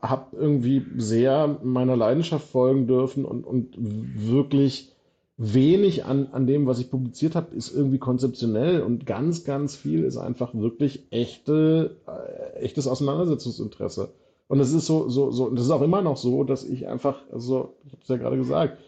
habe 0.00 0.36
irgendwie 0.36 0.86
sehr 0.96 1.58
meiner 1.62 1.96
Leidenschaft 1.96 2.48
folgen 2.48 2.86
dürfen 2.86 3.26
und, 3.26 3.44
und 3.44 3.76
wirklich 3.78 4.89
wenig 5.42 6.04
an, 6.04 6.28
an 6.32 6.46
dem, 6.46 6.66
was 6.66 6.80
ich 6.80 6.90
publiziert 6.90 7.34
habe, 7.34 7.56
ist 7.56 7.74
irgendwie 7.74 7.96
konzeptionell 7.96 8.82
und 8.82 9.06
ganz, 9.06 9.44
ganz 9.44 9.74
viel 9.74 10.04
ist 10.04 10.18
einfach 10.18 10.54
wirklich 10.54 11.06
echte, 11.10 11.96
äh, 12.06 12.58
echtes 12.58 12.86
Auseinandersetzungsinteresse. 12.86 14.10
Und 14.48 14.60
es 14.60 14.74
ist 14.74 14.84
so, 14.84 15.08
so, 15.08 15.30
so, 15.30 15.46
und 15.46 15.56
das 15.56 15.64
ist 15.64 15.70
auch 15.70 15.80
immer 15.80 16.02
noch 16.02 16.18
so, 16.18 16.44
dass 16.44 16.62
ich 16.62 16.88
einfach, 16.88 17.22
also, 17.32 17.74
ich 17.86 17.92
habe 17.92 18.02
es 18.02 18.08
ja 18.08 18.16
gerade 18.18 18.36
gesagt, 18.36 18.78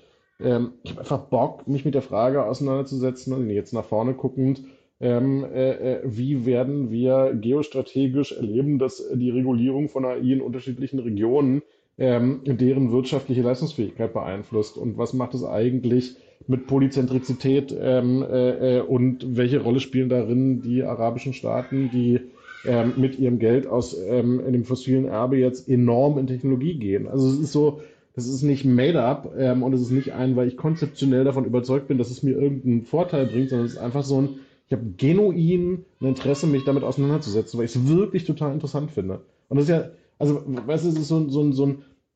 ähm, 0.41 0.73
ich 0.83 0.91
habe 0.91 1.01
einfach 1.01 1.21
Bock, 1.21 1.67
mich 1.67 1.87
mit 1.87 1.95
der 1.95 2.03
Frage 2.03 2.45
auseinanderzusetzen 2.45 3.33
und 3.33 3.49
jetzt 3.49 3.73
nach 3.73 3.87
vorne 3.87 4.13
guckend, 4.13 4.63
ähm, 5.01 5.45
äh, 5.45 5.95
äh, 5.95 6.01
wie 6.05 6.45
werden 6.45 6.91
wir 6.91 7.33
geostrategisch 7.33 8.33
erleben, 8.33 8.79
dass 8.79 9.03
die 9.15 9.31
Regulierung 9.31 9.89
von 9.89 10.05
AI 10.05 10.19
in 10.19 10.43
unterschiedlichen 10.43 10.99
Regionen 10.99 11.63
ähm, 11.97 12.41
deren 12.45 12.93
wirtschaftliche 12.93 13.43
Leistungsfähigkeit 13.43 14.13
beeinflusst 14.13 14.77
und 14.77 14.99
was 14.99 15.15
macht 15.15 15.33
es 15.33 15.45
eigentlich 15.45 16.17
mit 16.47 16.67
Polyzentrizität 16.67 17.75
ähm, 17.79 18.23
äh, 18.23 18.79
äh, 18.79 18.81
und 18.81 19.37
welche 19.37 19.61
Rolle 19.61 19.81
spielen 19.81 20.09
darin 20.09 20.63
die 20.63 20.83
arabischen 20.83 21.33
Staaten, 21.33 21.91
die 21.91 22.21
ähm, 22.65 22.95
mit 22.97 23.19
ihrem 23.19 23.39
Geld 23.39 23.67
aus 23.67 23.97
ähm, 23.99 24.41
in 24.47 24.53
dem 24.53 24.65
fossilen 24.65 25.07
Erbe 25.07 25.37
jetzt 25.37 25.69
enorm 25.69 26.19
in 26.19 26.27
Technologie 26.27 26.75
gehen. 26.75 27.09
Also 27.09 27.29
es 27.29 27.39
ist 27.39 27.53
so, 27.53 27.81
das 28.15 28.29
ist 28.29 28.43
nicht 28.43 28.65
made 28.65 29.03
up 29.03 29.35
ähm, 29.37 29.63
und 29.63 29.73
es 29.73 29.81
ist 29.81 29.91
nicht 29.91 30.13
ein, 30.13 30.37
weil 30.37 30.49
ich 30.49 30.57
konzeptionell 30.57 31.25
davon 31.25 31.45
überzeugt 31.45 31.89
bin, 31.89 31.99
dass 31.99 32.11
es 32.11 32.23
mir 32.23 32.33
irgendeinen 32.33 32.83
Vorteil 32.83 33.27
bringt, 33.27 33.51
sondern 33.51 33.67
es 33.67 33.73
ist 33.73 33.79
einfach 33.79 34.05
so 34.05 34.21
ein, 34.21 34.29
ich 34.67 34.73
habe 34.73 34.85
genuin 34.97 35.85
ein 36.01 36.07
Interesse, 36.07 36.47
mich 36.47 36.65
damit 36.65 36.85
auseinanderzusetzen, 36.85 37.59
weil 37.59 37.67
ich 37.67 37.75
es 37.75 37.89
wirklich 37.89 38.25
total 38.25 38.53
interessant 38.53 38.91
finde. 38.91 39.21
Und 39.49 39.57
das 39.57 39.65
ist 39.65 39.71
ja, 39.71 39.91
also, 40.19 40.43
weißt 40.47 40.85
du, 40.85 40.89
es 40.89 40.97
ist 40.97 41.09
so, 41.09 41.29
so, 41.29 41.53
so, 41.53 41.75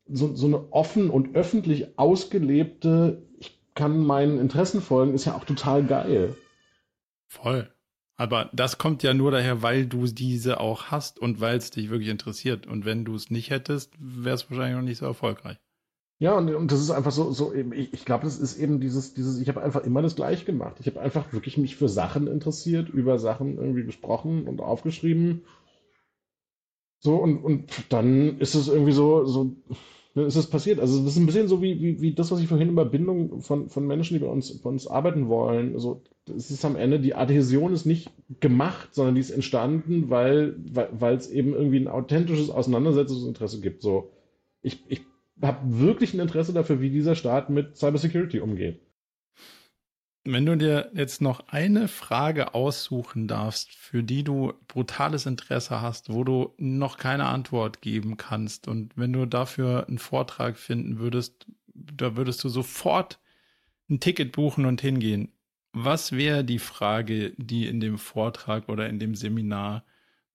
so, 0.09 0.35
so 0.35 0.47
eine 0.47 0.72
offen 0.72 1.11
und 1.11 1.35
öffentlich 1.35 1.99
ausgelebte 1.99 3.22
kann 3.77 4.05
meinen 4.05 4.41
Interessen 4.41 4.83
folgen, 4.83 5.14
ist 5.14 5.27
ja 5.27 5.37
auch 5.37 5.45
total 5.45 5.85
geil. 5.85 6.37
Voll. 7.29 7.70
Aber 8.16 8.51
das 8.53 8.79
kommt 8.79 9.03
ja 9.03 9.12
nur 9.12 9.31
daher, 9.31 9.62
weil 9.62 9.87
du 9.87 10.07
diese 10.07 10.59
auch 10.59 10.85
hast 10.85 11.18
und 11.18 11.41
weil 11.41 11.59
es 11.59 11.70
dich 11.70 11.91
wirklich 11.91 12.09
interessiert. 12.09 12.66
Und 12.66 12.85
wenn 12.85 13.05
du 13.05 13.14
es 13.14 13.31
nicht 13.31 13.51
hättest, 13.51 13.93
wäre 13.99 14.35
es 14.35 14.51
wahrscheinlich 14.51 14.77
noch 14.77 14.83
nicht 14.83 14.99
so 14.99 15.07
erfolgreich. 15.07 15.59
Ja, 16.18 16.33
und, 16.33 16.53
und 16.55 16.72
das 16.72 16.81
ist 16.81 16.91
einfach 16.91 17.12
so, 17.12 17.31
so 17.31 17.53
ich, 17.53 17.93
ich 17.93 18.05
glaube, 18.07 18.24
das 18.24 18.39
ist 18.39 18.57
eben 18.57 18.81
dieses, 18.81 19.12
dieses, 19.12 19.39
ich 19.39 19.49
habe 19.49 19.62
einfach 19.62 19.85
immer 19.85 20.01
das 20.01 20.16
gleiche 20.16 20.47
gemacht. 20.47 20.77
Ich 20.81 20.87
habe 20.87 20.99
einfach 20.99 21.31
wirklich 21.35 21.59
mich 21.59 21.77
für 21.77 21.91
Sachen 21.91 22.27
interessiert, 22.27 22.89
über 22.89 23.18
Sachen 23.18 23.59
irgendwie 23.59 23.85
gesprochen 23.85 24.49
und 24.49 24.62
aufgeschrieben. 24.62 25.45
So, 27.01 27.16
und, 27.16 27.45
und 27.45 27.70
dann 27.91 28.39
ist 28.39 28.55
es 28.55 28.68
irgendwie 28.68 28.93
so, 28.93 29.27
so, 29.27 29.55
ist 30.25 30.37
das 30.37 30.47
passiert. 30.47 30.81
Also 30.81 31.03
das 31.03 31.12
ist 31.12 31.19
ein 31.19 31.27
bisschen 31.27 31.49
so 31.49 31.61
wie, 31.61 31.81
wie, 31.81 32.01
wie 32.01 32.14
das, 32.14 32.31
was 32.31 32.41
ich 32.41 32.49
vorhin 32.49 32.71
über 32.71 32.85
Bindung 32.85 33.41
von, 33.43 33.69
von 33.69 33.87
Menschen, 33.87 34.14
die 34.14 34.25
bei 34.25 34.31
uns, 34.31 34.57
bei 34.59 34.71
uns 34.71 34.87
arbeiten 34.87 35.29
wollen. 35.29 35.75
Also 35.75 36.03
es 36.35 36.51
ist 36.51 36.64
am 36.64 36.77
Ende, 36.77 37.01
die 37.01 37.14
Adhäsion 37.14 37.73
ist 37.73 37.85
nicht 37.85 38.11
gemacht, 38.41 38.95
sondern 38.95 39.14
die 39.14 39.21
ist 39.21 39.31
entstanden, 39.31 40.09
weil, 40.09 40.57
weil, 40.73 40.89
weil 40.93 41.17
es 41.17 41.31
eben 41.31 41.53
irgendwie 41.53 41.81
ein 41.81 41.89
authentisches 41.89 42.51
Auseinandersetzungsinteresse 42.51 43.61
gibt. 43.61 43.83
So, 43.83 44.11
ich, 44.62 44.83
ich 44.89 45.03
habe 45.43 45.59
wirklich 45.81 46.14
ein 46.14 46.21
Interesse 46.21 46.53
dafür, 46.53 46.81
wie 46.81 46.91
dieser 46.91 47.14
Staat 47.14 47.51
mit 47.51 47.77
Cybersecurity 47.77 48.41
umgeht. 48.41 48.81
Wenn 50.29 50.45
du 50.45 50.57
dir 50.57 50.91
jetzt 50.93 51.22
noch 51.22 51.49
eine 51.51 51.87
Frage 51.87 52.53
aussuchen 52.53 53.29
darfst, 53.29 53.72
für 53.72 54.03
die 54.03 54.24
du 54.24 54.55
brutales 54.66 55.24
Interesse 55.24 55.81
hast, 55.81 56.12
wo 56.12 56.24
du 56.24 56.53
noch 56.59 56.99
keine 56.99 57.27
Antwort 57.27 57.81
geben 57.81 58.16
kannst 58.16 58.66
und 58.66 58.91
wenn 58.97 59.12
du 59.12 59.27
dafür 59.27 59.87
einen 59.87 59.99
Vortrag 59.99 60.57
finden 60.57 60.99
würdest, 60.99 61.47
da 61.74 62.16
würdest 62.16 62.43
du 62.43 62.49
sofort 62.49 63.20
ein 63.89 64.01
Ticket 64.01 64.33
buchen 64.33 64.66
und 64.66 64.81
hingehen. 64.81 65.29
Was 65.72 66.11
wäre 66.11 66.43
die 66.43 66.59
Frage, 66.59 67.33
die 67.37 67.68
in 67.68 67.79
dem 67.79 67.97
Vortrag 67.97 68.68
oder 68.68 68.89
in 68.89 68.99
dem 68.99 69.14
Seminar 69.14 69.85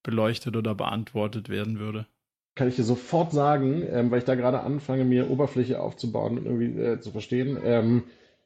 beleuchtet 0.03 0.55
oder 0.55 0.73
beantwortet 0.73 1.49
werden 1.49 1.79
würde? 1.79 2.07
Kann 2.55 2.69
ich 2.69 2.77
dir 2.77 2.83
sofort 2.83 3.33
sagen, 3.33 3.83
ähm, 3.91 4.09
weil 4.09 4.19
ich 4.19 4.25
da 4.25 4.35
gerade 4.35 4.61
anfange, 4.61 5.03
mir 5.03 5.29
Oberfläche 5.29 5.81
aufzubauen 5.81 6.37
und 6.37 6.45
irgendwie 6.45 6.81
äh, 6.81 6.99
zu 7.01 7.11
verstehen. 7.11 7.57
Ähm, 7.61 8.03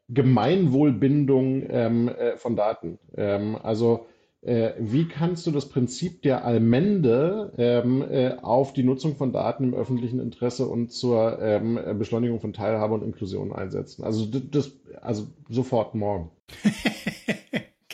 Gemeinwohlbindung 0.09 1.63
ähm, 1.69 2.09
äh, 2.09 2.37
von 2.37 2.55
Daten. 2.55 2.99
Ähm, 3.15 3.57
also 3.61 4.05
äh, 4.41 4.73
wie 4.79 5.07
kannst 5.07 5.47
du 5.47 5.51
das 5.51 5.69
Prinzip 5.69 6.21
der 6.21 6.45
Allmende 6.45 7.51
ähm, 7.57 8.03
äh, 8.07 8.35
auf 8.41 8.73
die 8.73 8.83
Nutzung 8.83 9.15
von 9.15 9.31
Daten 9.31 9.63
im 9.63 9.73
öffentlichen 9.73 10.19
Interesse 10.19 10.67
und 10.67 10.91
zur 10.91 11.41
ähm, 11.41 11.79
Beschleunigung 11.97 12.39
von 12.39 12.53
Teilhabe 12.53 12.93
und 12.93 13.03
Inklusion 13.03 13.51
einsetzen? 13.51 14.03
Also 14.03 14.25
das, 14.25 14.71
also 15.01 15.25
sofort 15.49 15.95
morgen. 15.95 16.29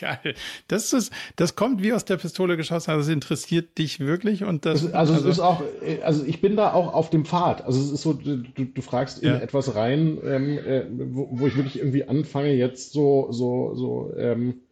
Geil. 0.02 0.34
Das 0.66 0.92
ist, 0.92 1.12
das 1.36 1.54
kommt 1.54 1.80
wie 1.80 1.92
aus 1.92 2.04
der 2.04 2.16
Pistole 2.16 2.56
geschossen. 2.56 2.90
Also 2.90 3.08
es 3.08 3.14
interessiert 3.14 3.78
dich 3.78 4.00
wirklich 4.00 4.42
und 4.42 4.66
das. 4.66 4.92
Also, 4.92 5.12
also 5.12 5.14
es 5.14 5.36
ist 5.36 5.38
auch, 5.38 5.62
also 6.02 6.24
ich 6.24 6.40
bin 6.40 6.56
da 6.56 6.72
auch 6.72 6.92
auf 6.92 7.08
dem 7.10 7.24
Pfad. 7.24 7.64
Also 7.64 7.80
es 7.80 7.92
ist 7.92 8.02
so, 8.02 8.12
du, 8.12 8.38
du 8.38 8.82
fragst 8.82 9.22
in 9.22 9.30
etwas 9.30 9.76
rein, 9.76 10.18
ähm, 10.24 10.58
äh, 10.58 10.86
wo, 10.90 11.28
wo, 11.30 11.46
ich 11.46 11.54
wirklich 11.54 11.78
irgendwie 11.78 12.02
anfange, 12.02 12.52
jetzt 12.52 12.92
so, 12.92 13.30
so, 13.30 13.76
so 13.76 14.12
ähm, 14.16 14.62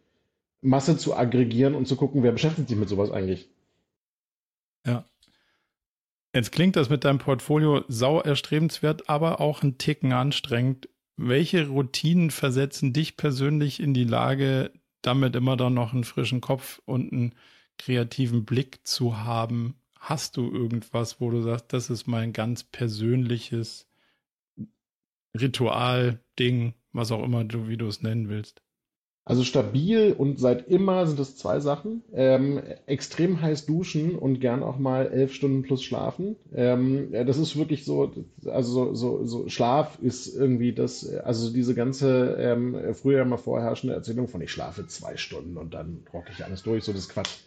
Masse 0.59 0.97
zu 0.97 1.15
aggregieren 1.15 1.75
und 1.75 1.87
zu 1.87 1.95
gucken, 1.95 2.23
wer 2.23 2.33
beschäftigt 2.33 2.67
sich 2.67 2.77
mit 2.77 2.89
sowas 2.89 3.09
eigentlich. 3.09 3.49
Ja. 4.85 5.05
Jetzt 6.35 6.51
klingt 6.51 6.75
das 6.75 6.89
mit 6.89 7.05
deinem 7.05 7.19
Portfolio 7.19 7.85
sau 7.87 8.19
erstrebenswert, 8.19 9.07
aber 9.07 9.39
auch 9.39 9.63
ein 9.63 9.77
Ticken 9.77 10.11
anstrengend. 10.11 10.89
Welche 11.15 11.69
Routinen 11.69 12.31
versetzen 12.31 12.91
dich 12.91 13.15
persönlich 13.15 13.79
in 13.79 13.93
die 13.93 14.03
Lage, 14.03 14.73
damit 15.01 15.35
immer 15.35 15.57
dann 15.57 15.73
noch 15.73 15.93
einen 15.93 16.03
frischen 16.03 16.41
Kopf 16.41 16.81
und 16.85 17.11
einen 17.11 17.35
kreativen 17.77 18.45
Blick 18.45 18.85
zu 18.87 19.17
haben. 19.17 19.75
Hast 19.99 20.37
du 20.37 20.51
irgendwas, 20.51 21.21
wo 21.21 21.29
du 21.29 21.41
sagst, 21.41 21.73
das 21.73 21.89
ist 21.89 22.07
mein 22.07 22.33
ganz 22.33 22.63
persönliches 22.63 23.87
Ritual, 25.39 26.19
Ding, 26.37 26.73
was 26.91 27.11
auch 27.11 27.23
immer 27.23 27.43
du, 27.43 27.67
wie 27.67 27.77
du 27.77 27.87
es 27.87 28.01
nennen 28.01 28.29
willst? 28.29 28.61
Also 29.23 29.43
stabil 29.43 30.15
und 30.17 30.39
seit 30.39 30.67
immer 30.67 31.05
sind 31.05 31.19
es 31.19 31.37
zwei 31.37 31.59
Sachen. 31.59 32.03
Ähm, 32.11 32.59
extrem 32.87 33.39
heiß 33.39 33.67
duschen 33.67 34.15
und 34.15 34.41
gern 34.41 34.63
auch 34.63 34.79
mal 34.79 35.07
elf 35.11 35.33
Stunden 35.33 35.61
plus 35.61 35.83
schlafen. 35.83 36.37
Ähm, 36.53 37.11
das 37.11 37.37
ist 37.37 37.55
wirklich 37.55 37.85
so, 37.85 38.11
also 38.45 38.95
so, 38.95 39.23
so, 39.25 39.47
Schlaf 39.47 39.99
ist 40.01 40.35
irgendwie 40.35 40.73
das, 40.73 41.07
also 41.07 41.53
diese 41.53 41.75
ganze 41.75 42.35
ähm, 42.39 42.93
früher 42.93 43.23
mal 43.25 43.37
vorherrschende 43.37 43.93
Erzählung 43.95 44.27
von 44.27 44.41
ich 44.41 44.51
schlafe 44.51 44.87
zwei 44.87 45.17
Stunden 45.17 45.55
und 45.57 45.75
dann 45.75 46.03
rocke 46.11 46.31
ich 46.35 46.43
alles 46.43 46.63
durch, 46.63 46.83
so 46.83 46.91
das 46.91 47.07
Quatsch. 47.07 47.37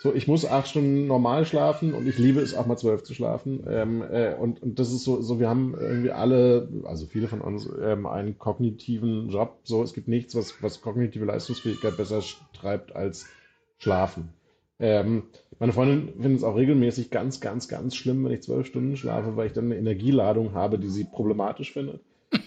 So, 0.00 0.14
ich 0.14 0.28
muss 0.28 0.46
acht 0.46 0.68
Stunden 0.68 1.08
normal 1.08 1.44
schlafen 1.44 1.92
und 1.92 2.06
ich 2.06 2.18
liebe 2.18 2.40
es 2.40 2.54
auch 2.54 2.66
mal 2.66 2.76
zwölf 2.76 3.02
zu 3.02 3.14
schlafen. 3.14 3.64
Ähm, 3.68 4.00
äh, 4.00 4.32
und, 4.34 4.62
und 4.62 4.78
das 4.78 4.92
ist 4.92 5.02
so, 5.02 5.20
so, 5.20 5.40
wir 5.40 5.48
haben 5.48 5.74
irgendwie 5.76 6.12
alle, 6.12 6.68
also 6.84 7.06
viele 7.06 7.26
von 7.26 7.40
uns, 7.40 7.68
ähm, 7.82 8.06
einen 8.06 8.38
kognitiven 8.38 9.28
Job. 9.28 9.58
So, 9.64 9.82
es 9.82 9.94
gibt 9.94 10.06
nichts, 10.06 10.36
was, 10.36 10.62
was 10.62 10.82
kognitive 10.82 11.24
Leistungsfähigkeit 11.24 11.96
besser 11.96 12.22
treibt 12.52 12.94
als 12.94 13.26
Schlafen. 13.78 14.28
Ähm, 14.78 15.24
meine 15.58 15.72
Freundin 15.72 16.12
findet 16.12 16.38
es 16.38 16.44
auch 16.44 16.54
regelmäßig 16.54 17.10
ganz, 17.10 17.40
ganz, 17.40 17.66
ganz 17.66 17.96
schlimm, 17.96 18.24
wenn 18.24 18.30
ich 18.30 18.42
zwölf 18.42 18.68
Stunden 18.68 18.96
schlafe, 18.96 19.36
weil 19.36 19.48
ich 19.48 19.52
dann 19.52 19.64
eine 19.64 19.78
Energieladung 19.78 20.54
habe, 20.54 20.78
die 20.78 20.90
sie 20.90 21.02
problematisch 21.02 21.72
findet. 21.72 22.00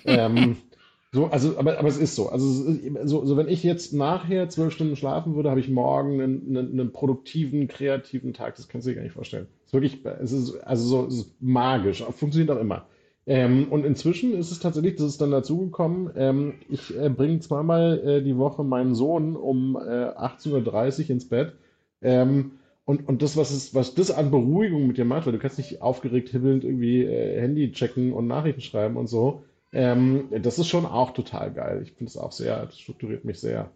ähm, 0.06 0.56
so, 1.13 1.25
also, 1.25 1.57
aber, 1.57 1.77
aber 1.77 1.89
es 1.89 1.97
ist 1.97 2.15
so. 2.15 2.29
Also, 2.29 2.73
so, 3.03 3.25
so 3.25 3.35
wenn 3.35 3.49
ich 3.49 3.63
jetzt 3.63 3.93
nachher 3.93 4.47
zwölf 4.47 4.73
Stunden 4.73 4.95
schlafen 4.95 5.35
würde, 5.35 5.49
habe 5.49 5.59
ich 5.59 5.67
morgen 5.67 6.21
einen, 6.21 6.57
einen, 6.57 6.79
einen, 6.79 6.93
produktiven, 6.93 7.67
kreativen 7.67 8.33
Tag. 8.33 8.55
Das 8.55 8.69
kannst 8.69 8.88
du 8.88 8.91
dir 8.91 8.95
gar 8.95 9.03
nicht 9.03 9.13
vorstellen. 9.13 9.47
Es 9.65 9.67
ist 9.67 9.73
wirklich, 9.73 10.05
es 10.21 10.31
ist, 10.31 10.55
also 10.63 10.88
so, 10.88 11.07
es 11.07 11.15
ist 11.15 11.41
magisch. 11.41 12.01
Funktioniert 12.11 12.49
auch 12.51 12.61
immer. 12.61 12.85
Ähm, 13.27 13.67
und 13.69 13.85
inzwischen 13.85 14.33
ist 14.33 14.51
es 14.51 14.59
tatsächlich, 14.59 14.95
das 14.95 15.07
ist 15.07 15.21
dann 15.21 15.31
dazugekommen, 15.31 16.11
ähm, 16.15 16.53
ich 16.69 16.97
äh, 16.97 17.09
bringe 17.09 17.39
zweimal 17.39 17.99
äh, 17.99 18.23
die 18.23 18.38
Woche 18.38 18.63
meinen 18.63 18.95
Sohn 18.95 19.35
um 19.35 19.75
äh, 19.75 19.79
18.30 19.79 21.03
Uhr 21.03 21.09
ins 21.11 21.29
Bett. 21.29 21.53
Ähm, 22.01 22.53
und, 22.85 23.07
und 23.07 23.21
das, 23.21 23.38
was, 23.38 23.51
ist, 23.51 23.75
was 23.75 23.93
das 23.93 24.11
an 24.11 24.31
Beruhigung 24.31 24.88
mit 24.88 24.97
dir 24.97 25.05
macht, 25.05 25.25
weil 25.25 25.33
du 25.33 25.39
kannst 25.39 25.59
nicht 25.59 25.81
aufgeregt 25.81 26.29
hibbelnd 26.29 26.63
irgendwie 26.63 27.03
äh, 27.03 27.39
Handy 27.39 27.71
checken 27.71 28.13
und 28.13 28.27
Nachrichten 28.27 28.61
schreiben 28.61 28.97
und 28.97 29.07
so. 29.07 29.43
Ähm, 29.73 30.30
das 30.41 30.60
ist 30.60 30.68
schon 30.68 30.85
auch 30.85 31.11
total 31.11 31.52
geil. 31.53 31.81
Ich 31.84 31.93
finde 31.93 32.10
es 32.10 32.18
auch 32.18 32.31
sehr, 32.31 32.65
das 32.65 32.80
strukturiert 32.80 33.26
mich 33.26 33.39
sehr. 33.39 33.72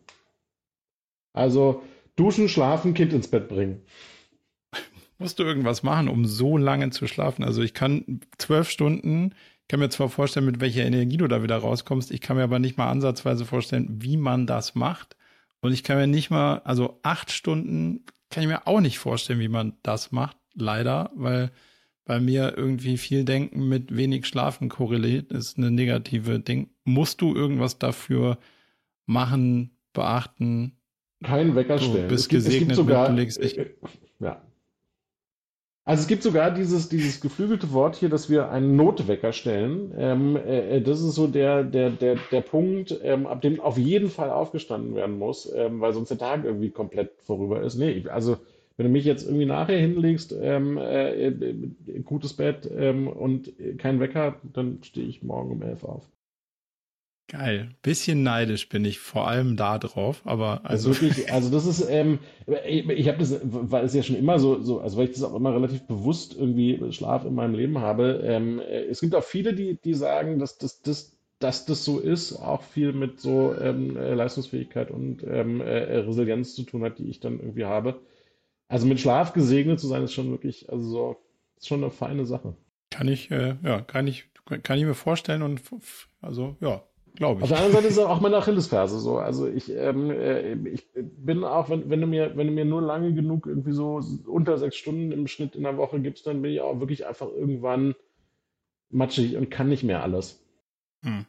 Also 1.33 1.83
duschen, 2.15 2.49
schlafen, 2.49 2.93
Kind 2.93 3.13
ins 3.13 3.27
Bett 3.27 3.47
bringen. 3.47 3.81
Musst 5.17 5.39
du 5.39 5.43
irgendwas 5.43 5.83
machen, 5.83 6.09
um 6.09 6.25
so 6.25 6.57
lange 6.57 6.89
zu 6.89 7.07
schlafen? 7.07 7.43
Also 7.43 7.61
ich 7.61 7.73
kann 7.73 8.21
zwölf 8.37 8.69
Stunden, 8.69 9.33
ich 9.61 9.67
kann 9.69 9.79
mir 9.79 9.89
zwar 9.89 10.09
vorstellen, 10.09 10.45
mit 10.45 10.59
welcher 10.59 10.85
Energie 10.85 11.17
du 11.17 11.27
da 11.27 11.41
wieder 11.41 11.57
rauskommst, 11.57 12.11
ich 12.11 12.21
kann 12.21 12.37
mir 12.37 12.43
aber 12.43 12.59
nicht 12.59 12.77
mal 12.77 12.89
ansatzweise 12.89 13.45
vorstellen, 13.45 14.01
wie 14.01 14.17
man 14.17 14.47
das 14.47 14.75
macht. 14.75 15.15
Und 15.61 15.71
ich 15.73 15.83
kann 15.83 15.97
mir 15.97 16.07
nicht 16.07 16.29
mal, 16.29 16.59
also 16.59 16.99
acht 17.01 17.31
Stunden 17.31 18.05
kann 18.29 18.43
ich 18.43 18.49
mir 18.49 18.67
auch 18.67 18.81
nicht 18.81 18.99
vorstellen, 18.99 19.39
wie 19.39 19.47
man 19.47 19.73
das 19.81 20.11
macht, 20.11 20.37
leider, 20.53 21.11
weil 21.15 21.51
bei 22.05 22.19
mir 22.19 22.53
irgendwie 22.55 22.97
viel 22.97 23.25
Denken 23.25 23.67
mit 23.67 23.95
wenig 23.95 24.27
Schlafen 24.27 24.69
korreliert, 24.69 25.31
ist 25.31 25.57
eine 25.57 25.71
negative 25.71 26.39
Ding. 26.39 26.69
Musst 26.83 27.21
du 27.21 27.35
irgendwas 27.35 27.79
dafür 27.79 28.37
machen, 29.07 29.75
beachten? 29.93 30.77
Keinen 31.23 31.55
Wecker 31.55 31.79
stellen. 31.79 32.03
Du 32.03 32.09
bist 32.09 32.23
es 32.23 32.29
gibt, 32.29 32.43
gesegnet, 32.43 32.71
es 32.71 32.77
gibt 32.77 32.87
sogar, 32.87 33.09
du 33.09 33.15
legst 33.15 33.43
dich. 33.43 33.59
Ja. 34.19 34.41
Also 35.87 36.01
es 36.01 36.07
gibt 36.07 36.23
sogar 36.23 36.49
dieses, 36.49 36.89
dieses 36.89 37.21
geflügelte 37.21 37.71
Wort 37.71 37.95
hier, 37.95 38.09
dass 38.09 38.27
wir 38.27 38.49
einen 38.49 38.75
Notwecker 38.75 39.31
stellen. 39.33 39.93
Ähm, 39.95 40.35
äh, 40.35 40.81
das 40.81 40.99
ist 40.99 41.13
so 41.13 41.27
der, 41.27 41.63
der, 41.63 41.91
der, 41.91 42.17
der 42.31 42.41
Punkt, 42.41 42.99
ähm, 43.03 43.27
ab 43.27 43.41
dem 43.41 43.59
auf 43.59 43.77
jeden 43.77 44.09
Fall 44.09 44.31
aufgestanden 44.31 44.95
werden 44.95 45.19
muss, 45.19 45.51
ähm, 45.53 45.81
weil 45.81 45.93
sonst 45.93 46.09
der 46.09 46.17
Tag 46.17 46.43
irgendwie 46.43 46.71
komplett 46.71 47.11
vorüber 47.21 47.61
ist. 47.61 47.75
Nee, 47.75 48.03
also 48.09 48.37
wenn 48.77 48.85
du 48.85 48.91
mich 48.91 49.05
jetzt 49.05 49.25
irgendwie 49.25 49.45
nachher 49.45 49.77
hinlegst, 49.77 50.35
ähm, 50.39 50.77
äh, 50.77 51.31
gutes 52.03 52.33
Bett 52.33 52.69
ähm, 52.75 53.07
und 53.07 53.53
kein 53.77 53.99
Wecker, 53.99 54.39
dann 54.53 54.79
stehe 54.83 55.07
ich 55.07 55.23
morgen 55.23 55.51
um 55.51 55.61
elf 55.61 55.83
auf. 55.83 56.09
Geil. 57.27 57.69
Bisschen 57.81 58.21
neidisch 58.21 58.69
bin 58.69 58.85
ich 58.85 58.99
vor 58.99 59.27
allem 59.27 59.57
da 59.57 59.79
drauf, 59.79 60.21
aber 60.25 60.61
also. 60.63 60.89
Das 60.89 61.01
wirklich, 61.01 61.31
also 61.33 61.49
das 61.49 61.65
ist, 61.65 61.89
ähm, 61.89 62.19
ich 62.67 63.07
habe 63.07 63.17
das, 63.17 63.39
weil 63.43 63.83
es 63.83 63.95
ja 63.95 64.03
schon 64.03 64.15
immer 64.15 64.37
so, 64.37 64.61
so, 64.61 64.79
also 64.79 64.97
weil 64.97 65.05
ich 65.05 65.13
das 65.13 65.23
auch 65.23 65.33
immer 65.33 65.53
relativ 65.53 65.87
bewusst 65.87 66.35
irgendwie 66.37 66.79
Schlaf 66.91 67.25
in 67.25 67.33
meinem 67.33 67.55
Leben 67.55 67.79
habe. 67.79 68.21
Ähm, 68.23 68.59
äh, 68.59 68.83
es 68.83 69.01
gibt 69.01 69.15
auch 69.15 69.23
viele, 69.23 69.55
die, 69.55 69.79
die 69.81 69.95
sagen, 69.95 70.37
dass 70.37 70.59
das, 70.59 70.81
das, 70.83 71.17
dass 71.39 71.65
das 71.65 71.83
so 71.83 71.99
ist, 71.99 72.33
auch 72.33 72.61
viel 72.61 72.93
mit 72.93 73.19
so 73.19 73.55
ähm, 73.59 73.97
äh, 73.97 74.13
Leistungsfähigkeit 74.13 74.91
und 74.91 75.23
ähm, 75.23 75.61
äh, 75.61 75.97
Resilienz 75.97 76.53
zu 76.53 76.61
tun 76.61 76.83
hat, 76.83 76.99
die 76.99 77.09
ich 77.09 77.21
dann 77.21 77.39
irgendwie 77.39 77.65
habe. 77.65 78.01
Also 78.67 78.87
mit 78.87 78.99
Schlaf 78.99 79.33
gesegnet 79.33 79.79
zu 79.79 79.87
sein, 79.87 80.03
ist 80.03 80.13
schon 80.13 80.31
wirklich, 80.31 80.69
also 80.69 80.89
so, 80.89 81.15
ist 81.57 81.67
schon 81.67 81.83
eine 81.83 81.91
feine 81.91 82.25
Sache. 82.25 82.55
Kann 82.89 83.07
ich, 83.07 83.29
äh, 83.31 83.55
ja, 83.63 83.81
kann 83.81 84.07
ich, 84.07 84.25
kann 84.63 84.77
ich 84.77 84.85
mir 84.85 84.95
vorstellen 84.95 85.41
und 85.41 85.61
also 86.21 86.55
ja, 86.61 86.83
glaube 87.15 87.39
ich. 87.39 87.43
Auf 87.43 87.49
der 87.49 87.57
anderen 87.57 87.75
Seite 87.75 87.87
ist 87.87 87.99
auch 87.99 88.21
meine 88.21 88.37
Achillesferse 88.37 88.99
so. 88.99 89.17
Also 89.17 89.47
ich, 89.47 89.71
ähm, 89.71 90.11
äh, 90.11 90.53
ich 90.69 90.87
bin 90.95 91.43
auch, 91.43 91.69
wenn, 91.69 91.89
wenn 91.89 92.01
du 92.01 92.07
mir, 92.07 92.35
wenn 92.35 92.47
du 92.47 92.53
mir 92.53 92.65
nur 92.65 92.81
lange 92.81 93.13
genug 93.13 93.47
irgendwie 93.47 93.73
so 93.73 94.01
unter 94.25 94.57
sechs 94.57 94.75
Stunden 94.77 95.11
im 95.11 95.27
Schnitt 95.27 95.55
in 95.55 95.63
der 95.63 95.77
Woche 95.77 95.99
gibst, 95.99 96.27
dann 96.27 96.41
bin 96.41 96.51
ich 96.51 96.61
auch 96.61 96.79
wirklich 96.79 97.05
einfach 97.05 97.27
irgendwann 97.27 97.95
matschig 98.89 99.35
und 99.35 99.49
kann 99.49 99.69
nicht 99.69 99.83
mehr 99.83 100.03
alles. 100.03 100.43
Hm. 101.03 101.25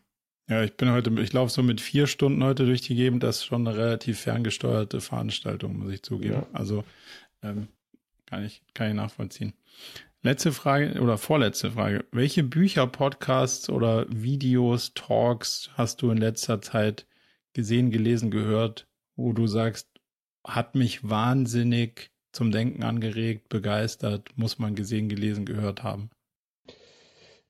Ja, 0.48 0.62
ich 0.62 0.76
bin 0.76 0.92
heute, 0.92 1.10
ich 1.20 1.32
laufe 1.32 1.50
so 1.52 1.62
mit 1.62 1.80
vier 1.80 2.06
Stunden 2.06 2.44
heute 2.44 2.66
durch 2.66 2.80
die 2.80 2.94
Gegend. 2.94 3.24
Das 3.24 3.38
ist 3.38 3.46
schon 3.46 3.66
eine 3.66 3.76
relativ 3.76 4.20
ferngesteuerte 4.20 5.00
Veranstaltung, 5.00 5.76
muss 5.78 5.92
ich 5.92 6.02
zugeben. 6.02 6.34
Ja. 6.34 6.46
Also 6.52 6.84
ähm, 7.42 7.68
kann, 8.26 8.44
ich, 8.44 8.62
kann 8.74 8.88
ich 8.88 8.94
nachvollziehen. 8.94 9.52
Letzte 10.22 10.52
Frage 10.52 11.00
oder 11.00 11.18
vorletzte 11.18 11.70
Frage. 11.72 12.04
Welche 12.10 12.42
Bücher, 12.42 12.86
Podcasts 12.86 13.70
oder 13.70 14.06
Videos, 14.08 14.92
Talks 14.94 15.70
hast 15.74 16.02
du 16.02 16.10
in 16.10 16.18
letzter 16.18 16.60
Zeit 16.60 17.06
gesehen, 17.52 17.90
gelesen, 17.90 18.30
gehört, 18.30 18.88
wo 19.14 19.32
du 19.32 19.46
sagst, 19.46 19.88
hat 20.44 20.74
mich 20.74 21.08
wahnsinnig 21.08 22.10
zum 22.32 22.50
Denken 22.50 22.82
angeregt, 22.82 23.48
begeistert, 23.48 24.30
muss 24.36 24.58
man 24.58 24.74
gesehen, 24.74 25.08
gelesen, 25.08 25.46
gehört 25.46 25.82
haben? 25.82 26.10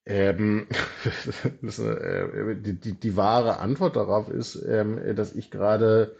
Ähm, 0.04 0.68
äh, 1.62 2.56
die, 2.56 2.74
die, 2.74 2.92
die, 2.92 3.16
wahre 3.16 3.58
Antwort 3.58 3.96
darauf 3.96 4.28
ist, 4.28 4.54
ähm, 4.54 5.16
dass 5.16 5.34
ich 5.34 5.50
gerade 5.50 6.14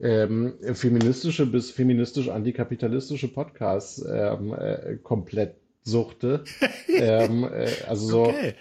ähm, 0.00 0.54
feministische 0.72 1.46
bis 1.46 1.70
feministisch-antikapitalistische 1.70 3.28
Podcasts 3.28 4.04
ähm, 4.08 4.54
äh, 4.54 4.96
komplett 5.02 5.56
suchte. 5.82 6.44
ähm, 6.88 7.44
äh, 7.44 7.68
also 7.86 8.06
so 8.06 8.22
okay. 8.28 8.54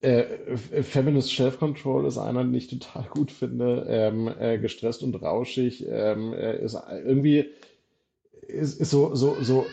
äh, 0.00 0.56
Feminist 0.82 1.34
Self-Control 1.34 2.06
ist 2.06 2.18
einer, 2.18 2.44
den 2.44 2.54
ich 2.54 2.68
total 2.68 3.04
gut 3.10 3.30
finde. 3.30 3.86
Ähm, 3.88 4.30
äh, 4.38 4.58
gestresst 4.58 5.02
und 5.02 5.14
rauschig 5.20 5.86
ähm, 5.88 6.32
äh, 6.32 6.58
ist 6.62 6.76
irgendwie 7.04 7.46
ist, 8.50 8.80
ist 8.80 8.90
so, 8.90 9.14
so, 9.14 9.36
so 9.40 9.66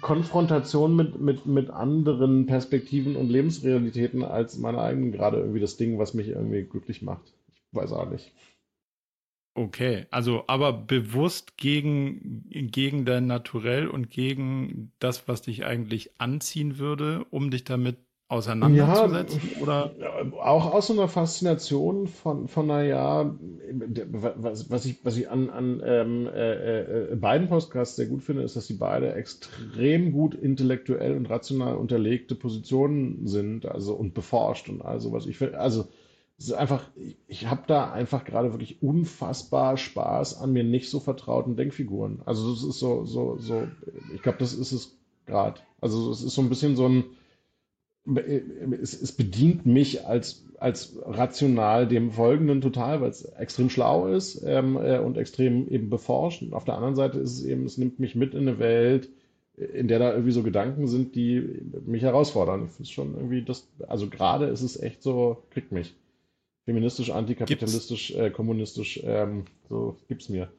Konfrontation 0.00 0.96
mit, 0.96 1.20
mit, 1.20 1.46
mit 1.46 1.70
anderen 1.70 2.46
Perspektiven 2.46 3.16
und 3.16 3.28
Lebensrealitäten 3.28 4.24
als 4.24 4.58
meine 4.58 4.80
eigenen 4.80 5.12
gerade 5.12 5.38
irgendwie 5.38 5.60
das 5.60 5.76
Ding, 5.76 5.98
was 5.98 6.14
mich 6.14 6.28
irgendwie 6.28 6.62
glücklich 6.62 7.02
macht. 7.02 7.32
Ich 7.70 7.78
weiß 7.78 7.92
auch 7.92 8.10
nicht. 8.10 8.32
Okay, 9.58 10.06
also 10.12 10.44
aber 10.46 10.72
bewusst 10.72 11.56
gegen, 11.56 12.44
gegen 12.48 13.04
dein 13.04 13.26
Naturell 13.26 13.88
und 13.88 14.08
gegen 14.08 14.92
das, 15.00 15.26
was 15.26 15.42
dich 15.42 15.64
eigentlich 15.64 16.12
anziehen 16.20 16.78
würde, 16.78 17.24
um 17.30 17.50
dich 17.50 17.64
damit 17.64 17.96
auseinanderzusetzen? 18.28 19.40
Ja, 19.56 19.60
oder? 19.60 19.94
Auch 20.40 20.72
aus 20.72 20.86
so 20.86 20.92
einer 20.92 21.08
Faszination 21.08 22.06
von, 22.06 22.46
von 22.46 22.68
naja, 22.68 23.34
was, 24.12 24.70
was 24.70 24.86
ich, 24.86 25.04
was 25.04 25.16
ich 25.16 25.28
an, 25.28 25.50
an 25.50 25.82
ähm, 25.84 26.28
äh, 26.28 27.10
äh, 27.12 27.16
beiden 27.16 27.48
Podcasts 27.48 27.96
sehr 27.96 28.06
gut 28.06 28.22
finde, 28.22 28.44
ist, 28.44 28.54
dass 28.54 28.68
sie 28.68 28.74
beide 28.74 29.14
extrem 29.14 30.12
gut 30.12 30.36
intellektuell 30.36 31.16
und 31.16 31.26
rational 31.26 31.74
unterlegte 31.74 32.36
Positionen 32.36 33.26
sind, 33.26 33.66
also 33.66 33.94
und 33.94 34.14
beforscht 34.14 34.68
und 34.68 34.82
also 34.82 35.10
was 35.10 35.26
ich 35.26 35.36
finde, 35.36 35.58
also 35.58 35.88
es 36.38 36.46
ist 36.46 36.52
einfach, 36.52 36.84
ich 37.26 37.50
habe 37.50 37.62
da 37.66 37.90
einfach 37.90 38.24
gerade 38.24 38.52
wirklich 38.52 38.80
unfassbar 38.80 39.76
Spaß 39.76 40.40
an 40.40 40.52
mir 40.52 40.62
nicht 40.62 40.88
so 40.88 41.00
vertrauten 41.00 41.56
Denkfiguren. 41.56 42.20
Also 42.26 42.52
das 42.52 42.62
ist 42.62 42.78
so, 42.78 43.04
so, 43.04 43.38
so, 43.38 43.66
ich 44.14 44.22
glaube, 44.22 44.38
das 44.38 44.54
ist 44.54 44.70
es 44.70 44.96
gerade. 45.26 45.60
Also 45.80 46.12
es 46.12 46.22
ist 46.22 46.34
so 46.34 46.42
ein 46.42 46.48
bisschen 46.48 46.76
so 46.76 46.88
ein, 46.88 47.04
es, 48.80 49.00
es 49.00 49.10
bedient 49.10 49.66
mich 49.66 50.06
als, 50.06 50.44
als 50.58 50.96
rational 51.04 51.88
dem 51.88 52.12
Folgenden 52.12 52.60
total, 52.60 53.00
weil 53.00 53.10
es 53.10 53.24
extrem 53.24 53.68
schlau 53.68 54.06
ist 54.06 54.40
ähm, 54.46 54.76
äh, 54.76 55.00
und 55.00 55.18
extrem 55.18 55.68
eben 55.68 55.90
beforscht. 55.90 56.42
Und 56.42 56.54
auf 56.54 56.64
der 56.64 56.74
anderen 56.74 56.94
Seite 56.94 57.18
ist 57.18 57.32
es 57.32 57.44
eben, 57.44 57.64
es 57.64 57.78
nimmt 57.78 57.98
mich 57.98 58.14
mit 58.14 58.34
in 58.34 58.42
eine 58.42 58.60
Welt, 58.60 59.08
in 59.56 59.88
der 59.88 59.98
da 59.98 60.12
irgendwie 60.12 60.30
so 60.30 60.44
Gedanken 60.44 60.86
sind, 60.86 61.16
die 61.16 61.40
mich 61.84 62.02
herausfordern. 62.02 62.66
Ich 62.66 62.70
finde 62.70 62.82
es 62.84 62.90
schon 62.90 63.14
irgendwie 63.14 63.42
das, 63.42 63.68
also 63.88 64.08
gerade 64.08 64.46
ist 64.46 64.62
es 64.62 64.80
echt 64.80 65.02
so, 65.02 65.38
kriegt 65.50 65.72
mich. 65.72 65.96
Feministisch, 66.68 67.08
antikapitalistisch, 67.08 68.10
äh, 68.10 68.28
kommunistisch, 68.28 69.00
ähm, 69.02 69.46
so 69.70 69.96
gib's 70.06 70.28
mir. 70.28 70.52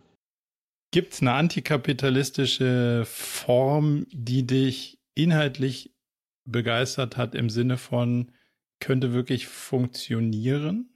Gibt 0.89 1.13
es 1.13 1.21
eine 1.21 1.33
antikapitalistische 1.33 3.03
Form, 3.05 4.07
die 4.11 4.47
dich 4.47 4.99
inhaltlich 5.13 5.93
begeistert 6.45 7.15
hat 7.15 7.35
im 7.35 7.51
Sinne 7.51 7.77
von, 7.77 8.31
könnte 8.79 9.13
wirklich 9.13 9.45
funktionieren? 9.45 10.89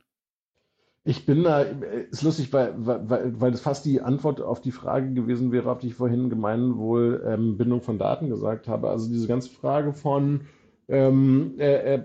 Ich 1.04 1.28
bin 1.28 1.44
da, 1.44 1.62
ist 1.62 2.24
lustig, 2.24 2.52
weil, 2.52 2.74
weil, 2.76 3.40
weil 3.40 3.52
das 3.52 3.62
fast 3.62 3.86
die 3.86 4.02
Antwort 4.02 4.42
auf 4.42 4.62
die 4.62 4.72
Frage 4.72 5.14
gewesen 5.14 5.52
wäre, 5.52 5.70
auf 5.70 5.78
die 5.78 5.90
ich 5.90 5.94
vorhin 5.94 6.32
gemeinwohl 6.32 7.24
ähm, 7.28 7.56
Bindung 7.56 7.84
von 7.84 8.00
Daten 8.00 8.30
gesagt 8.30 8.68
habe. 8.68 8.90
Also 8.90 9.08
diese 9.10 9.28
ganze 9.28 9.52
Frage 9.52 9.94
von 9.94 10.48
ähm, 10.94 11.56
äh, 11.58 11.96
äh, 11.96 12.02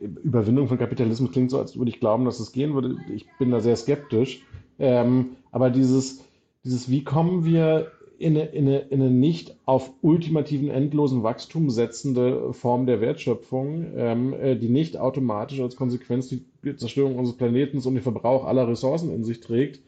Überwindung 0.00 0.68
von 0.68 0.78
Kapitalismus 0.78 1.30
klingt 1.30 1.50
so, 1.50 1.58
als 1.58 1.76
würde 1.76 1.90
ich 1.90 2.00
glauben, 2.00 2.24
dass 2.24 2.40
es 2.40 2.52
gehen 2.52 2.74
würde. 2.74 2.96
Ich 3.14 3.26
bin 3.38 3.50
da 3.50 3.60
sehr 3.60 3.76
skeptisch. 3.76 4.42
Ähm, 4.78 5.36
aber 5.52 5.70
dieses, 5.70 6.24
dieses, 6.64 6.90
wie 6.90 7.04
kommen 7.04 7.44
wir 7.44 7.92
in 8.18 8.36
eine, 8.36 8.46
in, 8.46 8.66
eine, 8.66 8.78
in 8.78 9.00
eine 9.00 9.10
nicht 9.10 9.56
auf 9.66 9.92
ultimativen, 10.00 10.68
endlosen 10.68 11.22
Wachstum 11.22 11.70
setzende 11.70 12.52
Form 12.52 12.86
der 12.86 13.00
Wertschöpfung, 13.00 13.92
ähm, 13.94 14.32
äh, 14.32 14.56
die 14.56 14.68
nicht 14.68 14.96
automatisch 14.96 15.60
als 15.60 15.76
Konsequenz 15.76 16.28
die 16.28 16.44
Zerstörung 16.76 17.16
unseres 17.16 17.36
Planeten 17.36 17.78
und 17.78 17.94
den 17.94 18.02
Verbrauch 18.02 18.44
aller 18.46 18.68
Ressourcen 18.68 19.12
in 19.12 19.24
sich 19.24 19.40
trägt, 19.40 19.80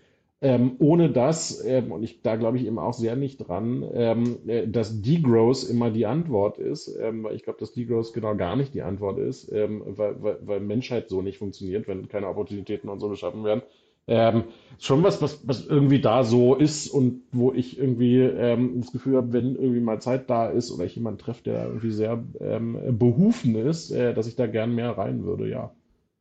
ähm, 0.43 0.73
ohne 0.81 1.09
dass, 1.09 1.65
ähm, 1.65 1.93
und 1.93 2.03
ich, 2.03 2.21
da 2.23 2.35
glaube 2.35 2.57
ich 2.59 2.67
eben 2.67 2.81
auch 2.81 2.95
sehr 2.95 3.15
nicht 3.15 3.39
dran, 3.39 3.89
ähm, 3.95 4.39
äh, 4.49 4.67
dass 4.67 5.01
Degrowth 5.01 5.63
immer 5.71 5.93
die 5.93 6.05
Antwort 6.05 6.59
ist, 6.59 6.99
ähm, 7.01 7.23
weil 7.23 7.37
ich 7.37 7.45
glaube, 7.45 7.61
dass 7.61 7.73
Degrowth 7.73 8.13
genau 8.13 8.35
gar 8.35 8.57
nicht 8.57 8.75
die 8.75 8.83
Antwort 8.83 9.19
ist, 9.19 9.53
ähm, 9.53 9.83
weil, 9.87 10.21
weil, 10.21 10.39
weil 10.43 10.61
Menschheit 10.61 11.09
so 11.09 11.23
nicht 11.23 11.39
funktioniert, 11.39 11.87
wenn 11.87 12.09
keine 12.09 12.27
Opportunitäten 12.27 12.91
und 12.91 12.99
so 12.99 13.09
geschaffen 13.09 13.45
werden. 13.45 13.63
Ähm, 14.09 14.45
schon 14.81 15.05
was, 15.05 15.23
was, 15.23 15.47
was 15.47 15.65
irgendwie 15.65 16.01
da 16.01 16.25
so 16.25 16.57
ist 16.57 16.89
und 16.89 17.23
wo 17.31 17.53
ich 17.53 17.79
irgendwie 17.79 18.19
das 18.27 18.91
Gefühl 18.91 19.17
habe, 19.17 19.33
wenn 19.33 19.55
irgendwie 19.55 19.79
mal 19.79 20.01
Zeit 20.01 20.29
da 20.29 20.49
ist 20.49 20.73
oder 20.73 20.85
ich 20.85 20.97
jemanden 20.97 21.21
treffe, 21.21 21.45
der 21.45 21.67
irgendwie 21.67 21.93
sehr 21.93 22.17
behufen 22.17 23.55
ist, 23.55 23.93
äh, 23.93 24.13
dass 24.13 24.27
ich 24.27 24.35
da 24.35 24.49
gern 24.49 24.75
mehr 24.75 24.99
rein 24.99 25.23
würde, 25.23 25.49
ja. 25.49 25.71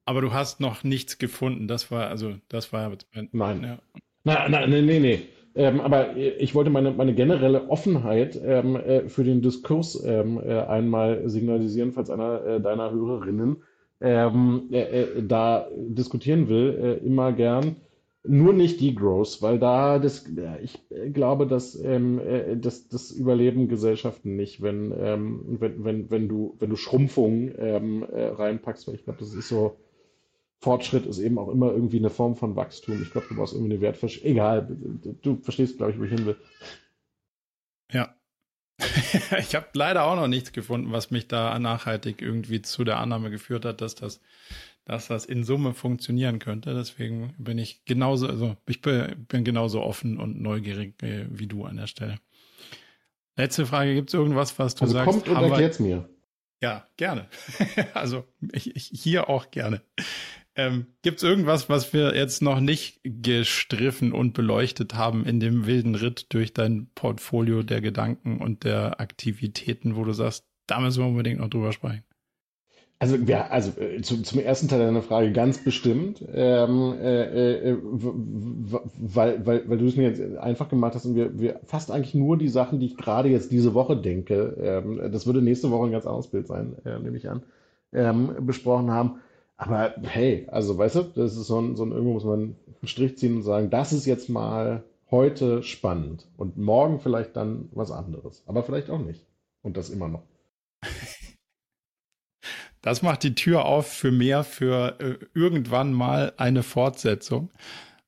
Aber 0.06 0.22
du 0.22 0.34
hast 0.34 0.60
noch 0.60 0.84
nichts 0.84 1.18
gefunden. 1.18 1.68
Das 1.68 1.90
war, 1.90 2.08
also, 2.08 2.36
das 2.50 2.74
war. 2.74 2.92
Nein. 3.32 3.64
Ja. 3.64 3.80
Nein, 4.24 4.52
nein, 4.52 4.70
nee, 4.70 4.82
nee, 4.82 5.00
nee. 5.00 5.20
Ähm, 5.54 5.82
aber 5.82 6.16
ich 6.16 6.56
wollte 6.56 6.70
meine, 6.70 6.92
meine 6.92 7.14
generelle 7.14 7.70
Offenheit 7.70 8.40
ähm, 8.42 8.76
äh, 8.78 9.10
für 9.10 9.24
den 9.24 9.42
Diskurs 9.42 10.02
ähm, 10.06 10.40
äh, 10.40 10.60
einmal 10.62 11.28
signalisieren, 11.30 11.92
falls 11.92 12.10
einer 12.10 12.44
äh, 12.46 12.62
deiner 12.62 12.92
Hörerinnen 12.92 13.58
ähm, 14.00 14.70
äh, 14.72 15.02
äh, 15.02 15.24
da 15.28 15.68
diskutieren 15.76 16.48
will, 16.48 17.00
äh, 17.02 17.06
immer 17.06 17.34
gern. 17.34 17.76
Nur 18.24 18.54
nicht 18.54 18.80
die 18.80 18.94
Growth, 18.94 19.42
weil 19.42 19.58
da 19.58 19.98
das, 19.98 20.26
ich 20.62 20.80
glaube, 21.12 21.48
dass 21.48 21.76
ähm, 21.84 22.20
äh, 22.20 22.56
das, 22.56 22.88
das 22.88 23.10
überleben 23.12 23.68
Gesellschaften 23.68 24.36
nicht, 24.36 24.62
wenn, 24.62 24.94
ähm, 24.98 25.58
wenn, 25.60 25.84
wenn, 25.84 26.12
wenn 26.12 26.30
du, 26.30 26.56
wenn 26.60 26.70
du 26.70 26.76
Schrumpfung 26.76 27.52
reinpackst, 27.58 28.88
weil 28.88 28.96
ich 28.96 29.04
glaube, 29.04 29.20
das 29.20 29.34
ist 29.34 29.50
so, 29.50 29.76
Fortschritt 30.62 31.06
ist 31.06 31.20
eben 31.20 31.38
auch 31.38 31.50
immer 31.50 31.72
irgendwie 31.72 31.98
eine 31.98 32.10
Form 32.10 32.36
von 32.36 32.56
Wachstum. 32.56 33.02
Ich 33.02 33.12
glaube, 33.12 33.28
du 33.28 33.36
brauchst 33.36 33.54
irgendwie 33.54 33.74
eine 33.74 33.82
Wertverschöpfung. 33.82 34.32
Egal, 34.32 34.78
du 35.22 35.38
verstehst, 35.38 35.78
glaube 35.78 35.92
ich, 35.92 36.00
wo 36.00 36.04
ich 36.04 36.12
hin 36.12 36.26
will. 36.26 36.38
Ja, 37.92 38.16
ich 39.40 39.56
habe 39.56 39.68
leider 39.74 40.06
auch 40.06 40.16
noch 40.16 40.28
nichts 40.28 40.52
gefunden, 40.52 40.92
was 40.92 41.12
mich 41.12 41.28
da 41.28 41.58
nachhaltig 41.60 42.22
irgendwie 42.22 42.62
zu 42.62 42.84
der 42.84 42.98
Annahme 42.98 43.30
geführt 43.30 43.66
hat, 43.66 43.82
dass 43.82 43.96
das, 43.96 44.22
dass 44.86 45.08
das 45.08 45.26
in 45.26 45.44
Summe 45.44 45.74
funktionieren 45.74 46.40
könnte. 46.40 46.74
Deswegen 46.74 47.34
bin 47.38 47.58
ich 47.58 47.86
genauso, 47.86 48.28
also 48.28 48.56
ich 48.68 48.82
bin, 48.82 49.26
bin 49.28 49.44
genauso 49.44 49.82
offen 49.82 50.20
und 50.20 50.42
neugierig 50.42 51.02
äh, 51.04 51.26
wie 51.30 51.48
du 51.48 51.66
an 51.66 51.78
der 51.78 51.88
Stelle. 51.88 52.20
Letzte 53.38 53.66
Frage: 53.66 53.94
Gibt 53.94 54.10
es 54.10 54.14
irgendwas, 54.14 54.58
was 54.60 54.76
du 54.76 54.84
also 54.84 54.94
sagst? 54.94 55.26
Kommt 55.26 55.30
und 55.30 55.44
erklärt's 55.44 55.80
mir. 55.80 56.10
Ja, 56.62 56.88
gerne. 56.96 57.28
also 57.94 58.26
ich, 58.52 58.76
ich, 58.76 58.92
hier 58.94 59.30
auch 59.30 59.50
gerne. 59.50 59.82
Ähm, 60.56 60.88
Gibt 61.02 61.18
es 61.18 61.24
irgendwas, 61.24 61.70
was 61.70 61.94
wir 61.94 62.16
jetzt 62.16 62.42
noch 62.42 62.60
nicht 62.60 63.00
gestriffen 63.04 64.12
und 64.12 64.34
beleuchtet 64.34 64.96
haben 64.96 65.26
in 65.26 65.40
dem 65.40 65.66
wilden 65.66 65.96
Ritt 65.96 66.34
durch 66.34 66.54
dein 66.54 66.90
Portfolio 66.94 67.64
der 67.64 67.80
Gedanken 67.80 68.40
und 68.42 68.66
der 68.66 69.00
Aktivitäten, 69.00 69.96
wo 69.96 70.04
du 70.04 70.12
sagst, 70.12 70.46
da 70.68 70.80
müssen 70.80 71.02
wir 71.02 71.08
unbedingt 71.08 71.40
noch 71.40 71.50
drüber 71.50 71.72
sprechen? 71.72 72.04
Also, 73.00 73.16
ja, 73.16 73.48
also 73.48 73.82
äh, 73.82 74.00
zu, 74.02 74.22
zum 74.22 74.40
ersten 74.40 74.68
Teil 74.68 74.78
deiner 74.78 75.02
Frage 75.02 75.32
ganz 75.32 75.64
bestimmt, 75.64 76.24
ähm, 76.34 76.94
äh, 77.02 77.72
äh, 77.72 77.78
weil, 77.82 79.44
weil, 79.44 79.68
weil 79.68 79.78
du 79.80 79.88
es 79.88 79.96
mir 79.96 80.10
jetzt 80.10 80.22
einfach 80.38 80.70
gemacht 80.70 80.94
hast 80.94 81.06
und 81.06 81.16
wir, 81.16 81.40
wir 81.40 81.62
fast 81.64 81.90
eigentlich 81.90 82.14
nur 82.14 82.38
die 82.38 82.48
Sachen, 82.48 82.80
die 82.80 82.86
ich 82.86 82.98
gerade 82.98 83.30
jetzt 83.30 83.52
diese 83.52 83.74
Woche 83.74 83.98
denke, 83.98 84.56
ähm, 84.62 85.12
das 85.12 85.26
würde 85.26 85.42
nächste 85.42 85.72
Woche 85.72 85.88
ein 85.88 85.92
ganz 85.92 86.06
anderes 86.06 86.28
Bild 86.28 86.46
sein, 86.46 86.76
äh, 86.86 87.00
nehme 87.00 87.18
ich 87.18 87.28
an, 87.28 87.42
ähm, 87.92 88.36
besprochen 88.42 88.92
haben. 88.92 89.16
Aber 89.62 89.94
hey, 90.02 90.48
also 90.50 90.76
weißt 90.76 90.96
du, 90.96 91.04
das 91.04 91.38
ist 91.38 91.46
so 91.46 91.62
ein, 91.62 91.76
so 91.76 91.86
ein, 91.86 91.92
irgendwo 91.92 92.14
muss 92.14 92.24
man 92.24 92.56
einen 92.66 92.88
Strich 92.88 93.20
ziehen 93.20 93.36
und 93.36 93.44
sagen, 93.44 93.70
das 93.70 93.94
ist 93.94 94.08
jetzt 94.08 94.28
mal 94.28 94.84
heute 95.12 95.62
spannend 95.62 96.28
und 96.36 96.58
morgen 96.58 97.00
vielleicht 97.00 97.36
dann 97.36 97.70
was 97.72 97.92
anderes. 97.92 98.42
Aber 98.48 98.64
vielleicht 98.64 98.90
auch 98.90 98.98
nicht. 98.98 99.28
Und 99.62 99.78
das 99.78 99.90
immer 99.90 100.08
noch. 100.08 100.24
Das 102.84 103.04
macht 103.04 103.22
die 103.22 103.36
Tür 103.36 103.66
auf 103.66 103.86
für 103.86 104.10
mehr, 104.10 104.44
für 104.44 105.00
äh, 105.00 105.24
irgendwann 105.36 105.94
mal 105.94 106.34
eine 106.38 106.64
Fortsetzung. 106.64 107.52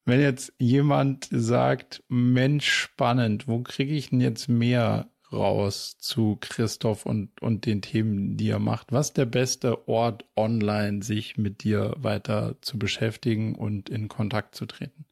Wenn 0.04 0.20
jetzt 0.20 0.52
jemand 0.58 1.28
sagt, 1.30 2.04
Mensch, 2.08 2.72
spannend, 2.72 3.48
wo 3.48 3.60
kriege 3.60 3.94
ich 3.94 4.10
denn 4.10 4.20
jetzt 4.20 4.50
mehr 4.50 5.13
raus 5.34 5.98
zu 5.98 6.38
Christoph 6.40 7.06
und, 7.06 7.42
und 7.42 7.66
den 7.66 7.82
Themen, 7.82 8.38
die 8.38 8.50
er 8.50 8.60
macht. 8.60 8.92
Was 8.92 9.14
der 9.14 9.26
beste 9.26 9.88
Ort 9.88 10.26
online, 10.36 11.04
sich 11.04 11.38
mit 11.38 11.64
dir 11.64 11.96
weiter 11.98 12.56
zu 12.62 12.78
beschäftigen 12.80 13.56
und 13.56 13.90
in 13.90 14.08
Kontakt 14.08 14.56
zu 14.56 14.66
treten? 14.66 15.06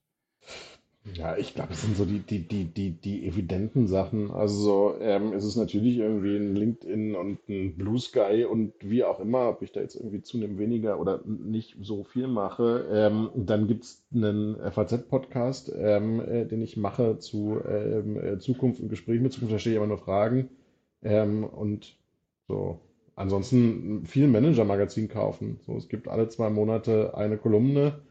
Ja, 1.16 1.36
ich 1.36 1.56
glaube, 1.56 1.74
es 1.74 1.82
sind 1.82 1.98
so 1.98 2.06
die, 2.06 2.20
die, 2.20 2.48
die, 2.48 2.66
die, 2.66 2.92
die 2.92 3.28
evidenten 3.28 3.88
Sachen. 3.88 4.30
Also 4.30 4.96
ähm, 5.02 5.34
es 5.34 5.44
ist 5.44 5.56
natürlich 5.56 5.98
irgendwie 5.98 6.36
ein 6.38 6.56
LinkedIn 6.56 7.16
und 7.16 7.50
ein 7.50 7.76
Blue 7.76 8.00
Sky 8.00 8.46
und 8.46 8.74
wie 8.82 9.04
auch 9.04 9.20
immer, 9.20 9.50
ob 9.50 9.64
ich 9.64 9.72
da 9.72 9.82
jetzt 9.82 9.96
irgendwie 9.96 10.22
zunehmend 10.22 10.60
weniger 10.60 11.00
oder 11.00 11.22
nicht 11.26 11.76
so 11.82 12.04
viel 12.04 12.28
mache. 12.28 12.88
Ähm, 12.92 13.32
dann 13.36 13.68
gibt 13.68 13.84
es 13.86 14.04
einen 14.14 14.58
FAZ-Podcast, 14.72 15.74
ähm, 15.76 16.22
äh, 16.22 16.46
den 16.46 16.62
ich 16.62 16.78
mache 16.78 17.18
zu 17.18 17.60
ähm, 17.68 18.18
äh, 18.18 18.38
Zukunft 18.38 18.80
und 18.80 18.90
Gespräch 18.90 19.20
mit 19.22 19.34
Zukunft. 19.34 19.56
Da 19.56 19.60
stehe 19.60 19.74
ich 19.74 19.78
immer 19.78 19.88
nur 19.88 19.98
Fragen. 19.98 20.50
Ähm, 21.02 21.44
und 21.44 21.96
so. 22.48 22.80
Ansonsten 23.16 24.06
viel 24.06 24.28
Manager-Magazin 24.28 25.10
kaufen. 25.10 25.60
So, 25.66 25.76
es 25.78 25.90
gibt 25.90 26.08
alle 26.08 26.30
zwei 26.30 26.52
Monate 26.52 27.18
eine 27.18 27.38
Kolumne 27.38 28.02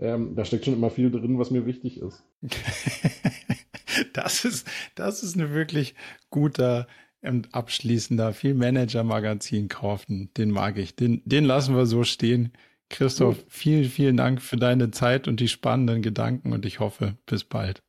ähm, 0.00 0.34
da 0.34 0.44
steckt 0.44 0.64
schon 0.64 0.74
immer 0.74 0.90
viel 0.90 1.10
drin, 1.10 1.38
was 1.38 1.50
mir 1.50 1.66
wichtig 1.66 2.00
ist. 2.00 2.24
das 4.12 4.44
ist, 4.44 4.66
das 4.94 5.22
ist 5.22 5.36
eine 5.36 5.52
wirklich 5.52 5.94
guter 6.30 6.86
und 7.22 7.54
abschließender 7.54 8.32
viel 8.32 8.54
Manager-Magazin 8.54 9.68
kaufen. 9.68 10.32
Den 10.36 10.50
mag 10.50 10.78
ich. 10.78 10.96
Den, 10.96 11.22
den 11.24 11.44
lassen 11.44 11.76
wir 11.76 11.86
so 11.86 12.04
stehen. 12.04 12.52
Christoph, 12.88 13.38
Gut. 13.38 13.52
vielen, 13.52 13.84
vielen 13.84 14.16
Dank 14.16 14.42
für 14.42 14.56
deine 14.56 14.90
Zeit 14.90 15.28
und 15.28 15.38
die 15.40 15.48
spannenden 15.48 16.02
Gedanken 16.02 16.52
und 16.52 16.66
ich 16.66 16.80
hoffe, 16.80 17.16
bis 17.26 17.44
bald. 17.44 17.82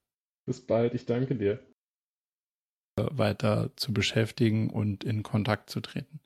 Bis 0.45 0.61
bald, 0.61 0.93
ich 0.93 1.05
danke 1.05 1.35
dir. 1.35 1.59
Weiter 2.97 3.71
zu 3.77 3.93
beschäftigen 3.93 4.69
und 4.69 5.03
in 5.03 5.23
Kontakt 5.23 5.69
zu 5.69 5.79
treten. 5.79 6.19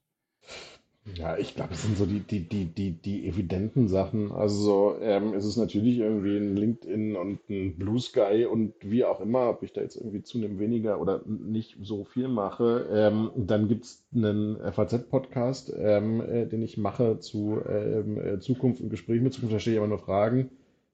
Ja, 1.14 1.38
ich 1.38 1.54
glaube, 1.54 1.76
es 1.76 1.84
sind 1.84 1.98
so 1.98 2.08
die, 2.08 2.22
die, 2.22 2.40
die, 2.50 2.66
die, 2.66 2.92
die 2.94 3.28
evidenten 3.28 3.88
Sachen. 3.88 4.32
Also 4.32 4.98
ähm, 5.02 5.36
es 5.36 5.46
ist 5.46 5.56
natürlich 5.56 6.00
irgendwie 6.00 6.36
ein 6.36 6.56
LinkedIn 6.58 7.16
und 7.16 7.48
ein 7.48 7.78
Blue 7.78 8.00
Sky 8.00 8.46
und 8.46 8.74
wie 8.82 9.06
auch 9.06 9.22
immer, 9.22 9.50
ob 9.50 9.62
ich 9.62 9.72
da 9.72 9.82
jetzt 9.82 9.98
irgendwie 9.98 10.24
zunehmend 10.24 10.60
weniger 10.60 11.00
oder 11.00 11.22
nicht 11.28 11.78
so 11.84 12.06
viel 12.06 12.28
mache. 12.28 12.90
Ähm, 12.92 13.30
dann 13.36 13.68
gibt 13.68 13.86
es 13.86 14.04
einen 14.16 14.58
FAZ-Podcast, 14.74 15.72
ähm, 15.78 16.22
äh, 16.22 16.48
den 16.48 16.64
ich 16.64 16.78
mache 16.78 17.20
zu 17.20 17.62
ähm, 17.70 18.20
äh, 18.20 18.40
Zukunft 18.40 18.82
und 18.82 18.90
Gespräch 18.90 19.22
mit 19.22 19.34
Zukunft. 19.34 19.54
Da 19.54 19.60
stehe 19.60 19.76
ich 19.76 19.78
immer 19.78 19.88
nur 19.88 20.00
Fragen. 20.00 20.50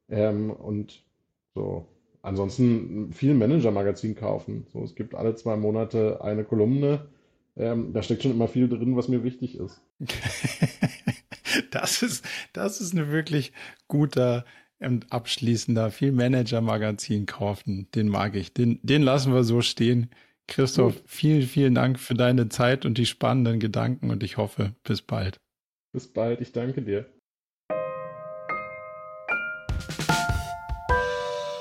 Ähm, 0.09 0.51
und 0.51 1.03
so. 1.55 1.85
Ansonsten 2.21 3.13
viel 3.13 3.33
Manager-Magazin 3.33 4.15
kaufen. 4.15 4.67
So, 4.73 4.83
es 4.83 4.93
gibt 4.93 5.15
alle 5.15 5.35
zwei 5.35 5.55
Monate 5.55 6.21
eine 6.21 6.43
Kolumne 6.43 7.07
ähm, 7.56 7.94
da 7.94 8.02
steckt 8.02 8.23
schon 8.23 8.32
immer 8.32 8.48
viel 8.48 8.69
drin, 8.69 8.95
was 8.95 9.07
mir 9.07 9.23
wichtig 9.23 9.57
ist. 9.57 9.82
das 11.72 12.02
ist, 12.02 12.26
das 12.53 12.82
ist 12.82 12.94
eine 12.94 13.11
wirklich 13.11 13.52
guter 13.88 14.45
und 14.80 15.11
abschließender 15.11 15.91
viel 15.91 16.11
Manager-Magazin 16.11 17.26
kaufen. 17.26 17.88
Den 17.94 18.07
mag 18.07 18.36
ich. 18.36 18.53
Den, 18.53 18.80
den 18.82 19.03
lassen 19.03 19.34
wir 19.34 19.44
so 19.44 19.61
stehen. 19.61 20.10
Christoph, 20.48 20.95
Gut. 20.95 21.03
vielen, 21.06 21.44
vielen 21.44 21.76
Dank 21.76 21.99
für 21.99 22.14
deine 22.14 22.49
Zeit 22.49 22.86
und 22.86 22.98
die 22.98 23.06
spannenden 23.06 23.60
Gedanken 23.60 24.10
und 24.10 24.23
ich 24.23 24.38
hoffe, 24.38 24.76
bis 24.84 25.02
bald. 25.02 25.40
Bis 25.94 26.07
bald, 26.07 26.41
ich 26.41 26.52
danke 26.52 26.82
dir. 26.82 27.06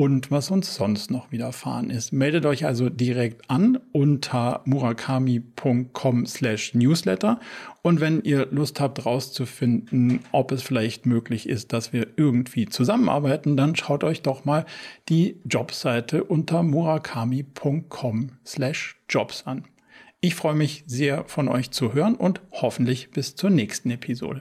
und 0.00 0.30
was 0.30 0.50
uns 0.50 0.74
sonst 0.76 1.10
noch 1.10 1.30
widerfahren 1.30 1.90
ist. 1.90 2.10
Meldet 2.10 2.46
euch 2.46 2.64
also 2.64 2.88
direkt 2.88 3.50
an 3.50 3.78
unter 3.92 4.62
murakami.com 4.64 6.24
slash 6.24 6.74
newsletter 6.74 7.38
und 7.82 8.00
wenn 8.00 8.22
ihr 8.22 8.48
Lust 8.50 8.80
habt 8.80 9.04
rauszufinden, 9.04 10.20
ob 10.32 10.52
es 10.52 10.62
vielleicht 10.62 11.04
möglich 11.04 11.46
ist, 11.46 11.74
dass 11.74 11.92
wir 11.92 12.06
irgendwie 12.16 12.64
zusammenarbeiten, 12.64 13.58
dann 13.58 13.76
schaut 13.76 14.02
euch 14.02 14.22
doch 14.22 14.46
mal 14.46 14.64
die 15.10 15.36
Jobseite 15.44 16.24
unter 16.24 16.62
murakami.com 16.62 18.30
slash 18.46 18.96
jobs 19.06 19.46
an. 19.46 19.64
Ich 20.22 20.34
freue 20.34 20.54
mich 20.54 20.82
sehr 20.86 21.24
von 21.26 21.46
euch 21.46 21.72
zu 21.72 21.92
hören 21.92 22.14
und 22.14 22.40
hoffentlich 22.52 23.10
bis 23.10 23.36
zur 23.36 23.50
nächsten 23.50 23.90
Episode. 23.90 24.40